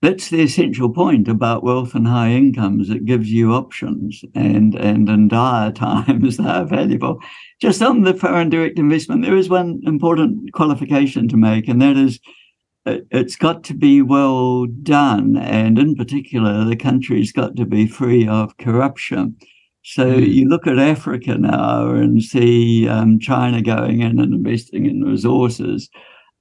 that's 0.01 0.29
the 0.29 0.41
essential 0.41 0.89
point 0.89 1.27
about 1.27 1.63
wealth 1.63 1.93
and 1.93 2.07
high 2.07 2.31
incomes. 2.31 2.89
It 2.89 3.05
gives 3.05 3.31
you 3.31 3.53
options, 3.53 4.23
and 4.33 4.73
and 4.75 5.07
in 5.07 5.27
dire 5.27 5.71
times 5.71 6.37
they 6.37 6.43
are 6.43 6.65
valuable. 6.65 7.19
Just 7.59 7.81
on 7.81 8.01
the 8.01 8.13
foreign 8.13 8.49
direct 8.49 8.79
investment, 8.79 9.23
there 9.23 9.37
is 9.37 9.49
one 9.49 9.81
important 9.85 10.51
qualification 10.53 11.27
to 11.27 11.37
make, 11.37 11.67
and 11.67 11.81
that 11.81 11.97
is 11.97 12.19
it's 12.85 13.35
got 13.35 13.63
to 13.65 13.75
be 13.75 14.01
well 14.01 14.65
done, 14.65 15.37
and 15.37 15.77
in 15.77 15.95
particular, 15.95 16.65
the 16.65 16.75
country's 16.75 17.31
got 17.31 17.55
to 17.57 17.65
be 17.65 17.85
free 17.85 18.27
of 18.27 18.57
corruption. 18.57 19.37
So 19.83 20.05
mm. 20.05 20.27
you 20.27 20.47
look 20.47 20.65
at 20.65 20.79
Africa 20.79 21.37
now 21.37 21.89
and 21.91 22.23
see 22.23 22.87
um, 22.87 23.19
China 23.19 23.61
going 23.61 24.01
in 24.01 24.19
and 24.19 24.33
investing 24.33 24.85
in 24.85 25.03
resources. 25.03 25.89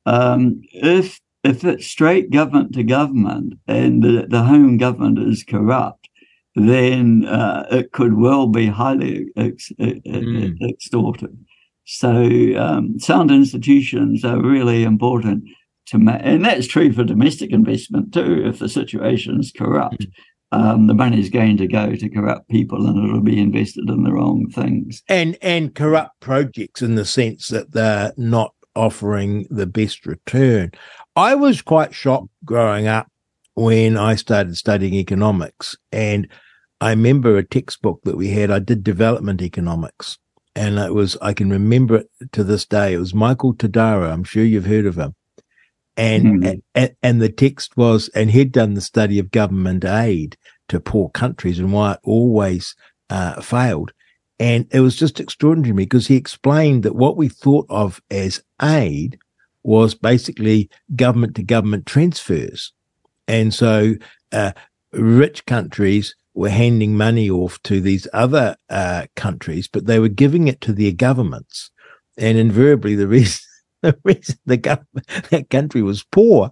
Um, 0.06 0.62
if 0.72 1.20
if 1.42 1.64
it's 1.64 1.86
straight 1.86 2.30
government 2.30 2.74
to 2.74 2.82
government 2.82 3.54
and 3.66 4.02
the, 4.02 4.26
the 4.28 4.42
home 4.42 4.76
government 4.76 5.18
is 5.18 5.44
corrupt, 5.44 6.08
then 6.54 7.24
uh, 7.26 7.66
it 7.70 7.92
could 7.92 8.18
well 8.18 8.46
be 8.46 8.66
highly 8.66 9.26
ex- 9.36 9.72
mm. 9.80 10.56
extorted. 10.68 11.44
So 11.84 12.10
um, 12.56 12.98
sound 12.98 13.30
institutions 13.30 14.24
are 14.24 14.40
really 14.40 14.84
important 14.84 15.44
to 15.86 15.98
ma- 15.98 16.18
and 16.20 16.44
that's 16.44 16.66
true 16.66 16.92
for 16.92 17.04
domestic 17.04 17.52
investment 17.52 18.12
too. 18.12 18.42
If 18.44 18.58
the 18.58 18.68
situation 18.68 19.40
is 19.40 19.50
corrupt, 19.50 20.06
mm. 20.06 20.10
um, 20.52 20.86
the 20.88 20.94
money 20.94 21.20
is 21.20 21.30
going 21.30 21.56
to 21.56 21.66
go 21.66 21.94
to 21.94 22.08
corrupt 22.08 22.48
people, 22.48 22.86
and 22.86 23.02
it'll 23.02 23.20
be 23.20 23.40
invested 23.40 23.88
in 23.88 24.02
the 24.02 24.12
wrong 24.12 24.48
things. 24.50 25.02
And 25.08 25.38
and 25.40 25.74
corrupt 25.74 26.20
projects 26.20 26.82
in 26.82 26.96
the 26.96 27.04
sense 27.04 27.48
that 27.48 27.72
they're 27.72 28.12
not 28.16 28.54
offering 28.76 29.46
the 29.50 29.66
best 29.66 30.06
return. 30.06 30.72
I 31.20 31.34
was 31.34 31.60
quite 31.60 31.94
shocked 31.94 32.30
growing 32.46 32.86
up 32.86 33.06
when 33.52 33.98
I 33.98 34.14
started 34.14 34.56
studying 34.56 34.94
economics. 34.94 35.76
And 35.92 36.26
I 36.80 36.90
remember 36.90 37.36
a 37.36 37.44
textbook 37.44 38.00
that 38.04 38.16
we 38.16 38.30
had, 38.30 38.50
I 38.50 38.58
did 38.58 38.82
development 38.82 39.42
economics. 39.42 40.16
And 40.56 40.78
it 40.78 40.94
was, 40.94 41.18
I 41.20 41.34
can 41.34 41.50
remember 41.50 41.96
it 41.96 42.08
to 42.32 42.42
this 42.42 42.64
day. 42.64 42.94
It 42.94 42.98
was 42.98 43.12
Michael 43.12 43.54
Todaro. 43.54 44.10
I'm 44.10 44.24
sure 44.24 44.42
you've 44.42 44.64
heard 44.64 44.86
of 44.86 44.96
him. 44.96 45.14
And, 45.94 46.42
mm-hmm. 46.42 46.58
and, 46.74 46.96
and 47.02 47.20
the 47.20 47.28
text 47.28 47.76
was, 47.76 48.08
and 48.14 48.30
he'd 48.30 48.50
done 48.50 48.72
the 48.72 48.80
study 48.80 49.18
of 49.18 49.30
government 49.30 49.84
aid 49.84 50.38
to 50.68 50.80
poor 50.80 51.10
countries 51.10 51.58
and 51.58 51.70
why 51.70 51.92
it 51.92 52.00
always 52.02 52.74
uh, 53.10 53.42
failed. 53.42 53.92
And 54.38 54.66
it 54.72 54.80
was 54.80 54.96
just 54.96 55.20
extraordinary 55.20 55.74
because 55.74 56.06
he 56.06 56.16
explained 56.16 56.82
that 56.84 56.96
what 56.96 57.18
we 57.18 57.28
thought 57.28 57.66
of 57.68 58.00
as 58.10 58.42
aid 58.62 59.18
was 59.62 59.94
basically 59.94 60.70
government 60.96 61.36
to 61.36 61.42
government 61.42 61.86
transfers. 61.86 62.72
And 63.28 63.52
so 63.52 63.94
uh, 64.32 64.52
rich 64.92 65.44
countries 65.46 66.14
were 66.34 66.50
handing 66.50 66.96
money 66.96 67.28
off 67.28 67.62
to 67.64 67.80
these 67.80 68.08
other 68.12 68.56
uh, 68.68 69.06
countries, 69.16 69.68
but 69.68 69.86
they 69.86 69.98
were 69.98 70.08
giving 70.08 70.48
it 70.48 70.60
to 70.62 70.72
their 70.72 70.92
governments. 70.92 71.70
And 72.16 72.38
invariably, 72.38 72.94
the 72.94 73.08
reason 73.08 73.40
the 73.82 73.98
reason 74.04 74.36
the 74.46 74.56
government 74.56 75.06
that 75.30 75.50
country 75.50 75.82
was 75.82 76.02
poor 76.02 76.50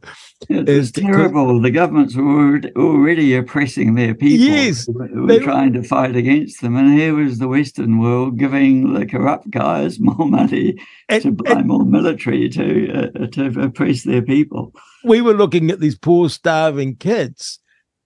it 0.49 0.69
was 0.69 0.93
terrible. 0.93 1.61
The 1.61 1.71
governments 1.71 2.15
were 2.15 2.61
already 2.77 3.35
oppressing 3.35 3.95
their 3.95 4.15
people. 4.15 4.47
Yes, 4.47 4.87
who 4.87 5.27
were 5.27 5.41
trying 5.41 5.73
to 5.73 5.83
fight 5.83 6.15
against 6.15 6.61
them, 6.61 6.77
and 6.77 6.97
here 6.97 7.15
was 7.15 7.39
the 7.39 7.49
Western 7.49 7.99
world 7.99 8.39
giving 8.39 8.95
the 8.95 9.05
corrupt 9.05 9.51
guys 9.51 9.99
more 10.01 10.29
money 10.29 10.77
and, 11.09 11.23
to 11.23 11.33
buy 11.33 11.63
more 11.63 11.85
military 11.85 12.49
to 12.51 13.11
uh, 13.11 13.27
to 13.27 13.61
oppress 13.61 14.05
their 14.05 14.23
people. 14.23 14.73
We 15.05 15.21
were 15.21 15.35
looking 15.35 15.71
at 15.71 15.81
these 15.81 15.99
poor, 15.99 16.29
starving 16.29 16.97
kids, 16.97 17.59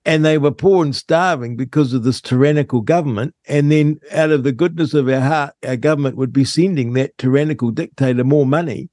and 0.06 0.24
they 0.24 0.38
were 0.38 0.52
poor 0.52 0.84
and 0.84 0.96
starving 0.96 1.56
because 1.56 1.92
of 1.92 2.02
this 2.02 2.20
tyrannical 2.20 2.80
government. 2.80 3.34
And 3.46 3.70
then, 3.70 4.00
out 4.10 4.30
of 4.30 4.42
the 4.42 4.52
goodness 4.52 4.94
of 4.94 5.08
our 5.08 5.20
heart, 5.20 5.54
our 5.66 5.76
government 5.76 6.16
would 6.16 6.32
be 6.32 6.44
sending 6.44 6.94
that 6.94 7.18
tyrannical 7.18 7.70
dictator 7.70 8.24
more 8.24 8.46
money. 8.46 8.88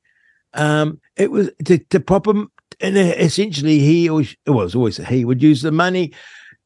Um, 0.54 1.00
it 1.16 1.32
was 1.32 1.52
to, 1.66 2.00
prop 2.00 2.28
him, 2.28 2.52
and 2.80 2.98
essentially, 2.98 3.80
he 3.80 4.10
or 4.10 4.22
it 4.22 4.50
was 4.50 4.76
always 4.76 4.98
he 4.98 5.26
would 5.26 5.44
use 5.44 5.62
the 5.62 5.72
money 5.72 6.14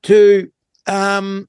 to 0.03 0.49
um, 0.87 1.47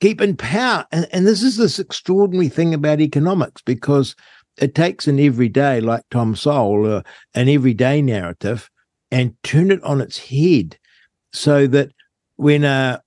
keep 0.00 0.20
in 0.20 0.36
power. 0.36 0.86
And, 0.92 1.06
and 1.12 1.26
this 1.26 1.42
is 1.42 1.56
this 1.56 1.78
extraordinary 1.78 2.48
thing 2.48 2.74
about 2.74 3.00
economics 3.00 3.62
because 3.62 4.14
it 4.58 4.74
takes 4.74 5.06
an 5.06 5.20
everyday, 5.20 5.80
like 5.80 6.02
Tom 6.10 6.34
Sowell, 6.34 6.96
uh, 6.96 7.02
an 7.34 7.48
everyday 7.48 8.02
narrative, 8.02 8.70
and 9.10 9.34
turn 9.42 9.70
it 9.70 9.82
on 9.82 10.00
its 10.00 10.18
head 10.18 10.78
so 11.32 11.66
that 11.66 11.90
when 12.36 12.64
a 12.64 13.00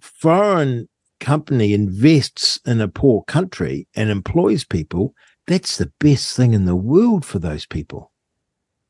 foreign 0.00 0.88
company 1.20 1.72
invests 1.74 2.60
in 2.66 2.80
a 2.80 2.88
poor 2.88 3.22
country 3.24 3.88
and 3.94 4.10
employs 4.10 4.64
people, 4.64 5.14
that's 5.46 5.76
the 5.76 5.92
best 6.00 6.36
thing 6.36 6.54
in 6.54 6.64
the 6.64 6.76
world 6.76 7.24
for 7.24 7.38
those 7.38 7.66
people. 7.66 8.12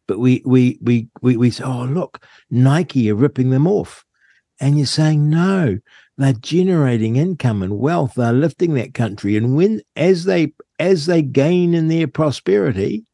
But 0.07 0.19
we 0.19 0.43
we 0.45 0.79
we 0.83 1.09
we, 1.23 1.37
we 1.37 1.51
say, 1.51 1.65
oh 1.65 1.85
look, 1.85 2.25
Nike 2.51 3.11
are 3.11 3.15
ripping 3.15 3.51
them 3.51 3.67
off. 3.67 4.05
And 4.61 4.79
you're 4.79 4.87
saying, 4.87 5.29
no, 5.29 5.79
they're 6.17 6.33
generating 6.33 7.17
income 7.17 7.63
and 7.63 7.79
wealth, 7.79 8.15
they're 8.15 8.33
lifting 8.33 8.75
that 8.75 8.95
country. 8.95 9.37
And 9.37 9.57
when 9.57 9.81
as 9.97 10.25
they 10.25 10.53
as 10.79 11.07
they 11.07 11.23
gain 11.23 11.75
in 11.75 11.89
their 11.89 12.07
prosperity, 12.07 13.05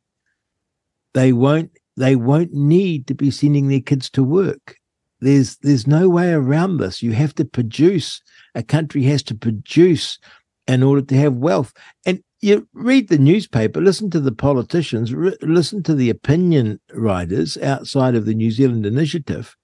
they 1.14 1.32
won't 1.32 1.70
they 1.96 2.16
won't 2.16 2.52
need 2.52 3.06
to 3.06 3.14
be 3.14 3.30
sending 3.30 3.68
their 3.68 3.80
kids 3.80 4.10
to 4.10 4.24
work 4.24 4.76
there's 5.20 5.56
there's 5.58 5.86
no 5.86 6.08
way 6.08 6.32
around 6.32 6.78
this. 6.78 7.02
You 7.02 7.12
have 7.12 7.34
to 7.36 7.44
produce. 7.44 8.20
A 8.54 8.62
country 8.62 9.04
has 9.04 9.22
to 9.24 9.34
produce 9.34 10.18
in 10.66 10.82
order 10.82 11.02
to 11.02 11.16
have 11.16 11.34
wealth. 11.34 11.72
And 12.04 12.22
you 12.40 12.68
read 12.72 13.08
the 13.08 13.18
newspaper, 13.18 13.80
listen 13.80 14.10
to 14.10 14.20
the 14.20 14.32
politicians, 14.32 15.12
re- 15.12 15.36
listen 15.42 15.82
to 15.84 15.94
the 15.94 16.10
opinion 16.10 16.80
writers 16.92 17.56
outside 17.58 18.14
of 18.14 18.24
the 18.24 18.34
New 18.34 18.50
Zealand 18.50 18.86
Initiative, 18.86 19.56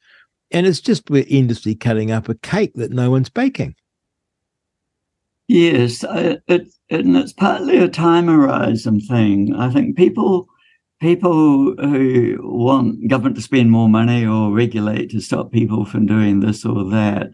and 0.50 0.66
it's 0.66 0.80
just 0.80 1.10
we're 1.10 1.26
endlessly 1.28 1.74
cutting 1.74 2.10
up 2.10 2.28
a 2.28 2.34
cake 2.34 2.72
that 2.74 2.92
no 2.92 3.10
one's 3.10 3.30
baking. 3.30 3.74
Yes, 5.48 6.04
it, 6.04 6.42
it, 6.48 6.68
and 6.90 7.16
it's 7.16 7.32
partly 7.32 7.78
a 7.78 7.88
time 7.88 8.26
horizon 8.26 9.00
thing. 9.00 9.54
I 9.54 9.70
think 9.72 9.96
people 9.96 10.48
people 11.00 11.74
who 11.76 12.38
want 12.42 13.08
government 13.08 13.36
to 13.36 13.42
spend 13.42 13.70
more 13.70 13.88
money 13.88 14.26
or 14.26 14.52
regulate 14.52 15.10
to 15.10 15.20
stop 15.20 15.52
people 15.52 15.84
from 15.84 16.06
doing 16.06 16.40
this 16.40 16.64
or 16.64 16.88
that, 16.90 17.28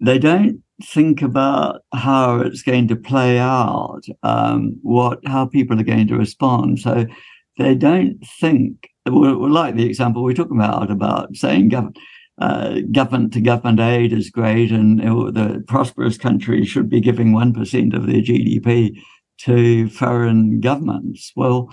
they 0.00 0.18
don't 0.18 0.63
think 0.82 1.22
about 1.22 1.82
how 1.92 2.38
it's 2.38 2.62
going 2.62 2.88
to 2.88 2.96
play 2.96 3.38
out, 3.38 4.02
um, 4.22 4.78
what 4.82 5.20
how 5.26 5.46
people 5.46 5.80
are 5.80 5.84
going 5.84 6.08
to 6.08 6.16
respond. 6.16 6.80
So 6.80 7.06
they 7.58 7.74
don't 7.74 8.18
think. 8.40 8.88
Like 9.06 9.76
the 9.76 9.86
example 9.86 10.24
we 10.24 10.32
talk 10.32 10.50
about 10.50 10.90
about 10.90 11.36
saying 11.36 11.70
government. 11.70 11.98
Uh, 12.36 12.80
government 12.90 13.32
to 13.32 13.40
government 13.40 13.78
aid 13.78 14.12
is 14.12 14.28
great, 14.28 14.72
and 14.72 14.98
the 14.98 15.62
prosperous 15.68 16.18
countries 16.18 16.66
should 16.66 16.90
be 16.90 17.00
giving 17.00 17.30
1% 17.30 17.94
of 17.94 18.06
their 18.08 18.20
GDP 18.20 18.98
to 19.38 19.88
foreign 19.90 20.60
governments. 20.60 21.32
Well, 21.36 21.72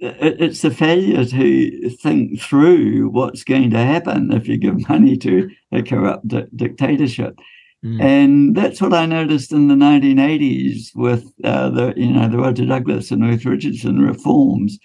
it's 0.00 0.64
a 0.64 0.70
failure 0.70 1.24
to 1.24 1.90
think 1.90 2.40
through 2.40 3.08
what's 3.10 3.42
going 3.44 3.70
to 3.70 3.78
happen 3.78 4.32
if 4.32 4.46
you 4.46 4.56
give 4.56 4.88
money 4.88 5.16
to 5.18 5.50
a 5.72 5.82
corrupt 5.82 6.28
di- 6.28 6.46
dictatorship. 6.54 7.38
Mm. 7.84 8.02
And 8.02 8.56
that's 8.56 8.80
what 8.80 8.92
I 8.92 9.06
noticed 9.06 9.52
in 9.52 9.68
the 9.68 9.74
1980s 9.74 10.94
with 10.94 11.32
uh, 11.44 11.70
the, 11.70 11.94
you 11.96 12.10
know, 12.10 12.28
the 12.28 12.38
Roger 12.38 12.66
Douglas 12.66 13.10
and 13.10 13.22
Ruth 13.22 13.44
Richardson 13.44 14.00
reforms, 14.00 14.78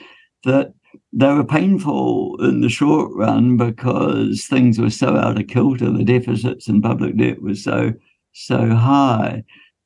that 0.44 0.74
they 1.12 1.34
were 1.34 1.44
painful 1.44 2.38
in 2.42 2.62
the 2.62 2.70
short 2.70 3.12
run 3.16 3.58
because 3.58 4.46
things 4.46 4.80
were 4.80 4.90
so 4.90 5.16
out 5.16 5.40
of 5.40 5.48
kilter, 5.48 5.90
the 5.90 6.04
deficits 6.04 6.68
and 6.68 6.84
public 6.84 7.18
debt 7.18 7.42
was 7.42 7.64
so 7.64 7.94
so 8.34 8.70
high. 8.70 9.44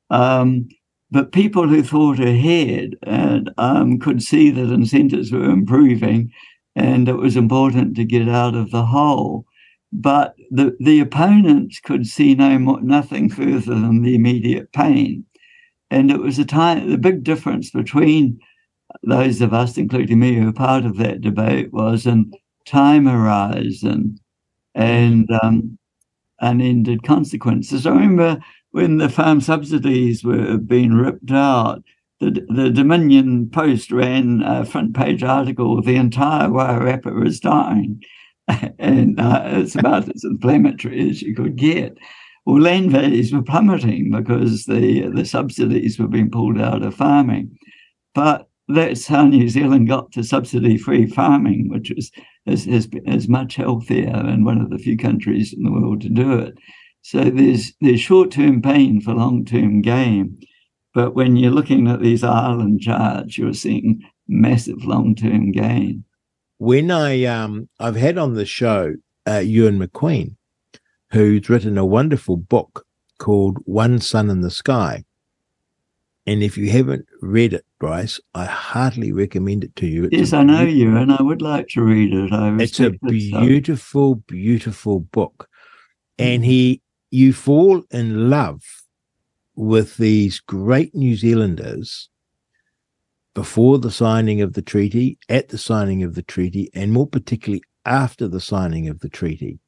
Um, 0.10 0.70
but 1.12 1.32
people 1.32 1.68
who 1.68 1.84
thought 1.84 2.20
ahead 2.20 2.96
and 3.04 3.52
um, 3.58 4.00
could 4.00 4.22
see 4.22 4.50
that 4.52 4.72
incentives 4.72 5.32
were 5.32 5.50
improving 5.50 6.32
and 6.76 7.10
it 7.10 7.16
was 7.16 7.36
important 7.36 7.96
to 7.96 8.06
get 8.06 8.30
out 8.30 8.56
of 8.56 8.72
the 8.72 8.86
hole. 8.86 9.46
But 9.92 10.36
the, 10.52 10.76
the 10.80 11.00
opponents 11.00 11.80
could 11.80 12.06
see 12.06 12.36
no 12.36 12.60
more, 12.60 12.82
nothing 12.82 13.30
further 13.30 13.74
than 13.74 14.02
the 14.02 14.16
immediate 14.16 14.72
pain. 14.74 15.26
And 15.90 16.12
it 16.12 16.20
was 16.20 16.38
a 16.38 16.46
time, 16.46 16.90
the 16.90 16.98
big 16.98 17.24
difference 17.24 17.72
between 17.72 18.40
those 19.04 19.42
of 19.42 19.54
us, 19.54 19.78
including 19.78 20.20
me, 20.20 20.36
who 20.36 20.46
were 20.46 20.54
part 20.54 20.86
of 20.86 20.98
that 20.98 21.22
debate, 21.22 21.72
was 21.72 22.06
in 22.06 22.34
time 22.66 23.06
horizon 23.06 24.20
and 24.76 25.30
um, 25.42 25.78
unended 26.40 27.04
consequences. 27.04 27.86
I 27.86 27.92
remember 27.92 28.40
when 28.72 28.98
the 28.98 29.10
farm 29.10 29.42
subsidies 29.42 30.24
were 30.24 30.58
being 30.58 30.94
ripped 30.94 31.32
out, 31.32 31.84
the, 32.20 32.46
the 32.50 32.70
Dominion 32.70 33.50
Post 33.50 33.92
ran 33.92 34.42
a 34.44 34.66
front 34.66 34.96
page 34.96 35.24
article, 35.24 35.82
The 35.82 35.96
Entire 35.96 36.50
Wairarapa 36.50 37.26
is 37.26 37.40
Dying. 37.40 38.04
and 38.80 39.20
uh, 39.20 39.42
it's 39.46 39.76
about 39.76 40.14
as 40.14 40.24
inflammatory 40.24 41.10
as 41.10 41.22
you 41.22 41.36
could 41.36 41.56
get. 41.56 41.98
Well, 42.46 42.62
land 42.62 42.92
values 42.92 43.34
were 43.34 43.42
plummeting 43.42 44.12
because 44.12 44.66
the, 44.66 45.10
the 45.14 45.26
subsidies 45.26 46.00
were 46.00 46.08
being 46.08 46.32
pulled 46.32 46.60
out 46.60 46.84
of 46.84 46.96
farming. 46.96 47.58
But 48.16 48.48
that's 48.70 49.08
how 49.08 49.26
New 49.26 49.50
Zealand 49.50 49.88
got 49.88 50.12
to 50.14 50.24
subsidy 50.24 50.78
free 50.78 51.06
farming, 51.06 51.70
which 51.70 51.92
is, 51.92 52.12
is, 52.46 52.66
is, 52.68 52.88
is 53.06 53.28
much 53.28 53.56
healthier 53.56 54.14
and 54.14 54.46
one 54.46 54.62
of 54.62 54.70
the 54.70 54.78
few 54.78 54.98
countries 54.98 55.54
in 55.54 55.64
the 55.64 55.72
world 55.72 56.02
to 56.02 56.10
do 56.10 56.34
it. 56.40 56.58
So 57.08 57.24
there's 57.24 57.72
there's 57.80 58.02
short 58.02 58.32
term 58.32 58.62
pain 58.62 59.00
for 59.00 59.14
long 59.14 59.46
term 59.46 59.82
gain. 59.82 60.40
But 60.94 61.16
when 61.16 61.38
you're 61.38 61.52
looking 61.52 61.88
at 61.88 62.02
these 62.02 62.22
Ireland 62.24 62.82
charts, 62.82 63.38
you're 63.38 63.54
seeing 63.54 64.02
massive 64.28 64.84
long 64.84 65.16
term 65.16 65.54
gain. 65.54 66.04
When 66.58 66.92
I 66.92 67.24
um 67.26 67.70
I've 67.80 67.96
had 67.96 68.18
on 68.18 68.34
the 68.34 68.46
show 68.46 68.96
uh, 69.26 69.42
Euan 69.44 69.86
McQueen, 69.86 70.36
who's 71.12 71.50
written 71.50 71.78
a 71.78 71.86
wonderful 71.86 72.38
book 72.38 72.86
called 73.20 73.58
One 73.66 74.00
Sun 74.00 74.30
in 74.30 74.42
the 74.42 74.52
Sky. 74.52 75.04
And 76.26 76.44
if 76.44 76.58
you 76.58 76.70
haven't 76.70 77.06
read 77.22 77.54
it, 77.54 77.66
Bryce, 77.80 78.20
I 78.36 78.46
heartily 78.46 79.14
recommend 79.14 79.64
it 79.64 79.76
to 79.78 79.88
you. 79.88 80.06
It's 80.06 80.14
yes, 80.14 80.34
I 80.34 80.44
know 80.44 80.62
you, 80.62 80.98
and 80.98 81.12
I 81.12 81.22
would 81.22 81.42
like 81.42 81.70
to 81.70 81.82
read 81.82 82.14
it. 82.14 82.30
it's 82.62 82.80
a 82.82 82.92
beautiful, 82.92 84.16
beautiful 84.16 85.00
book. 85.00 85.48
And 86.20 86.44
he 86.44 86.82
you 87.12 87.32
fall 87.32 87.84
in 87.92 88.30
love 88.30 88.62
with 89.56 89.98
these 89.98 90.40
great 90.40 90.94
New 90.94 91.16
Zealanders 91.16 92.10
before 93.38 93.78
the 93.78 93.92
signing 93.92 94.42
of 94.42 94.54
the 94.54 94.64
treaty, 94.64 95.16
at 95.30 95.50
the 95.50 95.60
signing 95.60 96.02
of 96.02 96.16
the 96.16 96.24
treaty, 96.24 96.72
and 96.74 96.92
more 96.92 97.06
particularly 97.06 97.62
after 97.86 98.28
the 98.28 98.40
signing 98.42 98.90
of 98.90 99.02
the 99.02 99.10
treaty. 99.10 99.60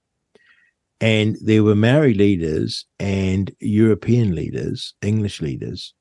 And 1.00 1.38
there 1.40 1.64
were 1.64 1.76
Maori 1.76 2.16
leaders 2.16 2.88
and 3.00 3.56
European 3.60 4.34
leaders, 4.34 4.96
English 5.04 5.40
leaders, 5.40 5.94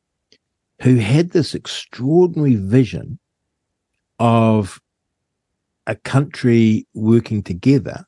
who 0.81 0.97
had 0.97 1.33
this 1.33 1.55
extraordinary 1.55 2.55
vision 2.55 3.19
of 4.19 4.81
a 5.87 5.95
country 5.95 6.87
working 6.95 7.43
together. 7.43 8.07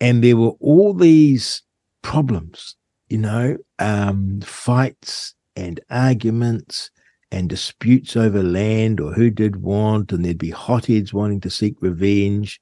And 0.00 0.24
there 0.24 0.36
were 0.36 0.56
all 0.58 0.94
these 0.94 1.62
problems, 2.02 2.74
you 3.08 3.18
know, 3.18 3.56
um, 3.78 4.40
fights 4.40 5.36
and 5.54 5.78
arguments 5.90 6.90
and 7.32 7.48
disputes 7.48 8.14
over 8.14 8.42
land 8.42 9.00
or 9.00 9.12
who 9.14 9.30
did 9.30 9.56
want, 9.56 10.12
and 10.12 10.22
there'd 10.22 10.36
be 10.36 10.50
hotheads 10.50 11.14
wanting 11.14 11.40
to 11.40 11.50
seek 11.50 11.74
revenge. 11.80 12.60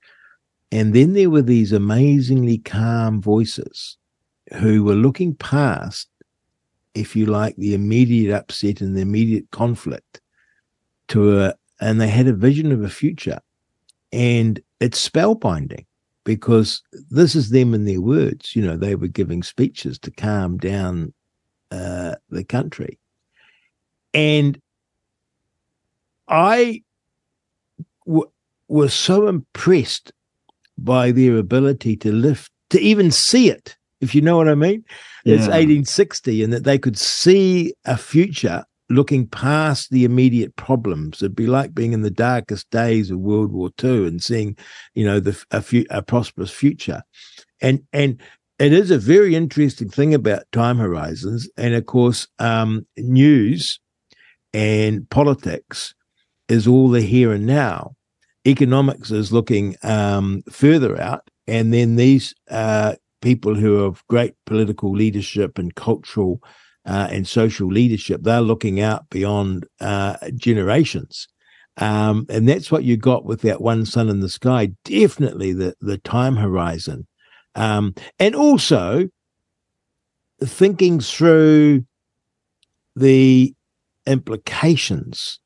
And 0.70 0.94
then 0.94 1.12
there 1.12 1.28
were 1.28 1.42
these 1.42 1.72
amazingly 1.72 2.58
calm 2.58 3.20
voices 3.20 3.98
who 4.54 4.84
were 4.84 4.94
looking 4.94 5.34
past, 5.34 6.08
if 6.94 7.16
you 7.16 7.26
like, 7.26 7.56
the 7.56 7.74
immediate 7.74 8.32
upset 8.32 8.80
and 8.80 8.96
the 8.96 9.00
immediate 9.00 9.50
conflict 9.50 10.20
to 11.08 11.40
a, 11.40 11.54
and 11.80 12.00
they 12.00 12.08
had 12.08 12.28
a 12.28 12.32
vision 12.32 12.70
of 12.70 12.84
a 12.84 12.88
future. 12.88 13.40
And 14.12 14.60
it's 14.78 15.08
spellbinding 15.08 15.84
because 16.22 16.80
this 17.10 17.34
is 17.34 17.50
them 17.50 17.74
in 17.74 17.86
their 17.86 18.00
words. 18.00 18.54
You 18.54 18.64
know, 18.64 18.76
they 18.76 18.94
were 18.94 19.08
giving 19.08 19.42
speeches 19.42 19.98
to 20.00 20.12
calm 20.12 20.58
down 20.58 21.12
uh, 21.72 22.14
the 22.28 22.44
country. 22.44 22.99
And 24.12 24.60
I 26.28 26.82
w- 28.06 28.30
was 28.68 28.94
so 28.94 29.28
impressed 29.28 30.12
by 30.78 31.10
their 31.10 31.36
ability 31.36 31.96
to 31.98 32.12
lift, 32.12 32.50
to 32.70 32.80
even 32.80 33.10
see 33.10 33.50
it, 33.50 33.76
if 34.00 34.14
you 34.14 34.22
know 34.22 34.36
what 34.36 34.48
I 34.48 34.54
mean. 34.54 34.84
It's 35.24 35.46
1860, 35.46 36.42
and 36.42 36.52
that 36.52 36.64
they 36.64 36.78
could 36.78 36.96
see 36.96 37.74
a 37.84 37.96
future 37.96 38.64
looking 38.88 39.26
past 39.26 39.90
the 39.90 40.04
immediate 40.04 40.56
problems. 40.56 41.22
It'd 41.22 41.36
be 41.36 41.46
like 41.46 41.74
being 41.74 41.92
in 41.92 42.02
the 42.02 42.10
darkest 42.10 42.70
days 42.70 43.10
of 43.10 43.18
World 43.18 43.52
War 43.52 43.70
II 43.82 44.06
and 44.06 44.22
seeing, 44.22 44.56
you 44.94 45.04
know, 45.04 45.20
the 45.20 45.42
a, 45.50 45.98
a 45.98 46.02
prosperous 46.02 46.50
future. 46.50 47.02
And 47.60 47.82
and 47.92 48.20
it 48.58 48.72
is 48.72 48.90
a 48.90 48.98
very 48.98 49.34
interesting 49.34 49.88
thing 49.88 50.12
about 50.12 50.50
time 50.52 50.78
horizons, 50.78 51.48
and 51.56 51.74
of 51.74 51.86
course, 51.86 52.28
um, 52.38 52.86
news 52.96 53.80
and 54.52 55.08
politics 55.10 55.94
is 56.48 56.66
all 56.66 56.88
the 56.88 57.00
here 57.00 57.32
and 57.32 57.46
now. 57.46 57.94
Economics 58.46 59.10
is 59.10 59.32
looking 59.32 59.76
um, 59.82 60.42
further 60.50 61.00
out, 61.00 61.28
and 61.46 61.72
then 61.72 61.96
these 61.96 62.34
uh, 62.50 62.94
people 63.20 63.54
who 63.54 63.84
have 63.84 64.06
great 64.08 64.34
political 64.46 64.92
leadership 64.92 65.58
and 65.58 65.74
cultural 65.74 66.42
uh, 66.86 67.08
and 67.10 67.28
social 67.28 67.68
leadership, 67.68 68.22
they're 68.22 68.40
looking 68.40 68.80
out 68.80 69.08
beyond 69.10 69.66
uh, 69.80 70.16
generations. 70.34 71.28
Um, 71.76 72.26
and 72.28 72.48
that's 72.48 72.70
what 72.70 72.84
you 72.84 72.96
got 72.96 73.24
with 73.24 73.42
that 73.42 73.60
one 73.60 73.86
sun 73.86 74.08
in 74.08 74.20
the 74.20 74.28
sky. 74.28 74.72
Definitely 74.84 75.52
the 75.52 75.74
the 75.80 75.98
time 75.98 76.36
horizon, 76.36 77.06
um, 77.54 77.94
and 78.18 78.34
also 78.34 79.08
thinking 80.42 81.00
through 81.00 81.84
the 82.96 83.54
implications. 84.10 85.38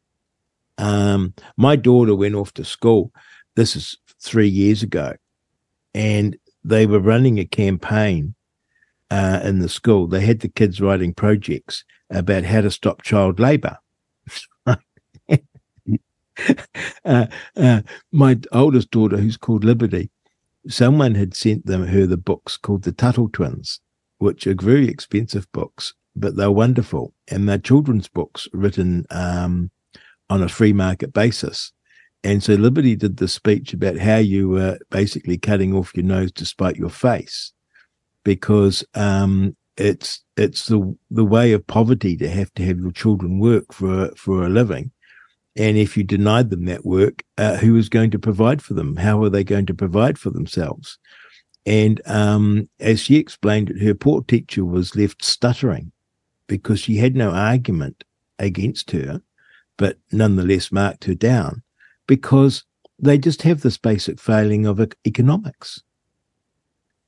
Um, 0.78 1.34
my 1.56 1.76
daughter 1.76 2.14
went 2.14 2.34
off 2.34 2.52
to 2.54 2.64
school. 2.64 3.12
This 3.56 3.76
is 3.76 3.96
three 4.20 4.48
years 4.48 4.82
ago, 4.82 5.14
and 5.94 6.36
they 6.64 6.86
were 6.86 6.98
running 6.98 7.38
a 7.38 7.44
campaign 7.44 8.34
uh, 9.10 9.40
in 9.44 9.60
the 9.60 9.68
school. 9.68 10.08
They 10.08 10.24
had 10.24 10.40
the 10.40 10.48
kids 10.48 10.80
writing 10.80 11.14
projects 11.14 11.84
about 12.10 12.44
how 12.44 12.62
to 12.62 12.70
stop 12.70 13.02
child 13.02 13.38
labor. 13.38 13.78
uh, 14.66 14.76
uh, 17.04 17.82
my 18.12 18.38
oldest 18.52 18.90
daughter, 18.90 19.18
who's 19.18 19.36
called 19.36 19.64
Liberty, 19.64 20.10
someone 20.68 21.14
had 21.14 21.34
sent 21.34 21.66
them 21.66 21.86
her 21.86 22.06
the 22.06 22.16
books 22.16 22.56
called 22.56 22.82
the 22.82 22.92
Tuttle 22.92 23.28
Twins, 23.28 23.80
which 24.18 24.46
are 24.46 24.54
very 24.54 24.88
expensive 24.88 25.50
books, 25.52 25.94
but 26.16 26.36
they're 26.36 26.50
wonderful, 26.50 27.13
and 27.28 27.48
they're 27.48 27.58
children's 27.58 28.08
books 28.08 28.48
written 28.52 29.06
um, 29.10 29.70
on 30.28 30.42
a 30.42 30.48
free 30.48 30.72
market 30.72 31.12
basis. 31.12 31.72
And 32.22 32.42
so 32.42 32.54
Liberty 32.54 32.96
did 32.96 33.18
the 33.18 33.28
speech 33.28 33.74
about 33.74 33.98
how 33.98 34.16
you 34.16 34.48
were 34.48 34.78
basically 34.90 35.36
cutting 35.36 35.74
off 35.74 35.94
your 35.94 36.06
nose 36.06 36.32
to 36.32 36.46
spite 36.46 36.76
your 36.76 36.90
face, 36.90 37.52
because 38.24 38.84
um, 38.94 39.54
it's 39.76 40.24
it's 40.36 40.66
the 40.66 40.96
the 41.10 41.24
way 41.24 41.52
of 41.52 41.66
poverty 41.66 42.16
to 42.16 42.28
have 42.28 42.52
to 42.54 42.64
have 42.64 42.78
your 42.78 42.92
children 42.92 43.38
work 43.38 43.72
for 43.72 44.10
for 44.16 44.42
a 44.42 44.48
living, 44.48 44.90
and 45.54 45.76
if 45.76 45.96
you 45.96 46.04
denied 46.04 46.48
them 46.48 46.64
that 46.64 46.86
work, 46.86 47.22
uh, 47.36 47.56
who 47.56 47.74
was 47.74 47.90
going 47.90 48.10
to 48.12 48.18
provide 48.18 48.62
for 48.62 48.72
them? 48.72 48.96
How 48.96 49.18
were 49.18 49.30
they 49.30 49.44
going 49.44 49.66
to 49.66 49.74
provide 49.74 50.18
for 50.18 50.30
themselves? 50.30 50.98
And 51.66 52.00
um, 52.06 52.68
as 52.80 53.00
she 53.00 53.16
explained 53.16 53.70
it, 53.70 53.82
her 53.82 53.94
poor 53.94 54.22
teacher 54.22 54.64
was 54.64 54.96
left 54.96 55.24
stuttering 55.24 55.92
because 56.46 56.80
she 56.80 56.96
had 56.96 57.16
no 57.16 57.30
argument 57.30 58.04
against 58.38 58.90
her, 58.90 59.22
but 59.76 59.98
nonetheless 60.12 60.72
marked 60.72 61.04
her 61.04 61.14
down 61.14 61.62
because 62.06 62.64
they 62.98 63.18
just 63.18 63.42
have 63.42 63.62
this 63.62 63.78
basic 63.78 64.20
failing 64.20 64.66
of 64.66 64.80
economics 65.06 65.82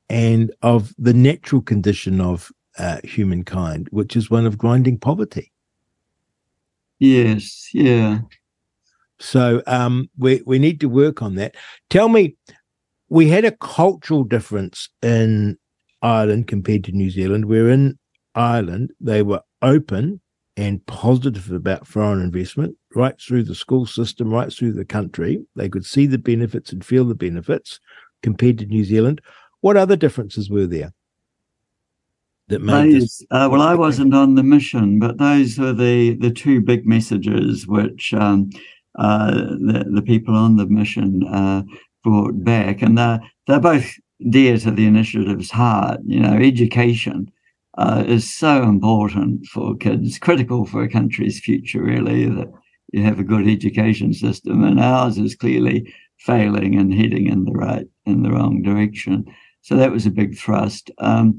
and 0.09 0.53
of 0.63 0.95
the 0.99 1.15
natural 1.15 1.63
condition 1.63 2.21
of 2.21 2.51
uh, 2.79 2.99
humankind, 3.05 3.89
which 3.91 4.17
is 4.17 4.31
one 4.31 4.47
of 4.47 4.59
grinding 4.59 4.99
poverty. 4.99 5.53
Yes, 6.99 7.71
yeah. 7.73 8.21
So 9.19 9.63
um, 9.67 10.11
we 10.19 10.43
we 10.47 10.59
need 10.59 10.81
to 10.81 10.89
work 10.89 11.23
on 11.23 11.37
that. 11.37 11.55
Tell 11.89 12.09
me, 12.09 12.37
we 13.09 13.29
had 13.29 13.45
a 13.45 13.57
cultural 13.57 14.25
difference 14.25 14.89
in 15.03 15.57
Ireland 16.03 16.49
compared 16.49 16.85
to 16.85 16.93
New 16.93 17.11
Zealand. 17.11 17.47
We're 17.47 17.71
in 17.71 17.99
Ireland 18.37 18.93
they 19.01 19.23
were 19.23 19.43
open 19.63 20.21
and 20.57 20.85
positive 20.87 21.51
about 21.51 21.87
foreign 21.87 22.21
investment 22.21 22.77
right 22.95 23.21
through 23.21 23.43
the 23.43 23.55
school 23.55 23.85
system, 23.85 24.33
right 24.33 24.53
through 24.53 24.73
the 24.73 24.85
country. 24.85 25.45
They 25.55 25.69
could 25.69 25.85
see 25.85 26.07
the 26.07 26.19
benefits 26.19 26.73
and 26.73 26.85
feel 26.85 27.05
the 27.05 27.15
benefits 27.15 27.79
compared 28.23 28.59
to 28.59 28.67
New 28.67 28.85
Zealand. 28.85 29.21
What 29.61 29.77
other 29.77 29.97
differences 29.97 30.49
were 30.49 30.67
there? 30.67 30.93
That 32.49 32.63
made 32.63 32.95
this 32.95 33.23
uh, 33.31 33.49
well, 33.51 33.61
I 33.61 33.75
wasn't 33.75 34.15
on 34.15 34.37
the 34.37 34.43
mission, 34.43 35.01
but 35.01 35.19
those 35.19 35.59
were 35.59 35.73
the, 35.73 36.15
the 36.15 36.31
two 36.31 36.61
big 36.61 36.87
messages 36.87 37.67
which 37.67 38.15
um, 38.15 38.51
uh, 38.99 39.33
the, 39.33 39.85
the 39.93 40.03
people 40.03 40.35
on 40.35 40.57
the 40.57 40.67
mission 40.67 41.27
uh, 41.27 41.63
brought 42.05 42.45
back. 42.45 42.83
And 42.83 42.97
they're, 42.97 43.21
they're 43.47 43.61
both 43.61 43.93
dear 44.31 44.57
to 44.59 44.71
the 44.71 44.87
initiative's 44.87 45.51
heart. 45.51 46.01
You 46.07 46.21
know, 46.21 46.35
education 46.35 47.31
uh, 47.79 48.05
is 48.07 48.33
so 48.33 48.63
important 48.63 49.47
for 49.47 49.77
kids, 49.77 50.19
critical 50.19 50.65
for 50.65 50.83
a 50.83 50.89
country's 50.89 51.41
future, 51.41 51.83
really, 51.83 52.27
that 52.27 52.53
you 52.93 53.03
have 53.03 53.19
a 53.19 53.25
good 53.25 53.49
education 53.49 54.13
system. 54.13 54.65
And 54.65 54.81
ours 54.81 55.19
is 55.19 55.35
clearly 55.35 55.93
failing 56.19 56.79
and 56.79 56.93
heading 56.93 57.27
in 57.27 57.45
the 57.45 57.53
right, 57.53 57.87
in 58.05 58.23
the 58.23 58.31
wrong 58.31 58.63
direction. 58.63 59.25
So 59.61 59.77
that 59.77 59.93
was 59.93 60.07
a 60.07 60.11
big 60.11 60.37
thrust. 60.37 60.91
Um, 60.99 61.37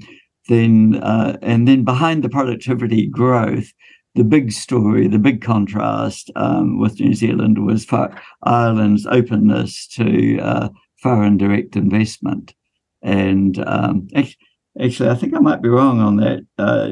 then 0.48 0.96
uh, 1.02 1.38
and 1.42 1.68
then 1.68 1.84
behind 1.84 2.24
the 2.24 2.30
productivity 2.30 3.08
growth, 3.08 3.72
the 4.16 4.24
big 4.24 4.52
story, 4.52 5.08
the 5.08 5.20
big 5.20 5.42
contrast 5.42 6.32
um, 6.36 6.80
with 6.80 7.00
New 7.00 7.14
Zealand 7.14 7.66
was 7.66 7.86
for 7.86 8.10
Ireland's 8.44 9.06
openness 9.06 9.88
to 9.90 10.40
uh, 10.40 10.70
foreign 11.02 11.38
direct 11.38 11.76
investment. 11.76 12.54
And 13.02 13.64
um, 13.68 14.08
actually, 14.16 14.38
actually, 14.84 15.10
I 15.10 15.16
think 15.16 15.34
I 15.36 15.40
might 15.40 15.62
be 15.62 15.70
wrong 15.70 16.00
on 16.00 16.18
that 16.18 16.46
uh, 16.58 16.92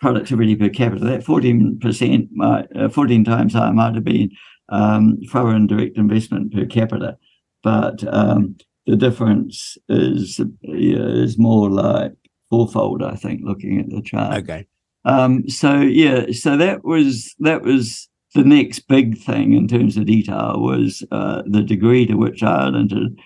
productivity 0.00 0.56
per 0.56 0.68
capita. 0.68 1.04
That 1.04 1.24
fourteen 1.24 1.78
percent, 1.80 2.28
might, 2.32 2.66
uh, 2.76 2.88
fourteen 2.88 3.24
times 3.24 3.54
higher, 3.54 3.72
might 3.72 3.94
have 3.94 4.04
been 4.04 4.30
um, 4.68 5.18
foreign 5.30 5.66
direct 5.66 5.96
investment 5.96 6.52
per 6.52 6.66
capita, 6.66 7.16
but 7.62 8.02
um, 8.12 8.56
the 8.86 8.96
difference 8.96 9.76
is 9.88 10.40
is 10.62 11.38
more 11.38 11.70
like 11.70 12.12
fourfold, 12.50 13.02
I 13.02 13.14
think, 13.14 13.42
looking 13.44 13.78
at 13.80 13.90
the 13.90 14.02
chart. 14.02 14.38
okay. 14.38 14.66
Um, 15.04 15.48
so 15.48 15.80
yeah, 15.80 16.32
so 16.32 16.56
that 16.56 16.84
was 16.84 17.34
that 17.40 17.62
was 17.62 18.08
the 18.34 18.44
next 18.44 18.80
big 18.88 19.18
thing 19.18 19.52
in 19.52 19.68
terms 19.68 19.96
of 19.96 20.06
detail 20.06 20.56
was 20.58 21.04
uh, 21.10 21.42
the 21.46 21.62
degree 21.62 22.06
to 22.06 22.14
which 22.14 22.42
Ireland 22.42 22.90
had, 22.90 23.16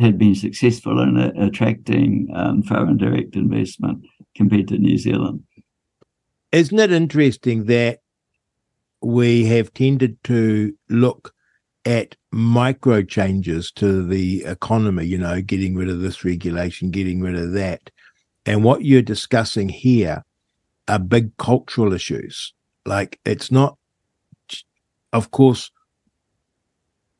had 0.00 0.18
been 0.18 0.34
successful 0.34 1.00
in 1.00 1.16
attracting 1.16 2.28
um, 2.34 2.62
foreign 2.62 2.96
direct 2.96 3.36
investment 3.36 4.04
compared 4.34 4.68
to 4.68 4.78
New 4.78 4.96
Zealand. 4.96 5.44
Isn't 6.52 6.78
it 6.78 6.90
interesting 6.90 7.64
that 7.66 8.00
we 9.02 9.46
have 9.46 9.72
tended 9.72 10.22
to 10.24 10.74
look 10.88 11.32
at 11.84 12.16
micro 12.30 13.02
changes 13.02 13.72
to 13.72 14.06
the 14.06 14.44
economy, 14.44 15.06
you 15.06 15.18
know, 15.18 15.40
getting 15.40 15.74
rid 15.74 15.88
of 15.88 16.00
this 16.00 16.24
regulation, 16.24 16.90
getting 16.90 17.20
rid 17.20 17.36
of 17.36 17.52
that. 17.52 17.90
And 18.44 18.64
what 18.64 18.84
you're 18.84 19.02
discussing 19.02 19.68
here 19.68 20.24
are 20.88 20.98
big 20.98 21.36
cultural 21.36 21.92
issues. 21.92 22.52
Like 22.84 23.18
it's 23.24 23.50
not, 23.50 23.76
of 25.12 25.30
course, 25.30 25.70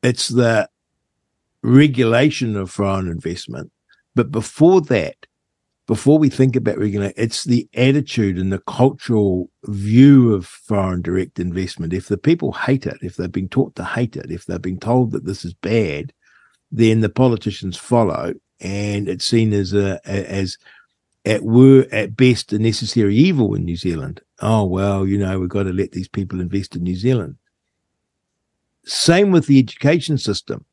it's 0.03 0.27
the 0.27 0.69
regulation 1.63 2.55
of 2.55 2.71
foreign 2.71 3.07
investment. 3.07 3.71
But 4.15 4.31
before 4.31 4.81
that, 4.81 5.15
before 5.87 6.19
we 6.19 6.29
think 6.29 6.55
about 6.55 6.77
regulation, 6.77 7.13
it's 7.17 7.43
the 7.43 7.67
attitude 7.75 8.37
and 8.37 8.51
the 8.51 8.59
cultural 8.59 9.49
view 9.65 10.33
of 10.33 10.45
foreign 10.45 11.01
direct 11.01 11.39
investment. 11.39 11.93
If 11.93 12.07
the 12.07 12.17
people 12.17 12.53
hate 12.53 12.85
it, 12.85 12.97
if 13.01 13.15
they've 13.15 13.31
been 13.31 13.49
taught 13.49 13.75
to 13.75 13.83
hate 13.83 14.15
it, 14.15 14.31
if 14.31 14.45
they've 14.45 14.61
been 14.61 14.79
told 14.79 15.11
that 15.11 15.25
this 15.25 15.43
is 15.43 15.53
bad, 15.53 16.13
then 16.71 17.01
the 17.01 17.09
politicians 17.09 17.77
follow, 17.77 18.33
and 18.59 19.09
it's 19.09 19.27
seen 19.27 19.51
as 19.53 19.73
a 19.73 19.99
as 20.05 20.57
at 21.25 21.43
were 21.43 21.85
at 21.91 22.15
best 22.15 22.53
a 22.53 22.59
necessary 22.59 23.15
evil 23.15 23.53
in 23.53 23.65
New 23.65 23.75
Zealand. 23.75 24.21
Oh 24.39 24.63
well, 24.63 25.05
you 25.05 25.17
know 25.17 25.39
we've 25.39 25.49
got 25.49 25.63
to 25.63 25.73
let 25.73 25.91
these 25.91 26.07
people 26.07 26.39
invest 26.39 26.75
in 26.75 26.83
New 26.83 26.95
Zealand. 26.95 27.35
Same 28.85 29.31
with 29.31 29.47
the 29.47 29.59
education 29.59 30.17
system 30.17 30.65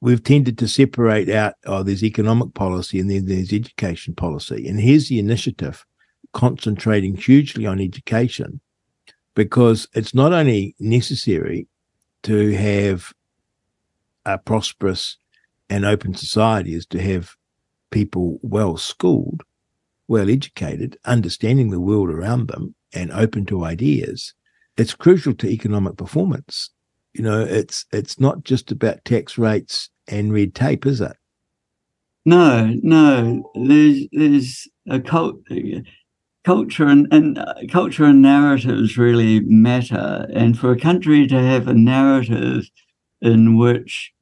we've 0.00 0.22
tended 0.22 0.58
to 0.58 0.68
separate 0.68 1.28
out 1.28 1.54
oh 1.66 1.82
there's 1.82 2.04
economic 2.04 2.54
policy 2.54 3.00
and 3.00 3.10
then 3.10 3.26
there's 3.26 3.52
education 3.52 4.14
policy 4.14 4.68
and 4.68 4.80
here's 4.80 5.08
the 5.08 5.18
initiative 5.18 5.84
concentrating 6.32 7.16
hugely 7.16 7.66
on 7.66 7.80
education 7.80 8.60
because 9.34 9.88
it's 9.94 10.14
not 10.14 10.32
only 10.32 10.74
necessary 10.78 11.66
to 12.22 12.52
have 12.52 13.12
a 14.24 14.36
prosperous 14.36 15.16
and 15.70 15.84
open 15.84 16.14
society 16.14 16.74
is 16.74 16.86
to 16.86 17.00
have 17.00 17.34
people 17.90 18.38
well 18.42 18.76
schooled 18.76 19.42
well 20.08 20.30
educated, 20.30 20.98
understanding 21.04 21.70
the 21.70 21.80
world 21.80 22.08
around 22.08 22.48
them 22.48 22.74
and 22.94 23.12
open 23.12 23.44
to 23.46 23.64
ideas, 23.64 24.34
it's 24.76 24.94
crucial 24.94 25.34
to 25.34 25.48
economic 25.48 25.96
performance. 25.96 26.70
You 27.18 27.24
know, 27.24 27.40
it's 27.40 27.84
it's 27.92 28.20
not 28.20 28.44
just 28.44 28.70
about 28.70 29.04
tax 29.04 29.36
rates 29.36 29.90
and 30.06 30.32
red 30.32 30.54
tape, 30.54 30.86
is 30.86 31.00
it? 31.00 31.16
No, 32.24 32.72
no. 32.84 33.50
There's 33.56 34.06
there's 34.12 34.68
a 34.88 35.00
cult, 35.00 35.40
culture 36.44 36.86
and, 36.86 37.08
and 37.10 37.38
uh, 37.38 37.54
culture 37.72 38.04
and 38.04 38.22
narratives 38.22 38.96
really 38.96 39.40
matter, 39.40 40.28
and 40.32 40.56
for 40.56 40.70
a 40.70 40.78
country 40.78 41.26
to 41.26 41.42
have 41.42 41.66
a 41.66 41.74
narrative 41.74 42.70
in 43.20 43.58
which 43.58 44.12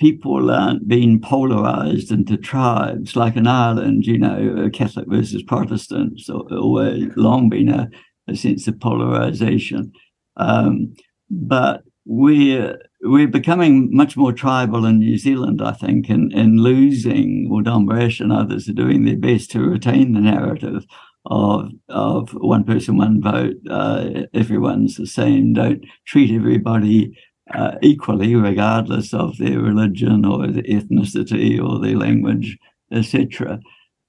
people 0.00 0.50
aren't 0.50 0.88
being 0.88 1.20
polarized 1.20 2.10
into 2.10 2.36
tribes 2.36 3.14
like 3.14 3.36
in 3.36 3.46
Ireland, 3.46 4.06
you 4.06 4.18
know, 4.18 4.68
Catholic 4.72 5.06
versus 5.06 5.44
Protestants, 5.44 6.28
or, 6.28 6.52
always 6.52 7.06
long 7.14 7.48
been 7.48 7.68
a, 7.68 7.88
a 8.26 8.34
sense 8.34 8.66
of 8.66 8.80
polarization. 8.80 9.92
Um, 10.36 10.96
but 11.30 11.84
we're 12.04 12.78
we're 13.00 13.28
becoming 13.28 13.88
much 13.92 14.16
more 14.16 14.32
tribal 14.32 14.84
in 14.84 14.98
New 14.98 15.18
Zealand, 15.18 15.60
I 15.62 15.72
think, 15.72 16.08
and, 16.08 16.32
and 16.32 16.60
losing, 16.60 17.48
or 17.50 17.62
Don 17.62 17.86
Brash 17.86 18.20
and 18.20 18.32
others 18.32 18.68
are 18.68 18.74
doing 18.74 19.04
their 19.04 19.16
best 19.16 19.50
to 19.52 19.60
retain 19.60 20.12
the 20.12 20.20
narrative 20.20 20.84
of 21.26 21.70
of 21.88 22.30
one 22.32 22.64
person, 22.64 22.96
one 22.98 23.22
vote. 23.22 23.56
Uh, 23.68 24.24
everyone's 24.34 24.96
the 24.96 25.06
same. 25.06 25.54
Don't 25.54 25.84
treat 26.06 26.34
everybody 26.34 27.16
uh, 27.52 27.72
equally, 27.82 28.34
regardless 28.34 29.12
of 29.12 29.38
their 29.38 29.60
religion 29.60 30.24
or 30.24 30.46
their 30.46 30.62
ethnicity 30.62 31.62
or 31.62 31.80
their 31.80 31.96
language, 31.96 32.58
etc. 32.92 33.60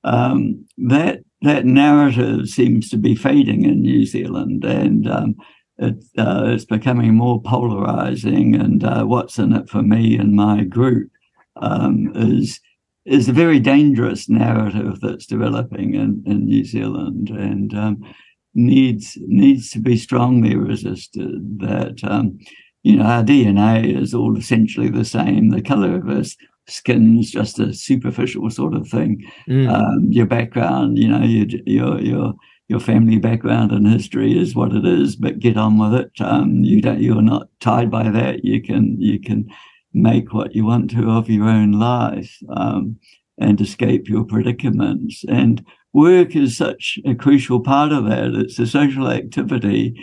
Um, 0.04 0.66
that 0.78 1.20
that 1.42 1.66
narrative 1.66 2.48
seems 2.50 2.90
to 2.90 2.98
be 2.98 3.16
fading 3.16 3.66
in 3.66 3.82
New 3.82 4.06
Zealand, 4.06 4.64
and 4.66 5.08
um, 5.10 5.36
it, 5.78 6.04
uh, 6.18 6.46
it's 6.48 6.66
becoming 6.66 7.16
more 7.16 7.42
polarizing. 7.42 8.56
And 8.56 8.84
uh, 8.84 9.04
what's 9.04 9.38
in 9.38 9.54
it 9.54 9.70
for 9.70 9.82
me 9.82 10.18
and 10.18 10.36
my 10.36 10.64
group 10.64 11.10
um, 11.58 12.12
is 12.16 12.60
is 13.06 13.30
a 13.30 13.34
very 13.34 13.60
dangerous 13.60 14.28
narrative 14.28 15.00
that's 15.00 15.28
developing 15.28 15.94
in, 15.94 16.24
in 16.26 16.46
New 16.46 16.66
Zealand, 16.66 17.30
and 17.30 17.74
um, 17.76 18.16
needs 18.56 19.18
needs 19.22 19.70
to 19.72 19.80
be 19.80 19.96
strongly 19.96 20.56
resisted. 20.56 21.60
That 21.60 22.00
um, 22.04 22.40
you 22.84 22.96
know, 22.96 23.06
our 23.06 23.24
DNA 23.24 24.00
is 24.00 24.14
all 24.14 24.38
essentially 24.38 24.90
the 24.90 25.06
same. 25.06 25.50
The 25.50 25.62
color 25.62 25.96
of 25.96 26.10
our 26.10 26.24
skin's 26.68 27.32
just 27.32 27.60
a 27.60 27.74
superficial 27.74 28.50
sort 28.50 28.74
of 28.74 28.88
thing. 28.88 29.24
Mm. 29.48 29.70
Um, 29.70 30.12
your 30.12 30.26
background, 30.26 30.98
you 30.98 31.08
know, 31.08 31.24
your 31.24 31.48
your 31.66 32.02
your 32.02 32.34
your 32.68 32.80
family 32.80 33.18
background 33.18 33.72
and 33.72 33.88
history 33.88 34.38
is 34.38 34.56
what 34.56 34.74
it 34.74 34.86
is, 34.86 35.16
but 35.16 35.40
get 35.40 35.58
on 35.58 35.78
with 35.78 35.94
it. 35.94 36.12
Um, 36.20 36.64
you 36.64 36.82
don't, 36.82 37.02
you're 37.02 37.22
not 37.22 37.48
tied 37.60 37.92
by 37.92 38.10
that. 38.10 38.44
You 38.44 38.62
can 38.62 39.00
you 39.00 39.20
can 39.20 39.50
make 39.94 40.34
what 40.34 40.54
you 40.56 40.66
want 40.66 40.90
to 40.92 41.10
of 41.10 41.30
your 41.30 41.48
own 41.48 41.72
life 41.74 42.38
um, 42.50 42.98
and 43.38 43.62
escape 43.62 44.10
your 44.10 44.26
predicaments. 44.26 45.24
And 45.28 45.66
work 45.94 46.36
is 46.36 46.58
such 46.58 47.00
a 47.06 47.16
crucial 47.16 47.62
part 47.62 47.92
of 47.92 48.06
that. 48.06 48.34
It's 48.36 48.60
a 48.60 48.68
social 48.68 49.10
activity 49.10 49.96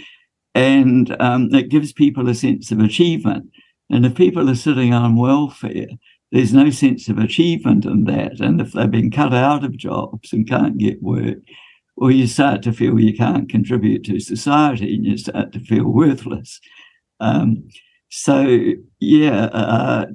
and 0.55 1.14
um, 1.20 1.48
it 1.52 1.68
gives 1.68 1.93
people 1.93 2.28
a 2.28 2.34
sense 2.34 2.70
of 2.70 2.80
achievement. 2.80 3.51
And 3.90 4.06
if 4.06 4.14
people 4.14 4.48
are 4.48 4.55
sitting 4.55 4.94
on 4.94 5.16
welfare, 5.16 5.89
there's 6.30 6.55
no 6.55 6.70
sense 6.70 7.09
of 7.09 7.18
achievement 7.18 7.84
in 7.84 8.05
that. 8.05 8.40
And 8.40 8.60
if 8.60 8.72
they've 8.72 8.90
been 8.90 9.10
cut 9.10 9.34
out 9.34 9.64
of 9.64 9.76
jobs 9.76 10.32
and 10.32 10.48
can't 10.48 10.78
get 10.78 11.02
work, 11.02 11.39
or 11.97 12.10
you 12.10 12.27
start 12.27 12.62
to 12.62 12.73
feel 12.73 12.98
you 12.98 13.16
can't 13.16 13.48
contribute 13.48 14.05
to 14.05 14.20
society 14.20 14.94
and 14.94 15.05
you 15.05 15.16
start 15.16 15.52
to 15.52 15.60
feel 15.60 15.85
worthless. 15.85 16.60
Um, 17.20 17.69
so, 18.10 18.59
yeah, 19.01 19.44
uh, 19.47 20.06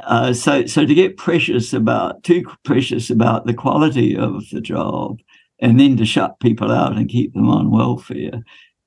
uh, 0.00 0.32
so 0.32 0.66
so 0.66 0.86
to 0.86 0.94
get 0.94 1.16
precious 1.16 1.72
about 1.72 2.22
too 2.22 2.44
precious 2.64 3.10
about 3.10 3.46
the 3.46 3.54
quality 3.54 4.16
of 4.16 4.48
the 4.50 4.60
job, 4.60 5.18
and 5.60 5.78
then 5.78 5.96
to 5.96 6.04
shut 6.04 6.40
people 6.40 6.70
out 6.70 6.96
and 6.96 7.08
keep 7.08 7.34
them 7.34 7.48
on 7.48 7.70
welfare 7.70 8.42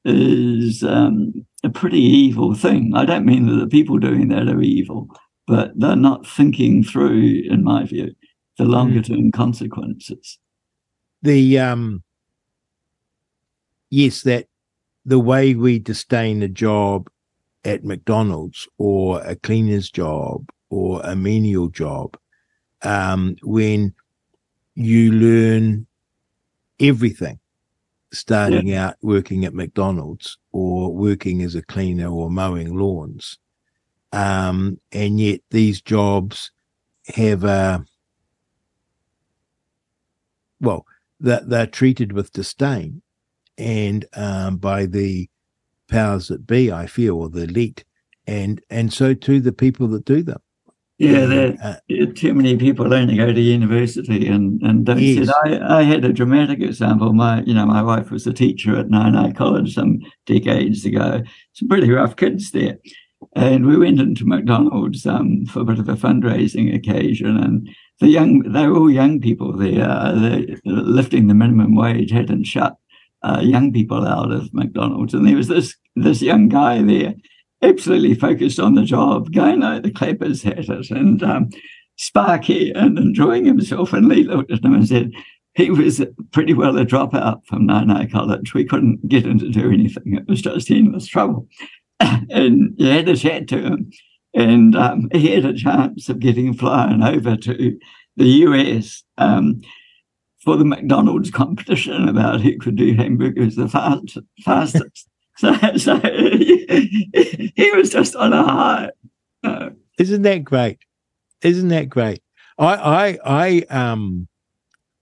is 0.06 0.84
um, 0.84 1.46
a 1.64 1.70
pretty 1.70 2.00
evil 2.00 2.56
thing. 2.56 2.94
I 2.96 3.06
don't 3.06 3.26
mean 3.26 3.46
that 3.48 3.58
the 3.58 3.68
people 3.68 3.98
doing 3.98 4.30
that 4.30 4.48
are 4.48 4.62
evil, 4.62 5.08
but 5.48 5.72
they're 5.76 5.96
not 5.96 6.26
thinking 6.26 6.84
through, 6.84 7.44
in 7.50 7.64
my 7.64 7.84
view, 7.86 8.12
the 8.58 8.64
mm. 8.64 8.72
longer 8.72 9.02
term 9.02 9.32
consequences. 9.32 10.40
The 11.22 11.60
um, 11.60 12.04
yes, 13.90 14.24
that 14.24 14.48
the 15.06 15.20
way 15.20 15.56
we 15.56 15.80
disdain 15.80 16.42
a 16.42 16.48
job 16.48 17.10
at 17.64 17.84
McDonald's 17.84 18.68
or 18.78 19.22
a 19.22 19.36
cleaner's 19.36 19.90
job 19.90 20.50
or 20.70 21.02
a 21.04 21.16
menial 21.16 21.70
job, 21.70 22.18
um, 22.82 23.36
when 23.44 23.94
you 24.76 25.12
learn 25.12 25.86
everything 26.80 27.40
starting 28.12 28.68
yeah. 28.68 28.88
out 28.88 28.96
working 29.02 29.46
at 29.46 29.54
McDonald's 29.54 30.38
or 30.52 30.94
working 30.94 31.42
as 31.42 31.56
a 31.56 31.62
cleaner 31.62 32.08
or 32.08 32.30
mowing 32.30 32.78
lawns. 32.78 33.38
Um, 34.12 34.80
and 34.92 35.20
yet 35.20 35.42
these 35.52 35.82
jobs 35.82 36.52
have 37.16 37.44
a, 37.44 37.86
well, 40.60 40.86
that 41.22 41.50
they're, 41.50 41.68
treated 41.68 42.12
with 42.12 42.34
disdain 42.34 43.02
and 43.58 44.06
um, 44.14 44.58
by 44.58 44.86
the 44.86 45.30
powers 45.90 46.28
that 46.30 46.48
be, 46.48 46.72
I 46.72 46.88
feel, 46.88 47.18
or 47.18 47.30
the 47.30 47.44
elite, 47.44 47.84
and 48.28 48.62
and 48.70 48.92
so 48.92 49.14
too 49.14 49.40
the 49.40 49.52
people 49.52 49.88
that 49.90 50.06
do 50.06 50.24
them. 50.24 50.42
Yeah, 50.98 51.26
there 51.26 51.58
uh, 51.64 52.06
too 52.16 52.34
many 52.36 52.58
people 52.58 52.94
only 52.94 53.18
go 53.18 53.34
to 53.34 53.42
university 53.42 54.28
and 54.28 54.62
and 54.62 54.86
don't 54.86 55.00
yes. 55.00 55.32
I, 55.44 55.80
I 55.80 55.84
had 55.84 56.06
a 56.06 56.14
dramatic 56.14 56.62
example. 56.62 57.12
My 57.14 57.42
you 57.42 57.56
know 57.56 57.66
my 57.66 57.82
wife 57.82 58.12
was 58.12 58.28
a 58.28 58.34
teacher 58.34 58.78
at 58.78 58.88
Naenae 58.88 59.36
College 59.36 59.74
some 59.74 60.00
decades 60.28 60.86
ago. 60.86 61.24
Some 61.54 61.70
pretty 61.70 61.90
rough 61.90 62.16
kids 62.16 62.52
there, 62.52 62.78
and 63.36 63.66
we 63.66 63.78
went 63.78 64.00
into 64.00 64.26
McDonald's 64.26 65.06
um, 65.06 65.46
for 65.46 65.62
a 65.62 65.66
bit 65.66 65.80
of 65.80 65.90
a 65.90 65.96
fundraising 65.96 66.74
occasion, 66.76 67.38
and 67.38 67.70
the 68.00 68.08
young 68.08 68.40
they 68.52 68.68
were 68.68 68.78
all 68.78 68.92
young 68.92 69.20
people 69.20 69.56
there. 69.56 69.84
Uh, 69.90 70.42
lifting 70.66 71.28
the 71.28 71.34
minimum 71.34 71.76
wage 71.76 72.12
hadn't 72.12 72.46
shut 72.46 72.78
uh, 73.24 73.40
young 73.42 73.72
people 73.72 74.08
out 74.08 74.32
of 74.32 74.54
McDonald's, 74.54 75.14
and 75.14 75.28
there 75.28 75.38
was 75.38 75.48
this 75.48 75.76
this 75.96 76.22
young 76.22 76.50
guy 76.50 76.82
there 76.82 77.14
absolutely 77.62 78.16
focused 78.16 78.60
on 78.60 78.76
the 78.76 78.84
job, 78.84 79.28
out 79.38 79.84
the 79.84 79.92
clappers 79.92 80.46
at 80.46 80.70
it 80.70 80.90
and 80.90 81.22
um, 81.24 81.50
sparky 81.98 82.72
and 82.72 82.98
enjoying 82.98 83.46
himself. 83.46 83.94
And 83.94 84.08
Lee 84.08 84.24
looked 84.24 84.52
at 84.52 84.66
him 84.66 84.74
and 84.74 84.88
said, 84.88 85.12
he 85.54 85.70
was 85.70 86.04
pretty 86.32 86.54
well 86.54 86.78
a 86.78 86.86
dropout 86.86 87.46
from 87.46 87.68
Naenae 87.68 88.12
College. 88.12 88.54
We 88.54 88.66
couldn't 88.66 89.08
get 89.08 89.26
him 89.26 89.38
to 89.40 89.50
do 89.50 89.72
anything. 89.72 90.16
It 90.16 90.28
was 90.28 90.42
just 90.42 90.72
endless 90.72 91.08
trouble. 91.08 91.48
and 92.30 92.74
he 92.78 92.90
had 92.90 93.10
a 93.10 93.16
chat 93.16 93.48
to 93.50 93.60
him. 93.60 93.92
And 94.34 94.76
um, 94.76 95.10
he 95.12 95.28
had 95.28 95.46
a 95.46 95.54
chance 95.54 96.08
of 96.08 96.20
getting 96.20 96.54
flown 96.54 97.04
over 97.04 97.36
to 97.36 97.80
the 98.16 98.26
US 98.26 99.04
um, 99.18 99.62
for 100.44 100.56
the 100.56 100.66
McDonald's 100.66 101.32
competition 101.32 102.08
about 102.08 102.42
who 102.42 102.58
could 102.58 102.76
do 102.76 102.96
hamburgers 102.96 103.56
the 103.56 103.68
fast, 103.68 104.18
fastest. 104.44 105.08
So, 105.38 105.56
so 105.78 105.96
he, 106.00 107.72
was 107.74 107.90
just 107.90 108.16
on 108.18 108.34
a 108.34 108.44
high. 108.44 108.90
Uh, 109.44 109.70
Isn't 109.98 110.22
that 110.24 110.44
great? 110.44 110.80
Isn't 111.42 111.70
that 111.70 111.90
great? 111.90 112.22
I, 112.60 112.76
I, 112.76 113.18
I, 113.26 113.60
um, 113.70 114.28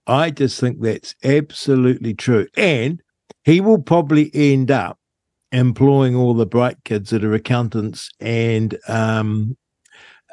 I 0.06 0.30
just 0.30 0.60
think 0.60 0.82
that's 0.82 1.16
absolutely 1.24 2.14
true. 2.14 2.48
And 2.56 3.02
he 3.44 3.60
will 3.60 3.82
probably 3.82 4.30
end 4.34 4.70
up 4.70 4.99
employing 5.52 6.16
all 6.16 6.34
the 6.34 6.46
bright 6.46 6.78
kids 6.86 7.10
that 7.10 7.24
are 7.24 7.34
accountants 7.34 8.10
and 8.20 8.78
um, 8.88 9.58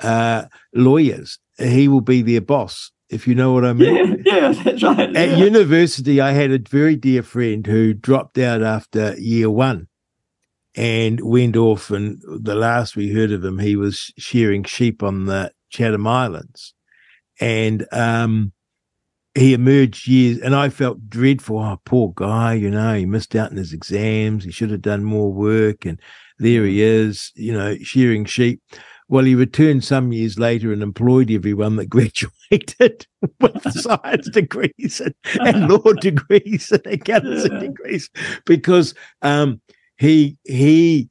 uh, 0.02 0.44
lawyers. 0.74 1.38
He 1.58 1.88
will 1.88 2.02
be 2.02 2.22
their 2.22 2.42
boss, 2.42 2.92
if 3.08 3.26
you 3.26 3.34
know 3.34 3.52
what 3.52 3.64
I 3.64 3.72
mean. 3.72 4.22
Yeah, 4.26 4.50
yeah 4.50 4.62
that's 4.62 4.82
right. 4.82 5.16
At 5.16 5.30
yeah. 5.30 5.36
university, 5.36 6.20
I 6.20 6.32
had 6.32 6.50
a 6.50 6.58
very 6.58 6.96
dear 6.96 7.22
friend 7.22 7.66
who 7.66 7.94
dropped 7.94 8.38
out 8.38 8.62
after 8.62 9.14
year 9.18 9.50
one 9.50 9.88
and 10.74 11.20
went 11.22 11.56
off. 11.56 11.90
And 11.90 12.20
the 12.26 12.54
last 12.54 12.94
we 12.94 13.12
heard 13.12 13.32
of 13.32 13.44
him, 13.44 13.58
he 13.58 13.76
was 13.76 14.12
shearing 14.18 14.64
sheep 14.64 15.02
on 15.02 15.24
the 15.24 15.50
Chatham 15.70 16.06
Islands. 16.06 16.74
And 17.40 17.86
um, 17.92 18.52
he 19.36 19.52
emerged 19.52 20.08
years, 20.08 20.38
and 20.38 20.54
I 20.54 20.70
felt 20.70 21.10
dreadful. 21.10 21.58
Oh, 21.58 21.78
poor 21.84 22.12
guy, 22.16 22.54
you 22.54 22.70
know, 22.70 22.94
he 22.94 23.04
missed 23.04 23.36
out 23.36 23.50
on 23.50 23.58
his 23.58 23.72
exams. 23.72 24.44
He 24.44 24.50
should 24.50 24.70
have 24.70 24.82
done 24.82 25.04
more 25.04 25.30
work. 25.30 25.84
And 25.84 26.00
there 26.38 26.64
he 26.64 26.82
is, 26.82 27.32
you 27.34 27.52
know, 27.52 27.76
shearing 27.82 28.24
sheep. 28.24 28.62
well, 29.08 29.24
he 29.24 29.34
returned 29.34 29.84
some 29.84 30.10
years 30.10 30.38
later 30.38 30.72
and 30.72 30.82
employed 30.82 31.30
everyone 31.30 31.76
that 31.76 31.86
graduated 31.90 33.06
with 33.40 33.72
science 33.72 34.28
degrees 34.30 35.00
and, 35.00 35.14
and 35.40 35.68
law 35.70 35.92
degrees 35.92 36.72
and 36.72 36.86
accountancy 36.86 37.50
degrees 37.58 38.08
because 38.46 38.94
um, 39.20 39.60
he 39.98 40.38
he 40.44 41.10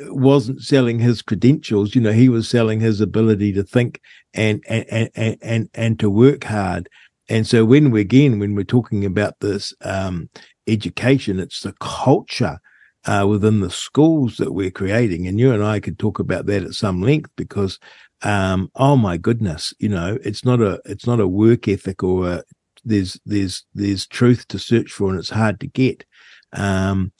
wasn't 0.00 0.60
selling 0.60 0.98
his 0.98 1.22
credentials. 1.22 1.94
You 1.94 2.00
know, 2.00 2.12
he 2.12 2.28
was 2.28 2.48
selling 2.48 2.80
his 2.80 3.00
ability 3.00 3.52
to 3.52 3.62
think 3.62 4.00
and 4.34 4.62
and 4.68 5.10
and 5.16 5.38
and, 5.40 5.68
and 5.72 6.00
to 6.00 6.10
work 6.10 6.44
hard. 6.44 6.88
And 7.30 7.46
so 7.46 7.64
when 7.64 7.92
we 7.92 8.00
again 8.00 8.40
when 8.40 8.54
we're 8.56 8.64
talking 8.64 9.04
about 9.04 9.34
this 9.40 9.72
um, 9.82 10.28
education, 10.66 11.38
it's 11.38 11.60
the 11.60 11.72
culture 11.80 12.58
uh, 13.06 13.24
within 13.28 13.60
the 13.60 13.70
schools 13.70 14.36
that 14.36 14.52
we're 14.52 14.72
creating. 14.72 15.26
And 15.26 15.38
you 15.38 15.52
and 15.52 15.64
I 15.64 15.78
could 15.78 15.98
talk 15.98 16.18
about 16.18 16.46
that 16.46 16.64
at 16.64 16.74
some 16.74 17.00
length 17.00 17.30
because, 17.36 17.78
um, 18.22 18.68
oh 18.74 18.96
my 18.96 19.16
goodness, 19.16 19.72
you 19.78 19.88
know, 19.88 20.18
it's 20.24 20.44
not 20.44 20.60
a 20.60 20.80
it's 20.84 21.06
not 21.06 21.20
a 21.20 21.28
work 21.28 21.68
ethic 21.68 22.02
or 22.02 22.28
a, 22.28 22.42
there's 22.84 23.18
there's 23.24 23.64
there's 23.74 24.08
truth 24.08 24.48
to 24.48 24.58
search 24.58 24.90
for, 24.90 25.10
and 25.10 25.18
it's 25.18 25.30
hard 25.30 25.60
to 25.60 25.68
get. 25.68 26.04
Um, 26.52 27.12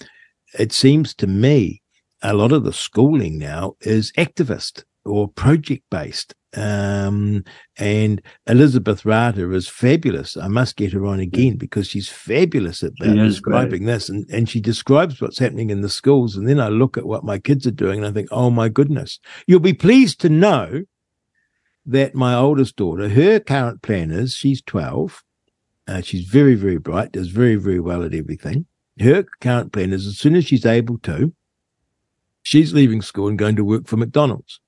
it 0.58 0.72
seems 0.72 1.14
to 1.14 1.28
me 1.28 1.82
a 2.20 2.34
lot 2.34 2.50
of 2.50 2.64
the 2.64 2.72
schooling 2.72 3.38
now 3.38 3.76
is 3.80 4.12
activist 4.18 4.82
or 5.04 5.28
project 5.28 5.84
based. 5.88 6.34
Um, 6.56 7.44
and 7.78 8.20
Elizabeth 8.48 9.04
Rata 9.04 9.52
is 9.52 9.68
fabulous. 9.68 10.36
I 10.36 10.48
must 10.48 10.76
get 10.76 10.92
her 10.92 11.06
on 11.06 11.20
again 11.20 11.56
because 11.56 11.86
she's 11.86 12.08
fabulous 12.08 12.82
at 12.82 12.92
that, 12.98 13.14
describing 13.14 13.84
great. 13.84 13.92
this. 13.92 14.08
And, 14.08 14.28
and 14.30 14.48
she 14.48 14.60
describes 14.60 15.20
what's 15.20 15.38
happening 15.38 15.70
in 15.70 15.80
the 15.80 15.88
schools. 15.88 16.36
And 16.36 16.48
then 16.48 16.60
I 16.60 16.68
look 16.68 16.96
at 16.96 17.06
what 17.06 17.24
my 17.24 17.38
kids 17.38 17.66
are 17.66 17.72
doing 17.72 17.98
and 17.98 18.06
I 18.06 18.12
think, 18.12 18.28
oh 18.32 18.50
my 18.50 18.68
goodness. 18.68 19.20
You'll 19.46 19.60
be 19.60 19.74
pleased 19.74 20.20
to 20.20 20.28
know 20.28 20.82
that 21.86 22.14
my 22.14 22.34
oldest 22.34 22.76
daughter, 22.76 23.08
her 23.08 23.40
current 23.40 23.82
plan 23.82 24.10
is 24.10 24.34
she's 24.34 24.62
12. 24.62 25.22
Uh, 25.86 26.00
she's 26.00 26.26
very, 26.26 26.54
very 26.54 26.78
bright, 26.78 27.12
does 27.12 27.28
very, 27.28 27.56
very 27.56 27.80
well 27.80 28.02
at 28.02 28.14
everything. 28.14 28.66
Her 28.98 29.24
current 29.40 29.72
plan 29.72 29.92
is 29.92 30.06
as 30.06 30.18
soon 30.18 30.36
as 30.36 30.44
she's 30.44 30.66
able 30.66 30.98
to, 30.98 31.32
she's 32.42 32.74
leaving 32.74 33.02
school 33.02 33.28
and 33.28 33.38
going 33.38 33.56
to 33.56 33.64
work 33.64 33.86
for 33.86 33.96
McDonald's 33.96 34.60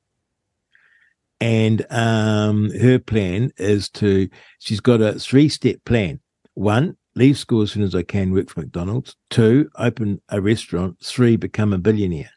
and 1.43 1.85
um, 1.91 2.71
her 2.79 3.01
plan 3.01 3.51
is 3.57 3.89
to 3.89 4.29
she's 4.61 4.79
got 4.79 5.01
a 5.01 5.19
three 5.19 5.49
step 5.49 5.79
plan. 5.85 6.21
One 6.55 6.97
leave 7.17 7.37
school 7.37 7.63
as 7.63 7.73
soon 7.73 7.83
as 7.83 7.95
i 7.95 8.03
can 8.03 8.33
work 8.33 8.49
for 8.49 8.61
mcdonald's. 8.61 9.17
Two 9.29 9.69
open 9.77 10.21
a 10.29 10.41
restaurant. 10.41 10.99
Three 11.03 11.35
become 11.37 11.73
a 11.73 11.79
billionaire. 11.79 12.31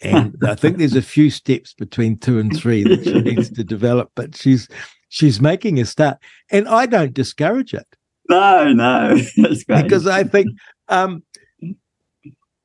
And 0.00 0.36
i 0.42 0.54
think 0.54 0.78
there's 0.78 0.96
a 0.96 1.02
few 1.02 1.28
steps 1.28 1.74
between 1.74 2.16
two 2.16 2.38
and 2.38 2.56
three 2.56 2.82
that 2.84 3.04
she 3.04 3.20
needs 3.20 3.50
to 3.50 3.62
develop 3.62 4.10
but 4.14 4.34
she's 4.34 4.68
she's 5.10 5.38
making 5.42 5.78
a 5.78 5.84
start. 5.84 6.16
And 6.50 6.66
i 6.66 6.86
don't 6.86 7.12
discourage 7.12 7.74
it. 7.74 7.86
No 8.30 8.72
no 8.72 9.18
because 9.68 10.06
i 10.06 10.24
think 10.24 10.48
um, 10.88 11.22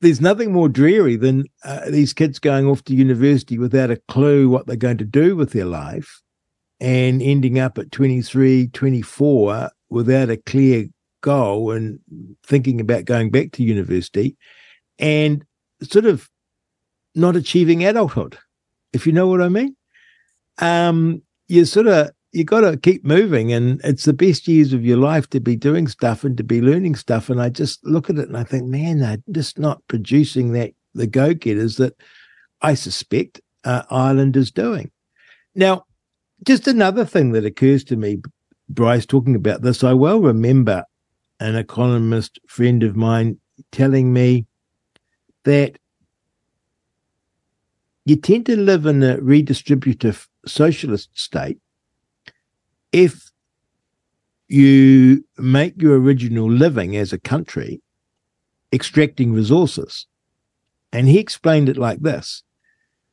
there's 0.01 0.21
nothing 0.21 0.51
more 0.51 0.69
dreary 0.69 1.15
than 1.15 1.45
uh, 1.63 1.89
these 1.89 2.13
kids 2.13 2.39
going 2.39 2.65
off 2.67 2.83
to 2.85 2.95
university 2.95 3.57
without 3.57 3.91
a 3.91 4.01
clue 4.07 4.49
what 4.49 4.65
they're 4.65 4.75
going 4.75 4.97
to 4.97 5.05
do 5.05 5.35
with 5.35 5.51
their 5.51 5.65
life 5.65 6.21
and 6.79 7.21
ending 7.21 7.59
up 7.59 7.77
at 7.77 7.91
23, 7.91 8.67
24 8.67 9.69
without 9.89 10.29
a 10.29 10.37
clear 10.37 10.87
goal 11.21 11.71
and 11.71 11.99
thinking 12.45 12.79
about 12.79 13.05
going 13.05 13.29
back 13.29 13.51
to 13.51 13.63
university 13.63 14.37
and 14.97 15.45
sort 15.83 16.05
of 16.05 16.29
not 17.15 17.35
achieving 17.35 17.83
adulthood, 17.83 18.37
if 18.93 19.05
you 19.05 19.11
know 19.11 19.27
what 19.27 19.41
I 19.41 19.49
mean. 19.49 19.75
Um, 20.59 21.21
you 21.47 21.65
sort 21.65 21.87
of 21.87 22.11
you 22.31 22.43
got 22.43 22.61
to 22.61 22.77
keep 22.77 23.03
moving 23.03 23.51
and 23.51 23.81
it's 23.83 24.05
the 24.05 24.13
best 24.13 24.47
years 24.47 24.73
of 24.73 24.85
your 24.85 24.97
life 24.97 25.29
to 25.31 25.39
be 25.39 25.55
doing 25.55 25.87
stuff 25.87 26.23
and 26.23 26.37
to 26.37 26.43
be 26.43 26.61
learning 26.61 26.95
stuff. 26.95 27.29
And 27.29 27.41
i 27.41 27.49
just 27.49 27.83
look 27.85 28.09
at 28.09 28.17
it 28.17 28.27
and 28.27 28.37
i 28.37 28.43
think 28.43 28.65
man 28.65 28.99
they're 28.99 29.17
just 29.31 29.57
not 29.57 29.81
producing 29.87 30.53
that 30.53 30.71
the 30.93 31.07
go-getters 31.07 31.77
that 31.77 31.93
i 32.61 32.73
suspect 32.73 33.41
uh, 33.63 33.83
ireland 33.89 34.37
is 34.37 34.51
doing. 34.51 34.91
Now 35.55 35.85
just 36.45 36.67
another 36.67 37.05
thing 37.05 37.31
that 37.31 37.45
occurs 37.45 37.83
to 37.85 37.95
me 37.95 38.21
bryce 38.69 39.05
talking 39.05 39.35
about 39.35 39.61
this 39.61 39.83
i 39.83 39.93
well 39.93 40.21
remember 40.21 40.83
an 41.39 41.55
economist 41.55 42.39
friend 42.47 42.83
of 42.83 42.95
mine 42.95 43.39
telling 43.71 44.13
me 44.13 44.45
that 45.45 45.79
you 48.05 48.15
tend 48.15 48.45
to 48.45 48.55
live 48.55 48.85
in 48.85 49.01
a 49.03 49.17
redistributive 49.17 50.27
socialist 50.45 51.09
state 51.13 51.59
if 52.91 53.29
you 54.47 55.23
make 55.37 55.79
your 55.81 55.99
original 55.99 56.51
living 56.51 56.97
as 56.97 57.13
a 57.13 57.19
country 57.19 57.81
extracting 58.73 59.31
resources. 59.31 60.07
And 60.91 61.07
he 61.07 61.19
explained 61.19 61.69
it 61.69 61.77
like 61.77 61.99
this 62.01 62.43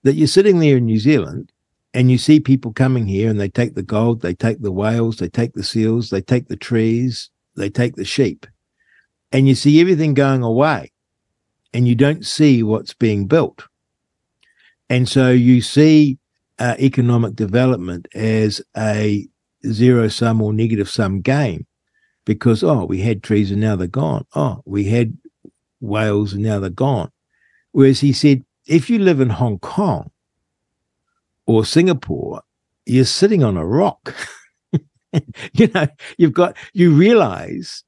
that 0.03 0.15
you're 0.15 0.29
sitting 0.29 0.61
there 0.61 0.77
in 0.77 0.87
New 0.87 0.99
Zealand 0.99 1.51
and 1.93 2.11
you 2.11 2.19
see 2.19 2.39
people 2.39 2.73
coming 2.73 3.07
here 3.07 3.29
and 3.29 3.41
they 3.41 3.49
take 3.49 3.75
the 3.75 3.83
gold, 3.83 4.21
they 4.21 4.35
take 4.35 4.61
the 4.61 4.73
whales, 4.73 5.17
they 5.17 5.29
take 5.29 5.55
the 5.55 5.65
seals, 5.65 6.11
they 6.11 6.21
take 6.21 6.49
the 6.49 6.57
trees, 6.57 7.31
they 7.57 7.69
take 7.69 7.97
the 7.97 8.05
sheep, 8.05 8.47
and 9.33 9.49
you 9.49 9.55
see 9.55 9.81
everything 9.81 10.15
going 10.15 10.43
away 10.43 10.93
and 11.75 11.89
you 11.89 11.95
don't 11.95 12.25
see 12.25 12.63
what's 12.63 12.95
being 12.95 13.27
built. 13.27 13.65
And 14.89 15.09
so 15.09 15.31
you 15.31 15.61
see 15.61 16.19
uh, 16.59 16.77
economic 16.79 17.35
development 17.35 18.07
as 18.15 18.63
a 18.77 19.27
zero 19.73 20.09
sum 20.09 20.43
or 20.43 20.53
negative 20.53 20.89
sum 20.89 21.21
game 21.21 21.67
because, 22.25 22.63
oh, 22.63 22.85
we 22.85 23.01
had 23.01 23.23
trees 23.23 23.51
and 23.51 23.61
now 23.61 23.77
they're 23.77 23.87
gone. 23.87 24.27
Oh, 24.35 24.63
we 24.65 24.85
had 24.85 25.17
whales 25.81 26.33
and 26.33 26.43
now 26.43 26.59
they're 26.59 26.71
gone. 26.71 27.11
Whereas 27.73 28.01
he 28.01 28.13
said, 28.13 28.45
if 28.67 28.91
you 28.91 28.99
live 28.99 29.21
in 29.21 29.31
Hong 29.31 29.59
Kong 29.59 30.11
or 31.47 31.65
Singapore, 31.65 32.43
you're 32.85 33.05
sitting 33.05 33.45
on 33.45 33.57
a 33.57 33.67
rock. 33.67 34.15
you 35.53 35.69
know, 35.75 35.87
you've 36.19 36.33
got, 36.33 36.57
you 36.73 36.93
realize 36.93 37.85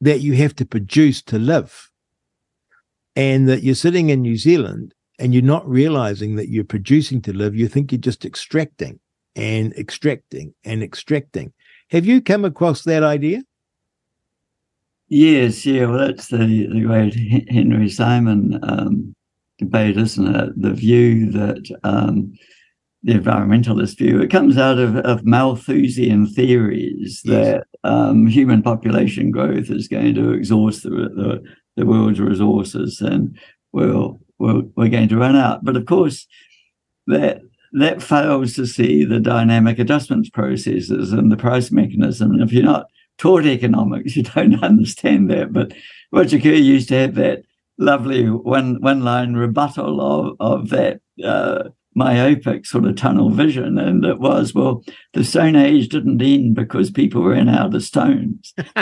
that 0.00 0.20
you 0.20 0.34
have 0.34 0.54
to 0.56 0.66
produce 0.66 1.22
to 1.22 1.38
live 1.38 1.90
and 3.14 3.48
that 3.48 3.62
you're 3.62 3.74
sitting 3.74 4.08
in 4.08 4.22
New 4.22 4.36
Zealand 4.36 4.94
and 5.18 5.32
you're 5.32 5.42
not 5.42 5.68
realizing 5.68 6.36
that 6.36 6.48
you're 6.48 6.64
producing 6.64 7.22
to 7.22 7.32
live. 7.32 7.54
You 7.54 7.68
think 7.68 7.92
you're 7.92 8.00
just 8.00 8.24
extracting 8.24 8.98
and 9.36 9.72
extracting 9.74 10.54
and 10.64 10.82
extracting. 10.82 11.52
Have 11.90 12.06
you 12.06 12.20
come 12.20 12.44
across 12.44 12.82
that 12.82 13.02
idea? 13.02 13.42
Yes, 15.08 15.66
yeah. 15.66 15.86
Well, 15.86 15.98
that's 15.98 16.28
the, 16.28 16.66
the 16.72 16.80
great 16.80 17.48
Henry 17.50 17.90
Simon 17.90 18.58
um, 18.62 19.14
debate, 19.58 19.98
isn't 19.98 20.34
it? 20.34 20.52
The 20.60 20.72
view 20.72 21.30
that 21.32 21.78
um, 21.84 22.32
the 23.02 23.14
environmentalist 23.14 23.98
view 23.98 24.20
it 24.20 24.30
comes 24.30 24.56
out 24.56 24.78
of, 24.78 24.96
of 24.96 25.26
Malthusian 25.26 26.26
theories 26.26 27.20
yes. 27.24 27.46
that 27.46 27.66
um, 27.84 28.26
human 28.26 28.62
population 28.62 29.30
growth 29.30 29.70
is 29.70 29.88
going 29.88 30.14
to 30.14 30.32
exhaust 30.32 30.84
the, 30.84 30.90
the, 30.90 31.42
the 31.76 31.86
world's 31.86 32.20
resources 32.20 33.00
and 33.00 33.36
we'll, 33.72 34.20
we'll, 34.38 34.62
we're 34.76 34.88
going 34.88 35.08
to 35.08 35.18
run 35.18 35.36
out. 35.36 35.64
But 35.64 35.76
of 35.76 35.86
course, 35.86 36.26
that 37.08 37.42
that 37.72 38.02
fails 38.02 38.54
to 38.54 38.66
see 38.66 39.04
the 39.04 39.20
dynamic 39.20 39.78
adjustments 39.78 40.28
processes 40.28 41.12
and 41.12 41.32
the 41.32 41.36
price 41.36 41.70
mechanism. 41.70 42.32
And 42.32 42.42
if 42.42 42.52
you're 42.52 42.62
not 42.62 42.86
taught 43.18 43.46
economics, 43.46 44.16
you 44.16 44.22
don't 44.22 44.62
understand 44.62 45.30
that. 45.30 45.52
But 45.52 45.72
Roger 46.12 46.38
Kerr 46.38 46.52
used 46.52 46.88
to 46.88 46.98
have 46.98 47.14
that 47.16 47.44
lovely 47.78 48.28
one 48.28 48.80
one 48.80 49.02
line 49.02 49.34
rebuttal 49.34 50.00
of 50.00 50.36
of 50.40 50.68
that 50.68 51.00
uh, 51.24 51.70
myopic 51.94 52.66
sort 52.66 52.84
of 52.84 52.96
tunnel 52.96 53.30
vision. 53.30 53.78
And 53.78 54.04
it 54.04 54.18
was, 54.18 54.54
well, 54.54 54.84
the 55.12 55.24
Stone 55.24 55.56
Age 55.56 55.88
didn't 55.88 56.22
end 56.22 56.54
because 56.54 56.90
people 56.90 57.24
ran 57.24 57.48
out 57.48 57.74
of 57.74 57.82
stones. 57.82 58.54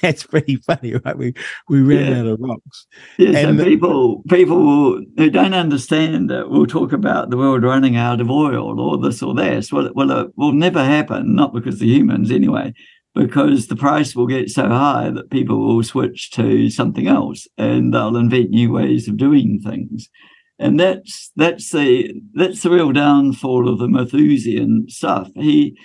That's 0.00 0.24
pretty 0.24 0.56
funny, 0.56 0.94
right? 1.04 1.16
We 1.16 1.34
we 1.68 1.82
ran 1.82 2.12
yeah. 2.12 2.20
out 2.20 2.26
of 2.26 2.40
rocks. 2.40 2.86
Yes, 3.18 3.44
and, 3.44 3.58
people 3.58 4.22
people 4.28 5.00
who 5.16 5.30
don't 5.30 5.54
understand 5.54 6.30
that 6.30 6.48
will 6.48 6.66
talk 6.66 6.92
about 6.92 7.30
the 7.30 7.36
world 7.36 7.62
running 7.62 7.96
out 7.96 8.20
of 8.20 8.30
oil 8.30 8.80
or 8.80 8.98
this 8.98 9.22
or 9.22 9.34
that. 9.34 9.68
Well, 9.70 9.90
well, 9.94 10.10
it 10.10 10.32
will 10.36 10.52
never 10.52 10.82
happen, 10.82 11.34
not 11.34 11.52
because 11.52 11.78
the 11.78 11.86
humans 11.86 12.30
anyway, 12.30 12.72
because 13.16 13.66
the 13.66 13.76
price 13.76 14.14
will 14.14 14.26
get 14.26 14.50
so 14.50 14.68
high 14.68 15.10
that 15.10 15.30
people 15.30 15.58
will 15.58 15.82
switch 15.82 16.30
to 16.32 16.68
something 16.68 17.08
else 17.08 17.48
and 17.56 17.92
they'll 17.92 18.16
invent 18.16 18.50
new 18.50 18.70
ways 18.70 19.08
of 19.08 19.16
doing 19.16 19.58
things. 19.64 20.08
And 20.58 20.78
that's 20.78 21.32
that's 21.36 21.70
the 21.70 22.14
that's 22.34 22.62
the 22.62 22.70
real 22.70 22.92
downfall 22.92 23.68
of 23.68 23.78
the 23.78 23.88
Malthusian 23.88 24.86
stuff. 24.88 25.30
He 25.34 25.76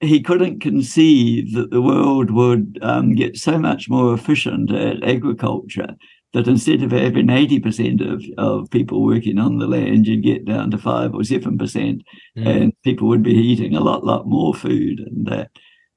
he 0.00 0.20
couldn't 0.20 0.60
conceive 0.60 1.54
that 1.54 1.70
the 1.70 1.82
world 1.82 2.30
would 2.30 2.78
um, 2.82 3.14
get 3.14 3.36
so 3.36 3.58
much 3.58 3.88
more 3.88 4.12
efficient 4.12 4.72
at 4.72 5.02
agriculture 5.02 5.96
that 6.34 6.48
instead 6.48 6.82
of 6.82 6.90
having 6.90 7.28
80% 7.28 8.12
of, 8.12 8.24
of 8.38 8.70
people 8.70 9.04
working 9.04 9.38
on 9.38 9.58
the 9.58 9.68
land, 9.68 10.06
you'd 10.06 10.24
get 10.24 10.44
down 10.44 10.72
to 10.72 10.78
5 10.78 11.14
or 11.14 11.20
7%, 11.20 11.56
mm. 11.56 12.02
and 12.36 12.72
people 12.82 13.06
would 13.06 13.22
be 13.22 13.32
eating 13.32 13.76
a 13.76 13.80
lot, 13.80 14.04
lot 14.04 14.26
more 14.26 14.52
food 14.52 14.98
and 14.98 15.26
that. 15.26 15.50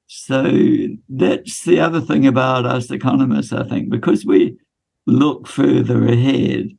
So 0.08 0.50
that's 1.08 1.64
the 1.64 1.80
other 1.80 2.00
thing 2.00 2.26
about 2.26 2.64
us 2.64 2.90
economists, 2.90 3.52
I 3.52 3.64
think, 3.64 3.90
because 3.90 4.24
we 4.24 4.56
look 5.06 5.46
further 5.46 6.06
ahead 6.06 6.70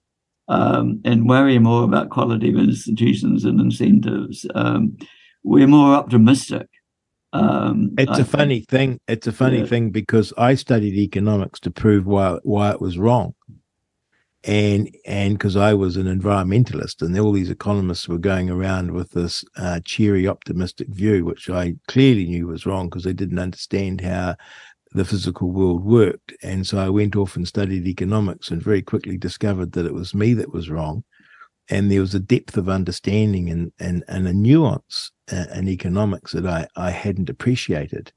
um, 0.48 1.00
and 1.06 1.30
worry 1.30 1.60
more 1.60 1.84
about 1.84 2.10
quality 2.10 2.50
of 2.50 2.56
institutions 2.56 3.46
and 3.46 3.62
incentives, 3.62 4.48
um, 4.56 4.98
we're 5.44 5.68
more 5.68 5.94
optimistic. 5.94 6.68
Um, 7.32 7.92
it's 8.00 8.18
I 8.18 8.22
a 8.22 8.26
funny 8.26 8.62
thing. 8.62 9.00
It's 9.08 9.28
a 9.28 9.32
funny 9.32 9.60
yeah. 9.60 9.66
thing 9.66 9.92
because 9.92 10.34
I 10.36 10.56
studied 10.56 10.96
economics 10.96 11.60
to 11.62 11.72
prove 11.72 12.08
why 12.08 12.40
why 12.42 12.72
it 12.72 12.82
was 12.82 12.98
wrong, 12.98 13.36
and 14.44 14.96
and 15.06 15.34
because 15.34 15.58
I 15.58 15.74
was 15.74 15.98
an 15.98 16.06
environmentalist, 16.06 17.02
and 17.02 17.18
all 17.20 17.34
these 17.34 17.50
economists 17.50 18.08
were 18.08 18.18
going 18.18 18.50
around 18.50 18.92
with 18.92 19.12
this 19.12 19.44
uh, 19.58 19.82
cheery, 19.84 20.28
optimistic 20.28 20.88
view, 20.90 21.26
which 21.26 21.50
I 21.50 21.76
clearly 21.88 22.26
knew 22.26 22.48
was 22.48 22.66
wrong 22.66 22.88
because 22.88 23.04
they 23.04 23.14
didn't 23.14 23.40
understand 23.40 24.02
how 24.02 24.36
the 24.92 25.06
physical 25.06 25.52
world 25.52 25.84
worked. 25.84 26.34
And 26.42 26.66
so 26.66 26.80
I 26.80 26.90
went 26.90 27.16
off 27.16 27.36
and 27.36 27.48
studied 27.48 27.86
economics 27.86 28.50
and 28.50 28.62
very 28.62 28.82
quickly 28.82 29.18
discovered 29.18 29.74
that 29.74 29.86
it 29.86 29.94
was 29.94 30.16
me 30.16 30.34
that 30.36 30.54
was 30.54 30.70
wrong. 30.70 31.04
And 31.70 31.92
there 31.92 32.02
was 32.02 32.16
a 32.16 32.20
depth 32.20 32.58
of 32.58 32.68
understanding 32.68 33.50
and, 33.50 33.72
and, 33.80 34.04
and 34.08 34.28
a 34.28 34.34
nuance 34.34 35.12
uh, 35.32 35.46
in 35.54 35.68
economics 35.68 36.32
that 36.32 36.48
I, 36.48 36.68
I 36.76 36.90
hadn't 36.90 37.30
appreciated. 37.30 38.12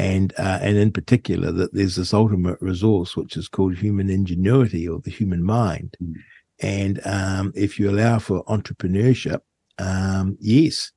And, 0.00 0.32
uh, 0.38 0.58
and 0.62 0.78
in 0.78 0.92
particular, 0.92 1.52
that 1.52 1.74
there's 1.74 1.96
this 1.96 2.14
ultimate 2.14 2.58
resource, 2.62 3.16
which 3.18 3.36
is 3.36 3.48
called 3.48 3.76
human 3.76 4.08
ingenuity 4.08 4.88
or 4.88 4.98
the 5.00 5.10
human 5.10 5.42
mind. 5.42 5.94
Mm. 6.02 6.14
And 6.62 7.00
um, 7.04 7.52
if 7.54 7.78
you 7.78 7.90
allow 7.90 8.18
for 8.18 8.42
entrepreneurship, 8.44 9.40
um, 9.78 10.38
yes, 10.40 10.92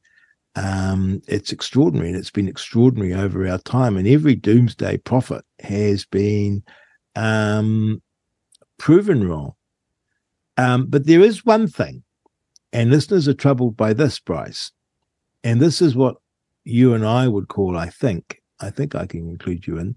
um, 0.55 1.21
it's 1.27 1.51
extraordinary 1.51 2.07
and 2.09 2.17
it's 2.17 2.31
been 2.31 2.47
extraordinary 2.47 3.13
over 3.13 3.45
our 3.45 3.57
time. 3.57 3.97
And 3.97 4.07
every 4.07 4.35
doomsday 4.35 4.97
prophet 4.99 5.43
has 5.59 6.05
been 6.05 6.63
um, 7.17 8.01
proven 8.77 9.27
wrong. 9.27 9.53
Um, 10.55 10.85
but 10.85 11.07
there 11.07 11.21
is 11.21 11.45
one 11.45 11.67
thing, 11.67 12.03
and 12.71 12.89
listeners 12.89 13.27
are 13.27 13.33
troubled 13.33 13.75
by 13.75 13.91
this, 13.91 14.17
Bryce. 14.19 14.71
And 15.43 15.59
this 15.59 15.81
is 15.81 15.93
what 15.93 16.15
you 16.63 16.93
and 16.93 17.05
I 17.05 17.27
would 17.27 17.49
call, 17.49 17.75
I 17.75 17.89
think, 17.89 18.42
I 18.63 18.69
think 18.69 18.95
I 18.95 19.05
can 19.05 19.29
include 19.29 19.67
you 19.67 19.77
in. 19.77 19.95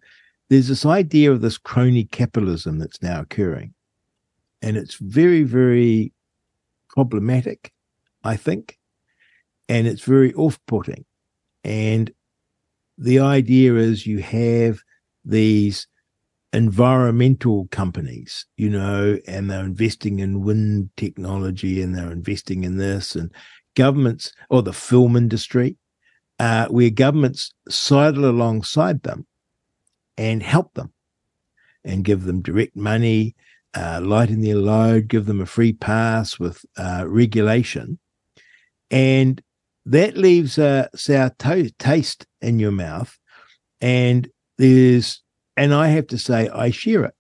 There's 0.49 0.69
this 0.69 0.87
idea 0.87 1.33
of 1.33 1.41
this 1.41 1.59
crony 1.59 2.05
capitalism 2.05 2.79
that's 2.79 3.03
now 3.03 3.21
occurring. 3.21 3.75
And 4.63 4.77
it's 4.77 4.95
very, 4.95 5.43
very 5.43 6.13
problematic, 6.89 7.73
I 8.25 8.37
think 8.37 8.79
and 9.69 9.87
it's 9.87 10.03
very 10.03 10.33
off 10.35 10.59
putting. 10.67 11.05
And 11.65 12.11
the 12.99 13.19
idea 13.21 13.75
is 13.75 14.07
you 14.07 14.21
have 14.21 14.81
these 15.25 15.87
environmental 16.53 17.69
companies, 17.71 18.47
you 18.57 18.71
know, 18.71 19.19
and 19.27 19.51
they're 19.51 19.65
investing 19.65 20.21
in 20.21 20.43
wind 20.43 20.91
technology 20.97 21.83
and 21.83 21.95
they're 21.95 22.13
investing 22.13 22.65
in 22.65 22.79
this, 22.79 23.17
and 23.17 23.33
governments 23.75 24.33
or 24.49 24.63
the 24.63 24.73
film 24.73 25.17
industry, 25.17 25.77
uh, 26.39 26.67
where 26.69 26.91
governments 26.91 27.53
sidle 27.69 28.29
alongside 28.29 29.03
them 29.03 29.27
and 30.17 30.43
help 30.43 30.75
them 30.75 30.93
and 31.85 32.05
give 32.05 32.25
them 32.25 32.43
direct 32.43 32.77
money, 32.77 33.35
uh, 33.75 34.01
lighten 34.03 34.41
their 34.41 34.57
load, 34.57 35.09
give 35.09 35.27
them 35.27 35.41
a 35.41 35.47
free 35.47 35.73
pass 35.73 36.39
with 36.39 36.65
uh, 36.77 37.05
regulation. 37.07 37.99
And 38.91 39.43
that 39.85 40.17
leaves 40.17 40.59
a 40.59 40.89
sour 40.95 41.31
to- 41.39 41.71
taste 41.79 42.27
in 42.41 42.59
your 42.59 42.73
mouth. 42.73 43.17
And 43.81 44.29
there's, 44.59 45.23
and 45.57 45.73
I 45.73 45.89
have 45.89 46.07
to 46.09 46.19
say, 46.19 46.49
I 46.49 46.71
share 46.71 47.05
it. 47.05 47.15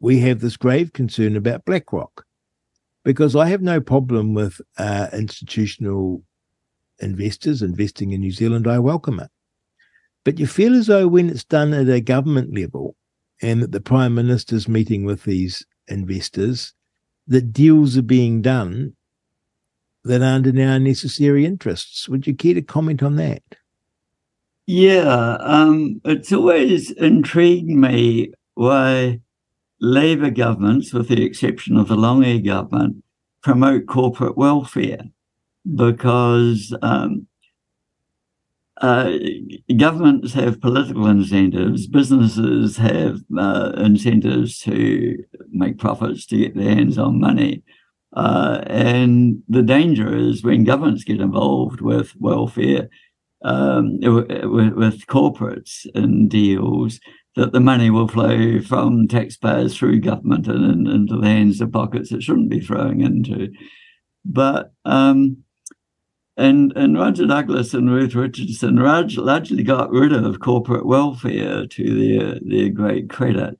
We 0.00 0.20
have 0.20 0.40
this 0.40 0.56
grave 0.56 0.92
concern 0.92 1.36
about 1.36 1.64
BlackRock 1.64 2.24
because 3.04 3.36
I 3.36 3.48
have 3.48 3.62
no 3.62 3.80
problem 3.80 4.34
with 4.34 4.60
uh, 4.78 5.08
institutional 5.12 6.22
investors 7.00 7.62
investing 7.62 8.12
in 8.12 8.20
New 8.20 8.30
Zealand. 8.30 8.66
I 8.66 8.78
welcome 8.78 9.20
it. 9.20 9.30
But 10.24 10.38
you 10.38 10.46
feel 10.46 10.74
as 10.74 10.86
though 10.86 11.06
when 11.06 11.28
it's 11.28 11.44
done 11.44 11.72
at 11.74 11.88
a 11.88 12.00
government 12.00 12.54
level 12.56 12.96
and 13.42 13.62
that 13.62 13.72
the 13.72 13.80
Prime 13.80 14.14
Minister's 14.14 14.68
meeting 14.68 15.04
with 15.04 15.24
these 15.24 15.64
investors, 15.88 16.72
that 17.26 17.52
deals 17.52 17.96
are 17.96 18.02
being 18.02 18.42
done 18.42 18.94
that 20.04 20.22
aren't 20.22 20.46
in 20.46 20.60
our 20.60 20.78
necessary 20.78 21.46
interests. 21.46 22.08
Would 22.08 22.26
you 22.26 22.34
care 22.34 22.54
to 22.54 22.62
comment 22.62 23.02
on 23.02 23.16
that? 23.16 23.42
Yeah, 24.66 25.36
um, 25.40 26.00
it's 26.04 26.32
always 26.32 26.90
intrigued 26.92 27.68
me 27.68 28.32
why 28.54 29.20
Labour 29.80 30.30
governments, 30.30 30.92
with 30.92 31.08
the 31.08 31.22
exception 31.22 31.76
of 31.76 31.88
the 31.88 31.96
Lange 31.96 32.42
government, 32.42 33.02
promote 33.42 33.86
corporate 33.86 34.36
welfare 34.36 35.02
because 35.72 36.74
um, 36.82 37.26
uh, 38.80 39.12
governments 39.76 40.32
have 40.34 40.60
political 40.60 41.06
incentives, 41.06 41.86
businesses 41.86 42.76
have 42.76 43.20
uh, 43.38 43.72
incentives 43.76 44.58
to 44.60 45.16
make 45.50 45.78
profits 45.78 46.26
to 46.26 46.36
get 46.36 46.56
their 46.56 46.74
hands 46.74 46.98
on 46.98 47.20
money. 47.20 47.62
Uh, 48.14 48.62
and 48.66 49.42
the 49.48 49.62
danger 49.62 50.14
is 50.14 50.44
when 50.44 50.64
governments 50.64 51.04
get 51.04 51.20
involved 51.20 51.80
with 51.80 52.14
welfare, 52.18 52.88
um, 53.44 53.98
with, 54.00 54.74
with, 54.74 55.06
corporates 55.06 55.86
and 55.94 56.30
deals, 56.30 57.00
that 57.36 57.52
the 57.52 57.60
money 57.60 57.90
will 57.90 58.06
flow 58.06 58.60
from 58.60 59.08
taxpayers 59.08 59.76
through 59.76 60.00
government 60.00 60.46
and, 60.46 60.64
and 60.64 60.86
into 60.86 61.16
the 61.16 61.26
hands 61.26 61.60
of 61.60 61.72
pockets 61.72 62.12
it 62.12 62.22
shouldn't 62.22 62.50
be 62.50 62.60
flowing 62.60 63.00
into. 63.00 63.48
But 64.24 64.72
um, 64.84 65.43
and 66.36 66.72
and 66.76 66.98
Roger 66.98 67.26
Douglas 67.26 67.74
and 67.74 67.90
Ruth 67.90 68.14
Richardson 68.14 68.76
largely 68.76 69.62
got 69.62 69.90
rid 69.90 70.12
of 70.12 70.40
corporate 70.40 70.86
welfare 70.86 71.66
to 71.66 71.84
their 71.84 72.38
their 72.42 72.68
great 72.70 73.08
credit 73.08 73.58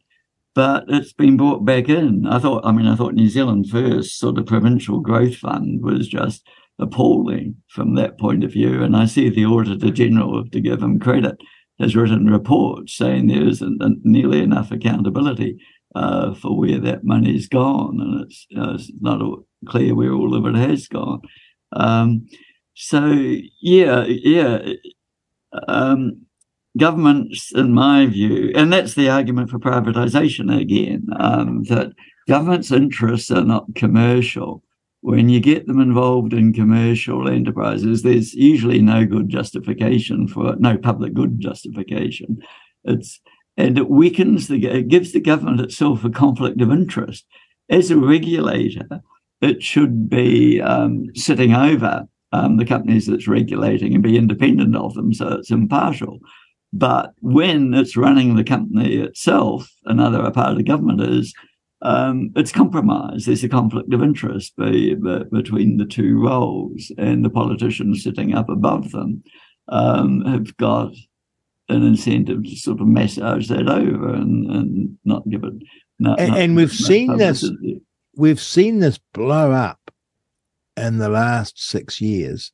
but 0.55 0.85
it's 0.89 1.13
been 1.13 1.37
brought 1.37 1.65
back 1.65 1.89
in. 1.89 2.27
I 2.27 2.39
thought, 2.39 2.65
I 2.65 2.73
mean, 2.73 2.87
I 2.87 2.95
thought 2.95 3.15
New 3.15 3.29
Zealand 3.29 3.69
First 3.69 4.19
sort 4.19 4.39
of 4.39 4.47
provincial 4.47 5.01
growth 5.01 5.37
fund 5.37 5.83
was 5.83 6.09
just 6.09 6.47
appalling 6.79 7.57
from 7.69 7.95
that 7.97 8.19
point 8.19 8.45
of 8.45 8.53
view. 8.53 8.83
And 8.83 8.97
I 8.97 9.07
see 9.07 9.29
the 9.29 9.47
Auditor 9.47 9.91
General, 9.91 10.49
to 10.49 10.61
give 10.61 10.83
him 10.83 11.01
credit, 11.01 11.37
has 11.81 11.97
written 11.97 12.31
reports 12.31 12.95
saying 12.97 13.27
there 13.27 13.47
isn't 13.47 14.05
nearly 14.05 14.43
enough 14.43 14.71
accountability 14.71 15.59
uh, 15.97 16.35
for 16.35 16.57
where 16.57 16.79
that 16.79 17.05
money's 17.05 17.49
gone, 17.49 18.01
and 18.01 18.25
it's, 18.25 18.47
uh, 18.57 18.75
it's 18.75 18.91
not 19.01 19.21
clear 19.67 19.95
where 19.95 20.13
all 20.13 20.35
of 20.35 20.47
it 20.47 20.59
has 20.59 20.87
gone. 20.89 21.21
Um, 21.73 22.27
so 22.75 23.07
yeah, 23.61 24.05
yeah. 24.07 24.59
Um, 25.69 26.27
governments, 26.77 27.53
in 27.55 27.73
my 27.73 28.07
view, 28.07 28.53
and 28.55 28.73
that's 28.73 28.95
the 28.95 29.09
argument 29.09 29.51
for 29.51 29.59
privatization 29.59 30.61
again, 30.61 31.07
um, 31.19 31.63
that 31.65 31.93
governments' 32.29 32.73
interests 32.73 33.31
are 33.31 33.45
not 33.45 33.75
commercial. 33.75 34.63
When 35.01 35.29
you 35.29 35.39
get 35.39 35.67
them 35.67 35.81
involved 35.81 36.33
in 36.33 36.53
commercial 36.53 37.29
enterprises, 37.29 38.03
there's 38.03 38.35
usually 38.35 38.81
no 38.81 39.05
good 39.05 39.29
justification 39.29 40.27
for 40.27 40.57
no 40.57 40.79
public 40.79 41.13
good 41.13 41.41
justification. 41.41 42.39
It's 42.85 43.21
and 43.57 43.79
it 43.79 43.89
weakens 43.89 44.49
the 44.49 44.67
it 44.67 44.89
gives 44.89 45.13
the 45.13 45.21
government 45.21 45.61
itself 45.61 46.05
a 46.05 46.11
conflict 46.11 46.61
of 46.61 46.73
interest. 46.73 47.27
As 47.69 47.91
a 47.91 47.99
regulator, 47.99 49.03
it 49.41 49.63
should 49.63 50.09
be 50.09 50.61
um, 50.61 51.07
sitting 51.15 51.55
over 51.55 52.09
um, 52.35 52.57
the 52.57 52.65
companies 52.65 53.07
that's 53.07 53.29
regulating 53.29 53.95
and 53.95 54.03
be 54.03 54.17
independent 54.17 54.75
of 54.75 54.95
them, 54.95 55.15
so 55.15 55.29
it's 55.35 55.53
impartial. 55.53 56.19
But 56.73 57.13
when 57.21 57.73
it's 57.75 57.97
running 57.97 58.35
the 58.35 58.43
company 58.43 58.97
itself, 58.97 59.71
another 59.85 60.29
part 60.33 60.51
of 60.51 60.57
the 60.57 60.65
government 60.65 61.01
is, 61.01 61.33
um, 61.83 62.33
it's 62.35 62.51
compromised. 62.51 63.27
There's 63.27 63.45
a 63.45 63.49
conflict 63.49 63.95
of 63.95 64.03
interest 64.03 64.57
be, 64.57 64.95
be, 64.95 65.21
between 65.31 65.77
the 65.77 65.85
two 65.85 66.21
roles, 66.21 66.91
and 66.99 67.25
the 67.25 67.31
politicians 67.31 68.03
sitting 68.03 68.35
up 68.35 68.49
above 68.49 68.91
them 68.91 69.23
um, 69.69 70.23
have 70.23 70.57
got 70.57 70.93
an 71.69 71.85
incentive 71.85 72.43
to 72.43 72.57
sort 72.57 72.81
of 72.81 72.89
massage 72.89 73.49
that 73.49 73.69
over 73.69 74.13
and, 74.13 74.51
and 74.51 74.99
not 75.05 75.29
give 75.31 75.45
it. 75.45 75.55
Not, 76.01 76.19
and, 76.19 76.31
not, 76.31 76.39
and 76.39 76.57
we've 76.57 76.73
seen 76.73 77.09
publicity. 77.09 77.75
this. 77.75 77.83
We've 78.17 78.41
seen 78.41 78.81
this 78.81 78.99
blow 79.13 79.53
up 79.53 79.85
in 80.77 80.99
the 80.99 81.09
last 81.09 81.63
six 81.63 82.01
years 82.01 82.53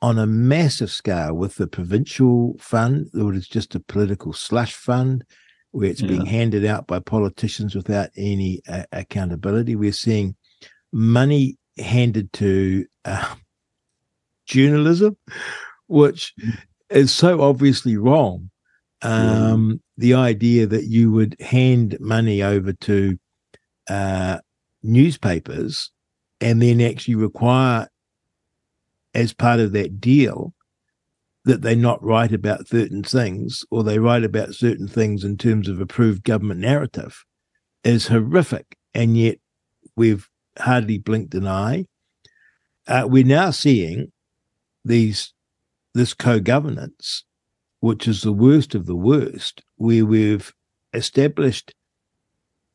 on 0.00 0.18
a 0.18 0.26
massive 0.26 0.90
scale 0.90 1.32
with 1.34 1.56
the 1.56 1.66
provincial 1.66 2.56
fund, 2.58 3.08
that 3.12 3.34
is 3.34 3.46
just 3.46 3.74
a 3.74 3.80
political 3.80 4.32
slush 4.32 4.74
fund, 4.74 5.24
where 5.70 5.88
it's 5.88 6.02
yeah. 6.02 6.08
being 6.08 6.26
handed 6.26 6.64
out 6.64 6.86
by 6.86 6.98
politicians 6.98 7.74
without 7.74 8.10
any 8.16 8.60
uh, 8.68 8.82
accountability. 8.92 9.76
We're 9.76 9.92
seeing 9.92 10.34
money 10.92 11.56
handed 11.78 12.32
to 12.34 12.84
uh, 13.04 13.34
journalism, 14.44 15.16
which 15.86 16.34
is 16.90 17.12
so 17.12 17.40
obviously 17.40 17.96
wrong. 17.96 18.50
Um, 19.02 19.80
The 19.98 20.14
idea 20.14 20.66
that 20.66 20.86
you 20.86 21.12
would 21.12 21.40
hand 21.40 21.96
money 22.00 22.42
over 22.42 22.72
to 22.72 23.18
uh, 23.88 24.38
newspapers 24.82 25.90
and 26.42 26.60
then 26.60 26.80
actually 26.80 27.14
require, 27.14 27.88
as 29.14 29.32
part 29.32 29.60
of 29.60 29.72
that 29.72 30.00
deal, 30.00 30.52
that 31.44 31.62
they 31.62 31.74
not 31.74 32.02
write 32.02 32.32
about 32.32 32.68
certain 32.68 33.02
things 33.02 33.64
or 33.70 33.82
they 33.82 33.98
write 33.98 34.24
about 34.24 34.54
certain 34.54 34.88
things 34.88 35.24
in 35.24 35.36
terms 35.36 35.68
of 35.68 35.80
approved 35.80 36.24
government 36.24 36.60
narrative 36.60 37.24
is 37.84 38.08
horrific. 38.08 38.76
And 38.92 39.16
yet 39.16 39.38
we've 39.96 40.28
hardly 40.58 40.98
blinked 40.98 41.34
an 41.34 41.46
eye. 41.46 41.86
Uh, 42.86 43.06
we're 43.08 43.24
now 43.24 43.50
seeing 43.50 44.12
these 44.84 45.32
this 45.94 46.14
co-governance, 46.14 47.24
which 47.80 48.08
is 48.08 48.22
the 48.22 48.32
worst 48.32 48.74
of 48.74 48.86
the 48.86 48.96
worst, 48.96 49.62
where 49.76 50.06
we've 50.06 50.52
established 50.94 51.74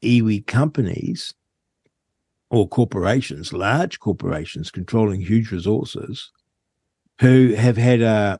iwi 0.03 0.45
companies 0.45 1.34
or 2.49 2.68
corporations, 2.68 3.53
large 3.53 3.99
corporations 3.99 4.72
controlling 4.72 5.22
huge 5.22 5.52
resources, 5.52 6.32
who 7.19 7.53
have 7.56 7.78
had 7.78 8.02
a 8.02 8.40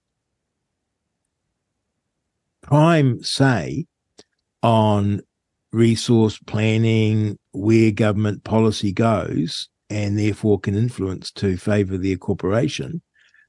prime 2.62 3.22
say 3.24 3.86
on 4.64 5.22
resource 5.72 6.40
planning, 6.46 7.38
where 7.52 7.92
government 7.92 8.44
policy 8.44 8.92
goes, 8.92 9.70
and 9.90 10.18
therefore 10.18 10.60
can 10.60 10.76
influence 10.76 11.32
to 11.32 11.58
favour 11.58 11.98
their 11.98 12.18
corporation. 12.18 13.02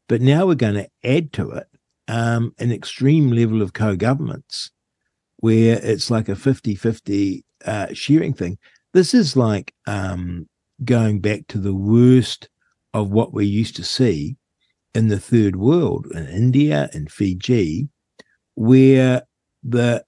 But 0.09 0.21
now 0.21 0.47
we're 0.47 0.55
going 0.55 0.75
to 0.75 0.89
add 1.05 1.33
to 1.35 1.51
it 1.51 1.67
um, 2.09 2.55
an 2.59 2.73
extreme 2.73 3.31
level 3.31 3.63
of 3.63 3.73
co 3.73 3.97
governments 3.97 4.71
where 5.37 5.79
it's 5.83 6.11
like 6.11 6.29
a 6.29 6.35
50 6.37 6.75
50 6.75 7.45
uh, 7.65 7.87
sharing 7.93 8.35
thing. 8.35 8.59
This 8.99 9.15
is 9.15 9.37
like 9.37 9.73
um, 9.87 10.49
going 10.85 11.21
back 11.21 11.47
to 11.51 11.59
the 11.59 11.73
worst 11.73 12.49
of 12.93 13.13
what 13.13 13.33
we 13.33 13.47
used 13.47 13.77
to 13.77 13.85
see 13.85 14.39
in 14.93 15.07
the 15.07 15.21
third 15.21 15.55
world, 15.55 16.09
in 16.13 16.27
India 16.27 16.91
and 16.93 17.09
Fiji, 17.09 17.91
where 18.57 19.23
the 19.63 20.05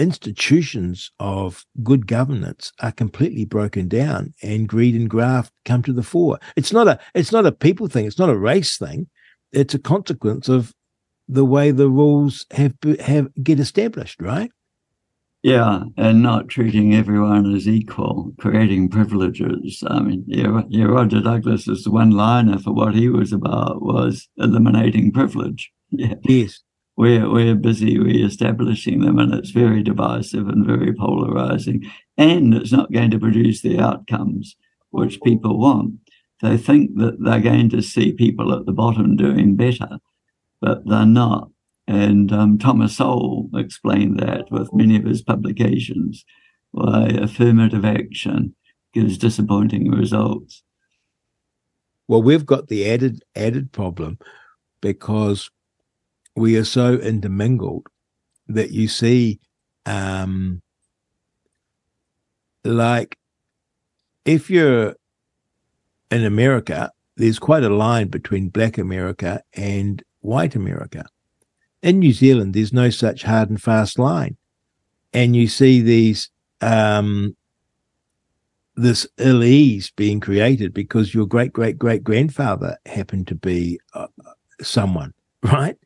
institutions 0.00 1.12
of 1.20 1.64
good 1.84 2.08
governance 2.08 2.72
are 2.80 2.90
completely 2.90 3.44
broken 3.44 3.86
down 3.86 4.34
and 4.42 4.68
greed 4.68 4.96
and 4.96 5.08
graft 5.08 5.52
come 5.64 5.84
to 5.84 5.92
the 5.92 6.02
fore. 6.02 6.40
It's 6.56 6.72
not 6.72 6.88
a 6.88 6.98
it's 7.14 7.30
not 7.30 7.46
a 7.46 7.52
people 7.52 7.86
thing, 7.86 8.06
it's 8.06 8.18
not 8.18 8.30
a 8.30 8.36
race 8.36 8.78
thing. 8.78 9.06
It's 9.52 9.74
a 9.74 9.78
consequence 9.78 10.48
of 10.48 10.74
the 11.28 11.44
way 11.44 11.70
the 11.70 11.88
rules 11.88 12.46
have 12.50 12.74
have 12.98 13.28
get 13.44 13.60
established, 13.60 14.20
right? 14.20 14.50
Yeah, 15.42 15.82
and 15.96 16.22
not 16.22 16.48
treating 16.48 16.94
everyone 16.94 17.52
as 17.54 17.66
equal, 17.66 18.32
creating 18.38 18.90
privileges. 18.90 19.82
I 19.88 20.00
mean, 20.00 20.24
yeah, 20.28 20.62
yeah 20.68 20.84
Roger 20.84 21.20
Douglas's 21.20 21.88
one 21.88 22.12
liner 22.12 22.58
for 22.58 22.72
what 22.72 22.94
he 22.94 23.08
was 23.08 23.32
about 23.32 23.82
was 23.82 24.28
eliminating 24.38 25.12
privilege. 25.12 25.72
Yeah. 25.94 26.14
Yes 26.22 26.62
we're 26.96 27.30
we're 27.30 27.54
busy 27.54 27.98
re-establishing 27.98 29.00
them, 29.00 29.18
and 29.18 29.34
it's 29.34 29.50
very 29.50 29.82
divisive 29.82 30.48
and 30.48 30.66
very 30.66 30.92
polarizing, 30.92 31.82
and 32.16 32.54
it's 32.54 32.72
not 32.72 32.92
going 32.92 33.10
to 33.10 33.18
produce 33.18 33.62
the 33.62 33.78
outcomes 33.78 34.56
which 34.90 35.20
people 35.22 35.58
want. 35.58 35.94
They 36.42 36.56
think 36.56 36.96
that 36.96 37.16
they're 37.22 37.40
going 37.40 37.70
to 37.70 37.82
see 37.82 38.12
people 38.12 38.52
at 38.52 38.66
the 38.66 38.72
bottom 38.72 39.16
doing 39.16 39.56
better, 39.56 39.98
but 40.60 40.86
they're 40.86 41.06
not. 41.06 41.48
And 41.86 42.32
um, 42.32 42.58
Thomas 42.58 42.96
Sowell 42.96 43.48
explained 43.54 44.18
that 44.20 44.50
with 44.50 44.72
many 44.72 44.96
of 44.96 45.04
his 45.04 45.22
publications, 45.22 46.24
why 46.70 47.06
affirmative 47.08 47.84
action 47.84 48.54
gives 48.92 49.18
disappointing 49.18 49.90
results. 49.90 50.62
Well, 52.08 52.22
we've 52.22 52.46
got 52.46 52.68
the 52.68 52.88
added 52.90 53.22
added 53.34 53.72
problem 53.72 54.18
because 54.80 55.50
we 56.36 56.56
are 56.56 56.64
so 56.64 56.94
intermingled 56.94 57.86
that 58.48 58.70
you 58.70 58.88
see 58.88 59.40
um 59.86 60.62
like 62.64 63.16
if 64.24 64.50
you're 64.50 64.94
in 66.10 66.24
America, 66.24 66.90
there's 67.16 67.38
quite 67.38 67.64
a 67.64 67.74
line 67.74 68.08
between 68.08 68.48
black 68.50 68.78
America 68.78 69.42
and 69.54 70.02
white 70.20 70.54
America. 70.54 71.06
In 71.82 71.98
New 71.98 72.12
Zealand, 72.12 72.54
there's 72.54 72.72
no 72.72 72.90
such 72.90 73.24
hard 73.24 73.50
and 73.50 73.60
fast 73.60 73.98
line. 73.98 74.36
And 75.12 75.34
you 75.36 75.48
see 75.48 75.80
these 75.80 76.30
um 76.60 77.36
this 78.76 79.06
ill 79.18 79.44
ease 79.44 79.90
being 79.96 80.20
created 80.20 80.72
because 80.72 81.14
your 81.14 81.26
great 81.26 81.52
great 81.52 81.78
great 81.78 82.02
grandfather 82.02 82.76
happened 82.86 83.26
to 83.28 83.34
be 83.34 83.78
uh, 83.94 84.06
someone, 84.62 85.12
right? 85.42 85.76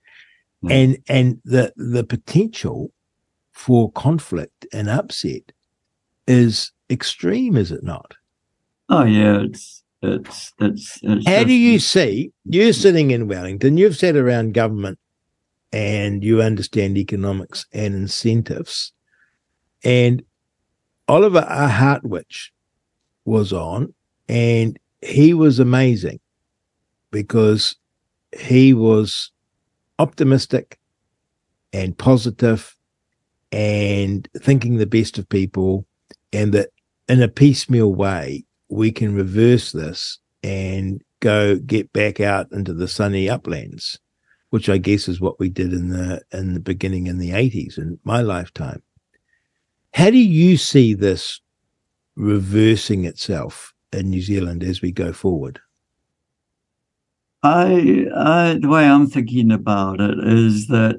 Mm. 0.64 0.70
And 0.70 0.98
and 1.08 1.40
the 1.44 1.72
the 1.76 2.04
potential 2.04 2.92
for 3.52 3.90
conflict 3.92 4.66
and 4.72 4.88
upset 4.88 5.52
is 6.26 6.72
extreme, 6.90 7.56
is 7.56 7.72
it 7.72 7.82
not? 7.82 8.14
Oh 8.88 9.04
yeah, 9.04 9.40
it's 9.40 9.82
it's 10.02 10.52
it's. 10.60 11.00
it's 11.02 11.26
How 11.26 11.36
just, 11.36 11.46
do 11.46 11.54
you 11.54 11.78
see 11.78 12.32
you're 12.44 12.72
sitting 12.72 13.10
in 13.10 13.28
Wellington? 13.28 13.76
You've 13.76 13.96
sat 13.96 14.16
around 14.16 14.54
government, 14.54 14.98
and 15.76 16.24
you 16.24 16.40
understand 16.40 16.96
economics 16.96 17.66
and 17.70 17.94
incentives, 17.94 18.94
and 19.84 20.22
Oliver. 21.06 21.42
Hartwich 21.42 22.50
was 23.26 23.52
on, 23.52 23.92
and 24.26 24.78
he 25.02 25.34
was 25.34 25.58
amazing 25.58 26.18
because 27.10 27.76
he 28.38 28.72
was 28.72 29.30
optimistic 29.98 30.78
and 31.74 31.98
positive 31.98 32.74
and 33.52 34.26
thinking 34.38 34.76
the 34.76 34.86
best 34.86 35.18
of 35.18 35.28
people 35.28 35.86
and 36.32 36.54
that 36.54 36.70
in 37.06 37.20
a 37.20 37.28
piecemeal 37.28 37.94
way 37.94 38.46
we 38.70 38.90
can 38.90 39.14
reverse 39.14 39.72
this 39.72 40.18
and 40.42 41.02
go 41.20 41.56
get 41.56 41.92
back 41.92 42.18
out 42.18 42.50
into 42.50 42.72
the 42.72 42.88
sunny 42.88 43.28
uplands 43.28 43.98
which 44.56 44.70
i 44.70 44.78
guess 44.78 45.06
is 45.06 45.20
what 45.20 45.38
we 45.38 45.50
did 45.50 45.72
in 45.72 45.90
the 45.90 46.22
in 46.32 46.54
the 46.54 46.60
beginning 46.60 47.06
in 47.06 47.18
the 47.18 47.30
80s 47.30 47.76
in 47.76 47.98
my 48.04 48.22
lifetime 48.22 48.82
how 49.92 50.08
do 50.08 50.18
you 50.18 50.56
see 50.56 50.94
this 50.94 51.40
reversing 52.16 53.04
itself 53.04 53.74
in 53.92 54.08
new 54.08 54.22
zealand 54.22 54.64
as 54.64 54.80
we 54.80 54.90
go 54.90 55.12
forward 55.12 55.60
I, 57.42 58.06
I, 58.16 58.58
the 58.60 58.68
way 58.68 58.86
I'm 58.86 59.06
thinking 59.06 59.52
about 59.52 60.00
it 60.00 60.18
is 60.26 60.66
that 60.66 60.96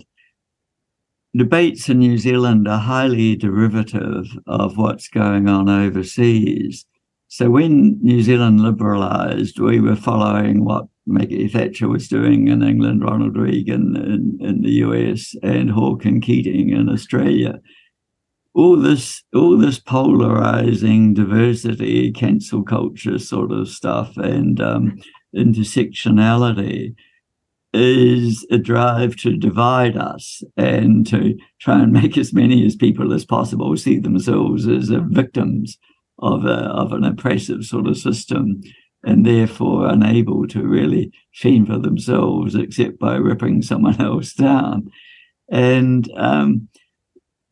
debates 1.36 1.90
in 1.90 2.00
New 2.00 2.18
Zealand 2.18 2.68
are 2.68 2.80
highly 2.80 3.36
derivative 3.36 4.26
of 4.48 4.78
what's 4.78 5.10
going 5.10 5.50
on 5.50 5.68
overseas. 5.68 6.86
So 7.28 7.50
when 7.50 8.00
New 8.02 8.22
Zealand 8.22 8.62
liberalised, 8.62 9.60
we 9.60 9.82
were 9.82 9.96
following 9.96 10.64
what 10.64 10.86
Maggie 11.08 11.48
Thatcher 11.48 11.88
was 11.88 12.08
doing 12.08 12.50
in 12.50 12.62
England, 12.62 13.02
Ronald 13.02 13.38
Reagan 13.38 13.96
in, 13.96 14.38
in 14.46 14.62
the 14.62 14.72
US, 14.84 15.36
and 15.42 15.72
Hawke 15.72 16.04
Keating 16.04 16.70
in 16.70 16.90
Australia. 16.90 17.60
All 18.54 18.76
this, 18.76 19.24
all 19.34 19.58
this 19.58 19.80
polarizing 19.80 21.14
diversity, 21.14 22.12
cancel 22.12 22.64
culture 22.64 23.20
sort 23.20 23.52
of 23.52 23.70
stuff, 23.70 24.18
and 24.18 24.60
um, 24.60 25.00
intersectionality 25.36 26.96
is 27.74 28.46
a 28.50 28.58
drive 28.58 29.16
to 29.18 29.38
divide 29.38 29.96
us 29.96 30.42
and 30.56 31.06
to 31.08 31.38
try 31.60 31.82
and 31.82 31.94
make 31.94 32.18
as 32.18 32.34
many 32.34 32.66
as 32.66 32.76
people 32.76 33.14
as 33.14 33.26
possible 33.26 33.76
see 33.78 34.00
themselves 34.00 34.68
as 34.68 34.90
victims 34.90 35.78
of 36.20 36.46
a, 36.46 36.50
of 36.50 36.94
an 36.94 37.04
oppressive 37.04 37.64
sort 37.64 37.88
of 37.88 37.98
system 37.98 38.62
and 39.04 39.26
therefore 39.26 39.88
unable 39.88 40.48
to 40.48 40.64
really 40.64 41.12
fend 41.34 41.68
for 41.68 41.78
themselves 41.78 42.56
except 42.56 43.00
by 43.00 43.16
ripping 43.16 43.62
someone 43.62 44.00
else 44.02 44.34
down. 44.34 44.90
And 45.50 46.10
um, 46.18 46.68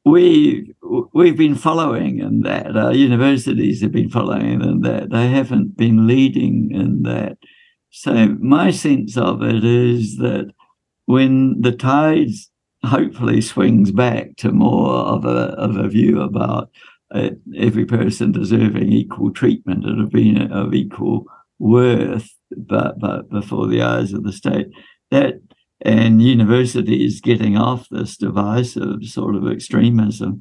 we 0.04 0.74
we've 1.14 1.38
been 1.38 1.56
following 1.56 2.20
in 2.20 2.42
that. 2.42 2.78
Our 2.78 2.94
universities 2.94 3.82
have 3.82 3.92
been 3.92 4.10
following 4.10 4.62
in 4.62 4.82
that. 4.82 5.10
They 5.10 5.30
haven't 5.30 5.76
been 5.76 6.08
leading 6.08 6.72
in 6.72 7.04
that. 7.04 7.38
So 7.90 8.36
my 8.40 8.72
sense 8.72 9.18
of 9.18 9.42
it 9.42 9.64
is 9.64 10.18
that 10.18 10.52
when 11.06 11.62
the 11.62 11.72
tides 11.72 12.52
hopefully 12.84 13.42
swings 13.42 13.92
back 13.92 14.36
to 14.38 14.52
more 14.52 14.92
of 14.92 15.26
a 15.26 15.56
of 15.58 15.78
a 15.78 15.88
view 15.88 16.22
about 16.22 16.70
uh, 17.12 17.30
every 17.58 17.86
person 17.86 18.32
deserving 18.32 18.92
equal 18.92 19.32
treatment 19.32 19.86
and 19.86 20.02
of 20.02 20.12
being 20.12 20.52
of 20.52 20.74
equal 20.74 21.26
worth, 21.60 22.30
but 22.56 23.00
but 23.00 23.30
before 23.30 23.68
the 23.68 23.82
eyes 23.82 24.14
of 24.14 24.24
the 24.24 24.34
state. 24.34 24.68
That 25.12 25.42
and 25.82 26.22
universities 26.22 27.22
getting 27.22 27.58
off 27.58 27.88
this 27.90 28.18
divisive 28.18 29.04
sort 29.04 29.36
of 29.36 29.48
extremism. 29.48 30.40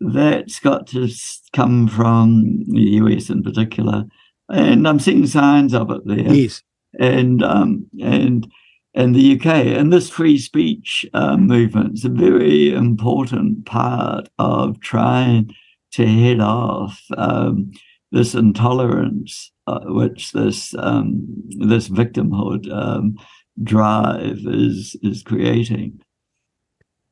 That's 0.00 0.58
got 0.58 0.86
to 0.88 1.08
come 1.52 1.86
from 1.86 2.64
the 2.66 2.82
US 3.02 3.30
in 3.30 3.42
particular, 3.42 4.04
and 4.48 4.88
I'm 4.88 4.98
seeing 4.98 5.26
signs 5.26 5.74
of 5.74 5.90
it 5.90 6.02
there. 6.04 6.32
Yes, 6.32 6.62
and 6.98 7.42
um, 7.42 7.86
and 8.00 8.50
and 8.94 9.14
the 9.14 9.38
UK 9.38 9.46
and 9.46 9.92
this 9.92 10.10
free 10.10 10.38
speech 10.38 11.06
uh, 11.14 11.36
movement 11.36 11.94
is 11.94 12.04
a 12.04 12.08
very 12.08 12.74
important 12.74 13.64
part 13.66 14.28
of 14.38 14.80
trying 14.80 15.54
to 15.92 16.06
head 16.06 16.40
off 16.40 17.02
um, 17.16 17.70
this 18.10 18.34
intolerance, 18.34 19.51
uh, 19.66 19.80
which 19.86 20.32
this 20.32 20.74
um, 20.78 21.24
this 21.58 21.88
victimhood 21.88 22.70
um, 22.72 23.16
drive 23.62 24.38
is 24.46 24.96
is 25.02 25.22
creating. 25.22 26.00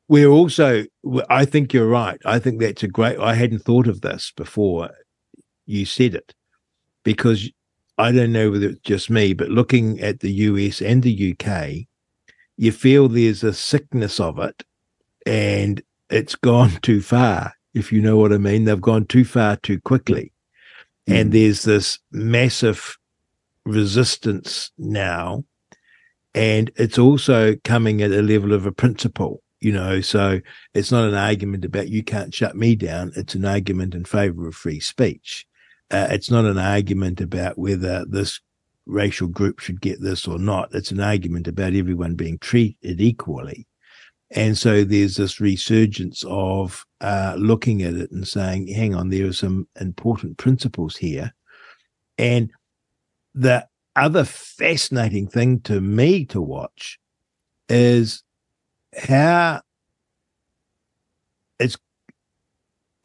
We're 0.07 0.27
also, 0.27 0.83
I 1.29 1.45
think 1.45 1.73
you're 1.73 1.87
right. 1.87 2.19
I 2.25 2.37
think 2.37 2.59
that's 2.59 2.83
a 2.83 2.87
great. 2.89 3.17
I 3.17 3.33
hadn't 3.33 3.63
thought 3.63 3.87
of 3.87 4.01
this 4.01 4.33
before 4.35 4.89
you 5.65 5.85
said 5.85 6.15
it, 6.15 6.33
because 7.05 7.49
I 7.97 8.11
don't 8.11 8.33
know 8.33 8.51
whether 8.51 8.69
it's 8.69 8.81
just 8.81 9.09
me, 9.09 9.31
but 9.33 9.49
looking 9.49 10.01
at 10.01 10.19
the 10.19 10.31
US 10.31 10.81
and 10.81 11.01
the 11.01 11.35
UK, 11.39 11.87
you 12.57 12.73
feel 12.73 13.07
there's 13.07 13.43
a 13.43 13.53
sickness 13.53 14.19
of 14.19 14.37
it, 14.39 14.63
and 15.25 15.81
it's 16.09 16.35
gone 16.35 16.71
too 16.81 17.01
far. 17.01 17.53
If 17.73 17.93
you 17.93 18.01
know 18.01 18.17
what 18.17 18.33
I 18.33 18.37
mean, 18.37 18.65
they've 18.65 18.81
gone 18.81 19.05
too 19.05 19.23
far 19.23 19.55
too 19.55 19.79
quickly, 19.79 20.33
mm. 21.11 21.21
and 21.21 21.31
there's 21.31 21.63
this 21.63 21.99
massive 22.11 22.97
resistance 23.65 24.71
now. 24.77 25.43
And 26.33 26.71
it's 26.77 26.97
also 26.97 27.55
coming 27.63 28.01
at 28.01 28.11
a 28.11 28.21
level 28.21 28.53
of 28.53 28.65
a 28.65 28.71
principle 28.71 29.41
you 29.61 29.71
know 29.71 30.01
so 30.01 30.41
it's 30.73 30.91
not 30.91 31.07
an 31.07 31.13
argument 31.13 31.63
about 31.63 31.87
you 31.87 32.03
can't 32.03 32.33
shut 32.33 32.55
me 32.55 32.75
down. 32.75 33.11
It's 33.15 33.35
an 33.35 33.45
argument 33.45 33.95
in 33.95 34.03
favor 34.03 34.47
of 34.47 34.55
free 34.55 34.79
speech. 34.79 35.45
Uh, 35.89 36.07
it's 36.09 36.31
not 36.31 36.45
an 36.45 36.57
argument 36.57 37.21
about 37.21 37.57
whether 37.57 38.05
this 38.05 38.39
racial 38.85 39.27
group 39.27 39.59
should 39.59 39.79
get 39.79 40.01
this 40.01 40.27
or 40.27 40.39
not. 40.39 40.73
It's 40.73 40.91
an 40.91 40.99
argument 40.99 41.47
about 41.47 41.73
everyone 41.73 42.15
being 42.15 42.39
treated 42.39 42.99
equally 42.99 43.67
and 44.33 44.57
so 44.57 44.83
there's 44.83 45.17
this 45.17 45.39
resurgence 45.39 46.23
of 46.27 46.85
uh, 47.01 47.35
looking 47.37 47.81
at 47.81 47.93
it 47.93 48.11
and 48.11 48.27
saying 48.27 48.67
hang 48.67 48.95
on 48.95 49.09
there 49.09 49.27
are 49.27 49.33
some 49.33 49.67
important 49.79 50.37
principles 50.37 50.95
here 50.95 51.33
and 52.17 52.51
the 53.33 53.65
other 53.95 54.23
fascinating 54.23 55.27
thing 55.27 55.59
to 55.61 55.81
me 55.81 56.25
to 56.25 56.41
watch 56.41 56.99
is 57.69 58.23
how 58.97 59.61
it's 61.59 61.77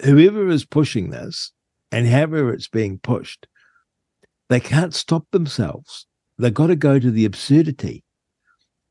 whoever 0.03 0.49
is 0.49 0.65
pushing 0.65 1.11
this 1.11 1.53
and 1.93 2.07
however 2.07 2.53
it's 2.53 2.69
being 2.69 2.99
pushed, 2.99 3.47
they 4.49 4.61
can't 4.61 4.95
stop 4.95 5.25
themselves. 5.31 6.07
They've 6.39 6.53
got 6.53 6.69
to 6.69 6.77
go 6.77 6.99
to 6.99 7.11
the 7.11 7.25
absurdity 7.25 8.05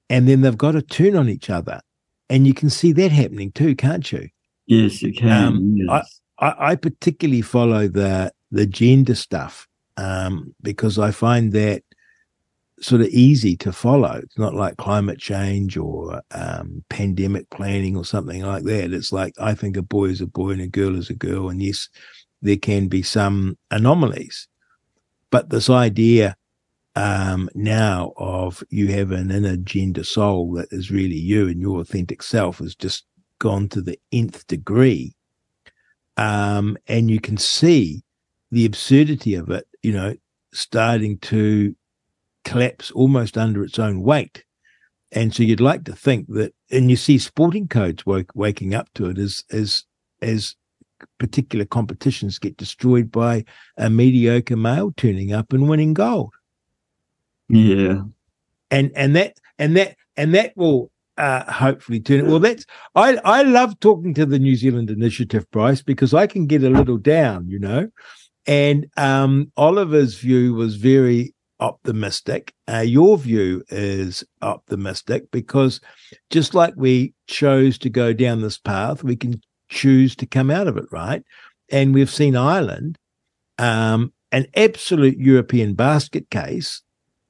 and 0.09 0.27
then 0.27 0.41
they've 0.41 0.57
got 0.57 0.71
to 0.71 0.81
turn 0.81 1.15
on 1.15 1.29
each 1.29 1.49
other. 1.49 1.81
And 2.29 2.47
you 2.47 2.53
can 2.53 2.69
see 2.69 2.91
that 2.93 3.11
happening 3.11 3.51
too, 3.51 3.75
can't 3.75 4.11
you? 4.11 4.29
Yes, 4.67 5.01
you 5.01 5.13
can. 5.13 5.31
Um, 5.31 5.73
yes. 5.77 6.19
I, 6.39 6.47
I, 6.47 6.71
I 6.71 6.75
particularly 6.75 7.41
follow 7.41 7.87
the 7.87 8.31
the 8.51 8.65
gender 8.65 9.15
stuff 9.15 9.67
um, 9.97 10.55
because 10.61 10.97
I 10.97 11.11
find 11.11 11.51
that 11.53 11.83
sort 12.79 13.01
of 13.01 13.07
easy 13.07 13.55
to 13.57 13.71
follow. 13.71 14.19
It's 14.23 14.37
not 14.37 14.53
like 14.53 14.77
climate 14.77 15.19
change 15.19 15.77
or 15.77 16.21
um, 16.31 16.83
pandemic 16.89 17.49
planning 17.49 17.95
or 17.95 18.05
something 18.05 18.41
like 18.41 18.63
that. 18.63 18.93
It's 18.93 19.11
like 19.11 19.33
I 19.39 19.53
think 19.53 19.77
a 19.77 19.81
boy 19.81 20.05
is 20.05 20.21
a 20.21 20.27
boy 20.27 20.51
and 20.51 20.61
a 20.61 20.67
girl 20.67 20.97
is 20.97 21.09
a 21.09 21.15
girl, 21.15 21.49
and 21.49 21.61
yes, 21.61 21.89
there 22.41 22.57
can 22.57 22.87
be 22.87 23.03
some 23.03 23.57
anomalies, 23.71 24.47
but 25.31 25.49
this 25.49 25.69
idea 25.69 26.35
um, 26.95 27.49
now 27.53 28.13
of 28.17 28.63
you 28.69 28.87
have 28.87 29.11
an 29.11 29.31
inner 29.31 29.57
gender 29.57 30.03
soul 30.03 30.53
that 30.53 30.69
is 30.71 30.91
really 30.91 31.17
you 31.17 31.47
and 31.47 31.59
your 31.59 31.81
authentic 31.81 32.23
self 32.23 32.59
has 32.59 32.75
just 32.75 33.05
gone 33.39 33.67
to 33.69 33.81
the 33.81 33.99
nth 34.11 34.47
degree. 34.47 35.15
Um, 36.17 36.77
and 36.87 37.11
you 37.11 37.19
can 37.19 37.37
see 37.37 38.03
the 38.51 38.65
absurdity 38.65 39.35
of 39.35 39.49
it, 39.49 39.67
you 39.83 39.91
know, 39.91 40.15
starting 40.53 41.17
to 41.19 41.75
collapse 42.45 42.91
almost 42.91 43.37
under 43.37 43.63
its 43.63 43.77
own 43.77 44.01
weight. 44.01 44.45
And 45.11 45.33
so 45.33 45.43
you'd 45.43 45.59
like 45.59 45.83
to 45.85 45.93
think 45.93 46.27
that, 46.29 46.53
and 46.71 46.89
you 46.89 46.95
see 46.95 47.17
sporting 47.17 47.67
codes 47.67 48.05
woke, 48.05 48.31
waking 48.35 48.73
up 48.73 48.87
to 48.95 49.09
it 49.09 49.17
as, 49.17 49.43
as, 49.51 49.83
as 50.21 50.55
particular 51.19 51.65
competitions 51.65 52.39
get 52.39 52.55
destroyed 52.55 53.11
by 53.11 53.43
a 53.77 53.89
mediocre 53.89 54.55
male 54.55 54.93
turning 54.95 55.33
up 55.33 55.51
and 55.51 55.67
winning 55.67 55.93
gold. 55.93 56.33
Yeah. 57.49 58.01
And, 58.71 58.91
and 58.95 59.15
that, 59.15 59.39
and 59.59 59.75
that, 59.77 59.95
and 60.17 60.33
that 60.33 60.55
will 60.55 60.91
uh, 61.17 61.51
hopefully 61.51 61.99
turn 61.99 62.19
it. 62.19 62.25
Well, 62.25 62.39
that's 62.39 62.65
I 62.93 63.15
I 63.23 63.43
love 63.43 63.79
talking 63.79 64.13
to 64.15 64.25
the 64.25 64.39
New 64.39 64.55
Zealand 64.55 64.89
Initiative, 64.89 65.49
Bryce, 65.51 65.81
because 65.81 66.13
I 66.13 66.27
can 66.27 66.45
get 66.45 66.63
a 66.63 66.69
little 66.69 66.97
down, 66.97 67.47
you 67.47 67.59
know. 67.59 67.89
And 68.45 68.87
um, 68.97 69.51
Oliver's 69.57 70.15
view 70.15 70.53
was 70.53 70.75
very 70.75 71.33
optimistic. 71.59 72.53
Uh, 72.67 72.79
your 72.85 73.17
view 73.17 73.63
is 73.69 74.23
optimistic 74.41 75.31
because 75.31 75.79
just 76.29 76.53
like 76.53 76.73
we 76.75 77.13
chose 77.27 77.77
to 77.79 77.89
go 77.89 78.13
down 78.13 78.41
this 78.41 78.57
path, 78.57 79.03
we 79.03 79.15
can 79.15 79.41
choose 79.69 80.15
to 80.17 80.25
come 80.25 80.51
out 80.51 80.67
of 80.67 80.77
it, 80.77 80.85
right? 80.91 81.23
And 81.71 81.93
we've 81.93 82.09
seen 82.09 82.35
Ireland, 82.35 82.99
um, 83.57 84.13
an 84.31 84.47
absolute 84.55 85.17
European 85.17 85.73
basket 85.73 86.29
case 86.29 86.83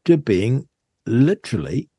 to 0.06 0.18
being 0.18 0.68
literally 1.06 1.90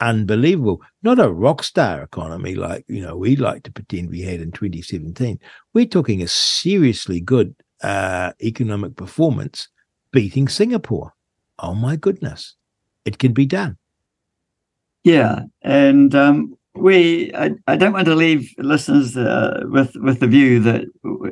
unbelievable. 0.00 0.82
Not 1.02 1.18
a 1.18 1.30
rock 1.30 1.62
star 1.62 2.02
economy 2.02 2.54
like, 2.54 2.84
you 2.88 3.00
know, 3.00 3.16
we 3.16 3.36
like 3.36 3.62
to 3.64 3.72
pretend 3.72 4.10
we 4.10 4.22
had 4.22 4.40
in 4.40 4.52
2017. 4.52 5.38
We're 5.72 5.86
talking 5.86 6.22
a 6.22 6.28
seriously 6.28 7.20
good 7.20 7.54
uh, 7.82 8.32
economic 8.42 8.96
performance 8.96 9.68
beating 10.12 10.48
Singapore. 10.48 11.14
Oh 11.58 11.74
my 11.74 11.96
goodness, 11.96 12.56
it 13.04 13.18
can 13.18 13.32
be 13.32 13.46
done. 13.46 13.78
Yeah. 15.04 15.40
And 15.62 16.14
um, 16.14 16.54
we, 16.74 17.32
I, 17.34 17.52
I, 17.66 17.76
don't 17.76 17.92
want 17.92 18.06
to 18.06 18.14
leave 18.14 18.52
listeners 18.58 19.16
uh, 19.16 19.64
with, 19.66 19.94
with 19.96 20.20
the 20.20 20.26
view 20.26 20.60
that 20.60 20.84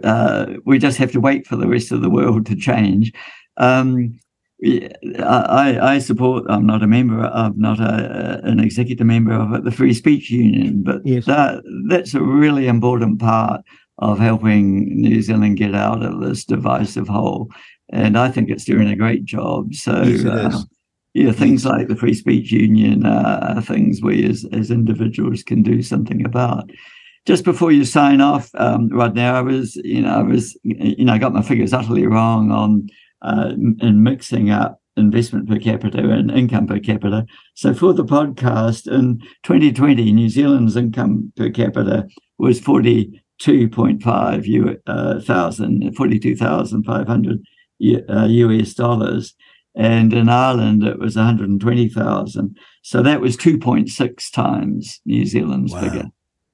uh, 0.04 0.46
we 0.64 0.78
just 0.78 0.98
have 0.98 1.10
to 1.12 1.20
wait 1.20 1.46
for 1.46 1.56
the 1.56 1.66
rest 1.66 1.90
of 1.90 2.02
the 2.02 2.10
world 2.10 2.46
to 2.46 2.56
change. 2.56 3.12
Um, 3.56 4.20
I, 4.64 5.78
I, 5.94 5.98
support. 5.98 6.44
I'm 6.48 6.66
not 6.66 6.82
a 6.82 6.86
member. 6.86 7.20
I'm 7.20 7.58
not 7.58 7.80
a, 7.80 8.40
an 8.44 8.60
executive 8.60 9.06
member 9.06 9.32
of 9.32 9.52
it, 9.54 9.64
the 9.64 9.72
Free 9.72 9.92
Speech 9.92 10.30
Union, 10.30 10.82
but 10.84 11.04
yes. 11.04 11.26
that, 11.26 11.62
that's 11.88 12.14
a 12.14 12.22
really 12.22 12.68
important 12.68 13.18
part 13.18 13.62
of 13.98 14.18
helping 14.18 15.00
New 15.00 15.20
Zealand 15.20 15.56
get 15.56 15.74
out 15.74 16.04
of 16.04 16.20
this 16.20 16.44
divisive 16.44 17.08
hole. 17.08 17.50
And 17.90 18.16
I 18.16 18.30
think 18.30 18.50
it's 18.50 18.64
doing 18.64 18.88
a 18.88 18.96
great 18.96 19.24
job. 19.24 19.74
So, 19.74 20.02
yes, 20.02 20.24
uh, 20.24 20.62
yeah, 21.14 21.32
things 21.32 21.66
like 21.66 21.88
the 21.88 21.96
Free 21.96 22.14
Speech 22.14 22.52
Union 22.52 23.04
uh, 23.04 23.54
are 23.56 23.62
things 23.62 24.00
we 24.00 24.24
as, 24.28 24.46
as 24.52 24.70
individuals 24.70 25.42
can 25.42 25.62
do 25.62 25.82
something 25.82 26.24
about. 26.24 26.70
Just 27.26 27.44
before 27.44 27.70
you 27.70 27.84
sign 27.84 28.20
off, 28.20 28.50
um, 28.54 28.88
right 28.88 29.14
now, 29.14 29.34
I 29.34 29.42
was, 29.42 29.76
you 29.76 30.02
know, 30.02 30.14
I 30.14 30.22
was, 30.22 30.56
you 30.62 31.04
know, 31.04 31.12
I 31.12 31.18
got 31.18 31.34
my 31.34 31.42
figures 31.42 31.72
utterly 31.72 32.06
wrong 32.06 32.50
on 32.50 32.88
uh, 33.22 33.52
in 33.80 34.02
mixing 34.02 34.50
up 34.50 34.80
investment 34.96 35.48
per 35.48 35.58
capita 35.58 35.98
and 36.10 36.30
income 36.30 36.66
per 36.66 36.78
capita. 36.78 37.26
So 37.54 37.72
for 37.74 37.92
the 37.94 38.04
podcast 38.04 38.86
in 38.90 39.20
2020, 39.42 40.12
New 40.12 40.28
Zealand's 40.28 40.76
income 40.76 41.32
per 41.36 41.50
capita 41.50 42.06
was 42.38 42.60
42.5 42.60 44.46
U, 44.46 44.80
uh, 44.86 45.20
thousand, 45.20 45.96
42,500 45.96 47.40
uh, 48.08 48.26
US 48.26 48.74
dollars. 48.74 49.34
And 49.74 50.12
in 50.12 50.28
Ireland, 50.28 50.82
it 50.84 50.98
was 50.98 51.16
120,000. 51.16 52.58
So 52.82 53.02
that 53.02 53.22
was 53.22 53.38
2.6 53.38 54.32
times 54.32 55.00
New 55.06 55.24
Zealand's 55.24 55.72
wow. 55.72 55.80
figure. 55.80 56.04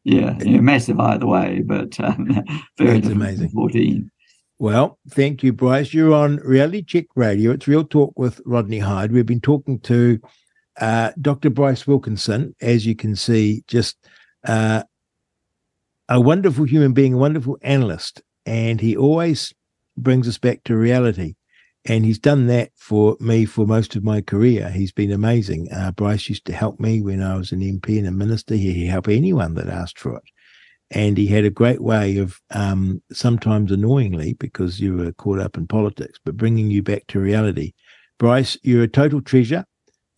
Yeah, 0.05 0.39
yeah, 0.41 0.61
massive 0.61 1.01
either 1.01 1.27
way, 1.27 1.63
but 1.67 1.99
um, 2.01 2.43
very 2.79 2.99
amazing. 3.01 3.51
14. 3.51 4.11
Well, 4.61 4.99
thank 5.09 5.45
you, 5.45 5.53
Bryce. 5.53 5.95
You're 5.95 6.13
on 6.13 6.39
Reality 6.39 6.83
Check 6.83 7.07
Radio. 7.15 7.53
It's 7.53 7.69
Real 7.69 7.85
Talk 7.85 8.19
with 8.19 8.41
Rodney 8.45 8.81
Hide. 8.81 9.13
We've 9.13 9.25
been 9.25 9.41
talking 9.41 9.79
to 9.81 10.21
uh, 10.81 11.13
Dr. 11.21 11.49
Bryce 11.49 11.87
Wilkinson, 11.87 12.57
as 12.61 12.85
you 12.85 12.97
can 12.97 13.15
see, 13.15 13.63
just 13.69 13.97
uh, 14.45 14.83
a 16.09 16.21
wonderful 16.21 16.65
human 16.65 16.93
being, 16.93 17.15
a 17.15 17.19
wonderful 17.19 17.57
analyst, 17.63 18.21
and 18.47 18.81
he 18.81 18.97
always 18.97 19.55
brings 19.97 20.27
us 20.27 20.39
back 20.39 20.65
to 20.65 20.77
reality. 20.77 21.35
And 21.85 22.05
he's 22.05 22.19
done 22.19 22.49
that 22.49 22.73
for 22.75 23.17
me 23.21 23.45
for 23.45 23.65
most 23.65 23.95
of 23.95 24.03
my 24.03 24.21
career. 24.21 24.71
He's 24.71 24.93
been 24.93 25.13
amazing. 25.13 25.69
Uh, 25.73 25.93
Bryce 25.93 26.29
used 26.29 26.47
to 26.47 26.53
help 26.53 26.81
me 26.81 27.01
when 27.01 27.23
I 27.23 27.37
was 27.37 27.53
an 27.53 27.61
MP 27.61 27.97
and 27.97 28.09
a 28.09 28.11
minister. 28.11 28.57
He 28.57 28.87
helped 28.87 29.09
anyone 29.09 29.55
that 29.55 29.69
asked 29.69 30.01
for 30.01 30.17
it. 30.17 30.25
And 30.91 31.19
he 31.19 31.27
had 31.27 31.45
a 31.45 31.51
great 31.51 31.83
way 31.83 32.17
of, 32.17 32.41
um, 32.51 33.03
sometimes 33.13 33.71
annoyingly, 33.71 34.33
because 34.35 34.81
you 34.81 34.97
were 34.97 35.13
caught 35.13 35.39
up 35.39 35.57
in 35.57 35.67
politics, 35.67 36.19
but 36.25 36.37
bringing 36.37 36.71
you 36.71 36.83
back 36.83 37.07
to 37.09 37.21
reality. 37.21 37.73
Bryce, 38.19 38.57
you're 38.63 38.85
a 38.85 38.89
total 38.89 39.21
treasure. 39.21 39.65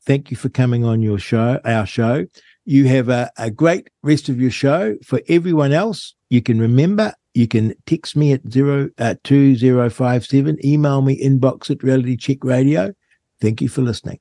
Thank 0.07 0.31
you 0.31 0.37
for 0.37 0.49
coming 0.49 0.85
on 0.85 1.03
your 1.03 1.19
show, 1.19 1.61
our 1.65 1.87
show. 1.87 2.27
You 2.65 2.87
have 2.87 3.09
a, 3.09 3.31
a 3.37 3.51
great 3.51 3.91
rest 4.03 4.29
of 4.29 4.41
your 4.41 4.51
show. 4.51 4.97
For 5.05 5.21
everyone 5.29 5.73
else, 5.73 6.15
you 6.31 6.41
can 6.41 6.61
remember 6.61 7.15
you 7.35 7.47
can 7.47 7.75
text 7.87 8.17
me 8.17 8.33
at 8.33 8.49
zero 8.51 8.91
uh, 8.99 9.15
two 9.25 9.57
zero 9.57 9.91
five 9.91 10.25
seven. 10.25 10.57
Email 10.65 11.03
me 11.03 11.21
inbox 11.23 11.71
at 11.71 11.83
Reality 11.83 12.17
Check 12.17 12.43
Radio. 12.43 12.93
Thank 13.41 13.61
you 13.61 13.69
for 13.69 13.83
listening. 13.83 14.21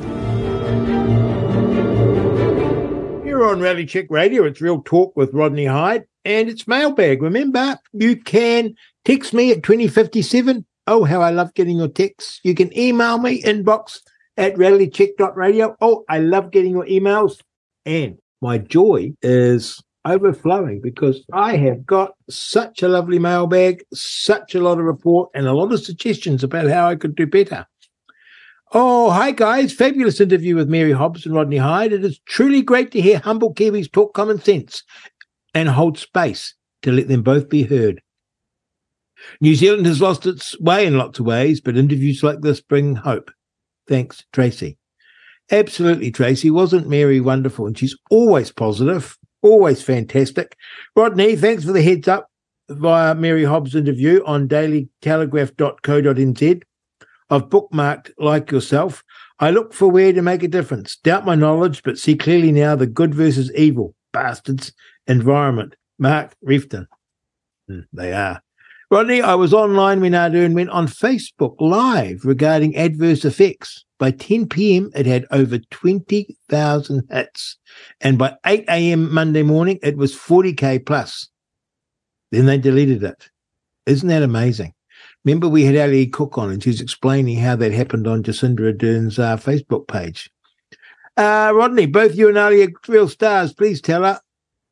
You're 3.41 3.49
on 3.49 3.59
Reality 3.59 3.87
Check 3.87 4.05
Radio. 4.11 4.43
It's 4.43 4.61
Real 4.61 4.83
Talk 4.83 5.17
with 5.17 5.33
Rodney 5.33 5.65
Hide 5.65 6.05
and 6.25 6.47
it's 6.47 6.67
mailbag. 6.67 7.23
Remember, 7.23 7.75
you 7.91 8.15
can 8.15 8.75
text 9.03 9.33
me 9.33 9.49
at 9.49 9.63
2057. 9.63 10.63
Oh, 10.85 11.05
how 11.05 11.23
I 11.23 11.31
love 11.31 11.51
getting 11.55 11.79
your 11.79 11.87
texts. 11.87 12.39
You 12.43 12.53
can 12.53 12.71
email 12.77 13.17
me, 13.17 13.41
inbox 13.41 13.97
at 14.37 14.53
realitycheck.radio. 14.53 15.75
Oh, 15.81 16.05
I 16.07 16.19
love 16.19 16.51
getting 16.51 16.73
your 16.73 16.85
emails. 16.85 17.39
And 17.83 18.19
my 18.43 18.59
joy 18.59 19.13
is 19.23 19.81
overflowing 20.05 20.79
because 20.79 21.25
I 21.33 21.57
have 21.57 21.83
got 21.83 22.11
such 22.29 22.83
a 22.83 22.87
lovely 22.87 23.17
mailbag, 23.17 23.83
such 23.91 24.53
a 24.53 24.61
lot 24.61 24.77
of 24.77 24.85
report, 24.85 25.31
and 25.33 25.47
a 25.47 25.53
lot 25.53 25.73
of 25.73 25.83
suggestions 25.83 26.43
about 26.43 26.69
how 26.69 26.87
I 26.87 26.95
could 26.95 27.15
do 27.15 27.25
better. 27.25 27.65
Oh, 28.73 29.09
hi 29.09 29.31
guys. 29.31 29.73
Fabulous 29.73 30.21
interview 30.21 30.55
with 30.55 30.69
Mary 30.69 30.93
Hobbs 30.93 31.25
and 31.25 31.35
Rodney 31.35 31.57
Hide. 31.57 31.91
It 31.91 32.05
is 32.05 32.19
truly 32.19 32.61
great 32.61 32.91
to 32.91 33.01
hear 33.01 33.19
humble 33.19 33.53
Kiwis 33.53 33.91
talk 33.91 34.13
common 34.13 34.39
sense 34.39 34.83
and 35.53 35.67
hold 35.67 35.97
space 35.97 36.55
to 36.83 36.93
let 36.93 37.09
them 37.09 37.21
both 37.21 37.49
be 37.49 37.63
heard. 37.63 38.01
New 39.41 39.55
Zealand 39.55 39.87
has 39.87 39.99
lost 39.99 40.25
its 40.25 40.57
way 40.61 40.85
in 40.85 40.97
lots 40.97 41.19
of 41.19 41.25
ways, 41.25 41.59
but 41.59 41.75
interviews 41.75 42.23
like 42.23 42.39
this 42.39 42.61
bring 42.61 42.95
hope. 42.95 43.29
Thanks, 43.89 44.23
Tracy. 44.31 44.77
Absolutely, 45.51 46.09
Tracy. 46.09 46.49
Wasn't 46.49 46.87
Mary 46.87 47.19
wonderful? 47.19 47.67
And 47.67 47.77
she's 47.77 47.97
always 48.09 48.53
positive, 48.53 49.17
always 49.41 49.83
fantastic. 49.83 50.55
Rodney, 50.95 51.35
thanks 51.35 51.65
for 51.65 51.73
the 51.73 51.83
heads 51.83 52.07
up 52.07 52.29
via 52.69 53.15
Mary 53.15 53.43
Hobbs' 53.43 53.75
interview 53.75 54.23
on 54.25 54.47
dailytelegraph.co.nz. 54.47 56.61
I've 57.31 57.49
bookmarked 57.49 58.11
like 58.19 58.51
yourself. 58.51 59.03
I 59.39 59.51
look 59.51 59.73
for 59.73 59.89
where 59.89 60.11
to 60.11 60.21
make 60.21 60.43
a 60.43 60.49
difference. 60.49 60.97
Doubt 60.97 61.25
my 61.25 61.33
knowledge, 61.33 61.81
but 61.81 61.97
see 61.97 62.15
clearly 62.15 62.51
now 62.51 62.75
the 62.75 62.85
good 62.85 63.15
versus 63.15 63.51
evil. 63.55 63.95
Bastards 64.11 64.73
environment. 65.07 65.75
Mark 65.97 66.33
Reefton. 66.41 66.87
Hmm, 67.69 67.79
they 67.93 68.11
are. 68.11 68.41
Rodney, 68.91 69.21
I 69.21 69.35
was 69.35 69.53
online 69.53 70.01
when 70.01 70.11
Ardern 70.11 70.53
went 70.53 70.71
on 70.71 70.87
Facebook 70.87 71.55
Live 71.61 72.25
regarding 72.25 72.75
adverse 72.75 73.23
effects. 73.23 73.85
By 73.97 74.11
10 74.11 74.49
p.m., 74.49 74.91
it 74.93 75.05
had 75.05 75.25
over 75.31 75.59
20,000 75.59 77.07
hits. 77.09 77.57
And 78.01 78.17
by 78.17 78.35
8 78.45 78.65
a.m. 78.67 79.13
Monday 79.13 79.43
morning, 79.43 79.79
it 79.81 79.95
was 79.95 80.13
40K 80.13 80.85
plus. 80.85 81.29
Then 82.31 82.47
they 82.47 82.57
deleted 82.57 83.03
it. 83.03 83.29
Isn't 83.85 84.09
that 84.09 84.23
amazing? 84.23 84.73
Remember, 85.25 85.47
we 85.47 85.65
had 85.65 85.77
Ali 85.77 86.07
Cook 86.07 86.37
on, 86.37 86.49
and 86.49 86.63
she's 86.63 86.81
explaining 86.81 87.37
how 87.37 87.55
that 87.57 87.71
happened 87.71 88.07
on 88.07 88.23
Jacinda 88.23 88.61
Ardern's 88.61 89.19
uh, 89.19 89.37
Facebook 89.37 89.87
page. 89.87 90.31
Uh, 91.17 91.51
Rodney, 91.53 91.85
both 91.85 92.15
you 92.15 92.29
and 92.29 92.37
Ali 92.37 92.63
are 92.63 92.71
real 92.87 93.07
stars. 93.07 93.53
Please 93.53 93.81
tell 93.81 94.03
her 94.03 94.19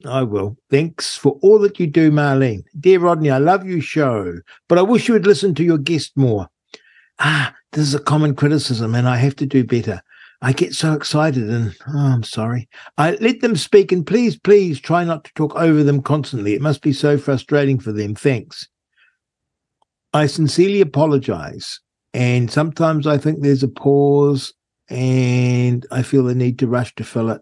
I 0.06 0.24
will. 0.24 0.58
Thanks 0.70 1.18
for 1.18 1.38
all 1.42 1.60
that 1.60 1.80
you 1.80 1.88
do, 1.88 2.12
Marlene. 2.12 2.64
Dear 2.80 3.00
Rodney, 3.00 3.30
I 3.30 3.38
love 3.38 3.66
your 3.66 3.82
show, 3.82 4.40
but 4.68 4.78
I 4.78 4.82
wish 4.82 5.08
you 5.08 5.14
would 5.14 5.28
listen 5.28 5.54
to 5.56 5.64
your 5.64 5.78
guest 5.78 6.16
more. 6.16 6.48
Ah, 7.20 7.54
this 7.74 7.86
is 7.86 7.94
a 7.94 8.00
common 8.00 8.34
criticism, 8.34 8.96
and 8.96 9.08
I 9.08 9.18
have 9.18 9.36
to 9.38 9.46
do 9.46 9.64
better. 9.64 10.02
I 10.42 10.54
get 10.54 10.74
so 10.74 10.94
excited 10.94 11.50
and 11.50 11.76
oh, 11.90 11.98
I'm 11.98 12.24
sorry. 12.24 12.70
I 12.98 13.12
let 13.16 13.42
them 13.42 13.58
speak 13.58 13.92
and 13.92 14.08
please, 14.08 14.40
please 14.40 14.80
try 14.80 15.04
not 15.04 15.26
to 15.26 15.34
talk 15.34 15.54
over 15.56 15.84
them 15.84 16.02
constantly. 16.02 16.54
It 16.54 16.62
must 16.62 16.82
be 16.82 16.94
so 16.94 17.18
frustrating 17.18 17.78
for 17.78 17.92
them. 17.92 18.16
Thanks. 18.16 18.70
I 20.14 20.26
sincerely 20.26 20.82
apologize. 20.82 21.80
And 22.14 22.52
sometimes 22.52 23.06
I 23.06 23.18
think 23.18 23.42
there's 23.42 23.64
a 23.64 23.68
pause 23.68 24.54
and 24.90 25.86
I 25.92 26.02
feel 26.02 26.24
the 26.24 26.34
need 26.34 26.60
to 26.60 26.68
rush 26.68 26.96
to 26.96 27.04
fill 27.04 27.30
it. 27.30 27.42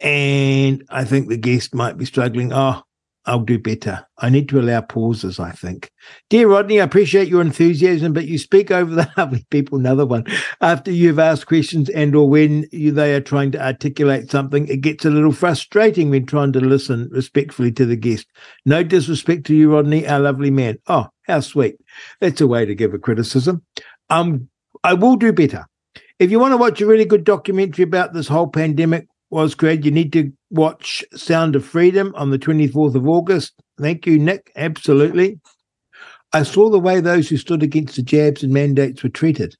And 0.00 0.84
I 0.88 1.04
think 1.04 1.28
the 1.28 1.36
guest 1.36 1.74
might 1.74 1.98
be 1.98 2.04
struggling. 2.04 2.52
Oh, 2.52 2.82
I'll 3.26 3.40
do 3.40 3.58
better. 3.58 4.06
I 4.18 4.28
need 4.28 4.50
to 4.50 4.60
allow 4.60 4.82
pauses, 4.82 5.40
I 5.40 5.50
think. 5.50 5.90
Dear 6.28 6.48
Rodney, 6.48 6.80
I 6.80 6.84
appreciate 6.84 7.28
your 7.28 7.40
enthusiasm, 7.40 8.12
but 8.12 8.26
you 8.26 8.38
speak 8.38 8.70
over 8.70 8.94
the 8.94 9.10
lovely 9.16 9.46
people. 9.50 9.78
Another 9.78 10.04
one. 10.04 10.24
After 10.60 10.90
you've 10.90 11.18
asked 11.18 11.46
questions 11.46 11.88
and 11.88 12.14
or 12.14 12.28
when 12.28 12.66
you, 12.70 12.92
they 12.92 13.14
are 13.14 13.20
trying 13.20 13.50
to 13.52 13.64
articulate 13.64 14.30
something, 14.30 14.68
it 14.68 14.82
gets 14.82 15.04
a 15.04 15.10
little 15.10 15.32
frustrating 15.32 16.10
when 16.10 16.26
trying 16.26 16.52
to 16.52 16.60
listen 16.60 17.08
respectfully 17.12 17.72
to 17.72 17.86
the 17.86 17.96
guest. 17.96 18.26
No 18.66 18.82
disrespect 18.82 19.46
to 19.46 19.54
you, 19.54 19.72
Rodney, 19.72 20.06
our 20.06 20.20
lovely 20.20 20.50
man. 20.50 20.78
Oh, 20.86 21.08
how 21.22 21.40
sweet. 21.40 21.76
That's 22.20 22.42
a 22.42 22.46
way 22.46 22.66
to 22.66 22.74
give 22.74 22.92
a 22.92 22.98
criticism. 22.98 23.62
Um, 24.10 24.48
I 24.82 24.92
will 24.92 25.16
do 25.16 25.32
better. 25.32 25.66
If 26.18 26.30
you 26.30 26.38
want 26.38 26.52
to 26.52 26.58
watch 26.58 26.80
a 26.80 26.86
really 26.86 27.06
good 27.06 27.24
documentary 27.24 27.84
about 27.84 28.12
this 28.12 28.28
whole 28.28 28.48
pandemic, 28.48 29.08
was 29.34 29.56
great. 29.56 29.84
You 29.84 29.90
need 29.90 30.12
to 30.12 30.32
watch 30.50 31.04
Sound 31.12 31.56
of 31.56 31.64
Freedom 31.64 32.14
on 32.14 32.30
the 32.30 32.38
24th 32.38 32.94
of 32.94 33.08
August. 33.08 33.52
Thank 33.80 34.06
you, 34.06 34.16
Nick. 34.16 34.52
Absolutely. 34.54 35.40
I 36.32 36.44
saw 36.44 36.70
the 36.70 36.78
way 36.78 37.00
those 37.00 37.28
who 37.28 37.36
stood 37.36 37.60
against 37.60 37.96
the 37.96 38.02
jabs 38.02 38.44
and 38.44 38.52
mandates 38.52 39.02
were 39.02 39.08
treated. 39.08 39.56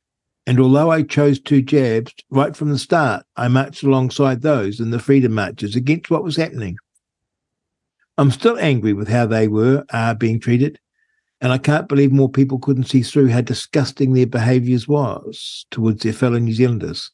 And 0.47 0.61
although 0.61 0.93
I 0.93 1.03
chose 1.03 1.41
two 1.41 1.61
jabs 1.61 2.15
right 2.31 2.57
from 2.57 2.71
the 2.71 2.79
start, 2.79 3.27
I 3.37 3.49
marched 3.49 3.83
alongside 3.83 4.43
those 4.43 4.79
in 4.79 4.93
the 4.93 5.01
freedom 5.01 5.35
marches 5.35 5.75
against 5.75 6.09
what 6.09 6.23
was 6.23 6.37
happening. 6.37 6.77
I'm 8.17 8.31
still 8.31 8.57
angry 8.61 8.93
with 8.93 9.09
how 9.09 9.27
they 9.27 9.49
were 9.49 9.85
uh, 9.93 10.15
being 10.15 10.39
treated. 10.39 10.79
And 11.41 11.53
I 11.53 11.59
can't 11.59 11.89
believe 11.89 12.13
more 12.13 12.31
people 12.31 12.61
couldn't 12.61 12.85
see 12.85 13.03
through 13.03 13.31
how 13.31 13.41
disgusting 13.41 14.13
their 14.13 14.27
behaviours 14.27 14.87
was 14.87 15.67
towards 15.73 16.05
their 16.05 16.13
fellow 16.13 16.39
New 16.39 16.55
Zealanders. 16.55 17.11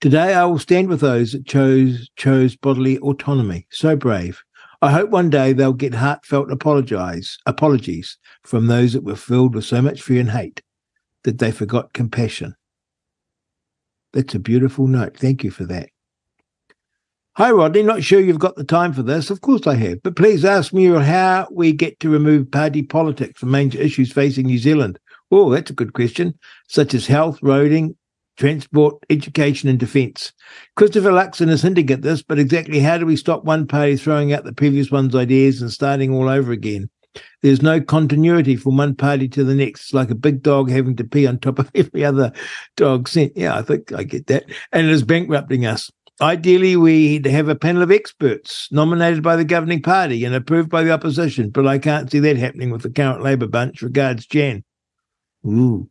Today 0.00 0.34
I 0.34 0.44
will 0.44 0.58
stand 0.58 0.88
with 0.88 1.00
those 1.00 1.32
that 1.32 1.46
chose 1.46 2.10
chose 2.16 2.54
bodily 2.54 2.98
autonomy. 2.98 3.66
So 3.70 3.96
brave. 3.96 4.42
I 4.82 4.92
hope 4.92 5.08
one 5.08 5.30
day 5.30 5.52
they'll 5.52 5.72
get 5.72 5.94
heartfelt 5.94 6.52
apologize 6.52 7.38
apologies 7.46 8.18
from 8.44 8.66
those 8.66 8.92
that 8.92 9.04
were 9.04 9.16
filled 9.16 9.54
with 9.54 9.64
so 9.64 9.80
much 9.80 10.02
fear 10.02 10.20
and 10.20 10.30
hate 10.30 10.62
that 11.24 11.38
they 11.38 11.50
forgot 11.50 11.94
compassion. 11.94 12.54
That's 14.12 14.34
a 14.34 14.38
beautiful 14.38 14.86
note. 14.86 15.16
Thank 15.16 15.42
you 15.44 15.50
for 15.50 15.64
that. 15.64 15.88
Hi, 17.36 17.50
Rodney. 17.50 17.82
Not 17.82 18.02
sure 18.02 18.20
you've 18.20 18.38
got 18.38 18.56
the 18.56 18.64
time 18.64 18.92
for 18.92 19.02
this. 19.02 19.30
Of 19.30 19.40
course 19.40 19.66
I 19.66 19.74
have. 19.74 20.02
But 20.02 20.16
please 20.16 20.44
ask 20.44 20.72
me 20.72 20.86
how 20.86 21.48
we 21.50 21.72
get 21.72 22.00
to 22.00 22.08
remove 22.08 22.50
party 22.50 22.82
politics 22.82 23.40
from 23.40 23.50
major 23.50 23.78
issues 23.78 24.12
facing 24.12 24.46
New 24.46 24.58
Zealand. 24.58 24.98
Oh, 25.30 25.50
that's 25.50 25.70
a 25.70 25.74
good 25.74 25.92
question, 25.92 26.38
such 26.68 26.94
as 26.94 27.06
health, 27.06 27.40
roading, 27.40 27.94
transport, 28.36 29.02
education, 29.10 29.68
and 29.68 29.78
defence. 29.78 30.32
Christopher 30.76 31.10
Luxon 31.10 31.48
is 31.48 31.62
hinting 31.62 31.90
at 31.90 32.02
this, 32.02 32.22
but 32.22 32.38
exactly 32.38 32.80
how 32.80 32.98
do 32.98 33.06
we 33.06 33.16
stop 33.16 33.44
one 33.44 33.66
party 33.66 33.96
throwing 33.96 34.32
out 34.32 34.44
the 34.44 34.52
previous 34.52 34.90
one's 34.90 35.14
ideas 35.14 35.60
and 35.60 35.72
starting 35.72 36.12
all 36.12 36.28
over 36.28 36.52
again? 36.52 36.88
There's 37.42 37.62
no 37.62 37.80
continuity 37.80 38.56
from 38.56 38.76
one 38.76 38.94
party 38.94 39.28
to 39.28 39.44
the 39.44 39.54
next. 39.54 39.82
It's 39.82 39.94
like 39.94 40.10
a 40.10 40.14
big 40.14 40.42
dog 40.42 40.70
having 40.70 40.96
to 40.96 41.04
pee 41.04 41.26
on 41.26 41.38
top 41.38 41.58
of 41.58 41.70
every 41.74 42.04
other 42.04 42.32
dog 42.76 43.08
scent. 43.08 43.32
Yeah, 43.36 43.56
I 43.56 43.62
think 43.62 43.92
I 43.92 44.02
get 44.02 44.26
that. 44.26 44.44
And 44.72 44.86
it 44.86 44.92
is 44.92 45.02
bankrupting 45.02 45.66
us. 45.66 45.90
Ideally, 46.20 46.76
we'd 46.76 47.26
have 47.26 47.48
a 47.48 47.54
panel 47.54 47.82
of 47.82 47.90
experts 47.90 48.68
nominated 48.70 49.22
by 49.22 49.36
the 49.36 49.44
governing 49.44 49.82
party 49.82 50.24
and 50.24 50.34
approved 50.34 50.70
by 50.70 50.82
the 50.82 50.90
opposition, 50.90 51.50
but 51.50 51.66
I 51.66 51.78
can't 51.78 52.10
see 52.10 52.20
that 52.20 52.38
happening 52.38 52.70
with 52.70 52.82
the 52.82 52.90
current 52.90 53.22
Labour 53.22 53.46
bunch. 53.46 53.82
Regards, 53.82 54.26
Jan. 54.26 54.64
Ooh. 55.46 55.90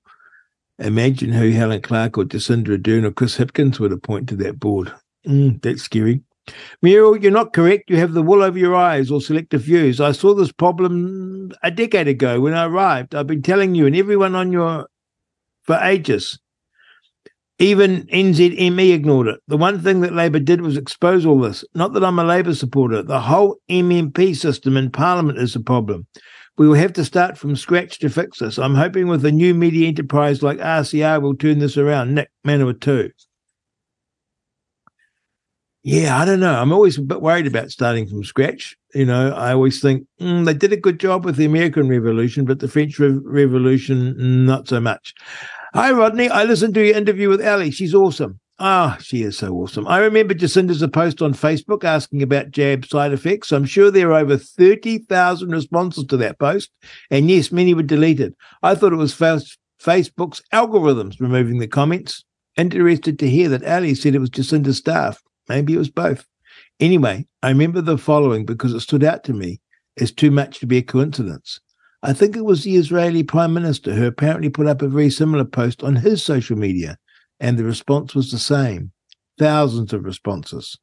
Imagine 0.80 1.32
who 1.32 1.52
Helen 1.52 1.82
Clark 1.82 2.18
or 2.18 2.26
Jacinda 2.26 2.78
Ardern 2.78 3.06
or 3.06 3.12
Chris 3.12 3.38
Hipkins 3.38 3.80
would 3.80 3.94
appoint 3.94 4.28
to 4.30 4.36
that 4.38 4.60
board. 4.60 4.94
Mm, 5.26 5.62
that's 5.62 5.84
scary. 5.84 6.22
Muriel, 6.82 7.18
you're 7.18 7.32
not 7.32 7.54
correct. 7.54 7.90
You 7.90 7.98
have 7.98 8.14
the 8.14 8.22
wool 8.22 8.44
over 8.44 8.58
your 8.58 8.76
eyes 8.76 9.10
or 9.10 9.22
selective 9.22 9.62
views. 9.62 10.00
I 10.00 10.12
saw 10.12 10.36
this 10.36 10.52
problem 10.52 11.52
a 11.64 11.72
decade 11.72 12.08
ago 12.08 12.42
when 12.42 12.54
I 12.54 12.66
arrived. 12.66 13.16
I've 13.16 13.28
been 13.28 13.42
telling 13.42 13.74
you 13.74 13.88
and 13.88 13.96
everyone 13.96 14.36
on 14.36 14.52
your 14.52 14.88
for 15.64 15.80
ages. 15.82 16.40
Even 17.58 18.04
NZME 18.08 18.94
ignored 18.94 19.28
it. 19.28 19.40
The 19.48 19.56
one 19.56 19.80
thing 19.80 20.02
that 20.02 20.14
Labor 20.14 20.40
did 20.40 20.62
was 20.62 20.76
expose 20.76 21.26
all 21.26 21.40
this. 21.40 21.64
Not 21.74 21.94
that 21.94 22.04
I'm 22.04 22.20
a 22.20 22.24
Labor 22.24 22.54
supporter. 22.54 23.02
The 23.02 23.22
whole 23.22 23.58
MMP 23.70 24.36
system 24.36 24.76
in 24.76 24.92
Parliament 24.92 25.40
is 25.40 25.54
the 25.54 25.62
problem. 25.62 26.06
We 26.58 26.68
will 26.68 26.76
have 26.76 26.94
to 26.94 27.04
start 27.04 27.38
from 27.38 27.56
scratch 27.56 28.00
to 28.00 28.10
fix 28.10 28.40
this. 28.40 28.58
I'm 28.58 28.76
hoping 28.76 29.08
with 29.08 29.26
a 29.26 29.32
new 29.32 29.54
media 29.54 29.90
enterprise 29.90 30.42
like 30.42 30.58
RCR 30.58 31.22
will 31.22 31.36
turn 31.36 31.60
this 31.60 31.78
around. 31.78 32.16
Nick 32.16 32.30
Manawatu. 32.48 33.12
Yeah, 35.84 36.18
I 36.18 36.26
don't 36.26 36.40
know. 36.40 36.56
I'm 36.56 36.72
always 36.72 36.98
a 36.98 37.04
bit 37.04 37.22
worried 37.22 37.46
about 37.46 37.70
starting 37.70 38.08
from 38.08 38.24
scratch. 38.24 38.76
You 38.96 39.06
know, 39.06 39.32
I 39.34 39.54
always 39.54 39.82
think 39.82 40.08
mm, 40.20 40.44
they 40.46 40.54
did 40.56 40.74
a 40.74 40.78
good 40.78 41.00
job 41.00 41.26
with 41.26 41.36
the 41.36 41.46
American 41.46 41.88
Revolution, 41.88 42.46
but 42.46 42.60
the 42.60 42.68
French 42.68 42.98
Re- 42.98 43.20
Revolution, 43.24 44.46
not 44.46 44.68
so 44.68 44.80
much. 44.80 45.14
Hi, 45.76 45.92
Rodney. 45.92 46.30
I 46.30 46.44
listened 46.46 46.74
to 46.74 46.84
your 46.84 46.96
interview 46.96 47.30
with 47.30 47.46
Ali. 47.46 47.70
She's 47.70 47.94
awesome. 47.94 48.40
Ah, 48.58 48.96
oh, 48.98 49.02
she 49.02 49.24
is 49.24 49.38
so 49.38 49.54
awesome. 49.54 49.86
I 49.86 49.98
remember 49.98 50.34
Jacinda's 50.34 50.82
a 50.82 50.88
post 50.88 51.22
on 51.22 51.34
Facebook 51.34 51.84
asking 51.84 52.24
about 52.24 52.52
jab 52.52 52.86
side 52.86 53.12
effects. 53.12 53.52
I'm 53.52 53.66
sure 53.66 53.92
there 53.92 54.12
are 54.12 54.20
over 54.20 54.38
30,000 54.38 55.50
responses 55.50 56.06
to 56.06 56.18
that 56.18 56.40
post. 56.40 56.72
And 57.12 57.30
yes, 57.30 57.52
many 57.52 57.74
were 57.74 57.84
deleted. 57.84 58.34
I 58.64 58.76
thought 58.76 58.94
it 58.94 58.96
was 58.96 59.14
Facebook's 59.14 60.42
algorithms 60.54 61.20
removing 61.20 61.60
the 61.60 61.68
comments. 61.68 62.24
Interested 62.56 63.20
to 63.20 63.30
hear 63.30 63.50
that 63.50 63.66
Ali 63.66 63.94
said 63.94 64.16
it 64.16 64.20
was 64.20 64.30
Jacinda's 64.30 64.78
staff. 64.78 65.22
Maybe 65.50 65.74
it 65.74 65.80
was 65.80 65.90
both. 65.90 66.26
Anyway, 66.80 67.28
I 67.44 67.50
remember 67.50 67.82
the 67.82 67.98
following 67.98 68.46
because 68.46 68.74
it 68.74 68.80
stood 68.80 69.04
out 69.04 69.26
to 69.26 69.34
me 69.34 69.60
as 70.00 70.14
too 70.14 70.32
much 70.32 70.60
to 70.60 70.66
be 70.66 70.78
a 70.78 70.82
coincidence. 70.82 71.60
I 72.04 72.14
think 72.14 72.38
it 72.38 72.46
was 72.46 72.64
the 72.64 72.78
Israeli 72.78 73.24
Prime 73.24 73.54
Minister 73.54 73.94
who 73.94 74.06
apparently 74.06 74.50
put 74.50 74.68
up 74.68 74.82
a 74.82 74.88
very 74.88 75.10
similar 75.10 75.44
post 75.44 75.84
on 75.84 75.98
his 75.98 76.24
social 76.24 76.58
media, 76.58 76.98
and 77.46 77.60
the 77.60 77.64
response 77.64 78.16
was 78.16 78.32
the 78.32 78.40
same 78.40 78.92
thousands 79.38 79.94
of 79.94 80.04
responses 80.04 80.80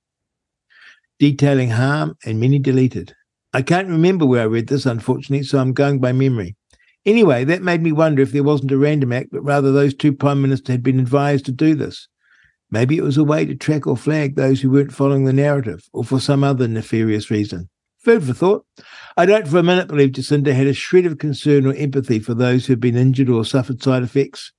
detailing 1.18 1.70
harm 1.70 2.16
and 2.24 2.38
many 2.38 2.58
deleted. 2.58 3.14
I 3.52 3.62
can't 3.62 3.88
remember 3.88 4.26
where 4.26 4.42
I 4.42 4.46
read 4.46 4.68
this, 4.68 4.86
unfortunately, 4.86 5.44
so 5.44 5.58
I'm 5.58 5.72
going 5.72 5.98
by 5.98 6.12
memory. 6.12 6.56
Anyway, 7.04 7.44
that 7.44 7.62
made 7.62 7.82
me 7.82 7.92
wonder 7.92 8.22
if 8.22 8.32
there 8.32 8.44
wasn't 8.44 8.72
a 8.72 8.78
random 8.78 9.12
act, 9.12 9.30
but 9.32 9.42
rather 9.42 9.72
those 9.72 9.94
two 9.94 10.12
prime 10.12 10.40
ministers 10.40 10.68
had 10.68 10.82
been 10.82 11.00
advised 11.00 11.44
to 11.46 11.52
do 11.52 11.74
this. 11.74 12.08
Maybe 12.70 12.96
it 12.96 13.02
was 13.02 13.18
a 13.18 13.24
way 13.24 13.44
to 13.44 13.54
track 13.54 13.86
or 13.86 13.96
flag 13.96 14.36
those 14.36 14.60
who 14.60 14.70
weren't 14.70 14.92
following 14.92 15.24
the 15.24 15.32
narrative, 15.32 15.88
or 15.92 16.04
for 16.04 16.20
some 16.20 16.42
other 16.44 16.66
nefarious 16.66 17.30
reason. 17.30 17.68
Food 17.98 18.24
for 18.24 18.34
thought. 18.34 18.66
I 19.16 19.26
don't 19.26 19.48
for 19.48 19.58
a 19.58 19.62
minute 19.62 19.88
believe 19.88 20.12
Jacinda 20.12 20.54
had 20.54 20.66
a 20.66 20.74
shred 20.74 21.06
of 21.06 21.18
concern 21.18 21.66
or 21.66 21.74
empathy 21.74 22.20
for 22.20 22.34
those 22.34 22.66
who've 22.66 22.80
been 22.80 22.96
injured 22.96 23.28
or 23.28 23.44
suffered 23.44 23.82
side 23.82 24.02
effects. 24.02 24.52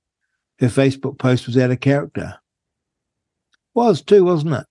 Her 0.60 0.68
Facebook 0.68 1.18
post 1.18 1.46
was 1.46 1.56
out 1.58 1.70
of 1.70 1.80
character. 1.80 2.34
Was 3.74 4.02
too, 4.02 4.24
wasn't 4.24 4.54
it? 4.54 4.66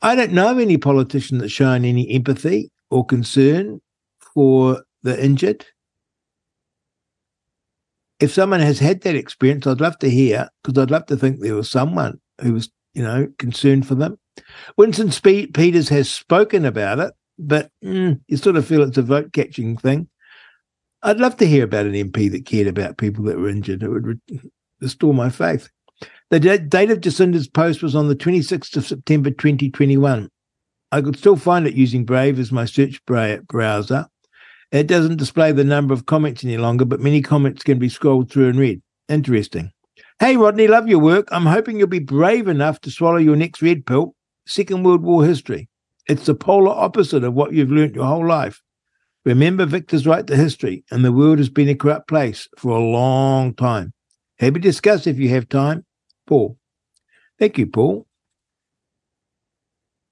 I 0.00 0.14
don't 0.14 0.32
know 0.32 0.50
of 0.50 0.58
any 0.58 0.78
politician 0.78 1.38
that's 1.38 1.52
shown 1.52 1.84
any 1.84 2.10
empathy 2.10 2.70
or 2.90 3.04
concern 3.04 3.80
for 4.34 4.82
the 5.02 5.22
injured. 5.22 5.66
If 8.20 8.32
someone 8.32 8.60
has 8.60 8.78
had 8.78 9.00
that 9.02 9.16
experience, 9.16 9.66
I'd 9.66 9.80
love 9.80 9.98
to 9.98 10.10
hear 10.10 10.48
because 10.62 10.80
I'd 10.80 10.90
love 10.90 11.06
to 11.06 11.16
think 11.16 11.40
there 11.40 11.56
was 11.56 11.70
someone 11.70 12.20
who 12.40 12.52
was, 12.52 12.70
you 12.94 13.02
know, 13.02 13.28
concerned 13.38 13.86
for 13.86 13.96
them. 13.96 14.18
Winston 14.76 15.10
Peters 15.10 15.88
has 15.88 16.08
spoken 16.08 16.64
about 16.64 17.00
it 17.00 17.12
but 17.38 17.70
mm, 17.84 18.20
you 18.28 18.36
sort 18.36 18.56
of 18.56 18.66
feel 18.66 18.82
it's 18.82 18.98
a 18.98 19.02
vote 19.02 19.32
catching 19.32 19.76
thing. 19.76 20.08
I'd 21.02 21.18
love 21.18 21.36
to 21.38 21.46
hear 21.46 21.64
about 21.64 21.86
an 21.86 21.94
MP 21.94 22.30
that 22.30 22.46
cared 22.46 22.68
about 22.68 22.98
people 22.98 23.24
that 23.24 23.38
were 23.38 23.48
injured. 23.48 23.82
It 23.82 23.88
would 23.88 24.20
restore 24.80 25.12
my 25.12 25.30
faith. 25.30 25.68
The 26.30 26.40
date 26.40 26.90
of 26.90 27.00
Jacinda's 27.00 27.48
post 27.48 27.82
was 27.82 27.96
on 27.96 28.08
the 28.08 28.16
26th 28.16 28.76
of 28.76 28.86
September 28.86 29.30
2021. 29.30 30.28
I 30.92 31.00
could 31.00 31.16
still 31.16 31.36
find 31.36 31.66
it 31.66 31.74
using 31.74 32.04
Brave 32.04 32.38
as 32.38 32.52
my 32.52 32.64
search 32.66 33.00
browser. 33.06 34.06
It 34.70 34.86
doesn't 34.86 35.16
display 35.16 35.52
the 35.52 35.64
number 35.64 35.92
of 35.92 36.06
comments 36.06 36.44
any 36.44 36.56
longer, 36.56 36.84
but 36.84 37.00
many 37.00 37.20
comments 37.20 37.62
can 37.62 37.78
be 37.78 37.88
scrolled 37.88 38.30
through 38.30 38.48
and 38.48 38.58
read. 38.58 38.80
Interesting. 39.08 39.72
Hey, 40.20 40.36
Rodney, 40.36 40.68
love 40.68 40.88
your 40.88 41.00
work. 41.00 41.28
I'm 41.32 41.46
hoping 41.46 41.78
you'll 41.78 41.88
be 41.88 41.98
brave 41.98 42.46
enough 42.46 42.80
to 42.82 42.90
swallow 42.90 43.18
your 43.18 43.36
next 43.36 43.60
red 43.60 43.84
pill, 43.86 44.14
Second 44.46 44.84
World 44.84 45.02
War 45.02 45.24
history. 45.24 45.68
It's 46.08 46.26
the 46.26 46.34
polar 46.34 46.72
opposite 46.72 47.24
of 47.24 47.34
what 47.34 47.52
you've 47.52 47.72
learnt 47.72 47.96
your 47.96 48.06
whole 48.06 48.26
life. 48.26 48.62
Remember 49.24 49.66
Victor's 49.66 50.06
right 50.06 50.26
to 50.26 50.36
history, 50.36 50.84
and 50.90 51.04
the 51.04 51.12
world 51.12 51.38
has 51.38 51.48
been 51.48 51.68
a 51.68 51.74
corrupt 51.74 52.08
place 52.08 52.48
for 52.58 52.72
a 52.72 52.84
long 52.84 53.54
time. 53.54 53.92
Happy 54.38 54.54
to 54.54 54.60
discuss 54.60 55.06
if 55.06 55.18
you 55.18 55.28
have 55.28 55.48
time. 55.48 55.84
Paul. 56.26 56.56
Thank 57.38 57.58
you, 57.58 57.66
Paul. 57.66 58.06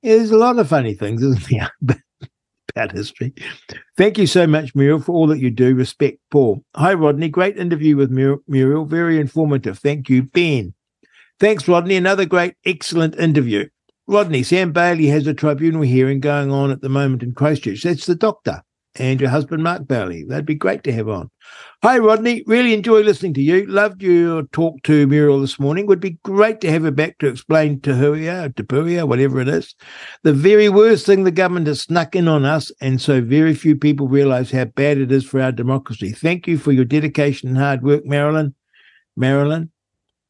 Yeah, 0.02 0.16
there's 0.16 0.30
a 0.30 0.38
lot 0.38 0.58
of 0.58 0.68
funny 0.68 0.94
things, 0.94 1.22
isn't 1.22 1.48
there, 1.48 1.70
about 2.74 2.92
history. 2.92 3.34
Thank 3.96 4.16
you 4.16 4.26
so 4.26 4.46
much, 4.46 4.74
Muriel, 4.74 5.00
for 5.00 5.12
all 5.12 5.26
that 5.26 5.40
you 5.40 5.50
do. 5.50 5.74
Respect, 5.74 6.18
Paul. 6.30 6.62
Hi, 6.76 6.94
Rodney. 6.94 7.28
Great 7.28 7.58
interview 7.58 7.96
with 7.96 8.10
Muriel. 8.10 8.84
Very 8.84 9.18
informative. 9.18 9.78
Thank 9.78 10.08
you, 10.08 10.22
Ben. 10.22 10.74
Thanks, 11.40 11.66
Rodney. 11.66 11.96
Another 11.96 12.26
great, 12.26 12.54
excellent 12.64 13.18
interview. 13.18 13.68
Rodney, 14.06 14.42
Sam 14.42 14.72
Bailey 14.72 15.06
has 15.06 15.26
a 15.26 15.34
tribunal 15.34 15.82
hearing 15.82 16.20
going 16.20 16.50
on 16.50 16.70
at 16.70 16.80
the 16.80 16.88
moment 16.88 17.22
in 17.22 17.34
Christchurch. 17.34 17.82
That's 17.82 18.06
the 18.06 18.14
doctor 18.14 18.62
and 18.96 19.20
your 19.20 19.30
husband, 19.30 19.62
Mark 19.62 19.86
Bailey. 19.86 20.24
That'd 20.24 20.46
be 20.46 20.54
great 20.54 20.82
to 20.84 20.92
have 20.92 21.08
on. 21.08 21.30
Hi, 21.82 21.98
Rodney. 21.98 22.42
Really 22.46 22.74
enjoy 22.74 23.00
listening 23.00 23.34
to 23.34 23.40
you. 23.40 23.64
Loved 23.66 24.02
your 24.02 24.42
talk 24.44 24.82
to 24.82 25.06
Muriel 25.06 25.40
this 25.40 25.58
morning. 25.60 25.86
Would 25.86 26.00
be 26.00 26.18
great 26.24 26.60
to 26.60 26.70
have 26.70 26.82
her 26.82 26.90
back 26.90 27.18
to 27.18 27.28
explain 27.28 27.80
to 27.82 27.90
Huia, 27.90 28.54
to 28.56 28.64
Puia, 28.64 29.06
whatever 29.06 29.40
it 29.40 29.48
is. 29.48 29.74
The 30.24 30.32
very 30.32 30.68
worst 30.68 31.06
thing 31.06 31.24
the 31.24 31.30
government 31.30 31.68
has 31.68 31.82
snuck 31.82 32.16
in 32.16 32.28
on 32.28 32.44
us, 32.44 32.72
and 32.80 33.00
so 33.00 33.20
very 33.20 33.54
few 33.54 33.76
people 33.76 34.08
realize 34.08 34.50
how 34.50 34.64
bad 34.66 34.98
it 34.98 35.12
is 35.12 35.24
for 35.24 35.40
our 35.40 35.52
democracy. 35.52 36.12
Thank 36.12 36.46
you 36.46 36.58
for 36.58 36.72
your 36.72 36.84
dedication 36.84 37.48
and 37.48 37.58
hard 37.58 37.82
work, 37.82 38.04
Marilyn. 38.04 38.54
Marilyn, 39.16 39.70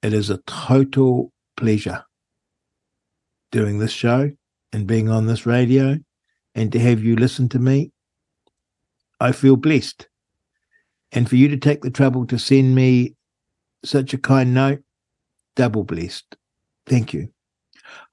it 0.02 0.12
is 0.12 0.30
a 0.30 0.38
total 0.46 1.32
pleasure 1.56 2.04
doing 3.50 3.78
this 3.78 3.92
show 3.92 4.30
and 4.72 4.86
being 4.86 5.08
on 5.08 5.26
this 5.26 5.46
radio 5.46 5.98
and 6.54 6.72
to 6.72 6.78
have 6.78 7.02
you 7.02 7.16
listen 7.16 7.48
to 7.48 7.58
me. 7.58 7.92
I 9.20 9.32
feel 9.32 9.56
blessed. 9.56 10.08
And 11.12 11.28
for 11.28 11.36
you 11.36 11.48
to 11.48 11.56
take 11.56 11.82
the 11.82 11.90
trouble 11.90 12.26
to 12.26 12.38
send 12.38 12.74
me 12.74 13.14
such 13.84 14.14
a 14.14 14.18
kind 14.18 14.54
note, 14.54 14.80
double 15.56 15.84
blessed. 15.84 16.36
Thank 16.86 17.12
you. 17.12 17.28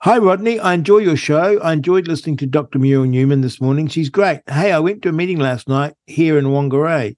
Hi, 0.02 0.18
Rodney. 0.18 0.60
I 0.60 0.74
enjoy 0.74 1.00
your 1.00 1.16
show. 1.16 1.60
I 1.60 1.74
enjoyed 1.74 2.08
listening 2.08 2.38
to 2.38 2.48
Dr. 2.48 2.80
Muriel 2.80 3.06
Newman 3.06 3.42
this 3.42 3.62
morning. 3.62 3.88
She's 3.88 4.10
great. 4.10 4.42
Hey, 4.48 4.72
I 4.72 4.80
went 4.80 5.04
to 5.04 5.10
a 5.10 5.14
meeting 5.14 5.40
last 5.40 5.70
night 5.70 5.94
here 6.08 6.38
in 6.38 6.46
Whangarei. 6.46 7.16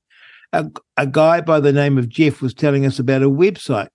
A, 0.51 0.65
a 0.97 1.07
guy 1.07 1.41
by 1.41 1.59
the 1.59 1.71
name 1.71 1.97
of 1.97 2.09
Jeff 2.09 2.41
was 2.41 2.53
telling 2.53 2.85
us 2.85 2.99
about 2.99 3.23
a 3.23 3.29
website 3.29 3.89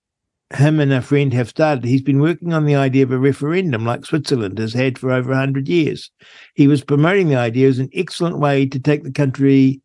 him 0.55 0.81
and 0.81 0.93
a 0.93 1.03
friend 1.03 1.33
have 1.33 1.49
started. 1.49 1.85
He's 1.85 2.03
been 2.03 2.21
working 2.21 2.53
on 2.53 2.65
the 2.65 2.77
idea 2.77 3.03
of 3.03 3.13
a 3.13 3.19
referendum 3.19 3.85
like 3.85 4.05
Switzerland 4.05 4.59
has 4.59 4.73
had 4.73 4.99
for 4.99 5.11
over 5.11 5.31
100 5.31 5.69
years. 5.69 6.11
He 6.55 6.69
was 6.69 6.85
promoting 6.85 7.29
the 7.29 7.37
idea 7.37 7.69
as 7.69 7.79
an 7.79 7.91
excellent 7.95 8.39
way 8.39 8.67
to 8.67 8.79
take 8.79 9.03
the 9.03 9.13
country, 9.13 9.81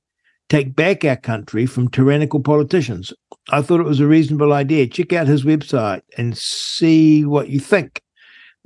take 0.49 0.76
back 0.76 1.05
our 1.05 1.15
country 1.15 1.65
from 1.65 1.88
tyrannical 1.89 2.41
politicians. 2.41 3.13
I 3.49 3.61
thought 3.61 3.80
it 3.80 3.85
was 3.85 3.99
a 3.99 4.07
reasonable 4.07 4.53
idea. 4.53 4.88
Check 4.88 5.13
out 5.13 5.27
his 5.27 5.43
website 5.43 6.01
and 6.17 6.35
see 6.38 7.26
what 7.26 7.49
you 7.49 7.59
think. 7.59 8.01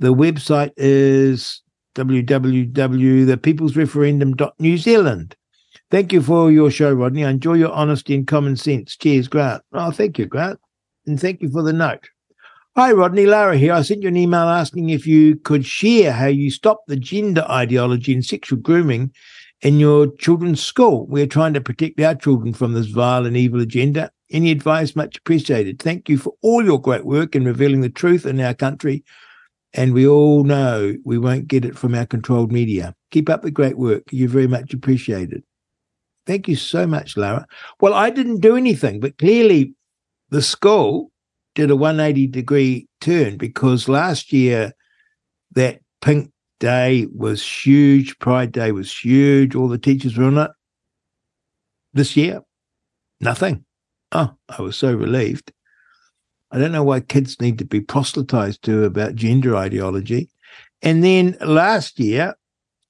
The 0.00 0.14
website 0.14 0.72
is 0.76 1.62
www.thepeoplesreferendum.new 1.94 4.78
Zealand. 4.78 5.36
Thank 5.90 6.12
you 6.12 6.22
for 6.22 6.50
your 6.50 6.70
show, 6.70 6.92
Rodney. 6.92 7.24
I 7.24 7.30
enjoy 7.30 7.54
your 7.54 7.72
honesty 7.72 8.14
and 8.14 8.26
common 8.26 8.56
sense. 8.56 8.96
Cheers, 8.96 9.28
Grant. 9.28 9.62
Oh, 9.72 9.92
thank 9.92 10.18
you, 10.18 10.26
Grant 10.26 10.58
and 11.06 11.20
thank 11.20 11.42
you 11.42 11.50
for 11.50 11.62
the 11.62 11.72
note. 11.72 12.08
Hi, 12.76 12.92
Rodney. 12.92 13.26
Lara 13.26 13.56
here. 13.56 13.72
I 13.72 13.82
sent 13.82 14.02
you 14.02 14.08
an 14.08 14.16
email 14.16 14.48
asking 14.48 14.90
if 14.90 15.06
you 15.06 15.36
could 15.36 15.64
share 15.64 16.12
how 16.12 16.26
you 16.26 16.50
stop 16.50 16.82
the 16.88 16.96
gender 16.96 17.46
ideology 17.48 18.12
and 18.12 18.24
sexual 18.24 18.58
grooming 18.58 19.12
in 19.62 19.80
your 19.80 20.08
children's 20.16 20.62
school. 20.64 21.06
We're 21.06 21.26
trying 21.26 21.54
to 21.54 21.60
protect 21.60 22.00
our 22.00 22.14
children 22.14 22.52
from 22.52 22.72
this 22.72 22.86
vile 22.86 23.26
and 23.26 23.36
evil 23.36 23.60
agenda. 23.60 24.10
Any 24.30 24.50
advice 24.50 24.96
much 24.96 25.18
appreciated. 25.18 25.80
Thank 25.80 26.08
you 26.08 26.18
for 26.18 26.34
all 26.42 26.64
your 26.64 26.80
great 26.80 27.04
work 27.04 27.34
in 27.34 27.44
revealing 27.44 27.80
the 27.80 27.88
truth 27.88 28.26
in 28.26 28.40
our 28.40 28.54
country. 28.54 29.04
And 29.72 29.92
we 29.92 30.06
all 30.06 30.44
know 30.44 30.94
we 31.04 31.18
won't 31.18 31.48
get 31.48 31.64
it 31.64 31.76
from 31.76 31.94
our 31.94 32.06
controlled 32.06 32.52
media. 32.52 32.94
Keep 33.10 33.28
up 33.28 33.42
the 33.42 33.50
great 33.50 33.76
work. 33.76 34.04
You're 34.10 34.28
very 34.28 34.46
much 34.46 34.72
appreciated. 34.72 35.42
Thank 36.26 36.48
you 36.48 36.56
so 36.56 36.86
much, 36.86 37.16
Lara. 37.16 37.46
Well, 37.80 37.92
I 37.92 38.10
didn't 38.10 38.40
do 38.40 38.56
anything, 38.56 39.00
but 39.00 39.18
clearly 39.18 39.74
the 40.30 40.42
school 40.42 41.10
did 41.54 41.70
a 41.70 41.76
180 41.76 42.26
degree 42.28 42.88
turn 43.00 43.36
because 43.36 43.88
last 43.88 44.32
year 44.32 44.72
that 45.52 45.80
pink 46.00 46.30
day 46.64 47.06
was 47.14 47.46
huge, 47.46 48.18
Pride 48.20 48.50
Day 48.50 48.72
was 48.72 48.90
huge, 48.90 49.54
all 49.54 49.68
the 49.68 49.76
teachers 49.76 50.16
were 50.16 50.24
on 50.24 50.38
it. 50.38 50.50
This 51.92 52.16
year, 52.16 52.40
nothing. 53.20 53.66
Oh, 54.12 54.32
I 54.48 54.62
was 54.62 54.74
so 54.74 54.94
relieved. 54.94 55.52
I 56.50 56.58
don't 56.58 56.72
know 56.72 56.82
why 56.82 57.00
kids 57.00 57.38
need 57.38 57.58
to 57.58 57.66
be 57.66 57.82
proselytized 57.82 58.62
to 58.62 58.84
about 58.84 59.14
gender 59.14 59.54
ideology. 59.54 60.30
And 60.80 61.04
then 61.04 61.36
last 61.42 62.00
year, 62.00 62.34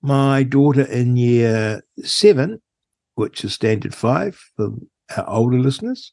my 0.03 0.45
daughter 0.45 0.83
in 0.83 1.17
year 1.17 1.83
seven, 2.05 2.63
which 3.17 3.45
is 3.45 3.55
standard 3.55 3.95
five 3.95 4.41
for 4.57 4.71
our 5.17 5.29
older 5.29 5.59
listeners, 5.59 6.13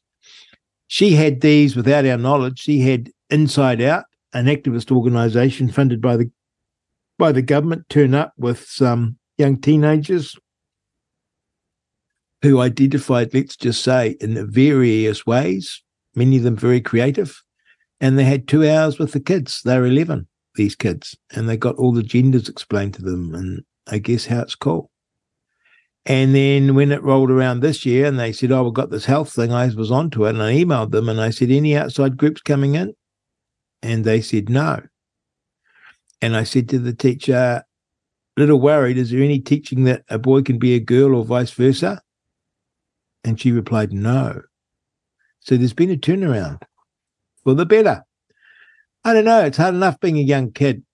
she 0.88 1.12
had 1.12 1.42
these 1.42 1.76
without 1.76 2.06
our 2.06 2.18
knowledge. 2.18 2.58
She 2.58 2.80
had 2.80 3.10
Inside 3.30 3.80
Out, 3.80 4.06
an 4.32 4.46
activist 4.46 4.90
organisation 4.90 5.70
funded 5.70 6.00
by 6.00 6.16
the 6.16 6.28
by 7.22 7.30
the 7.30 7.40
government, 7.40 7.88
turn 7.88 8.14
up 8.14 8.32
with 8.36 8.66
some 8.66 9.16
young 9.38 9.56
teenagers 9.56 10.36
who 12.42 12.58
identified, 12.58 13.32
let's 13.32 13.54
just 13.54 13.84
say, 13.84 14.16
in 14.20 14.50
various 14.50 15.24
ways, 15.24 15.84
many 16.16 16.38
of 16.38 16.42
them 16.42 16.56
very 16.56 16.80
creative. 16.80 17.40
And 18.00 18.18
they 18.18 18.24
had 18.24 18.48
two 18.48 18.68
hours 18.68 18.98
with 18.98 19.12
the 19.12 19.20
kids. 19.20 19.62
They 19.62 19.78
were 19.78 19.86
11, 19.86 20.26
these 20.56 20.74
kids, 20.74 21.16
and 21.30 21.48
they 21.48 21.56
got 21.56 21.76
all 21.76 21.92
the 21.92 22.02
genders 22.02 22.48
explained 22.48 22.94
to 22.94 23.02
them 23.02 23.36
and 23.36 23.62
I 23.86 23.98
guess 23.98 24.26
how 24.26 24.40
it's 24.40 24.56
called. 24.56 24.88
And 26.04 26.34
then 26.34 26.74
when 26.74 26.90
it 26.90 27.04
rolled 27.04 27.30
around 27.30 27.60
this 27.60 27.86
year 27.86 28.06
and 28.06 28.18
they 28.18 28.32
said, 28.32 28.50
Oh, 28.50 28.64
we've 28.64 28.74
got 28.74 28.90
this 28.90 29.04
health 29.04 29.32
thing, 29.32 29.52
I 29.52 29.68
was 29.68 29.92
onto 29.92 30.26
it 30.26 30.30
and 30.30 30.42
I 30.42 30.54
emailed 30.54 30.90
them 30.90 31.08
and 31.08 31.20
I 31.20 31.30
said, 31.30 31.52
Any 31.52 31.76
outside 31.76 32.16
groups 32.16 32.40
coming 32.40 32.74
in? 32.74 32.94
And 33.80 34.04
they 34.04 34.22
said, 34.22 34.48
No. 34.48 34.80
And 36.22 36.36
I 36.36 36.44
said 36.44 36.68
to 36.68 36.78
the 36.78 36.94
teacher, 36.94 37.34
a 37.34 37.64
Little 38.36 38.60
worried, 38.60 38.96
is 38.96 39.10
there 39.10 39.22
any 39.22 39.40
teaching 39.40 39.84
that 39.84 40.04
a 40.08 40.18
boy 40.18 40.40
can 40.42 40.58
be 40.58 40.74
a 40.74 40.80
girl 40.80 41.16
or 41.16 41.24
vice 41.24 41.50
versa? 41.50 42.00
And 43.24 43.38
she 43.38 43.52
replied, 43.52 43.92
No. 43.92 44.40
So 45.40 45.56
there's 45.56 45.74
been 45.74 45.90
a 45.90 45.96
turnaround 45.96 46.62
for 47.42 47.54
the 47.54 47.66
better. 47.66 48.04
I 49.04 49.12
don't 49.12 49.24
know. 49.24 49.44
It's 49.44 49.58
hard 49.58 49.74
enough 49.74 49.98
being 50.00 50.16
a 50.16 50.22
young 50.22 50.52
kid 50.52 50.84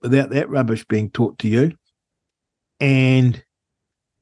without 0.00 0.30
that 0.30 0.48
rubbish 0.48 0.84
being 0.86 1.10
taught 1.10 1.38
to 1.40 1.48
you. 1.48 1.72
And 2.78 3.42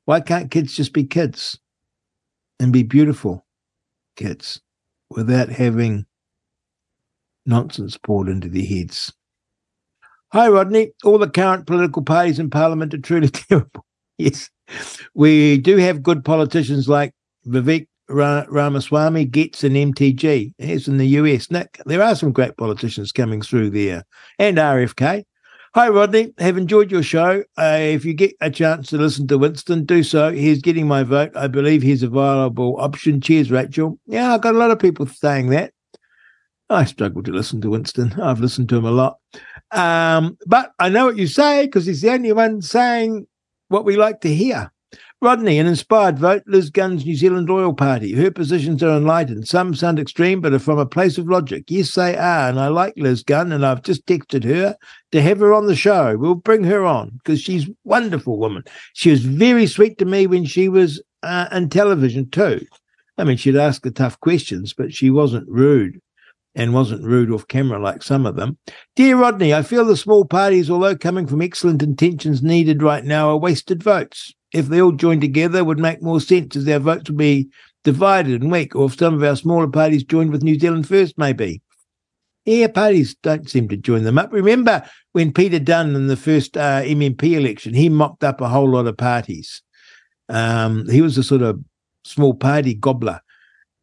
why 0.06 0.20
can't 0.20 0.50
kids 0.50 0.74
just 0.74 0.94
be 0.94 1.04
kids 1.04 1.60
and 2.58 2.72
be 2.72 2.82
beautiful 2.82 3.46
kids 4.16 4.60
without 5.10 5.50
having 5.50 6.06
nonsense 7.46 7.98
poured 7.98 8.28
into 8.28 8.48
their 8.48 8.64
heads? 8.64 9.12
Hi, 10.32 10.46
Rodney. 10.46 10.92
All 11.04 11.16
the 11.16 11.30
current 11.30 11.66
political 11.66 12.02
parties 12.02 12.38
in 12.38 12.50
Parliament 12.50 12.92
are 12.92 12.98
truly 12.98 13.28
terrible. 13.30 13.86
yes, 14.18 14.50
we 15.14 15.56
do 15.56 15.78
have 15.78 16.02
good 16.02 16.22
politicians 16.22 16.86
like 16.86 17.14
Vivek 17.46 17.86
Ramaswamy, 18.10 19.24
Gaetz, 19.26 19.64
and 19.64 19.94
MTG. 19.94 20.52
As 20.58 20.86
in 20.86 20.98
the 20.98 21.06
US. 21.06 21.50
Nick, 21.50 21.80
there 21.86 22.02
are 22.02 22.14
some 22.14 22.32
great 22.32 22.58
politicians 22.58 23.10
coming 23.10 23.40
through 23.40 23.70
there, 23.70 24.04
and 24.38 24.58
RFK. 24.58 25.24
Hi, 25.74 25.88
Rodney. 25.88 26.34
Have 26.36 26.58
enjoyed 26.58 26.90
your 26.90 27.02
show. 27.02 27.42
Uh, 27.56 27.78
if 27.80 28.04
you 28.04 28.12
get 28.12 28.34
a 28.42 28.50
chance 28.50 28.88
to 28.88 28.98
listen 28.98 29.28
to 29.28 29.38
Winston, 29.38 29.86
do 29.86 30.02
so. 30.02 30.30
He's 30.30 30.60
getting 30.60 30.86
my 30.86 31.04
vote. 31.04 31.34
I 31.36 31.46
believe 31.46 31.80
he's 31.80 32.02
a 32.02 32.08
viable 32.08 32.76
option. 32.78 33.22
Cheers, 33.22 33.50
Rachel. 33.50 33.98
Yeah, 34.06 34.34
I've 34.34 34.42
got 34.42 34.54
a 34.54 34.58
lot 34.58 34.72
of 34.72 34.78
people 34.78 35.06
saying 35.06 35.48
that. 35.50 35.72
I 36.70 36.84
struggle 36.84 37.22
to 37.22 37.32
listen 37.32 37.62
to 37.62 37.70
Winston. 37.70 38.12
I've 38.20 38.40
listened 38.40 38.68
to 38.68 38.76
him 38.76 38.84
a 38.84 38.90
lot. 38.90 39.16
Um, 39.70 40.38
but 40.46 40.72
I 40.78 40.88
know 40.88 41.06
what 41.06 41.16
you 41.16 41.26
say 41.26 41.66
because 41.66 41.86
he's 41.86 42.02
the 42.02 42.12
only 42.12 42.32
one 42.32 42.62
saying 42.62 43.26
what 43.68 43.84
we 43.84 43.96
like 43.96 44.20
to 44.22 44.34
hear. 44.34 44.72
Rodney, 45.20 45.58
an 45.58 45.66
inspired 45.66 46.16
vote, 46.16 46.44
Liz 46.46 46.70
Gunn's 46.70 47.04
New 47.04 47.16
Zealand 47.16 47.48
Loyal 47.48 47.74
Party. 47.74 48.12
Her 48.12 48.30
positions 48.30 48.84
are 48.84 48.96
enlightened. 48.96 49.48
Some 49.48 49.74
sound 49.74 49.98
extreme, 49.98 50.40
but 50.40 50.52
are 50.52 50.60
from 50.60 50.78
a 50.78 50.86
place 50.86 51.18
of 51.18 51.28
logic. 51.28 51.64
Yes, 51.68 51.96
they 51.96 52.16
are. 52.16 52.48
And 52.48 52.60
I 52.60 52.68
like 52.68 52.94
Liz 52.96 53.24
Gunn, 53.24 53.50
and 53.50 53.66
I've 53.66 53.82
just 53.82 54.06
texted 54.06 54.44
her 54.44 54.76
to 55.10 55.20
have 55.20 55.40
her 55.40 55.52
on 55.52 55.66
the 55.66 55.74
show. 55.74 56.16
We'll 56.16 56.36
bring 56.36 56.62
her 56.64 56.84
on 56.84 57.18
because 57.18 57.40
she's 57.40 57.68
wonderful 57.82 58.38
woman. 58.38 58.62
She 58.92 59.10
was 59.10 59.24
very 59.24 59.66
sweet 59.66 59.98
to 59.98 60.04
me 60.04 60.28
when 60.28 60.44
she 60.44 60.68
was 60.68 61.02
uh, 61.24 61.66
television 61.66 62.30
too. 62.30 62.64
I 63.18 63.24
mean, 63.24 63.38
she'd 63.38 63.56
ask 63.56 63.82
the 63.82 63.90
tough 63.90 64.20
questions, 64.20 64.72
but 64.72 64.94
she 64.94 65.10
wasn't 65.10 65.48
rude 65.48 66.00
and 66.58 66.74
wasn't 66.74 67.04
rude 67.04 67.30
off 67.30 67.46
camera 67.46 67.78
like 67.78 68.02
some 68.02 68.26
of 68.26 68.36
them. 68.36 68.58
Dear 68.96 69.16
Rodney, 69.16 69.54
I 69.54 69.62
feel 69.62 69.84
the 69.84 69.96
small 69.96 70.26
parties, 70.26 70.68
although 70.68 70.96
coming 70.96 71.26
from 71.26 71.40
excellent 71.40 71.82
intentions 71.82 72.42
needed 72.42 72.82
right 72.82 73.04
now, 73.04 73.30
are 73.30 73.38
wasted 73.38 73.82
votes 73.82 74.34
if 74.52 74.66
they 74.66 74.80
all 74.80 74.92
joined 74.92 75.20
together 75.20 75.62
would 75.62 75.78
make 75.78 76.02
more 76.02 76.20
sense 76.20 76.56
as 76.56 76.68
our 76.68 76.80
votes 76.80 77.10
would 77.10 77.18
be 77.18 77.48
divided 77.84 78.42
and 78.42 78.50
weak, 78.50 78.74
or 78.74 78.86
if 78.86 78.98
some 78.98 79.14
of 79.14 79.22
our 79.22 79.36
smaller 79.36 79.68
parties 79.68 80.02
joined 80.02 80.32
with 80.32 80.42
New 80.42 80.58
Zealand 80.58 80.88
First, 80.88 81.16
maybe. 81.16 81.62
Yeah, 82.44 82.68
parties 82.68 83.14
don't 83.22 83.48
seem 83.48 83.68
to 83.68 83.76
join 83.76 84.02
them 84.04 84.18
up. 84.18 84.32
Remember 84.32 84.82
when 85.12 85.32
Peter 85.32 85.58
Dunne 85.58 85.94
in 85.94 86.08
the 86.08 86.16
first 86.16 86.56
uh, 86.56 86.82
MMP 86.82 87.36
election, 87.36 87.74
he 87.74 87.88
mopped 87.88 88.24
up 88.24 88.40
a 88.40 88.48
whole 88.48 88.70
lot 88.70 88.86
of 88.86 88.96
parties. 88.96 89.62
Um, 90.28 90.88
he 90.88 91.02
was 91.02 91.18
a 91.18 91.22
sort 91.22 91.42
of 91.42 91.62
small 92.04 92.34
party 92.34 92.74
gobbler, 92.74 93.20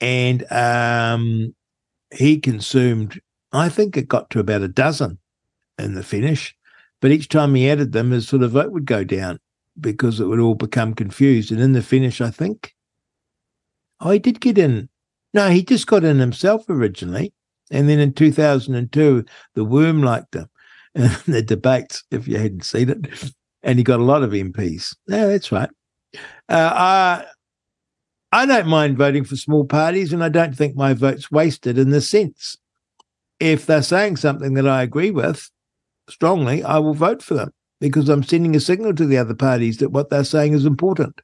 and 0.01 0.51
um, 0.51 1.54
he 2.15 2.39
consumed. 2.39 3.21
I 3.51 3.69
think 3.69 3.95
it 3.95 4.07
got 4.07 4.29
to 4.31 4.39
about 4.39 4.61
a 4.61 4.67
dozen 4.67 5.19
in 5.77 5.93
the 5.93 6.03
finish, 6.03 6.55
but 7.01 7.11
each 7.11 7.29
time 7.29 7.55
he 7.55 7.69
added 7.69 7.91
them, 7.91 8.11
his 8.11 8.27
sort 8.27 8.43
of 8.43 8.51
vote 8.51 8.71
would 8.71 8.85
go 8.85 9.03
down 9.03 9.39
because 9.79 10.19
it 10.19 10.25
would 10.25 10.39
all 10.39 10.55
become 10.55 10.93
confused. 10.93 11.51
And 11.51 11.59
in 11.59 11.73
the 11.73 11.81
finish, 11.81 12.21
I 12.21 12.31
think, 12.31 12.73
oh, 13.99 14.11
he 14.11 14.19
did 14.19 14.39
get 14.39 14.57
in. 14.57 14.89
No, 15.33 15.49
he 15.49 15.63
just 15.63 15.87
got 15.87 16.03
in 16.03 16.19
himself 16.19 16.65
originally. 16.69 17.33
And 17.71 17.89
then 17.89 17.99
in 17.99 18.13
2002, 18.13 19.25
the 19.55 19.65
worm 19.65 20.01
liked 20.01 20.35
him 20.35 20.47
in 20.95 21.11
the 21.27 21.41
debates, 21.41 22.03
if 22.11 22.27
you 22.27 22.37
hadn't 22.37 22.63
seen 22.63 22.89
it. 22.89 23.33
And 23.63 23.79
he 23.79 23.83
got 23.83 23.99
a 23.99 24.03
lot 24.03 24.23
of 24.23 24.31
MPs. 24.31 24.95
No, 25.07 25.27
that's 25.27 25.51
right. 25.51 25.69
Uh, 26.47 26.71
I, 26.73 27.25
I 28.35 28.45
don't 28.45 28.67
mind 28.67 28.97
voting 28.97 29.23
for 29.23 29.37
small 29.37 29.63
parties, 29.63 30.11
and 30.11 30.21
I 30.21 30.27
don't 30.27 30.53
think 30.53 30.75
my 30.75 30.91
vote's 30.93 31.31
wasted 31.31 31.77
in 31.77 31.91
the 31.91 32.01
sense. 32.01 32.57
If 33.39 33.65
they're 33.65 33.81
saying 33.81 34.17
something 34.17 34.55
that 34.55 34.67
I 34.67 34.83
agree 34.83 35.09
with 35.09 35.49
strongly, 36.09 36.61
I 36.61 36.79
will 36.79 36.93
vote 36.93 37.23
for 37.23 37.35
them 37.35 37.53
because 37.79 38.09
I'm 38.09 38.23
sending 38.23 38.53
a 38.53 38.59
signal 38.59 38.93
to 38.95 39.05
the 39.05 39.17
other 39.17 39.35
parties 39.35 39.77
that 39.77 39.93
what 39.93 40.09
they're 40.09 40.25
saying 40.25 40.51
is 40.51 40.65
important. 40.65 41.21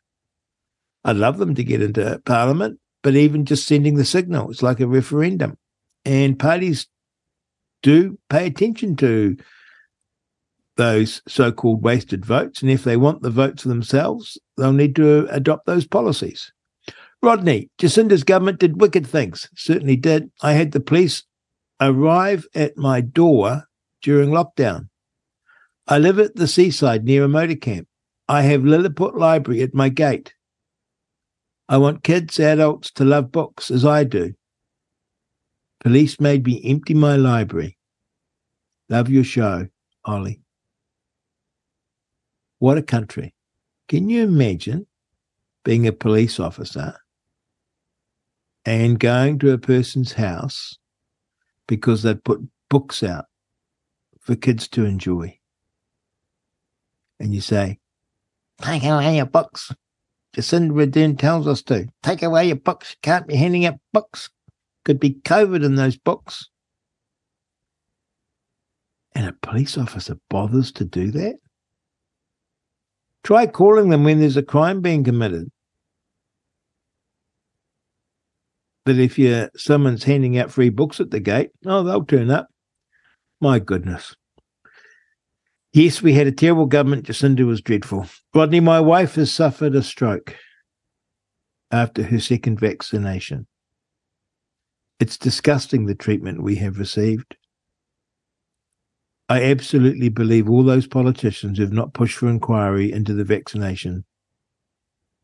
I'd 1.03 1.17
love 1.17 1.38
them 1.38 1.53
to 1.55 1.65
get 1.65 1.81
into 1.81 2.21
parliament, 2.25 2.79
but 3.03 3.17
even 3.17 3.43
just 3.43 3.67
sending 3.67 3.95
the 3.95 4.05
signal, 4.05 4.49
it's 4.49 4.63
like 4.63 4.79
a 4.79 4.88
referendum. 4.88 5.57
And 6.05 6.39
parties 6.39 6.88
do 7.83 8.19
pay 8.29 8.47
attention 8.47 8.95
to 8.95 9.35
those 10.77 11.21
so 11.27 11.51
called 11.51 11.83
wasted 11.83 12.25
votes. 12.25 12.61
And 12.61 12.71
if 12.71 12.85
they 12.85 12.95
want 12.95 13.21
the 13.21 13.31
votes 13.31 13.63
themselves, 13.63 14.38
they'll 14.55 14.71
need 14.71 14.95
to 14.95 15.27
adopt 15.29 15.65
those 15.65 15.85
policies. 15.85 16.53
Rodney, 17.22 17.69
Jacinda's 17.77 18.23
government 18.23 18.60
did 18.60 18.81
wicked 18.81 19.06
things. 19.06 19.48
Certainly 19.56 19.98
did. 19.98 20.31
I 20.41 20.53
had 20.53 20.72
the 20.72 20.80
police 20.80 21.23
arrive 21.80 22.45
at 22.56 22.77
my 22.77 23.02
door 23.02 23.65
during 24.02 24.30
lockdown. 24.30 24.88
I 25.88 25.99
live 25.99 26.19
at 26.19 26.35
the 26.35 26.48
seaside 26.48 27.03
near 27.03 27.23
a 27.23 27.27
motor 27.27 27.56
camp. 27.56 27.88
I 28.27 28.43
have 28.43 28.64
Lilliput 28.64 29.15
Library 29.15 29.61
at 29.61 29.73
my 29.73 29.89
gate. 29.89 30.34
I 31.69 31.77
want 31.77 32.03
kids, 32.03 32.39
adults 32.39 32.91
to 32.91 33.06
love 33.06 33.31
books 33.31 33.69
as 33.69 33.85
I 33.85 34.03
do. 34.03 34.34
Police 35.81 36.19
made 36.19 36.45
me 36.45 36.61
empty 36.65 36.93
my 36.93 37.15
library. 37.15 37.77
Love 38.89 39.10
your 39.10 39.23
show, 39.23 39.68
Ollie. 40.06 40.41
What 42.60 42.77
a 42.77 42.84
country. 42.84 43.34
Can 43.88 44.10
you 44.10 44.23
imagine 44.23 44.88
being 45.64 45.88
a 45.88 45.91
police 45.91 46.39
officer 46.39 46.95
and 48.65 48.99
going 48.99 49.39
to 49.39 49.51
a 49.51 49.57
person's 49.57 50.13
house 50.13 50.77
because 51.67 52.03
they 52.03 52.15
put 52.15 52.41
books 52.69 53.03
out 53.03 53.25
for 54.19 54.35
kids 54.35 54.67
to 54.69 54.85
enjoy? 54.85 55.38
And 57.19 57.33
you 57.33 57.41
say, 57.41 57.79
Take 58.61 58.83
away 58.83 59.17
your 59.17 59.25
books. 59.25 59.71
Jacinda 60.35 60.71
Ardern 60.71 61.17
tells 61.17 61.47
us 61.47 61.61
to. 61.63 61.88
Take 62.03 62.23
away 62.23 62.47
your 62.47 62.55
books. 62.55 62.91
You 62.91 62.97
can't 63.01 63.27
be 63.27 63.35
handing 63.35 63.65
out 63.65 63.79
books. 63.91 64.29
Could 64.85 64.99
be 64.99 65.15
COVID 65.25 65.63
in 65.63 65.75
those 65.75 65.97
books. 65.97 66.49
And 69.13 69.27
a 69.27 69.33
police 69.33 69.77
officer 69.77 70.17
bothers 70.29 70.71
to 70.73 70.85
do 70.85 71.11
that? 71.11 71.35
Try 73.23 73.45
calling 73.45 73.89
them 73.89 74.03
when 74.03 74.19
there's 74.19 74.38
a 74.38 74.43
crime 74.43 74.81
being 74.81 75.03
committed. 75.03 75.51
But 78.86 78.98
if 78.98 79.20
you 79.20 79.49
someone's 79.56 80.03
handing 80.03 80.38
out 80.38 80.52
free 80.52 80.70
books 80.70 80.99
at 80.99 81.12
the 81.12 81.20
gate, 81.20 81.52
oh, 81.66 81.84
they'll 81.84 82.03
turn 82.03 82.32
up. 82.32 82.48
My 83.40 83.60
goodness. 83.60 84.16
Yes, 85.74 86.02
we 86.02 86.14
had 86.14 86.28
a 86.28 86.32
terrible 86.32 86.66
government. 86.66 87.06
Jacinda 87.06 87.45
was 87.45 87.62
dreadful. 87.62 88.06
Rodney, 88.34 88.60
my 88.60 88.80
wife 88.80 89.16
has 89.16 89.32
suffered 89.32 89.76
a 89.76 89.84
stroke 89.84 90.36
after 91.72 92.03
her 92.03 92.20
second 92.20 92.60
vaccination. 92.60 93.48
It's 94.99 95.18
disgusting 95.18 95.86
the 95.86 95.95
treatment 95.95 96.44
we 96.44 96.56
have 96.56 96.78
received. 96.78 97.38
I 99.30 99.44
absolutely 99.44 100.10
believe 100.10 100.49
all 100.49 100.64
those 100.64 100.88
politicians 100.88 101.58
who 101.58 101.64
have 101.64 101.72
not 101.72 101.94
pushed 101.94 102.18
for 102.18 102.28
inquiry 102.28 102.91
into 102.91 103.14
the 103.14 103.24
vaccination 103.24 104.03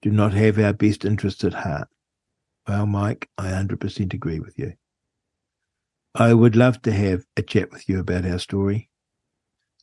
do 0.02 0.12
not 0.12 0.34
have 0.34 0.58
our 0.58 0.72
best 0.72 1.04
interests 1.04 1.44
at 1.44 1.54
heart. 1.54 1.90
Well, 2.68 2.86
Mike, 2.86 3.30
I 3.38 3.50
100% 3.50 4.14
agree 4.14 4.40
with 4.40 4.60
you. 4.60 4.74
I 6.16 6.34
would 6.34 6.56
love 6.56 6.82
to 6.82 6.92
have 6.92 7.24
a 7.38 7.42
chat 7.42 7.72
with 7.72 7.88
you 7.88 8.00
about 8.00 8.26
our 8.26 8.40
story. 8.40 8.90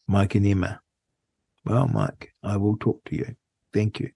Mike 0.07 0.35
and 0.35 0.47
Emma. 0.47 0.81
Well, 1.65 1.89
Mike, 1.89 2.35
I 2.43 2.57
will 2.59 2.77
talk 2.77 3.03
to 3.05 3.17
you. 3.17 3.37
Thank 3.73 4.01
you. 4.01 4.11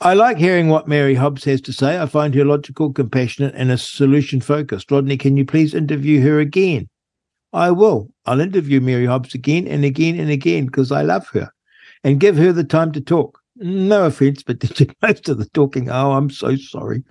I 0.00 0.14
like 0.14 0.36
hearing 0.36 0.68
what 0.68 0.88
Mary 0.88 1.14
Hobbs 1.14 1.44
has 1.44 1.60
to 1.62 1.72
say. 1.72 2.00
I 2.00 2.06
find 2.06 2.34
her 2.34 2.44
logical, 2.44 2.92
compassionate, 2.92 3.54
and 3.56 3.70
a 3.70 3.78
solution 3.78 4.40
focused. 4.40 4.90
Rodney, 4.90 5.16
can 5.16 5.36
you 5.36 5.44
please 5.44 5.74
interview 5.74 6.20
her 6.22 6.40
again? 6.40 6.88
I 7.52 7.70
will. 7.70 8.08
I'll 8.26 8.40
interview 8.40 8.80
Mary 8.80 9.06
Hobbs 9.06 9.34
again 9.34 9.66
and 9.66 9.84
again 9.84 10.18
and 10.18 10.30
again 10.30 10.66
because 10.66 10.90
I 10.92 11.02
love 11.02 11.28
her 11.28 11.50
and 12.04 12.20
give 12.20 12.36
her 12.36 12.52
the 12.52 12.64
time 12.64 12.92
to 12.92 13.00
talk. 13.00 13.41
No 13.62 14.06
offense, 14.06 14.42
but 14.42 14.58
did 14.58 14.94
most 15.02 15.28
of 15.28 15.38
the 15.38 15.46
talking? 15.46 15.88
Oh, 15.88 16.12
I'm 16.12 16.30
so 16.30 16.56
sorry. 16.56 17.04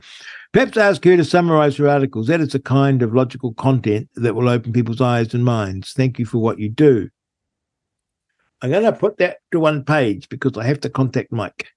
Perhaps 0.51 0.75
ask 0.75 1.03
her 1.05 1.15
to 1.15 1.23
summarize 1.23 1.77
her 1.77 1.87
articles. 1.87 2.27
That 2.27 2.41
is 2.41 2.51
the 2.51 2.59
kind 2.59 3.01
of 3.01 3.13
logical 3.13 3.53
content 3.53 4.09
that 4.15 4.35
will 4.35 4.49
open 4.49 4.73
people's 4.73 4.99
eyes 4.99 5.33
and 5.33 5.45
minds. 5.45 5.93
Thank 5.93 6.19
you 6.19 6.25
for 6.25 6.39
what 6.39 6.59
you 6.59 6.67
do. 6.67 7.09
I'm 8.61 8.69
going 8.69 8.83
to 8.83 8.91
put 8.91 9.17
that 9.17 9.37
to 9.51 9.61
one 9.61 9.85
page 9.85 10.27
because 10.27 10.57
I 10.57 10.65
have 10.65 10.81
to 10.81 10.89
contact 10.89 11.31
Mike. 11.31 11.69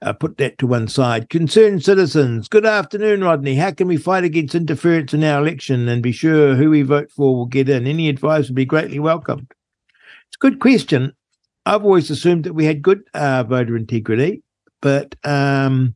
Uh, 0.00 0.12
put 0.12 0.36
that 0.36 0.58
to 0.58 0.66
one 0.66 0.86
side. 0.86 1.28
Concerned 1.28 1.82
citizens, 1.82 2.48
good 2.48 2.66
afternoon, 2.66 3.24
Rodney. 3.24 3.56
How 3.56 3.72
can 3.72 3.88
we 3.88 3.96
fight 3.96 4.24
against 4.24 4.54
interference 4.54 5.12
in 5.12 5.24
our 5.24 5.40
election 5.40 5.88
and 5.88 6.02
be 6.02 6.12
sure 6.12 6.54
who 6.54 6.70
we 6.70 6.82
vote 6.82 7.10
for 7.10 7.34
will 7.34 7.46
get 7.46 7.68
in? 7.68 7.86
Any 7.86 8.08
advice 8.08 8.46
would 8.46 8.54
be 8.54 8.64
greatly 8.64 9.00
welcomed. 9.00 9.52
It's 10.28 10.36
a 10.36 10.38
good 10.38 10.60
question. 10.60 11.14
I've 11.66 11.84
always 11.84 12.10
assumed 12.10 12.44
that 12.44 12.54
we 12.54 12.64
had 12.64 12.82
good 12.82 13.02
uh, 13.14 13.44
voter 13.44 13.76
integrity, 13.76 14.42
but 14.80 15.14
um, 15.24 15.94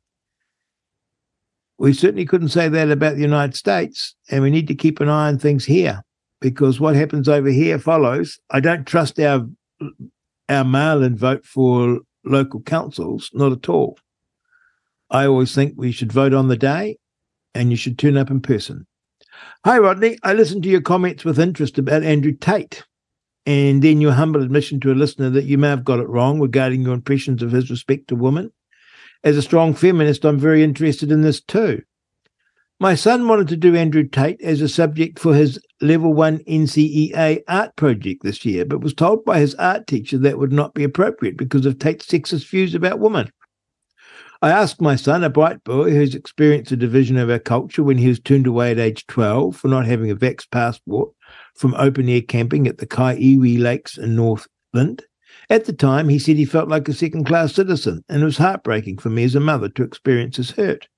we 1.78 1.92
certainly 1.92 2.26
couldn't 2.26 2.48
say 2.48 2.68
that 2.68 2.90
about 2.90 3.14
the 3.16 3.22
United 3.22 3.56
States, 3.56 4.14
and 4.30 4.42
we 4.42 4.50
need 4.50 4.68
to 4.68 4.74
keep 4.74 5.00
an 5.00 5.08
eye 5.08 5.28
on 5.28 5.38
things 5.38 5.64
here 5.64 6.02
because 6.40 6.78
what 6.80 6.94
happens 6.94 7.28
over 7.28 7.48
here 7.48 7.78
follows. 7.78 8.38
I 8.50 8.60
don't 8.60 8.86
trust 8.86 9.18
our 9.18 9.46
our 10.48 10.64
mail 10.64 11.02
in 11.02 11.16
vote 11.16 11.44
for 11.46 12.00
local 12.24 12.60
councils, 12.60 13.30
not 13.32 13.52
at 13.52 13.68
all. 13.68 13.98
I 15.10 15.26
always 15.26 15.54
think 15.54 15.74
we 15.76 15.92
should 15.92 16.12
vote 16.12 16.34
on 16.34 16.48
the 16.48 16.56
day 16.56 16.98
and 17.54 17.70
you 17.70 17.76
should 17.76 17.98
turn 17.98 18.16
up 18.16 18.30
in 18.30 18.40
person. 18.40 18.86
Hi, 19.64 19.78
Rodney. 19.78 20.18
I 20.22 20.34
listened 20.34 20.62
to 20.64 20.68
your 20.68 20.80
comments 20.80 21.24
with 21.24 21.38
interest 21.38 21.78
about 21.78 22.02
Andrew 22.02 22.32
Tate 22.32 22.84
and 23.46 23.82
then 23.82 24.00
your 24.00 24.12
humble 24.12 24.42
admission 24.42 24.80
to 24.80 24.92
a 24.92 24.94
listener 24.94 25.30
that 25.30 25.44
you 25.44 25.58
may 25.58 25.68
have 25.68 25.84
got 25.84 26.00
it 26.00 26.08
wrong 26.08 26.40
regarding 26.40 26.82
your 26.82 26.94
impressions 26.94 27.42
of 27.42 27.52
his 27.52 27.70
respect 27.70 28.08
to 28.08 28.16
women. 28.16 28.50
As 29.22 29.36
a 29.36 29.42
strong 29.42 29.74
feminist, 29.74 30.24
I'm 30.24 30.38
very 30.38 30.62
interested 30.62 31.10
in 31.10 31.22
this 31.22 31.40
too. 31.40 31.82
My 32.80 32.94
son 32.94 33.28
wanted 33.28 33.48
to 33.48 33.56
do 33.56 33.76
Andrew 33.76 34.06
Tate 34.06 34.40
as 34.42 34.60
a 34.60 34.68
subject 34.68 35.18
for 35.18 35.34
his 35.34 35.60
level 35.80 36.12
one 36.12 36.38
NCEA 36.40 37.42
art 37.46 37.76
project 37.76 38.22
this 38.22 38.44
year, 38.44 38.64
but 38.64 38.80
was 38.80 38.94
told 38.94 39.24
by 39.24 39.38
his 39.38 39.54
art 39.54 39.86
teacher 39.86 40.18
that 40.18 40.38
would 40.38 40.52
not 40.52 40.74
be 40.74 40.84
appropriate 40.84 41.36
because 41.36 41.66
of 41.66 41.78
Tate's 41.78 42.06
sexist 42.06 42.48
views 42.48 42.74
about 42.74 42.98
women. 42.98 43.30
I 44.42 44.50
asked 44.50 44.80
my 44.80 44.96
son, 44.96 45.24
a 45.24 45.30
bright 45.30 45.64
boy 45.64 45.92
who's 45.92 46.14
experienced 46.14 46.72
a 46.72 46.76
division 46.76 47.16
of 47.16 47.30
our 47.30 47.38
culture 47.38 47.82
when 47.82 47.96
he 47.96 48.08
was 48.08 48.20
turned 48.20 48.46
away 48.46 48.72
at 48.72 48.78
age 48.78 49.06
12 49.06 49.56
for 49.56 49.68
not 49.68 49.86
having 49.86 50.10
a 50.10 50.16
Vax 50.16 50.44
passport 50.50 51.12
from 51.54 51.74
open 51.74 52.08
air 52.08 52.22
camping 52.22 52.66
at 52.66 52.78
the 52.78 52.86
Kai 52.86 53.16
Iwi 53.16 53.58
Lakes 53.58 53.96
in 53.96 54.16
Northland. 54.16 55.04
At 55.50 55.66
the 55.66 55.72
time, 55.72 56.08
he 56.08 56.18
said 56.18 56.36
he 56.36 56.44
felt 56.44 56.68
like 56.68 56.88
a 56.88 56.92
second 56.92 57.24
class 57.24 57.54
citizen, 57.54 58.02
and 58.08 58.22
it 58.22 58.24
was 58.24 58.38
heartbreaking 58.38 58.98
for 58.98 59.10
me 59.10 59.24
as 59.24 59.34
a 59.34 59.40
mother 59.40 59.68
to 59.70 59.82
experience 59.82 60.36
his 60.36 60.52
hurt. 60.52 60.88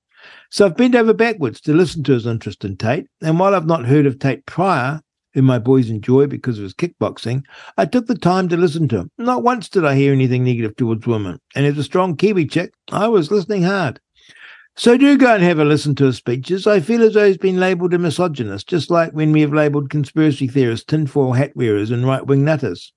So 0.49 0.65
I've 0.65 0.77
bent 0.77 0.95
over 0.95 1.13
backwards 1.13 1.61
to 1.61 1.73
listen 1.73 2.03
to 2.03 2.13
his 2.13 2.25
interest 2.25 2.65
in 2.65 2.77
Tate. 2.77 3.07
And 3.21 3.39
while 3.39 3.55
I've 3.55 3.65
not 3.65 3.85
heard 3.85 4.05
of 4.05 4.19
Tate 4.19 4.45
prior, 4.45 5.01
whom 5.33 5.45
my 5.45 5.59
boys 5.59 5.89
enjoy 5.89 6.27
because 6.27 6.57
of 6.57 6.63
his 6.63 6.73
kickboxing, 6.73 7.43
I 7.77 7.85
took 7.85 8.07
the 8.07 8.17
time 8.17 8.49
to 8.49 8.57
listen 8.57 8.87
to 8.89 8.97
him. 8.97 9.11
Not 9.17 9.43
once 9.43 9.69
did 9.69 9.85
I 9.85 9.95
hear 9.95 10.13
anything 10.13 10.43
negative 10.43 10.75
towards 10.75 11.05
women. 11.05 11.39
And 11.55 11.65
as 11.65 11.77
a 11.77 11.83
strong 11.83 12.15
Kiwi 12.15 12.47
chick, 12.47 12.73
I 12.91 13.07
was 13.07 13.31
listening 13.31 13.63
hard. 13.63 13.99
So 14.79 14.95
do 14.95 15.17
go 15.17 15.33
and 15.33 15.43
have 15.43 15.57
a 15.57 15.65
listen 15.65 15.95
to 15.95 16.05
his 16.05 16.17
speeches. 16.17 16.67
I 16.67 16.81
feel 16.81 17.01
as 17.01 17.15
though 17.15 17.25
he's 17.25 17.37
been 17.37 17.59
labelled 17.59 17.95
a 17.95 17.97
misogynist, 17.97 18.69
just 18.69 18.91
like 18.91 19.11
when 19.11 19.31
we 19.31 19.41
have 19.41 19.51
labelled 19.51 19.89
conspiracy 19.89 20.47
theorists, 20.47 20.85
tinfoil 20.85 21.33
hat 21.33 21.55
wearers, 21.55 21.89
and 21.89 22.05
right 22.05 22.23
wing 22.23 22.45
nutters. 22.45 22.93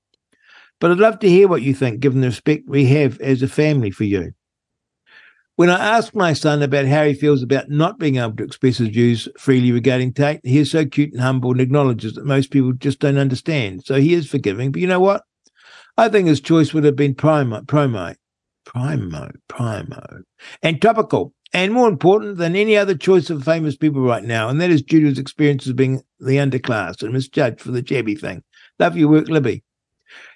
But 0.78 0.90
I'd 0.90 0.98
love 0.98 1.18
to 1.20 1.28
hear 1.28 1.48
what 1.48 1.62
you 1.62 1.72
think, 1.72 2.00
given 2.00 2.20
the 2.20 2.26
respect 2.26 2.64
we 2.68 2.84
have 2.86 3.18
as 3.22 3.42
a 3.42 3.48
family 3.48 3.90
for 3.90 4.04
you. 4.04 4.32
When 5.56 5.70
I 5.70 5.96
asked 5.96 6.14
my 6.14 6.34
son 6.34 6.62
about 6.62 6.84
how 6.84 7.04
he 7.04 7.14
feels 7.14 7.42
about 7.42 7.70
not 7.70 7.98
being 7.98 8.16
able 8.16 8.36
to 8.36 8.44
express 8.44 8.76
his 8.76 8.88
views 8.88 9.26
freely 9.38 9.72
regarding 9.72 10.12
Tate, 10.12 10.40
he 10.44 10.58
is 10.58 10.70
so 10.70 10.84
cute 10.84 11.12
and 11.12 11.22
humble 11.22 11.52
and 11.52 11.62
acknowledges 11.62 12.12
that 12.14 12.26
most 12.26 12.50
people 12.50 12.74
just 12.74 12.98
don't 12.98 13.18
understand. 13.18 13.84
So 13.86 13.94
he 13.94 14.12
is 14.12 14.28
forgiving. 14.28 14.70
But 14.70 14.82
you 14.82 14.86
know 14.86 15.00
what? 15.00 15.22
I 15.96 16.10
think 16.10 16.28
his 16.28 16.40
choice 16.42 16.74
would 16.74 16.84
have 16.84 16.96
been 16.96 17.14
primo, 17.14 17.62
promo, 17.62 18.16
primo, 18.66 19.30
primo, 19.48 20.22
and 20.62 20.80
topical, 20.80 21.34
and 21.52 21.72
more 21.72 21.88
important 21.88 22.36
than 22.36 22.54
any 22.54 22.76
other 22.76 22.96
choice 22.96 23.30
of 23.30 23.44
famous 23.44 23.76
people 23.76 24.02
right 24.02 24.22
now. 24.22 24.48
And 24.48 24.60
that 24.60 24.70
is 24.70 24.84
his 24.86 25.18
experience 25.18 25.66
as 25.66 25.72
being 25.72 26.02
the 26.20 26.36
underclass 26.36 27.02
and 27.02 27.12
misjudged 27.12 27.60
for 27.60 27.72
the 27.72 27.82
jabby 27.82 28.18
thing. 28.18 28.42
Love 28.78 28.96
your 28.96 29.08
work, 29.08 29.28
Libby. 29.28 29.62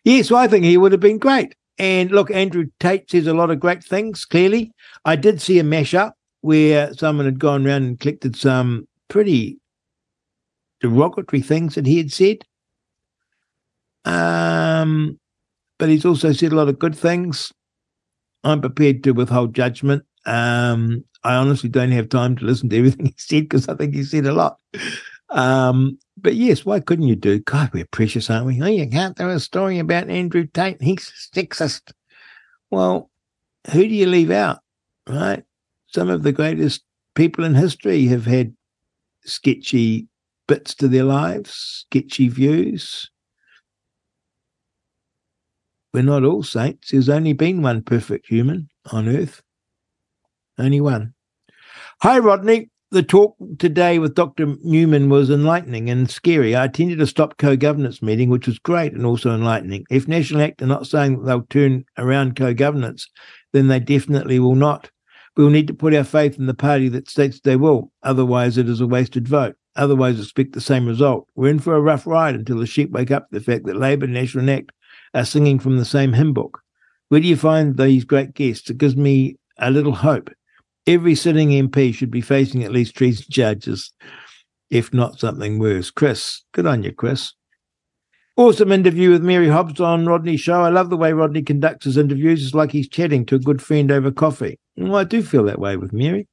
Yes, 0.04 0.30
I 0.32 0.48
think 0.48 0.64
he 0.64 0.76
would 0.76 0.92
have 0.92 1.00
been 1.00 1.18
great. 1.18 1.54
And 1.78 2.10
look, 2.10 2.30
Andrew 2.30 2.66
Tate 2.78 3.10
says 3.10 3.26
a 3.26 3.34
lot 3.34 3.50
of 3.50 3.60
great 3.60 3.82
things, 3.82 4.24
clearly. 4.24 4.72
I 5.04 5.16
did 5.16 5.40
see 5.40 5.58
a 5.58 5.64
mashup 5.64 6.12
where 6.40 6.92
someone 6.94 7.26
had 7.26 7.38
gone 7.38 7.66
around 7.66 7.84
and 7.84 8.00
collected 8.00 8.36
some 8.36 8.86
pretty 9.08 9.58
derogatory 10.80 11.42
things 11.42 11.74
that 11.74 11.86
he 11.86 11.96
had 11.96 12.12
said. 12.12 12.44
Um, 14.04 15.18
but 15.78 15.88
he's 15.88 16.04
also 16.04 16.32
said 16.32 16.52
a 16.52 16.56
lot 16.56 16.68
of 16.68 16.78
good 16.78 16.94
things. 16.94 17.52
I'm 18.44 18.60
prepared 18.60 19.02
to 19.04 19.12
withhold 19.12 19.54
judgment. 19.54 20.04
Um, 20.26 21.04
I 21.22 21.34
honestly 21.36 21.68
don't 21.68 21.92
have 21.92 22.08
time 22.08 22.36
to 22.36 22.44
listen 22.44 22.68
to 22.70 22.78
everything 22.78 23.06
he 23.06 23.14
said 23.16 23.44
because 23.44 23.68
I 23.68 23.74
think 23.74 23.94
he 23.94 24.04
said 24.04 24.26
a 24.26 24.32
lot. 24.32 24.58
Um, 25.30 25.98
but 26.16 26.34
yes, 26.34 26.64
why 26.64 26.80
couldn't 26.80 27.08
you 27.08 27.16
do? 27.16 27.40
God, 27.40 27.70
we're 27.72 27.86
precious, 27.86 28.30
aren't 28.30 28.46
we? 28.46 28.62
Oh, 28.62 28.66
you 28.66 28.88
can't 28.88 29.16
do 29.16 29.28
a 29.28 29.40
story 29.40 29.78
about 29.78 30.08
Andrew 30.08 30.46
Tate. 30.46 30.80
He's 30.80 31.30
sexist. 31.34 31.92
Well, 32.70 33.10
who 33.72 33.80
do 33.80 33.94
you 33.94 34.06
leave 34.06 34.30
out? 34.30 34.60
Right? 35.08 35.44
Some 35.88 36.08
of 36.08 36.22
the 36.22 36.32
greatest 36.32 36.82
people 37.14 37.44
in 37.44 37.54
history 37.54 38.06
have 38.06 38.26
had 38.26 38.54
sketchy 39.24 40.08
bits 40.46 40.74
to 40.76 40.88
their 40.88 41.04
lives, 41.04 41.84
sketchy 41.86 42.28
views. 42.28 43.10
We're 45.92 46.02
not 46.02 46.24
all 46.24 46.42
saints. 46.42 46.90
There's 46.90 47.08
only 47.08 47.32
been 47.32 47.62
one 47.62 47.82
perfect 47.82 48.26
human 48.26 48.68
on 48.90 49.08
earth. 49.08 49.42
Only 50.58 50.80
one. 50.80 51.14
Hi, 52.02 52.18
Rodney. 52.18 52.70
The 52.90 53.02
talk 53.02 53.36
today 53.58 53.98
with 53.98 54.14
Dr. 54.14 54.54
Newman 54.62 55.08
was 55.08 55.28
enlightening 55.28 55.90
and 55.90 56.08
scary. 56.08 56.54
I 56.54 56.66
attended 56.66 57.00
a 57.00 57.08
stop 57.08 57.38
co 57.38 57.56
governance 57.56 58.00
meeting, 58.00 58.28
which 58.30 58.46
was 58.46 58.60
great 58.60 58.92
and 58.92 59.04
also 59.04 59.34
enlightening. 59.34 59.84
If 59.90 60.06
National 60.06 60.42
Act 60.42 60.62
are 60.62 60.66
not 60.66 60.86
saying 60.86 61.18
that 61.18 61.26
they'll 61.26 61.42
turn 61.42 61.84
around 61.98 62.36
co 62.36 62.54
governance, 62.54 63.08
then 63.52 63.66
they 63.66 63.80
definitely 63.80 64.38
will 64.38 64.54
not. 64.54 64.90
We 65.36 65.42
will 65.42 65.50
need 65.50 65.66
to 65.66 65.74
put 65.74 65.94
our 65.94 66.04
faith 66.04 66.38
in 66.38 66.46
the 66.46 66.54
party 66.54 66.88
that 66.90 67.10
states 67.10 67.40
they 67.40 67.56
will. 67.56 67.90
Otherwise, 68.04 68.58
it 68.58 68.68
is 68.68 68.80
a 68.80 68.86
wasted 68.86 69.26
vote. 69.26 69.56
Otherwise, 69.74 70.20
expect 70.20 70.52
the 70.52 70.60
same 70.60 70.86
result. 70.86 71.26
We're 71.34 71.50
in 71.50 71.58
for 71.58 71.74
a 71.74 71.80
rough 71.80 72.06
ride 72.06 72.36
until 72.36 72.58
the 72.58 72.66
sheep 72.66 72.92
wake 72.92 73.10
up 73.10 73.28
to 73.28 73.40
the 73.40 73.44
fact 73.44 73.66
that 73.66 73.74
Labour 73.74 74.04
and 74.04 74.14
National 74.14 74.48
Act 74.50 74.70
are 75.14 75.24
singing 75.24 75.58
from 75.58 75.78
the 75.78 75.84
same 75.84 76.12
hymn 76.12 76.32
book. 76.32 76.60
Where 77.08 77.20
do 77.20 77.26
you 77.26 77.36
find 77.36 77.76
these 77.76 78.04
great 78.04 78.34
guests? 78.34 78.70
It 78.70 78.78
gives 78.78 78.96
me 78.96 79.36
a 79.58 79.72
little 79.72 79.94
hope. 79.94 80.30
Every 80.86 81.14
sitting 81.14 81.48
MP 81.48 81.94
should 81.94 82.10
be 82.10 82.20
facing 82.20 82.62
at 82.62 82.72
least 82.72 82.94
treason 82.94 83.26
charges, 83.30 83.92
if 84.70 84.92
not 84.92 85.18
something 85.18 85.58
worse. 85.58 85.90
Chris, 85.90 86.42
good 86.52 86.66
on 86.66 86.82
you, 86.82 86.92
Chris. 86.92 87.32
Awesome 88.36 88.72
interview 88.72 89.10
with 89.10 89.22
Mary 89.22 89.48
Hobbs 89.48 89.80
on 89.80 90.06
Rodney's 90.06 90.40
show. 90.40 90.60
I 90.60 90.68
love 90.68 90.90
the 90.90 90.96
way 90.96 91.12
Rodney 91.12 91.42
conducts 91.42 91.84
his 91.84 91.96
interviews. 91.96 92.44
It's 92.44 92.52
like 92.52 92.72
he's 92.72 92.88
chatting 92.88 93.24
to 93.26 93.36
a 93.36 93.38
good 93.38 93.62
friend 93.62 93.92
over 93.92 94.10
coffee. 94.10 94.58
Well, 94.76 94.96
I 94.96 95.04
do 95.04 95.22
feel 95.22 95.44
that 95.44 95.60
way 95.60 95.76
with 95.76 95.92
Mary. 95.92 96.26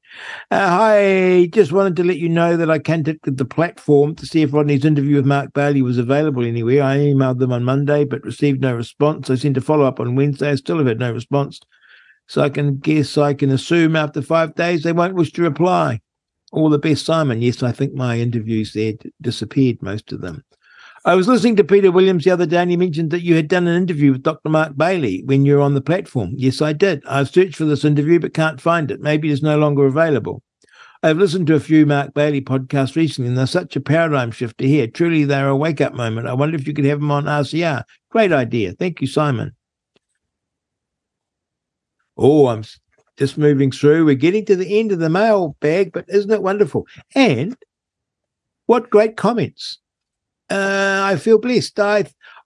Uh, 0.49 0.56
I 0.56 1.49
just 1.53 1.72
wanted 1.72 1.95
to 1.98 2.03
let 2.03 2.18
you 2.18 2.28
know 2.28 2.57
that 2.57 2.72
I 2.72 2.80
contacted 2.80 3.38
the 3.38 3.45
platform 3.45 4.15
to 4.15 4.26
see 4.26 4.41
if 4.41 4.52
Rodney's 4.52 4.84
interview 4.84 5.18
with 5.18 5.28
Mark 5.28 5.53
Bailey 5.53 5.84
was 5.84 5.99
available 5.99 6.44
anywhere. 6.44 6.82
I 6.82 6.98
emailed 6.98 7.38
them 7.38 7.53
on 7.53 7.64
Monday 7.64 8.03
but 8.03 8.23
received 8.23 8.61
no 8.61 8.76
response. 8.76 9.30
I 9.30 9.36
sent 9.36 9.57
a 9.57 9.61
follow 9.61 9.86
up 9.86 9.99
on 9.99 10.15
Wednesday. 10.15 10.49
I 10.49 10.56
still 10.56 10.80
have 10.80 10.88
had 10.88 10.99
no 10.99 11.11
response. 11.11 11.60
So 12.27 12.41
I 12.41 12.49
can 12.49 12.77
guess, 12.77 13.18
I 13.18 13.34
can 13.34 13.49
assume 13.49 13.95
after 13.95 14.22
five 14.22 14.56
days 14.56 14.84
they 14.84 14.93
won't 14.93 15.15
wish 15.15 15.34
to 15.34 15.41
reply. 15.41 15.99
All 16.52 16.69
the 16.69 16.80
best, 16.80 17.06
Simon. 17.06 17.41
Yes, 17.41 17.64
I 17.64 17.72
think 17.72 17.93
my 17.93 18.19
interviews 18.19 18.73
there 18.73 18.93
disappeared, 19.22 19.81
most 19.81 20.11
of 20.11 20.22
them. 20.22 20.43
I 21.03 21.15
was 21.15 21.27
listening 21.27 21.56
to 21.56 21.64
Peter 21.64 21.91
Williams 21.91 22.26
the 22.26 22.31
other 22.31 22.45
day 22.45 22.57
and 22.57 22.69
he 22.69 22.77
mentioned 22.77 23.10
that 23.10 23.23
you 23.23 23.35
had 23.35 23.48
done 23.48 23.68
an 23.68 23.76
interview 23.76 24.11
with 24.11 24.22
Dr. 24.22 24.49
Mark 24.49 24.77
Bailey 24.77 25.23
when 25.26 25.45
you 25.45 25.56
were 25.56 25.61
on 25.61 25.73
the 25.73 25.81
platform. 25.81 26.34
Yes, 26.35 26.61
I 26.61 26.73
did. 26.73 27.02
I've 27.07 27.30
searched 27.30 27.56
for 27.56 27.65
this 27.65 27.84
interview 27.84 28.19
but 28.19 28.35
can't 28.35 28.61
find 28.61 28.91
it. 28.91 29.02
Maybe 29.02 29.31
it's 29.31 29.41
no 29.41 29.57
longer 29.57 29.88
available. 29.88 30.43
I've 31.02 31.18
listened 31.18 31.48
to 31.48 31.56
a 31.56 31.60
few 31.60 31.88
Mark 31.88 32.14
Bailey 32.14 32.41
podcasts 32.41 32.95
recently 32.95 33.30
and 33.30 33.38
they're 33.38 33.48
such 33.48 33.76
a 33.76 33.81
paradigm 33.81 34.30
shift 34.30 34.60
to 34.60 34.68
hear. 34.68 34.85
Truly, 34.85 35.23
they're 35.23 35.49
a 35.49 35.56
wake 35.56 35.81
up 35.81 35.95
moment. 35.95 36.27
I 36.27 36.34
wonder 36.34 36.56
if 36.56 36.68
you 36.68 36.73
could 36.76 36.85
have 36.85 36.99
them 36.99 37.10
on 37.10 37.26
RCR. 37.26 37.84
Great 38.11 38.31
idea. 38.31 38.73
Thank 38.73 39.02
you, 39.02 39.07
Simon. 39.07 39.53
Oh, 42.23 42.48
I'm 42.48 42.64
just 43.18 43.35
moving 43.35 43.72
through. 43.72 44.06
We're 44.06 44.14
getting 44.14 44.45
to 44.45 44.56
the 44.56 44.80
end 44.80 44.91
of 44.91 44.99
the 44.99 45.10
mail 45.10 45.56
bag, 45.60 45.91
but 45.91 46.06
isn't 46.07 46.30
it 46.30 46.43
wonderful? 46.43 46.85
And 47.15 47.57
what 48.68 48.91
great 48.91 49.18
comments. 49.18 49.80
Uh, 50.48 51.02
I 51.03 51.15
feel 51.15 51.39
blessed. 51.39 51.80
I 51.80 52.06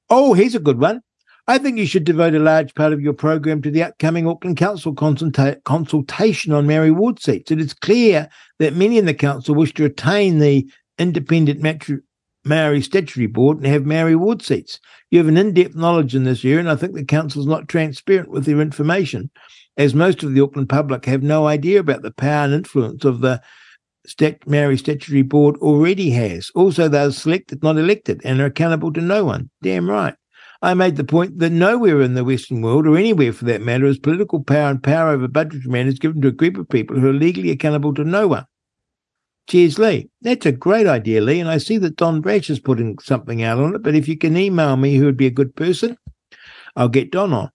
oh, 0.10 0.34
here's 0.34 0.56
a 0.56 0.60
good 0.60 0.80
one. 0.80 1.02
I 1.48 1.58
think 1.58 1.78
you 1.78 1.86
should 1.86 2.06
devote 2.06 2.34
a 2.34 2.40
large 2.40 2.74
part 2.74 2.94
of 2.94 3.02
your 3.02 3.14
program 3.14 3.62
to 3.64 3.70
the 3.70 3.84
upcoming 3.84 4.28
Auckland 4.28 4.58
Council 4.58 4.96
consulta- 4.96 5.62
consultation 5.66 6.54
on 6.54 6.66
Maori 6.66 6.92
ward 6.92 7.22
seats. 7.22 7.52
It 7.52 7.60
is 7.60 7.74
clear 7.74 8.30
that 8.60 8.76
many 8.76 8.98
in 8.98 9.06
the 9.06 9.14
council 9.14 9.56
wish 9.56 9.74
to 9.74 9.84
retain 9.84 10.40
the 10.40 10.68
independent 10.98 11.62
matri- 11.62 12.00
Maori 12.46 12.82
statutory 12.82 13.28
board 13.28 13.58
and 13.58 13.66
have 13.66 13.86
Maori 13.86 14.16
ward 14.16 14.42
seats. 14.42 14.80
You 15.12 15.20
have 15.20 15.28
an 15.28 15.38
in-depth 15.38 15.76
knowledge 15.76 16.16
in 16.16 16.24
this 16.24 16.46
area, 16.46 16.60
and 16.60 16.70
I 16.70 16.76
think 16.76 16.94
the 16.94 17.04
council 17.04 17.42
is 17.42 17.48
not 17.48 17.68
transparent 17.68 18.30
with 18.30 18.46
their 18.46 18.62
information, 18.62 19.30
as 19.78 19.94
most 19.94 20.24
of 20.24 20.34
the 20.34 20.42
Auckland 20.42 20.70
public 20.70 21.06
have 21.06 21.24
no 21.24 21.48
idea 21.48 21.80
about 21.80 22.02
the 22.02 22.12
power 22.12 22.46
and 22.46 22.54
influence 22.54 23.04
of 23.06 23.22
the 23.22 23.42
Stat- 24.06 24.48
Maori 24.48 24.78
Statutory 24.78 25.24
Board 25.24 25.58
already 25.58 26.12
has. 26.12 26.52
Also, 26.56 26.88
they're 26.88 27.12
selected, 27.12 27.64
not 27.64 27.78
elected, 27.78 28.22
and 28.24 28.40
are 28.40 28.46
accountable 28.46 28.94
to 28.94 29.02
no 29.02 29.26
one. 29.26 29.50
Damn 29.62 29.90
right. 29.90 30.16
I 30.62 30.74
made 30.74 30.96
the 30.96 31.04
point 31.04 31.40
that 31.40 31.52
nowhere 31.52 32.02
in 32.02 32.14
the 32.14 32.24
Western 32.24 32.62
world, 32.62 32.88
or 32.88 32.98
anywhere 32.98 33.34
for 33.34 33.46
that 33.46 33.62
matter, 33.62 33.86
is 33.86 34.00
political 34.00 34.44
power 34.44 34.70
and 34.70 34.82
power 34.82 35.10
over 35.10 35.28
budgetary 35.28 35.72
matters 35.72 36.00
given 36.00 36.22
to 36.22 36.30
a 36.30 36.32
group 36.32 36.58
of 36.58 36.70
people 36.70 37.00
who 37.00 37.10
are 37.10 37.14
legally 37.14 37.52
accountable 37.52 37.94
to 37.96 38.04
no 38.04 38.28
one. 38.28 38.46
Cheers, 39.48 39.78
Lee. 39.78 40.10
That's 40.22 40.46
a 40.46 40.52
great 40.52 40.88
idea, 40.88 41.22
Lee, 41.22 41.40
and 41.40 41.50
I 41.50 41.60
see 41.60 41.78
that 41.80 41.98
Don 41.98 42.22
Brash 42.22 42.50
is 42.50 42.60
putting 42.60 42.98
something 43.00 43.44
out 43.44 43.60
on 43.60 43.76
it, 43.76 43.84
but 43.84 43.96
if 43.96 44.08
you 44.08 44.18
can 44.18 44.38
email 44.38 44.76
me 44.76 44.96
who 44.96 45.06
would 45.06 45.18
be 45.18 45.28
a 45.28 45.32
good 45.32 45.56
person, 45.56 45.98
I'll 46.76 46.90
get 46.90 47.12
Don 47.12 47.32
on. 47.32 47.52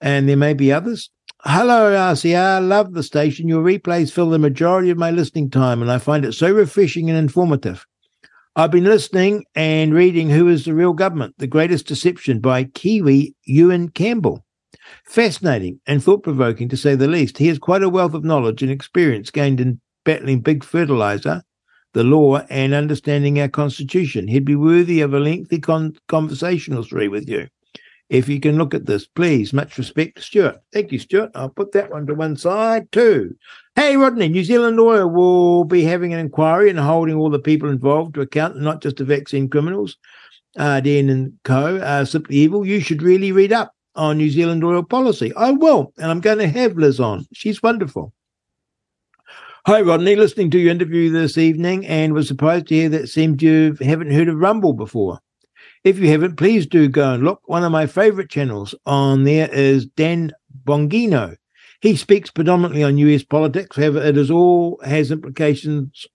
And 0.00 0.28
there 0.28 0.36
may 0.36 0.54
be 0.54 0.72
others. 0.72 1.10
Hello, 1.46 1.92
RCR. 1.92 2.66
Love 2.66 2.94
the 2.94 3.02
station. 3.02 3.48
Your 3.48 3.62
replays 3.62 4.10
fill 4.10 4.30
the 4.30 4.38
majority 4.38 4.88
of 4.88 4.96
my 4.96 5.10
listening 5.10 5.50
time, 5.50 5.82
and 5.82 5.92
I 5.92 5.98
find 5.98 6.24
it 6.24 6.32
so 6.32 6.50
refreshing 6.50 7.10
and 7.10 7.18
informative. 7.18 7.84
I've 8.56 8.70
been 8.70 8.84
listening 8.84 9.44
and 9.54 9.92
reading 9.92 10.30
Who 10.30 10.48
is 10.48 10.64
the 10.64 10.72
Real 10.72 10.94
Government? 10.94 11.34
The 11.36 11.46
Greatest 11.46 11.86
Deception 11.86 12.40
by 12.40 12.64
Kiwi 12.64 13.34
Ewan 13.44 13.90
Campbell. 13.90 14.42
Fascinating 15.04 15.80
and 15.86 16.02
thought 16.02 16.22
provoking 16.22 16.70
to 16.70 16.78
say 16.78 16.94
the 16.94 17.08
least. 17.08 17.36
He 17.36 17.48
has 17.48 17.58
quite 17.58 17.82
a 17.82 17.90
wealth 17.90 18.14
of 18.14 18.24
knowledge 18.24 18.62
and 18.62 18.72
experience 18.72 19.30
gained 19.30 19.60
in 19.60 19.82
battling 20.06 20.40
big 20.40 20.64
fertilizer, 20.64 21.42
the 21.92 22.04
law, 22.04 22.38
and 22.48 22.72
understanding 22.72 23.38
our 23.38 23.48
constitution. 23.48 24.28
He'd 24.28 24.46
be 24.46 24.56
worthy 24.56 25.02
of 25.02 25.12
a 25.12 25.20
lengthy 25.20 25.60
con- 25.60 25.98
conversational 26.08 26.84
three 26.84 27.08
with 27.08 27.28
you 27.28 27.48
if 28.08 28.28
you 28.28 28.38
can 28.38 28.58
look 28.58 28.74
at 28.74 28.86
this, 28.86 29.06
please. 29.06 29.52
Much 29.52 29.78
respect, 29.78 30.22
Stuart. 30.22 30.60
Thank 30.72 30.92
you, 30.92 30.98
Stuart. 30.98 31.30
I'll 31.34 31.48
put 31.48 31.72
that 31.72 31.90
one 31.90 32.06
to 32.06 32.14
one 32.14 32.36
side 32.36 32.90
too. 32.92 33.34
Hey, 33.76 33.96
Rodney, 33.96 34.28
New 34.28 34.44
Zealand 34.44 34.76
Loyal 34.76 35.10
will 35.10 35.64
be 35.64 35.82
having 35.82 36.12
an 36.12 36.20
inquiry 36.20 36.70
and 36.70 36.78
holding 36.78 37.16
all 37.16 37.30
the 37.30 37.38
people 37.38 37.68
involved 37.68 38.14
to 38.14 38.20
account, 38.20 38.60
not 38.60 38.82
just 38.82 38.98
the 38.98 39.04
vaccine 39.04 39.48
criminals, 39.48 39.96
uh, 40.56 40.80
Dan 40.80 41.08
and 41.08 41.32
Co. 41.44 41.78
Uh, 41.78 42.04
simply 42.04 42.36
evil. 42.36 42.66
You 42.66 42.80
should 42.80 43.02
really 43.02 43.32
read 43.32 43.52
up 43.52 43.72
on 43.96 44.18
New 44.18 44.30
Zealand 44.30 44.62
Loyal 44.62 44.84
policy. 44.84 45.32
I 45.34 45.52
will, 45.52 45.92
and 45.98 46.10
I'm 46.10 46.20
going 46.20 46.38
to 46.38 46.48
have 46.48 46.76
Liz 46.76 47.00
on. 47.00 47.26
She's 47.32 47.62
wonderful. 47.62 48.12
Hi, 49.66 49.80
Rodney. 49.80 50.14
Listening 50.14 50.50
to 50.50 50.58
your 50.58 50.70
interview 50.70 51.10
this 51.10 51.38
evening 51.38 51.86
and 51.86 52.12
was 52.12 52.28
surprised 52.28 52.66
to 52.66 52.74
hear 52.74 52.90
that 52.90 53.08
seemed 53.08 53.42
you 53.42 53.74
haven't 53.80 54.12
heard 54.12 54.28
of 54.28 54.36
Rumble 54.36 54.74
before. 54.74 55.20
If 55.84 55.98
you 55.98 56.08
haven't, 56.08 56.36
please 56.36 56.66
do 56.66 56.88
go 56.88 57.12
and 57.12 57.22
look. 57.22 57.42
One 57.44 57.62
of 57.62 57.70
my 57.70 57.86
favorite 57.86 58.30
channels 58.30 58.74
on 58.86 59.24
there 59.24 59.52
is 59.52 59.84
Dan 59.84 60.32
Bongino. 60.64 61.36
He 61.82 61.94
speaks 61.94 62.30
predominantly 62.30 62.82
on 62.82 62.96
US 62.96 63.22
politics, 63.22 63.76
however, 63.76 63.98
it 63.98 64.16
is 64.16 64.30
all 64.30 64.80
has 64.82 65.10
implications 65.10 66.06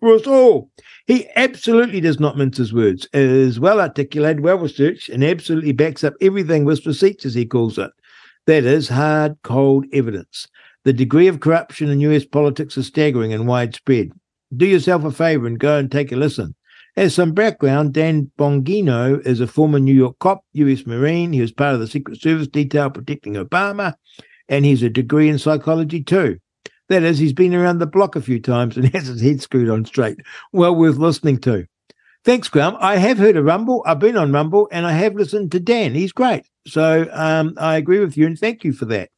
for 0.00 0.14
us 0.14 0.26
all. 0.26 0.70
He 1.06 1.28
absolutely 1.36 2.00
does 2.00 2.18
not 2.18 2.38
mince 2.38 2.56
his 2.56 2.72
words, 2.72 3.06
is 3.12 3.60
well 3.60 3.78
articulated, 3.78 4.40
well 4.40 4.58
researched, 4.58 5.10
and 5.10 5.22
absolutely 5.22 5.72
backs 5.72 6.02
up 6.02 6.14
everything 6.22 6.64
with 6.64 6.86
receipts, 6.86 7.26
as 7.26 7.34
he 7.34 7.44
calls 7.44 7.76
it. 7.76 7.90
That 8.46 8.64
is 8.64 8.88
hard, 8.88 9.36
cold 9.42 9.84
evidence. 9.92 10.48
The 10.84 10.94
degree 10.94 11.28
of 11.28 11.40
corruption 11.40 11.90
in 11.90 12.00
US 12.00 12.24
politics 12.24 12.78
is 12.78 12.86
staggering 12.86 13.34
and 13.34 13.46
widespread. 13.46 14.12
Do 14.56 14.64
yourself 14.64 15.04
a 15.04 15.10
favor 15.10 15.46
and 15.46 15.58
go 15.58 15.76
and 15.76 15.92
take 15.92 16.12
a 16.12 16.16
listen. 16.16 16.54
As 16.96 17.14
some 17.14 17.32
background, 17.32 17.92
Dan 17.92 18.30
Bongino 18.38 19.20
is 19.26 19.40
a 19.40 19.46
former 19.46 19.78
New 19.78 19.94
York 19.94 20.18
cop, 20.18 20.44
U.S. 20.54 20.86
Marine. 20.86 21.34
He 21.34 21.42
was 21.42 21.52
part 21.52 21.74
of 21.74 21.80
the 21.80 21.86
Secret 21.86 22.18
Service 22.18 22.48
detail 22.48 22.88
protecting 22.88 23.34
Obama, 23.34 23.94
and 24.48 24.64
he's 24.64 24.82
a 24.82 24.88
degree 24.88 25.28
in 25.28 25.38
psychology 25.38 26.02
too. 26.02 26.38
That 26.88 27.02
is, 27.02 27.18
he's 27.18 27.34
been 27.34 27.54
around 27.54 27.80
the 27.80 27.86
block 27.86 28.16
a 28.16 28.22
few 28.22 28.40
times 28.40 28.76
and 28.76 28.88
has 28.94 29.08
his 29.08 29.20
head 29.20 29.42
screwed 29.42 29.68
on 29.68 29.84
straight. 29.84 30.18
Well 30.52 30.74
worth 30.74 30.96
listening 30.96 31.38
to. 31.40 31.66
Thanks, 32.24 32.48
Graham. 32.48 32.76
I 32.80 32.96
have 32.96 33.18
heard 33.18 33.36
of 33.36 33.44
Rumble. 33.44 33.82
I've 33.86 33.98
been 33.98 34.16
on 34.16 34.32
Rumble 34.32 34.68
and 34.72 34.86
I 34.86 34.92
have 34.92 35.14
listened 35.14 35.52
to 35.52 35.60
Dan. 35.60 35.94
He's 35.94 36.12
great. 36.12 36.44
So 36.66 37.08
um, 37.12 37.54
I 37.58 37.76
agree 37.76 38.00
with 38.00 38.16
you 38.16 38.26
and 38.26 38.38
thank 38.38 38.64
you 38.64 38.72
for 38.72 38.84
that. 38.86 39.10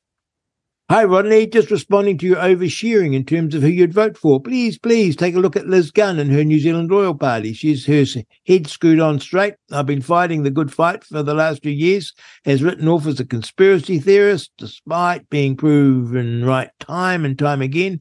Hi, 0.90 1.04
Rodney. 1.04 1.46
Just 1.46 1.70
responding 1.70 2.16
to 2.16 2.26
your 2.26 2.38
oversharing 2.38 3.14
in 3.14 3.26
terms 3.26 3.54
of 3.54 3.60
who 3.60 3.68
you'd 3.68 3.92
vote 3.92 4.16
for. 4.16 4.40
Please, 4.40 4.78
please 4.78 5.16
take 5.16 5.34
a 5.34 5.38
look 5.38 5.54
at 5.54 5.66
Liz 5.66 5.90
Gunn 5.90 6.18
and 6.18 6.32
her 6.32 6.42
New 6.42 6.58
Zealand 6.58 6.90
Loyal 6.90 7.14
Party. 7.14 7.52
She's 7.52 7.84
her 7.84 8.06
head 8.46 8.66
screwed 8.68 8.98
on 8.98 9.20
straight. 9.20 9.56
I've 9.70 9.84
been 9.84 10.00
fighting 10.00 10.44
the 10.44 10.50
good 10.50 10.72
fight 10.72 11.04
for 11.04 11.22
the 11.22 11.34
last 11.34 11.62
few 11.62 11.72
years. 11.72 12.14
Has 12.46 12.62
written 12.62 12.88
off 12.88 13.06
as 13.06 13.20
a 13.20 13.26
conspiracy 13.26 13.98
theorist, 13.98 14.50
despite 14.56 15.28
being 15.28 15.58
proven 15.58 16.46
right 16.46 16.70
time 16.80 17.26
and 17.26 17.38
time 17.38 17.60
again. 17.60 18.00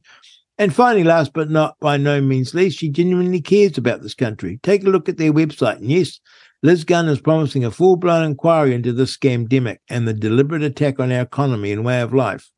And 0.56 0.74
finally, 0.74 1.04
last 1.04 1.34
but 1.34 1.50
not 1.50 1.76
by 1.80 1.98
no 1.98 2.22
means 2.22 2.54
least, 2.54 2.78
she 2.78 2.88
genuinely 2.88 3.42
cares 3.42 3.76
about 3.76 4.00
this 4.00 4.14
country. 4.14 4.60
Take 4.62 4.84
a 4.84 4.88
look 4.88 5.10
at 5.10 5.18
their 5.18 5.34
website. 5.34 5.76
And 5.76 5.90
yes, 5.90 6.20
Liz 6.62 6.84
Gunn 6.84 7.08
is 7.08 7.20
promising 7.20 7.66
a 7.66 7.70
full 7.70 7.96
blown 7.96 8.24
inquiry 8.24 8.72
into 8.72 8.94
this 8.94 9.14
scamdemic 9.14 9.76
and 9.90 10.08
the 10.08 10.14
deliberate 10.14 10.62
attack 10.62 10.98
on 10.98 11.12
our 11.12 11.20
economy 11.20 11.70
and 11.70 11.84
way 11.84 12.00
of 12.00 12.14
life. 12.14 12.50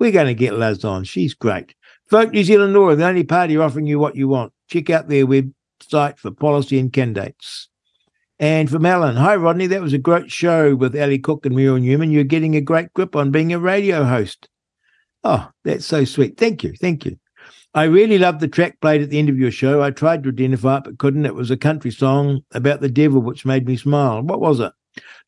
We're 0.00 0.10
going 0.10 0.26
to 0.26 0.34
get 0.34 0.54
Liz 0.54 0.84
on. 0.84 1.04
She's 1.04 1.34
great. 1.34 1.74
Vote 2.08 2.32
New 2.32 2.42
Zealand 2.42 2.72
Loyal, 2.72 2.96
the 2.96 3.06
only 3.06 3.22
party 3.22 3.56
offering 3.56 3.86
you 3.86 3.98
what 3.98 4.16
you 4.16 4.26
want. 4.26 4.52
Check 4.66 4.88
out 4.90 5.08
their 5.08 5.26
website 5.26 6.18
for 6.18 6.30
policy 6.30 6.78
and 6.78 6.92
candidates. 6.92 7.68
And 8.38 8.70
from 8.70 8.86
Alan, 8.86 9.16
hi 9.16 9.36
Rodney, 9.36 9.66
that 9.66 9.82
was 9.82 9.92
a 9.92 9.98
great 9.98 10.30
show 10.30 10.74
with 10.74 10.98
Ali 10.98 11.18
Cook 11.18 11.44
and 11.44 11.54
Muriel 11.54 11.78
Newman. 11.78 12.10
You're 12.10 12.24
getting 12.24 12.56
a 12.56 12.62
great 12.62 12.92
grip 12.94 13.14
on 13.14 13.30
being 13.30 13.52
a 13.52 13.58
radio 13.58 14.04
host. 14.04 14.48
Oh, 15.22 15.50
that's 15.64 15.84
so 15.84 16.06
sweet. 16.06 16.38
Thank 16.38 16.64
you. 16.64 16.72
Thank 16.80 17.04
you. 17.04 17.18
I 17.74 17.84
really 17.84 18.18
loved 18.18 18.40
the 18.40 18.48
track 18.48 18.80
played 18.80 19.02
at 19.02 19.10
the 19.10 19.18
end 19.18 19.28
of 19.28 19.38
your 19.38 19.50
show. 19.50 19.82
I 19.82 19.90
tried 19.90 20.22
to 20.22 20.30
identify 20.30 20.78
it 20.78 20.84
but 20.84 20.98
couldn't. 20.98 21.26
It 21.26 21.34
was 21.34 21.50
a 21.50 21.58
country 21.58 21.90
song 21.90 22.40
about 22.52 22.80
the 22.80 22.88
devil 22.88 23.20
which 23.20 23.44
made 23.44 23.66
me 23.66 23.76
smile. 23.76 24.22
What 24.22 24.40
was 24.40 24.60
it? 24.60 24.72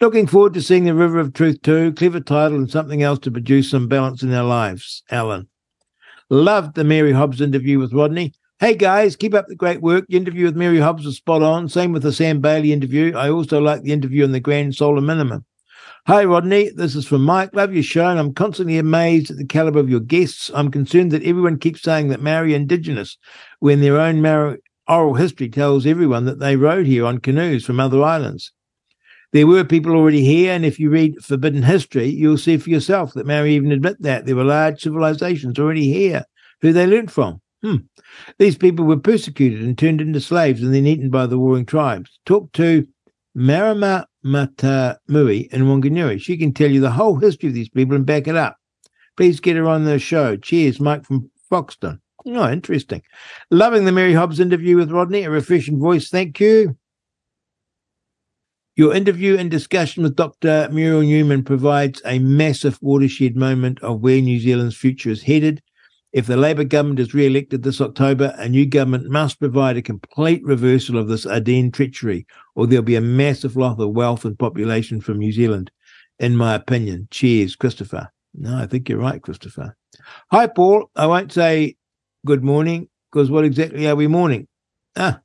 Looking 0.00 0.26
forward 0.26 0.54
to 0.54 0.62
seeing 0.62 0.84
the 0.84 0.94
River 0.94 1.18
of 1.18 1.32
Truth 1.32 1.62
too. 1.62 1.92
Clever 1.92 2.20
title 2.20 2.58
and 2.58 2.70
something 2.70 3.02
else 3.02 3.18
to 3.20 3.30
produce 3.30 3.70
some 3.70 3.88
balance 3.88 4.22
in 4.22 4.32
our 4.32 4.44
lives. 4.44 5.02
Alan. 5.10 5.48
Loved 6.30 6.74
the 6.74 6.84
Mary 6.84 7.12
Hobbs 7.12 7.40
interview 7.40 7.78
with 7.78 7.92
Rodney. 7.92 8.32
Hey 8.58 8.74
guys, 8.74 9.16
keep 9.16 9.34
up 9.34 9.46
the 9.48 9.56
great 9.56 9.82
work. 9.82 10.06
The 10.08 10.16
interview 10.16 10.44
with 10.44 10.56
Mary 10.56 10.78
Hobbs 10.78 11.04
was 11.04 11.16
spot 11.16 11.42
on. 11.42 11.68
Same 11.68 11.92
with 11.92 12.04
the 12.04 12.12
Sam 12.12 12.40
Bailey 12.40 12.72
interview. 12.72 13.14
I 13.16 13.28
also 13.28 13.60
like 13.60 13.82
the 13.82 13.92
interview 13.92 14.24
on 14.24 14.32
the 14.32 14.40
Grand 14.40 14.74
Solar 14.74 15.00
Minimum. 15.00 15.44
Hi, 16.06 16.24
Rodney. 16.24 16.70
This 16.70 16.96
is 16.96 17.06
from 17.06 17.22
Mike. 17.22 17.54
Love 17.54 17.74
your 17.74 17.82
show, 17.82 18.06
and 18.06 18.18
I'm 18.18 18.34
constantly 18.34 18.78
amazed 18.78 19.30
at 19.30 19.36
the 19.36 19.44
caliber 19.44 19.78
of 19.78 19.90
your 19.90 20.00
guests. 20.00 20.50
I'm 20.54 20.70
concerned 20.70 21.12
that 21.12 21.22
everyone 21.22 21.58
keeps 21.58 21.82
saying 21.82 22.08
that 22.08 22.22
Maori 22.22 22.54
Indigenous, 22.54 23.18
when 23.60 23.80
their 23.80 24.00
own 24.00 24.22
Maori 24.22 24.58
oral 24.88 25.14
history 25.14 25.48
tells 25.48 25.86
everyone 25.86 26.24
that 26.24 26.40
they 26.40 26.56
rode 26.56 26.86
here 26.86 27.06
on 27.06 27.18
canoes 27.18 27.64
from 27.64 27.80
other 27.80 28.02
islands. 28.02 28.52
There 29.32 29.46
were 29.46 29.64
people 29.64 29.92
already 29.92 30.22
here, 30.22 30.52
and 30.52 30.64
if 30.64 30.78
you 30.78 30.90
read 30.90 31.22
Forbidden 31.22 31.62
History, 31.62 32.06
you'll 32.06 32.36
see 32.36 32.58
for 32.58 32.68
yourself 32.68 33.14
that 33.14 33.26
Maori 33.26 33.54
even 33.54 33.72
admit 33.72 33.96
that 34.02 34.26
there 34.26 34.36
were 34.36 34.44
large 34.44 34.82
civilizations 34.82 35.58
already 35.58 35.90
here 35.90 36.24
who 36.60 36.72
they 36.72 36.86
learnt 36.86 37.10
from. 37.10 37.40
Hmm. 37.62 37.76
These 38.38 38.58
people 38.58 38.84
were 38.84 38.98
persecuted 38.98 39.62
and 39.62 39.78
turned 39.78 40.02
into 40.02 40.20
slaves 40.20 40.62
and 40.62 40.74
then 40.74 40.86
eaten 40.86 41.08
by 41.08 41.26
the 41.26 41.38
warring 41.38 41.64
tribes. 41.64 42.18
Talk 42.26 42.52
to 42.52 42.86
Marama 43.34 44.06
Matamui 44.24 45.48
in 45.52 45.62
Wanganui. 45.62 46.20
She 46.20 46.36
can 46.36 46.52
tell 46.52 46.70
you 46.70 46.80
the 46.80 46.90
whole 46.90 47.16
history 47.16 47.48
of 47.48 47.54
these 47.54 47.70
people 47.70 47.96
and 47.96 48.04
back 48.04 48.28
it 48.28 48.36
up. 48.36 48.58
Please 49.16 49.40
get 49.40 49.56
her 49.56 49.66
on 49.66 49.84
the 49.84 49.98
show. 49.98 50.36
Cheers, 50.36 50.80
Mike 50.80 51.06
from 51.06 51.30
Foxton. 51.50 52.00
Oh, 52.26 52.50
interesting. 52.50 53.02
Loving 53.50 53.84
the 53.84 53.92
Mary 53.92 54.12
Hobbs 54.12 54.40
interview 54.40 54.76
with 54.76 54.90
Rodney, 54.90 55.24
a 55.24 55.30
refreshing 55.30 55.80
voice. 55.80 56.08
Thank 56.08 56.38
you. 56.38 56.76
Your 58.74 58.94
interview 58.94 59.36
and 59.36 59.50
discussion 59.50 60.02
with 60.02 60.16
Dr. 60.16 60.68
Muriel 60.72 61.02
Newman 61.02 61.44
provides 61.44 62.00
a 62.04 62.18
massive 62.18 62.78
watershed 62.80 63.36
moment 63.36 63.82
of 63.82 64.00
where 64.00 64.20
New 64.20 64.40
Zealand's 64.40 64.76
future 64.76 65.10
is 65.10 65.22
headed 65.22 65.62
if 66.12 66.26
the 66.26 66.36
Labour 66.36 66.64
government 66.64 67.00
is 67.00 67.14
re 67.14 67.26
elected 67.26 67.62
this 67.62 67.80
October, 67.80 68.34
a 68.36 68.46
new 68.46 68.66
government 68.66 69.08
must 69.08 69.40
provide 69.40 69.78
a 69.78 69.82
complete 69.82 70.44
reversal 70.44 70.98
of 70.98 71.08
this 71.08 71.24
Ardern 71.24 71.72
treachery, 71.72 72.26
or 72.54 72.66
there'll 72.66 72.84
be 72.84 72.96
a 72.96 73.00
massive 73.00 73.56
loss 73.56 73.78
of 73.78 73.90
wealth 73.90 74.26
and 74.26 74.38
population 74.38 75.00
from 75.00 75.18
New 75.18 75.32
Zealand, 75.32 75.70
in 76.18 76.36
my 76.36 76.54
opinion. 76.54 77.08
Cheers, 77.10 77.56
Christopher. 77.56 78.12
No, 78.34 78.58
I 78.58 78.66
think 78.66 78.88
you're 78.90 78.98
right, 78.98 79.22
Christopher. 79.22 79.74
Hi, 80.30 80.46
Paul. 80.46 80.90
I 80.96 81.06
won't 81.06 81.32
say 81.32 81.76
good 82.26 82.44
morning 82.44 82.88
because 83.10 83.30
what 83.30 83.46
exactly 83.46 83.86
are 83.86 83.96
we 83.96 84.06
mourning? 84.06 84.48
Ah, 84.96 85.20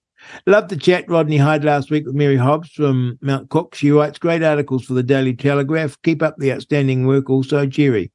Love 0.46 0.70
the 0.70 0.78
chat 0.78 1.10
Rodney 1.10 1.38
Hide 1.38 1.64
last 1.64 1.90
week 1.90 2.06
with 2.06 2.16
Mary 2.16 2.38
Hobbs 2.38 2.70
from 2.72 3.18
Mount 3.22 3.50
Cook. 3.50 3.76
She 3.76 3.92
writes 3.92 4.20
great 4.20 4.44
articles 4.44 4.86
for 4.86 4.94
the 4.94 5.04
Daily 5.04 5.36
Telegraph. 5.36 5.98
Keep 6.04 6.22
up 6.22 6.36
the 6.38 6.52
outstanding 6.52 7.06
work 7.06 7.30
also, 7.30 7.66
Jerry. 7.66 8.12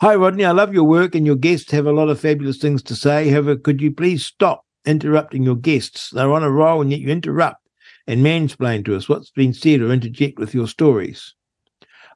Hi, 0.00 0.14
Rodney. 0.14 0.44
I 0.44 0.52
love 0.52 0.72
your 0.72 0.84
work 0.84 1.14
and 1.14 1.26
your 1.26 1.36
guests 1.36 1.72
have 1.72 1.86
a 1.86 1.92
lot 1.92 2.08
of 2.08 2.20
fabulous 2.20 2.58
things 2.58 2.82
to 2.84 2.94
say. 2.94 3.28
However, 3.28 3.56
could 3.56 3.80
you 3.80 3.92
please 3.92 4.24
stop 4.24 4.64
interrupting 4.86 5.42
your 5.42 5.56
guests? 5.56 6.10
They're 6.10 6.32
on 6.32 6.44
a 6.44 6.50
roll 6.50 6.80
and 6.80 6.90
yet 6.90 7.00
you 7.00 7.08
interrupt 7.08 7.66
and 8.06 8.24
mansplain 8.24 8.84
to 8.84 8.96
us 8.96 9.08
what's 9.08 9.30
been 9.30 9.52
said 9.52 9.80
or 9.80 9.92
interject 9.92 10.38
with 10.38 10.54
your 10.54 10.68
stories. 10.68 11.34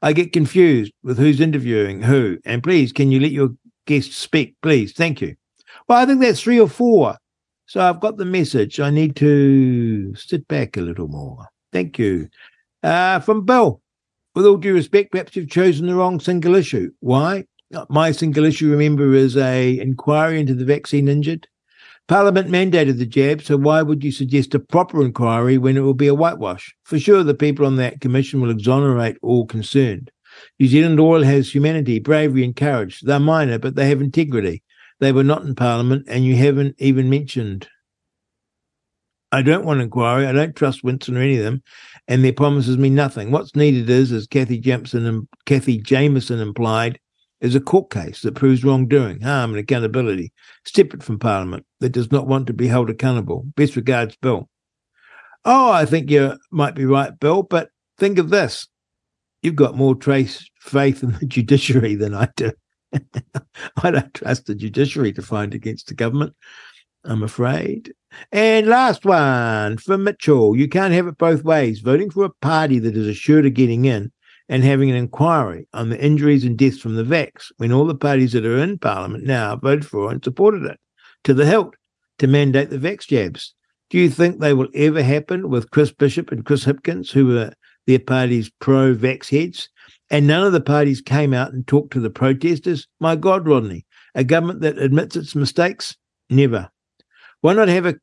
I 0.01 0.13
get 0.13 0.33
confused 0.33 0.93
with 1.03 1.19
who's 1.19 1.41
interviewing 1.41 2.03
who. 2.03 2.39
And 2.45 2.63
please, 2.63 2.93
can 2.93 3.11
you 3.11 3.21
let 3.21 3.31
your 3.31 3.51
guests 3.87 4.17
speak, 4.17 4.57
please? 4.63 4.93
Thank 4.93 5.21
you. 5.21 5.37
Well, 5.89 5.99
I 5.99 6.07
think 6.07 6.21
that's 6.21 6.41
three 6.41 6.61
or 6.61 6.69
four. 6.69 7.17
So 7.73 7.81
I've 7.81 8.01
got 8.01 8.19
the 8.19 8.27
message. 8.27 8.81
I 8.81 8.91
need 8.91 9.17
to 9.17 10.15
sit 10.15 10.47
back 10.47 10.77
a 10.77 10.83
little 10.83 11.09
more. 11.09 11.47
Thank 11.73 11.99
you. 11.99 12.29
Uh, 12.83 13.19
from 13.21 13.47
Bill, 13.47 13.81
with 14.35 14.45
all 14.45 14.59
due 14.59 14.75
respect, 14.75 15.11
perhaps 15.11 15.35
you've 15.35 15.49
chosen 15.49 15.87
the 15.87 15.95
wrong 15.95 16.21
single 16.21 16.55
issue. 16.55 16.91
Why? 17.01 17.47
My 17.89 18.13
single 18.13 18.45
issue, 18.45 18.71
remember, 18.71 19.15
is 19.15 19.39
a 19.39 19.81
inquiry 19.81 20.39
into 20.39 20.55
the 20.55 20.67
vaccine 20.67 21.09
injured. 21.09 21.49
Parliament 22.09 22.51
mandated 22.51 22.99
the 22.99 23.07
jab, 23.07 23.41
so 23.41 23.57
why 23.57 23.81
would 23.81 24.05
you 24.05 24.13
suggest 24.13 24.55
a 24.55 24.61
proper 24.61 25.03
inquiry 25.03 25.57
when 25.57 25.79
it 25.79 25.81
will 25.81 25.95
be 25.95 26.09
a 26.09 26.15
whitewash? 26.15 26.75
For 26.85 26.99
sure, 26.99 27.25
the 27.25 27.33
people 27.33 27.65
on 27.65 27.77
that 27.77 28.03
commission 28.03 28.43
will 28.43 28.51
exonerate 28.51 29.17
all 29.23 29.47
concerned. 29.47 30.11
New 30.61 30.67
Zealand 30.69 30.99
Loyal 30.99 31.23
has 31.23 31.55
humanity, 31.55 32.01
bravery, 32.01 32.45
and 32.45 32.55
courage. 32.55 33.01
They're 33.01 33.19
minor, 33.19 33.59
but 33.59 33.77
they 33.77 33.89
have 33.89 34.03
integrity. 34.03 34.63
They 35.03 35.11
were 35.11 35.25
not 35.25 35.43
in 35.43 35.57
Parliament, 35.57 36.05
and 36.07 36.25
you 36.25 36.37
haven't 36.37 36.77
even 36.79 37.11
mentioned. 37.11 37.67
I 39.33 39.43
don't 39.43 39.65
want 39.65 39.81
inquiry. 39.81 40.29
I 40.29 40.33
don't 40.33 40.55
trust 40.55 40.85
Winston 40.85 41.17
or 41.17 41.21
any 41.23 41.39
of 41.39 41.43
them, 41.43 41.61
and 42.07 42.25
their 42.25 42.33
promises 42.33 42.79
mean 42.79 42.95
nothing. 42.95 43.33
What's 43.33 43.57
needed 43.57 43.91
is, 43.91 44.13
as 44.13 44.29
Kathy 44.29 44.59
Jameson 44.59 45.05
and 45.05 45.27
Kathy 45.45 45.79
Jameson 45.79 46.39
implied, 46.39 47.01
is 47.41 47.57
a 47.57 47.61
court 47.61 47.91
case 47.91 48.23
that 48.23 48.37
proves 48.37 48.63
wrongdoing, 48.63 49.23
harm, 49.23 49.51
and 49.51 49.59
accountability, 49.59 50.33
separate 50.65 51.03
from 51.03 51.19
Parliament, 51.19 51.67
that 51.81 51.91
does 51.91 52.13
not 52.13 52.29
want 52.29 52.47
to 52.47 52.53
be 52.53 52.69
held 52.69 52.89
accountable. 52.89 53.43
Best 53.57 53.75
regards, 53.75 54.15
Bill. 54.23 54.49
Oh, 55.45 55.73
I 55.73 55.85
think 55.85 56.13
you 56.13 56.37
might 56.53 56.77
be 56.77 56.85
right, 56.85 57.19
Bill, 57.19 57.43
but 57.43 57.71
think 57.99 58.19
of 58.19 58.31
this. 58.31 58.69
You've 59.43 59.57
got 59.57 59.77
more 59.77 59.97
trace 59.97 60.49
faith 60.61 61.03
in 61.03 61.11
the 61.19 61.27
judiciary 61.27 61.97
than 61.97 62.15
I 62.15 62.29
do. 62.37 62.53
I 63.83 63.91
don't 63.91 64.15
trust 64.15 64.47
the 64.47 64.55
judiciary 64.55 65.13
to 65.15 65.23
find 65.23 65.55
against 65.55 65.87
the 65.87 65.95
government, 65.95 66.35
I'm 67.05 67.23
afraid. 67.23 67.93
And 68.31 68.67
last 68.67 69.05
one 69.05 69.79
from 69.79 70.05
Mitchell. 70.05 70.57
You 70.57 70.69
can't 70.69 70.95
have 70.95 71.07
it 71.07 71.19
both 71.19 71.45
ways. 71.45 71.81
Voting 71.81 72.11
for 72.11 72.25
a 72.25 72.31
party 72.31 72.79
that 72.79 72.97
is 72.97 73.07
assured 73.07 73.47
of 73.47 73.55
getting 73.55 73.85
in 73.87 74.13
and 74.49 74.63
having 74.63 74.91
an 74.91 74.97
inquiry 74.97 75.67
on 75.73 75.89
the 75.89 76.05
injuries 76.05 76.45
and 76.45 76.57
deaths 76.59 76.79
from 76.79 76.95
the 76.95 77.05
vax 77.05 77.51
when 77.57 77.73
all 77.73 77.87
the 77.87 77.95
parties 77.95 78.33
that 78.33 78.45
are 78.45 78.59
in 78.59 78.79
Parliament 78.79 79.25
now 79.25 79.57
voted 79.57 79.87
for 79.87 80.11
and 80.11 80.23
supported 80.23 80.65
it 80.65 80.79
to 81.25 81.35
the 81.35 81.47
hilt 81.47 81.75
to 82.19 82.27
mandate 82.27 82.71
the 82.71 82.79
vax 82.79 83.07
jabs. 83.07 83.55
Do 83.91 83.99
you 83.99 84.11
think 84.11 84.41
they 84.41 84.55
will 84.55 84.69
ever 84.75 85.03
happen 85.03 85.49
with 85.49 85.71
Chris 85.71 85.93
Bishop 85.93 86.33
and 86.33 86.45
Chris 86.45 86.65
Hipkins, 86.65 87.11
who 87.11 87.27
were 87.27 87.53
their 87.87 87.99
party's 87.99 88.51
pro 88.61 88.95
vax 88.95 89.29
heads? 89.29 89.69
And 90.13 90.27
none 90.27 90.47
of 90.47 90.53
the 90.53 90.61
parties 90.61 91.01
came 91.01 91.33
out 91.33 91.55
and 91.55 91.67
talked 91.67 91.95
to 91.95 92.01
the 92.01 92.11
protesters? 92.11 92.87
My 93.01 93.17
God, 93.17 93.49
Rodney, 93.49 93.87
a 94.15 94.23
government 94.23 94.61
that 94.61 94.77
admits 94.79 95.17
its 95.17 95.35
mistakes? 95.35 95.97
Never. 96.29 96.69
Why 97.41 97.55
not 97.55 97.69
have 97.69 97.87
a 97.87 97.97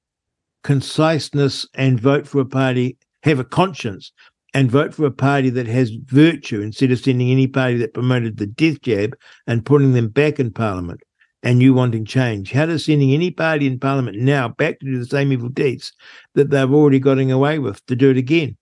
conciseness 0.64 1.68
and 1.76 2.02
vote 2.02 2.28
for 2.28 2.42
a 2.42 2.46
party, 2.46 2.98
have 3.24 3.40
a 3.40 3.46
conscience 3.46 4.12
and 4.56 4.72
vote 4.72 4.96
for 4.96 5.06
a 5.06 5.12
party 5.12 5.52
that 5.52 5.68
has 5.68 5.92
virtue 6.06 6.62
instead 6.62 6.92
of 6.92 7.00
sending 7.00 7.30
any 7.30 7.48
party 7.48 7.78
that 7.78 7.94
promoted 7.94 8.38
the 8.38 8.48
death 8.48 8.82
jab 8.82 9.16
and 9.46 9.66
putting 9.66 9.94
them 9.94 10.08
back 10.08 10.40
in 10.40 10.52
Parliament 10.52 11.02
and 11.44 11.62
you 11.62 11.76
wanting 11.76 12.06
change. 12.06 12.52
How 12.52 12.66
does 12.66 12.86
sending 12.86 13.14
any 13.14 13.30
party 13.30 13.68
in 13.68 13.80
Parliament 13.80 14.18
now 14.18 14.50
back 14.50 14.80
to 14.80 14.86
do 14.88 14.98
the 14.98 15.06
same 15.06 15.32
evil 15.32 15.50
deeds 15.50 15.94
that 16.34 16.50
they've 16.50 16.74
already 16.74 17.00
gotten 17.00 17.30
away 17.30 17.60
with 17.60 17.86
to 17.86 17.96
do 17.96 18.10
it 18.10 18.18
again? 18.18 18.58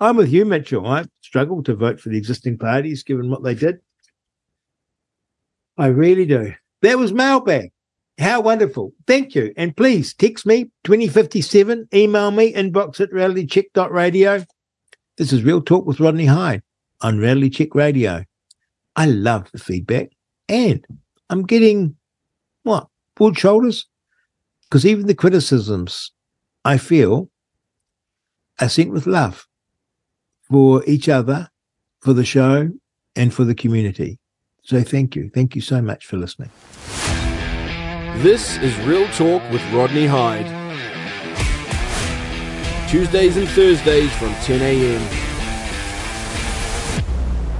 I'm 0.00 0.16
with 0.16 0.30
you, 0.30 0.44
Mitchell. 0.44 0.86
I 0.86 1.04
struggle 1.28 1.62
to 1.62 1.74
vote 1.74 2.00
for 2.00 2.08
the 2.08 2.16
existing 2.16 2.56
parties 2.56 3.02
given 3.02 3.28
what 3.28 3.42
they 3.44 3.54
did. 3.54 3.80
I 5.76 5.88
really 5.88 6.24
do. 6.24 6.54
That 6.80 6.96
was 6.96 7.12
mailbag. 7.12 7.70
How 8.18 8.40
wonderful. 8.40 8.94
Thank 9.06 9.34
you. 9.34 9.52
And 9.54 9.76
please 9.76 10.14
text 10.14 10.46
me 10.46 10.70
2057, 10.84 11.88
email 11.92 12.30
me, 12.30 12.54
inbox 12.54 12.98
at 13.00 13.12
realitycheck.radio. 13.12 14.44
This 15.18 15.34
is 15.34 15.44
Real 15.44 15.60
Talk 15.60 15.84
with 15.84 16.00
Rodney 16.00 16.24
Hide 16.24 16.62
on 17.02 17.18
Reality 17.18 17.50
Check 17.50 17.74
Radio. 17.74 18.24
I 18.96 19.04
love 19.04 19.50
the 19.52 19.58
feedback 19.58 20.08
and 20.48 20.82
I'm 21.28 21.44
getting 21.44 21.94
what? 22.62 22.88
Broad 23.16 23.38
shoulders? 23.38 23.86
Because 24.64 24.86
even 24.86 25.06
the 25.06 25.14
criticisms 25.14 26.10
I 26.64 26.78
feel 26.78 27.28
are 28.60 28.70
sent 28.70 28.92
with 28.92 29.06
love 29.06 29.47
for 30.50 30.84
each 30.86 31.08
other, 31.08 31.48
for 32.00 32.12
the 32.12 32.24
show, 32.24 32.70
and 33.16 33.32
for 33.34 33.44
the 33.44 33.54
community. 33.54 34.18
So 34.62 34.82
thank 34.82 35.16
you. 35.16 35.30
Thank 35.32 35.54
you 35.54 35.60
so 35.62 35.80
much 35.80 36.06
for 36.06 36.16
listening. 36.16 36.50
This 38.22 38.58
is 38.58 38.76
Real 38.80 39.06
Talk 39.08 39.42
with 39.50 39.62
Rodney 39.72 40.06
Hide. 40.06 40.46
Tuesdays 42.88 43.36
and 43.36 43.48
Thursdays 43.48 44.12
from 44.14 44.34
10 44.36 44.60
a.m. 44.62 45.28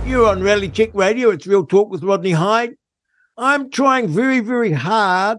You're 0.08 0.26
on 0.26 0.40
Reality 0.40 0.70
Check 0.70 0.90
Radio. 0.94 1.30
It's 1.30 1.46
Real 1.46 1.66
Talk 1.66 1.90
with 1.90 2.02
Rodney 2.02 2.32
Hide. 2.32 2.74
I'm 3.36 3.70
trying 3.70 4.08
very, 4.08 4.40
very 4.40 4.72
hard 4.72 5.38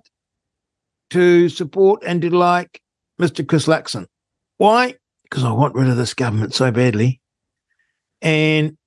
to 1.10 1.50
support 1.50 2.04
and 2.06 2.22
to 2.22 2.30
like 2.30 2.82
Mr. 3.20 3.46
Chris 3.48 3.66
Luxon. 3.66 4.06
Why? 4.58 4.96
Because 5.24 5.44
I 5.44 5.52
want 5.52 5.76
rid 5.76 5.90
of 5.90 5.98
this 5.98 6.14
government 6.14 6.54
so 6.54 6.72
badly. 6.72 7.20
And 8.22 8.78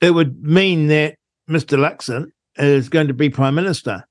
it 0.00 0.12
would 0.12 0.42
mean 0.42 0.88
that 0.88 1.16
Mr. 1.48 1.78
Luxon 1.78 2.30
is 2.56 2.88
going 2.88 3.08
to 3.08 3.14
be 3.14 3.30
Prime 3.30 3.54
Minister. 3.54 4.04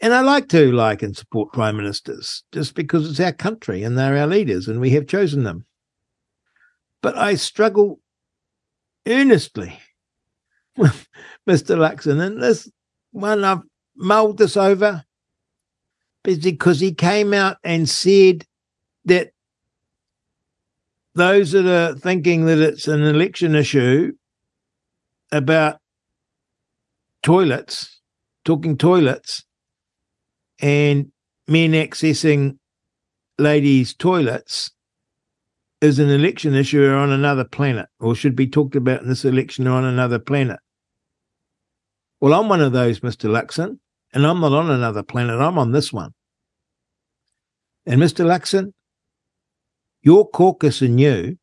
And 0.00 0.12
I 0.12 0.20
like 0.20 0.48
to 0.48 0.72
like 0.72 1.02
and 1.02 1.16
support 1.16 1.52
Prime 1.52 1.76
Ministers 1.76 2.44
just 2.52 2.74
because 2.74 3.08
it's 3.08 3.20
our 3.20 3.32
country 3.32 3.82
and 3.82 3.96
they're 3.96 4.18
our 4.18 4.26
leaders 4.26 4.68
and 4.68 4.80
we 4.80 4.90
have 4.90 5.06
chosen 5.06 5.44
them. 5.44 5.64
But 7.02 7.16
I 7.16 7.34
struggle 7.34 8.00
earnestly 9.06 9.78
with 10.76 11.06
Mr. 11.48 11.76
Luxon. 11.76 12.20
And 12.20 12.42
this 12.42 12.70
one, 13.12 13.44
I've 13.44 13.62
mulled 13.96 14.38
this 14.38 14.56
over 14.56 15.04
because 16.22 16.80
he 16.80 16.94
came 16.94 17.34
out 17.34 17.58
and 17.62 17.88
said 17.88 18.44
that 19.04 19.30
those 21.14 21.52
that 21.52 21.66
are 21.66 21.94
thinking 21.94 22.46
that 22.46 22.58
it's 22.58 22.88
an 22.88 23.02
election 23.02 23.54
issue 23.54 24.12
about 25.30 25.78
toilets, 27.22 28.00
talking 28.44 28.76
toilets, 28.76 29.44
and 30.60 31.10
men 31.48 31.72
accessing 31.72 32.58
ladies' 33.38 33.94
toilets 33.94 34.70
is 35.80 35.98
an 35.98 36.10
election 36.10 36.54
issue 36.54 36.86
on 36.88 37.10
another 37.10 37.44
planet, 37.44 37.86
or 38.00 38.14
should 38.14 38.36
be 38.36 38.46
talked 38.46 38.76
about 38.76 39.02
in 39.02 39.08
this 39.08 39.24
election 39.24 39.66
on 39.66 39.84
another 39.84 40.18
planet. 40.18 40.58
Well, 42.20 42.32
I'm 42.32 42.48
one 42.48 42.60
of 42.62 42.72
those, 42.72 43.00
Mr. 43.00 43.28
Luxon, 43.28 43.78
and 44.12 44.26
I'm 44.26 44.40
not 44.40 44.52
on 44.52 44.70
another 44.70 45.02
planet. 45.02 45.40
I'm 45.40 45.58
on 45.58 45.72
this 45.72 45.92
one. 45.92 46.12
And 47.84 48.00
Mr. 48.00 48.24
Luxon, 48.24 48.72
your 50.04 50.28
caucus 50.28 50.82
and 50.82 51.00
you 51.00 51.38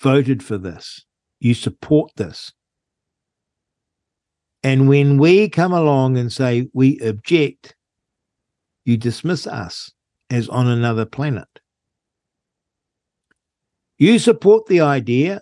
voted 0.00 0.42
for 0.42 0.58
this. 0.58 1.04
You 1.38 1.54
support 1.54 2.10
this. 2.16 2.52
And 4.62 4.88
when 4.88 5.18
we 5.18 5.48
come 5.48 5.72
along 5.72 6.18
and 6.18 6.32
say 6.32 6.68
we 6.72 6.98
object, 7.00 7.76
you 8.84 8.96
dismiss 8.96 9.46
us 9.46 9.92
as 10.28 10.48
on 10.48 10.66
another 10.66 11.06
planet. 11.06 11.48
You 13.96 14.18
support 14.18 14.66
the 14.66 14.80
idea 14.80 15.40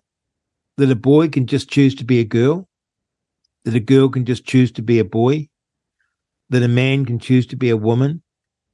that 0.76 0.90
a 0.90 0.96
boy 0.96 1.28
can 1.28 1.46
just 1.46 1.70
choose 1.70 1.94
to 1.94 2.04
be 2.04 2.20
a 2.20 2.24
girl, 2.24 2.68
that 3.64 3.74
a 3.74 3.80
girl 3.80 4.08
can 4.10 4.26
just 4.26 4.44
choose 4.44 4.70
to 4.72 4.82
be 4.82 4.98
a 4.98 5.04
boy, 5.04 5.48
that 6.50 6.62
a 6.62 6.68
man 6.68 7.06
can 7.06 7.18
choose 7.18 7.46
to 7.46 7.56
be 7.56 7.70
a 7.70 7.76
woman, 7.76 8.22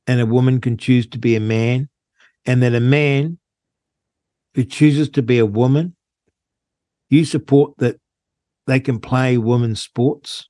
and 0.07 0.21
a 0.21 0.27
woman 0.27 0.61
can 0.61 0.77
choose 0.77 1.07
to 1.09 1.19
be 1.19 1.37
a 1.37 1.41
man, 1.41 1.89
and 2.49 2.63
that 2.63 2.75
a 2.75 2.81
man 2.81 3.39
who 4.55 4.65
chooses 4.65 5.11
to 5.11 5.23
be 5.23 5.39
a 5.39 5.45
woman, 5.45 5.95
you 7.11 7.27
support 7.27 7.75
that 7.77 8.01
they 8.67 8.81
can 8.81 8.99
play 9.01 9.37
women's 9.37 9.83
sports 9.83 10.49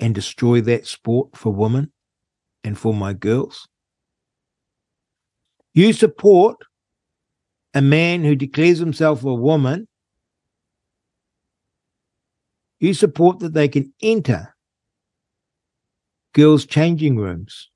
and 0.00 0.16
destroy 0.16 0.60
that 0.60 0.84
sport 0.84 1.36
for 1.36 1.52
women 1.52 1.92
and 2.64 2.76
for 2.76 2.92
my 2.92 3.12
girls. 3.12 3.68
You 5.74 5.92
support 5.92 6.56
a 7.72 7.80
man 7.80 8.24
who 8.24 8.34
declares 8.34 8.80
himself 8.80 9.22
a 9.22 9.32
woman. 9.32 9.86
You 12.80 12.94
support 12.94 13.38
that 13.38 13.54
they 13.54 13.68
can 13.68 13.94
enter 14.02 14.56
girls' 16.34 16.66
changing 16.66 17.16
rooms 17.16 17.70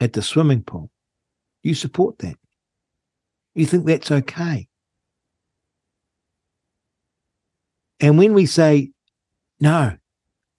at 0.00 0.14
the 0.14 0.22
swimming 0.22 0.64
pool. 0.64 0.91
You 1.62 1.74
support 1.74 2.18
that. 2.18 2.36
You 3.54 3.66
think 3.66 3.86
that's 3.86 4.10
okay. 4.10 4.68
And 8.00 8.18
when 8.18 8.34
we 8.34 8.46
say, 8.46 8.90
no, 9.60 9.96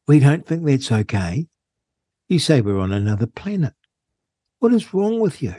we 0.07 0.19
don't 0.19 0.45
think 0.45 0.65
that's 0.65 0.91
okay, 0.91 1.47
you 2.29 2.39
say 2.39 2.61
we're 2.61 2.79
on 2.79 2.93
another 2.93 3.27
planet. 3.27 3.73
What 4.59 4.73
is 4.73 4.93
wrong 4.93 5.19
with 5.19 5.41
you, 5.41 5.55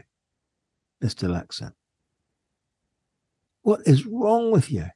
Mr. 1.02 1.28
Luxon? 1.28 1.72
What 3.62 3.80
is 3.86 4.06
wrong 4.06 4.50
with 4.50 4.70
you? 4.70 4.86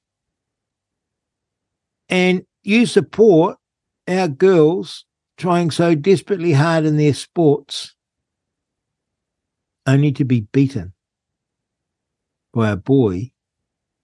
And 2.09 2.45
you 2.63 2.87
support 2.87 3.59
our 4.07 4.29
girls 4.29 5.05
trying 5.37 5.71
so 5.71 5.95
desperately 5.95 6.53
hard 6.53 6.87
in 6.87 6.97
their 6.97 7.15
sports 7.15 7.95
only 9.89 10.13
to 10.13 10.25
be 10.25 10.43
beaten 10.43 10.93
by 12.53 12.71
a 12.71 12.77
boy 12.77 13.31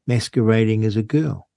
masquerading 0.06 0.82
as 0.84 0.96
a 0.96 1.02
girl. 1.02 1.48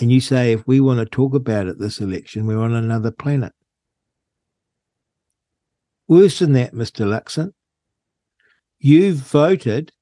And 0.00 0.10
you 0.10 0.20
say, 0.20 0.52
if 0.52 0.66
we 0.66 0.80
want 0.80 1.00
to 1.00 1.06
talk 1.06 1.34
about 1.34 1.66
it 1.66 1.78
this 1.78 2.00
election, 2.00 2.46
we're 2.46 2.58
on 2.58 2.74
another 2.74 3.10
planet. 3.10 3.52
Worse 6.08 6.38
than 6.38 6.52
that, 6.54 6.72
Mr. 6.72 7.06
Luxon, 7.06 7.52
you've 8.78 9.16
voted 9.16 9.92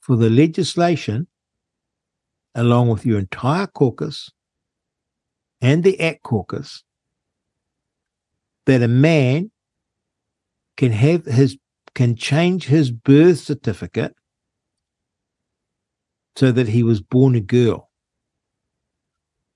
for 0.00 0.16
the 0.16 0.30
legislation, 0.30 1.26
along 2.54 2.88
with 2.88 3.04
your 3.04 3.18
entire 3.18 3.66
caucus 3.66 4.30
and 5.60 5.84
the 5.84 6.00
ACT 6.00 6.22
caucus, 6.22 6.82
that 8.64 8.82
a 8.82 8.88
man 8.88 9.50
can 10.78 10.92
have 10.92 11.26
his 11.26 11.58
can 11.94 12.14
change 12.16 12.66
his 12.66 12.90
birth 12.92 13.40
certificate 13.40 14.14
so 16.36 16.52
that 16.52 16.68
he 16.68 16.84
was 16.84 17.02
born 17.02 17.34
a 17.34 17.40
girl. 17.40 17.90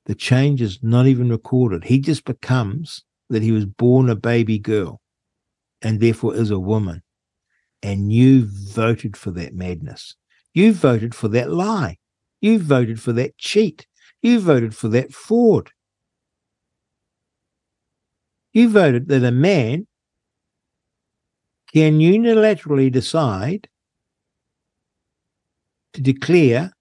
The 0.07 0.17
change 0.17 0.60
is 0.60 0.81
not 0.83 1.07
even 1.07 1.31
recorded. 1.31 1.84
He 1.84 2.01
just 2.01 2.25
becomes 2.25 3.05
that 3.31 3.42
he 3.42 3.52
was 3.52 3.65
born 3.65 4.10
a 4.10 4.17
baby 4.17 4.59
girl 4.59 5.01
and 5.81 6.01
therefore 6.01 6.34
is 6.34 6.51
a 6.51 6.59
woman. 6.59 7.02
And 7.84 8.12
you 8.12 8.47
voted 8.47 9.17
for 9.17 9.31
that 9.31 9.55
madness. 9.55 10.17
You 10.52 10.73
voted 10.73 11.15
for 11.15 11.28
that 11.28 11.51
lie. 11.51 11.99
You 12.41 12.59
voted 12.59 13.01
for 13.01 13.12
that 13.12 13.39
cheat. 13.39 13.86
You 14.23 14.41
voted 14.41 14.75
for 14.75 14.89
that 14.89 15.12
fraud. 15.12 15.70
You 18.52 18.68
voted 18.68 19.07
that 19.09 19.23
a 19.23 19.31
man 19.31 19.86
can 21.73 21.99
unilaterally 21.99 22.91
decide 22.92 23.68
to 25.94 26.01
declare 26.01 26.73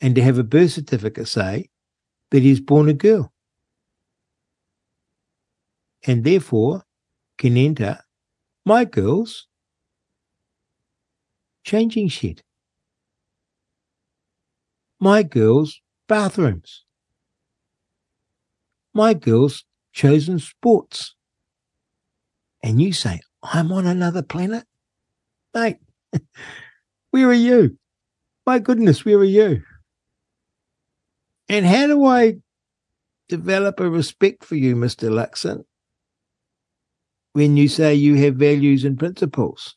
and 0.00 0.14
to 0.14 0.22
have 0.22 0.38
a 0.38 0.44
birth 0.44 0.72
certificate 0.72 1.28
say 1.28 1.68
that 2.30 2.42
he's 2.42 2.60
born 2.60 2.88
a 2.88 2.94
girl. 2.94 3.32
And 6.06 6.24
therefore 6.24 6.84
can 7.38 7.56
enter 7.56 7.98
my 8.64 8.84
girl's 8.84 9.48
changing 11.64 12.08
shed, 12.08 12.42
my 15.00 15.22
girl's 15.22 15.80
bathrooms, 16.08 16.84
my 18.94 19.14
girl's 19.14 19.64
chosen 19.92 20.38
sports. 20.38 21.14
And 22.62 22.80
you 22.80 22.92
say, 22.92 23.20
I'm 23.52 23.72
on 23.72 23.86
another 23.86 24.22
planet? 24.22 24.64
Mate, 25.54 25.78
where 27.10 27.28
are 27.28 27.34
you? 27.34 27.78
My 28.46 28.58
goodness, 28.58 29.04
where 29.04 29.18
are 29.18 29.24
you? 29.24 29.62
And 31.48 31.64
how 31.64 31.86
do 31.86 32.04
I 32.04 32.36
develop 33.28 33.80
a 33.80 33.88
respect 33.88 34.44
for 34.44 34.56
you, 34.56 34.74
Mr. 34.76 35.10
Luxon, 35.10 35.64
when 37.32 37.56
you 37.56 37.68
say 37.68 37.94
you 37.94 38.14
have 38.16 38.36
values 38.36 38.84
and 38.84 38.98
principles? 38.98 39.76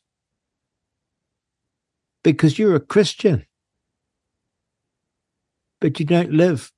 Because 2.22 2.58
you're 2.58 2.74
a 2.74 2.80
Christian, 2.80 3.46
but 5.80 5.98
you 5.98 6.06
don't 6.06 6.32
live 6.32 6.70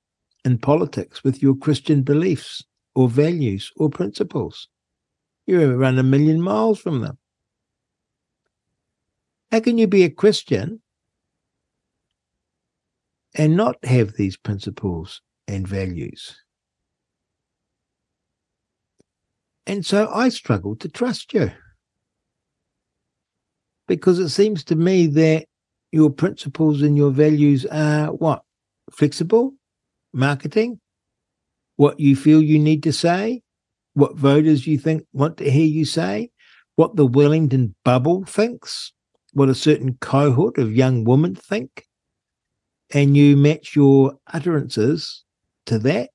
in 0.44 0.58
politics 0.58 1.24
with 1.24 1.42
your 1.42 1.54
Christian 1.54 2.02
beliefs 2.02 2.64
or 2.94 3.08
values 3.08 3.72
or 3.76 3.88
principles. 3.88 4.68
You're 5.46 5.76
around 5.76 5.98
a 5.98 6.02
million 6.02 6.40
miles 6.40 6.78
from 6.78 7.00
them. 7.00 7.18
How 9.50 9.60
can 9.60 9.76
you 9.78 9.86
be 9.86 10.04
a 10.04 10.10
Christian 10.10 10.80
and 13.34 13.56
not 13.56 13.76
have 13.84 14.14
these 14.14 14.36
principles 14.36 15.22
and 15.48 15.66
values. 15.66 16.36
And 19.66 19.86
so 19.86 20.08
I 20.12 20.28
struggle 20.28 20.76
to 20.76 20.88
trust 20.88 21.32
you 21.32 21.52
because 23.86 24.18
it 24.18 24.30
seems 24.30 24.64
to 24.64 24.76
me 24.76 25.06
that 25.08 25.46
your 25.92 26.10
principles 26.10 26.82
and 26.82 26.96
your 26.96 27.10
values 27.10 27.64
are 27.66 28.08
what? 28.08 28.42
Flexible, 28.90 29.54
marketing, 30.12 30.80
what 31.76 32.00
you 32.00 32.16
feel 32.16 32.42
you 32.42 32.58
need 32.58 32.82
to 32.82 32.92
say, 32.92 33.42
what 33.94 34.16
voters 34.16 34.66
you 34.66 34.78
think 34.78 35.04
want 35.12 35.36
to 35.38 35.50
hear 35.50 35.66
you 35.66 35.84
say, 35.84 36.30
what 36.76 36.96
the 36.96 37.06
Wellington 37.06 37.74
bubble 37.84 38.24
thinks, 38.24 38.92
what 39.32 39.48
a 39.48 39.54
certain 39.54 39.96
cohort 40.00 40.58
of 40.58 40.74
young 40.74 41.04
women 41.04 41.34
think, 41.34 41.86
and 42.92 43.16
you 43.16 43.36
match 43.36 43.76
your 43.76 44.14
utterances 44.32 45.24
to 45.66 45.78
that. 45.80 46.10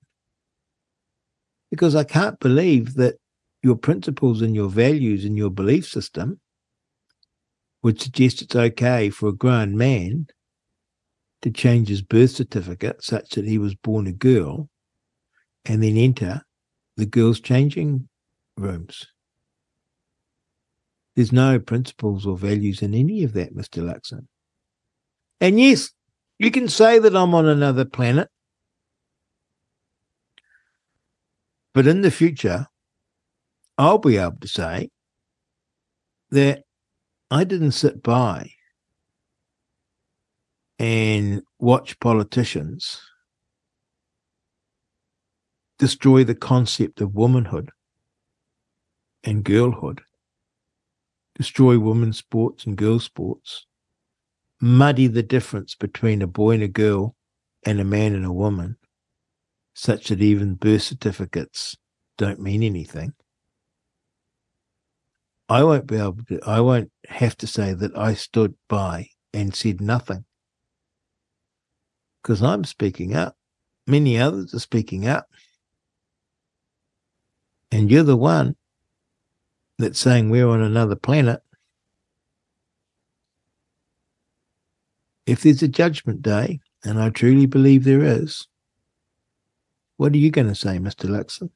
Because 1.70 1.96
I 1.96 2.04
can't 2.04 2.40
believe 2.40 2.96
that 2.96 3.16
your 3.62 3.76
principles 3.76 4.42
and 4.42 4.56
your 4.56 4.70
values 4.70 5.26
and 5.26 5.38
your 5.38 5.50
belief 5.50 5.86
system 5.88 6.40
would 7.84 8.02
suggest 8.02 8.42
it's 8.42 8.56
okay 8.56 9.10
for 9.10 9.30
a 9.30 9.34
grown 9.34 9.78
man 9.78 10.28
to 11.42 11.52
change 11.52 11.88
his 11.88 12.02
birth 12.02 12.32
certificate 12.32 13.04
such 13.04 13.32
that 13.32 13.46
he 13.46 13.58
was 13.58 13.76
born 13.76 14.08
a 14.08 14.12
girl 14.12 14.70
and 15.66 15.84
then 15.84 15.98
enter 15.98 16.42
the 16.98 17.06
girls' 17.06 17.40
changing 17.40 18.10
rooms. 18.58 19.08
There's 21.16 21.32
no 21.32 21.60
principles 21.60 22.26
or 22.26 22.38
values 22.38 22.82
in 22.82 22.94
any 22.94 23.24
of 23.24 23.34
that, 23.34 23.56
Mr. 23.56 23.82
Luxon. 23.84 24.28
And 25.40 25.60
yes, 25.60 25.92
you 26.38 26.52
can 26.52 26.68
say 26.68 27.00
that 27.00 27.16
I'm 27.16 27.34
on 27.34 27.48
another 27.48 27.86
planet. 27.86 28.30
But 31.74 31.88
in 31.88 32.02
the 32.02 32.12
future, 32.12 32.68
I'll 33.78 34.00
be 34.00 34.18
able 34.18 34.38
to 34.42 34.48
say 34.48 34.90
that 36.32 36.64
I 37.30 37.44
didn't 37.44 37.72
sit 37.72 38.02
by 38.02 38.52
and 40.80 41.44
watch 41.60 42.00
politicians 42.00 43.02
destroy 45.80 46.24
the 46.24 46.36
concept 46.36 47.02
of 47.02 47.14
womanhood 47.14 47.72
and 49.24 49.44
girlhood, 49.44 50.02
destroy 51.36 51.78
women's 51.78 52.18
sports 52.18 52.66
and 52.66 52.78
girls' 52.78 53.06
sports, 53.06 53.66
muddy 54.60 55.08
the 55.08 55.24
difference 55.24 55.76
between 55.76 56.22
a 56.22 56.28
boy 56.28 56.52
and 56.52 56.64
a 56.64 56.68
girl 56.68 57.16
and 57.64 57.80
a 57.80 57.86
man 57.86 58.16
and 58.16 58.26
a 58.26 58.32
woman, 58.32 58.78
such 59.74 60.08
that 60.08 60.22
even 60.22 60.56
birth 60.56 60.84
certificates 60.84 61.78
don't 62.18 62.40
mean 62.40 62.64
anything. 62.64 63.14
I 65.50 65.64
won't 65.64 65.88
be 65.88 65.98
able 65.98 66.24
to, 66.28 66.40
I 66.46 66.60
won't 66.60 66.92
have 67.08 67.38
to 67.38 67.48
say 67.48 67.74
that 67.74 67.98
I 67.98 68.16
stood 68.16 68.56
by 68.68 69.10
and 69.34 69.56
said 69.56 69.80
nothing 69.80 70.26
because 72.22 72.44
I'm 72.44 72.66
speaking 72.66 73.16
up. 73.16 73.38
Many 73.86 74.18
others 74.18 74.54
are 74.54 74.60
speaking 74.60 75.08
up. 75.08 75.28
And 77.72 77.92
you're 77.92 78.04
the 78.04 78.18
one 78.18 78.56
that's 79.78 80.00
saying 80.00 80.30
we're 80.30 80.48
on 80.48 80.62
another 80.62 80.96
planet. 80.96 81.42
If 85.26 85.44
there's 85.44 85.62
a 85.62 85.68
judgment 85.68 86.22
day, 86.22 86.62
and 86.84 87.02
I 87.02 87.10
truly 87.10 87.46
believe 87.46 87.84
there 87.84 88.04
is, 88.04 88.48
what 89.98 90.14
are 90.14 90.18
you 90.18 90.32
going 90.32 90.48
to 90.48 90.56
say, 90.56 90.78
Mr. 90.78 91.10
Luxon? 91.10 91.50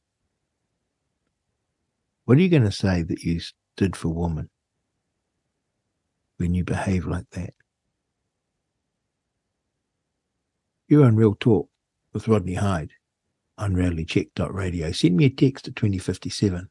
What 2.25 2.37
are 2.37 2.41
you 2.41 2.49
going 2.49 2.63
to 2.63 2.71
say 2.71 3.03
that 3.03 3.23
you 3.23 3.39
stood 3.75 3.95
for 3.95 4.09
woman 4.09 4.49
when 6.37 6.53
you 6.53 6.63
behave 6.63 7.05
like 7.05 7.29
that? 7.31 7.53
You're 10.87 11.05
on 11.05 11.15
Real 11.15 11.35
Talk 11.39 11.69
with 12.13 12.27
Rodney 12.27 12.55
Hide 12.55 12.91
on 13.61 13.75
realitycheck.radio. 13.75 14.91
Send 14.91 15.15
me 15.15 15.25
a 15.25 15.29
text 15.29 15.67
at 15.67 15.75
2057. 15.75 16.67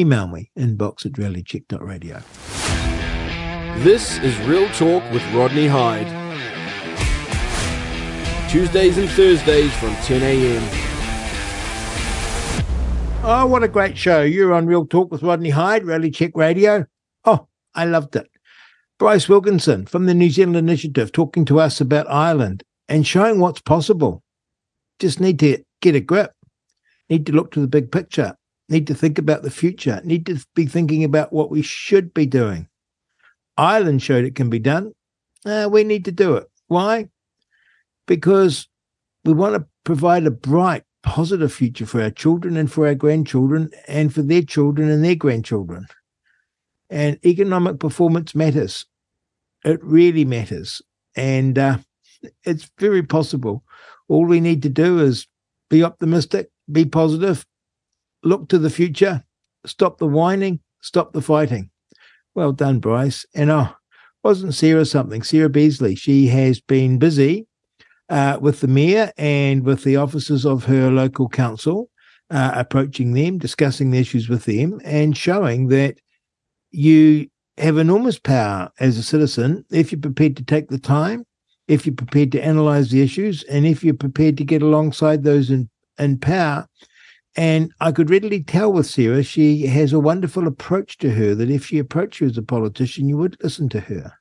Email 0.00 0.26
me, 0.26 0.50
inbox 0.58 1.04
at 1.04 1.12
realitycheck.radio. 1.12 2.22
This 3.82 4.18
is 4.18 4.38
Real 4.40 4.68
Talk 4.70 5.02
with 5.12 5.22
Rodney 5.34 5.66
Hide. 5.66 6.08
Tuesdays 8.50 8.98
and 8.98 9.08
Thursdays 9.10 9.72
from 9.74 9.94
10 9.96 10.22
a.m. 10.22 10.62
Oh, 13.24 13.46
what 13.46 13.62
a 13.62 13.68
great 13.68 13.96
show. 13.96 14.22
You're 14.22 14.52
on 14.52 14.66
Real 14.66 14.86
Talk 14.86 15.12
with 15.12 15.22
Rodney 15.22 15.50
Hide, 15.50 15.84
Reality 15.84 16.10
Check 16.10 16.32
Radio. 16.34 16.86
Oh, 17.24 17.46
I 17.74 17.84
loved 17.84 18.16
it. 18.16 18.28
Bryce 18.98 19.28
Wilkinson 19.28 19.86
from 19.86 20.06
the 20.06 20.14
New 20.14 20.30
Zealand 20.30 20.56
Initiative 20.56 21.12
talking 21.12 21.44
to 21.46 21.60
us 21.60 21.80
about 21.80 22.10
Ireland 22.10 22.62
and 22.88 23.06
showing 23.06 23.40
what's 23.40 23.60
possible. 23.60 24.22
Just 25.02 25.18
need 25.18 25.40
to 25.40 25.58
get 25.80 25.96
a 25.96 26.00
grip, 26.00 26.32
need 27.10 27.26
to 27.26 27.32
look 27.32 27.50
to 27.50 27.60
the 27.60 27.66
big 27.66 27.90
picture, 27.90 28.36
need 28.68 28.86
to 28.86 28.94
think 28.94 29.18
about 29.18 29.42
the 29.42 29.50
future, 29.50 30.00
need 30.04 30.26
to 30.26 30.38
be 30.54 30.64
thinking 30.64 31.02
about 31.02 31.32
what 31.32 31.50
we 31.50 31.60
should 31.60 32.14
be 32.14 32.24
doing. 32.24 32.68
Ireland 33.56 34.00
showed 34.00 34.24
it 34.24 34.36
can 34.36 34.48
be 34.48 34.60
done. 34.60 34.92
Uh, 35.44 35.68
we 35.68 35.82
need 35.82 36.04
to 36.04 36.12
do 36.12 36.36
it. 36.36 36.46
Why? 36.68 37.08
Because 38.06 38.68
we 39.24 39.32
want 39.32 39.56
to 39.56 39.66
provide 39.82 40.24
a 40.24 40.30
bright, 40.30 40.84
positive 41.02 41.52
future 41.52 41.84
for 41.84 42.00
our 42.00 42.10
children 42.10 42.56
and 42.56 42.70
for 42.70 42.86
our 42.86 42.94
grandchildren 42.94 43.72
and 43.88 44.14
for 44.14 44.22
their 44.22 44.42
children 44.42 44.88
and 44.88 45.04
their 45.04 45.16
grandchildren. 45.16 45.88
And 46.90 47.18
economic 47.26 47.80
performance 47.80 48.36
matters. 48.36 48.86
It 49.64 49.82
really 49.82 50.24
matters. 50.24 50.80
And 51.16 51.58
uh, 51.58 51.78
it's 52.44 52.70
very 52.78 53.02
possible. 53.02 53.64
All 54.12 54.26
we 54.26 54.40
need 54.40 54.60
to 54.64 54.68
do 54.68 54.98
is 54.98 55.26
be 55.70 55.82
optimistic, 55.82 56.50
be 56.70 56.84
positive, 56.84 57.46
look 58.22 58.46
to 58.50 58.58
the 58.58 58.68
future, 58.68 59.24
stop 59.64 59.96
the 59.96 60.06
whining, 60.06 60.60
stop 60.82 61.14
the 61.14 61.22
fighting. 61.22 61.70
Well 62.34 62.52
done, 62.52 62.78
Bryce. 62.78 63.24
And 63.34 63.50
oh, 63.50 63.70
wasn't 64.22 64.52
Sarah 64.52 64.84
something? 64.84 65.22
Sarah 65.22 65.48
Beasley. 65.48 65.94
She 65.94 66.26
has 66.26 66.60
been 66.60 66.98
busy 66.98 67.46
uh, 68.10 68.36
with 68.38 68.60
the 68.60 68.68
mayor 68.68 69.12
and 69.16 69.64
with 69.64 69.82
the 69.82 69.96
officers 69.96 70.44
of 70.44 70.66
her 70.66 70.90
local 70.90 71.30
council, 71.30 71.88
uh, 72.28 72.52
approaching 72.54 73.14
them, 73.14 73.38
discussing 73.38 73.92
the 73.92 73.98
issues 73.98 74.28
with 74.28 74.44
them, 74.44 74.78
and 74.84 75.16
showing 75.16 75.68
that 75.68 75.96
you 76.70 77.28
have 77.56 77.78
enormous 77.78 78.18
power 78.18 78.70
as 78.78 78.98
a 78.98 79.02
citizen 79.02 79.64
if 79.70 79.90
you're 79.90 79.98
prepared 80.02 80.36
to 80.36 80.44
take 80.44 80.68
the 80.68 80.78
time 80.78 81.24
if 81.68 81.86
you're 81.86 81.94
prepared 81.94 82.32
to 82.32 82.44
analyze 82.44 82.90
the 82.90 83.02
issues 83.02 83.42
and 83.44 83.66
if 83.66 83.84
you're 83.84 83.94
prepared 83.94 84.36
to 84.38 84.44
get 84.44 84.62
alongside 84.62 85.22
those 85.22 85.50
in, 85.50 85.68
in 85.98 86.18
power. 86.18 86.66
And 87.34 87.72
I 87.80 87.92
could 87.92 88.10
readily 88.10 88.42
tell 88.42 88.72
with 88.72 88.86
Sarah, 88.86 89.22
she 89.22 89.66
has 89.66 89.92
a 89.92 90.00
wonderful 90.00 90.46
approach 90.46 90.98
to 90.98 91.10
her 91.12 91.34
that 91.34 91.50
if 91.50 91.66
she 91.66 91.78
approached 91.78 92.20
you 92.20 92.26
as 92.26 92.36
a 92.36 92.42
politician, 92.42 93.08
you 93.08 93.16
would 93.16 93.38
listen 93.42 93.68
to 93.70 93.80
her 93.80 94.12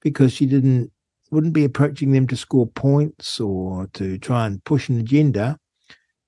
because 0.00 0.32
she 0.32 0.46
didn't 0.46 0.92
wouldn't 1.30 1.54
be 1.54 1.64
approaching 1.64 2.12
them 2.12 2.26
to 2.26 2.36
score 2.36 2.66
points 2.66 3.40
or 3.40 3.86
to 3.94 4.18
try 4.18 4.46
and 4.46 4.62
push 4.64 4.90
an 4.90 5.00
agenda. 5.00 5.58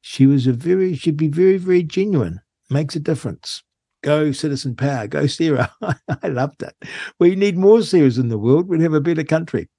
She 0.01 0.27
was 0.27 0.47
a 0.47 0.53
very 0.53 0.95
she'd 0.95 1.17
be 1.17 1.29
very, 1.29 1.59
very 1.59 1.83
genuine. 1.83 2.41
Makes 2.71 2.97
a 2.97 3.01
difference. 3.01 3.63
Go 4.05 4.33
citizen 4.33 4.77
power. 4.77 5.07
Go 5.07 5.27
Sarah. 5.27 5.73
I 6.23 6.29
loved 6.29 6.63
it. 6.63 6.75
We 7.19 7.35
need 7.35 7.57
more 7.57 7.79
Sarahs 7.79 8.19
in 8.19 8.29
the 8.29 8.37
world. 8.37 8.69
We'd 8.69 8.83
have 8.83 8.93
a 8.93 9.01
better 9.01 9.25
country. 9.25 9.71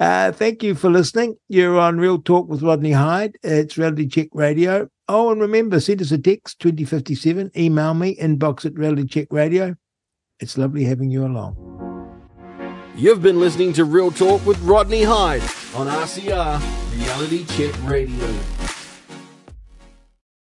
Uh, 0.00 0.32
thank 0.32 0.62
you 0.62 0.74
for 0.74 0.88
listening. 0.88 1.36
You're 1.48 1.78
on 1.78 1.98
Real 1.98 2.18
Talk 2.18 2.48
with 2.48 2.62
Rodney 2.62 2.92
Hide. 2.92 3.36
It's 3.42 3.76
Reality 3.76 4.08
Check 4.08 4.28
Radio. 4.32 4.88
Oh, 5.06 5.30
and 5.30 5.40
remember, 5.42 5.80
send 5.80 6.00
us 6.00 6.12
a 6.12 6.16
text 6.16 6.60
2057. 6.60 7.50
Email 7.58 7.92
me, 7.92 8.16
inbox 8.16 8.64
at 8.64 8.72
Reality 8.72 9.06
Check 9.06 9.28
Radio. 9.30 9.76
It's 10.40 10.56
lovely 10.56 10.84
having 10.84 11.10
you 11.10 11.26
along. 11.26 11.56
You've 12.96 13.20
been 13.20 13.38
listening 13.38 13.74
to 13.74 13.84
Real 13.84 14.10
Talk 14.10 14.46
with 14.46 14.58
Rodney 14.62 15.02
Hide 15.02 15.42
on 15.74 15.88
RCR 15.88 16.58
Reality 17.04 17.44
Check 17.44 17.74
Radio. 17.84 18.57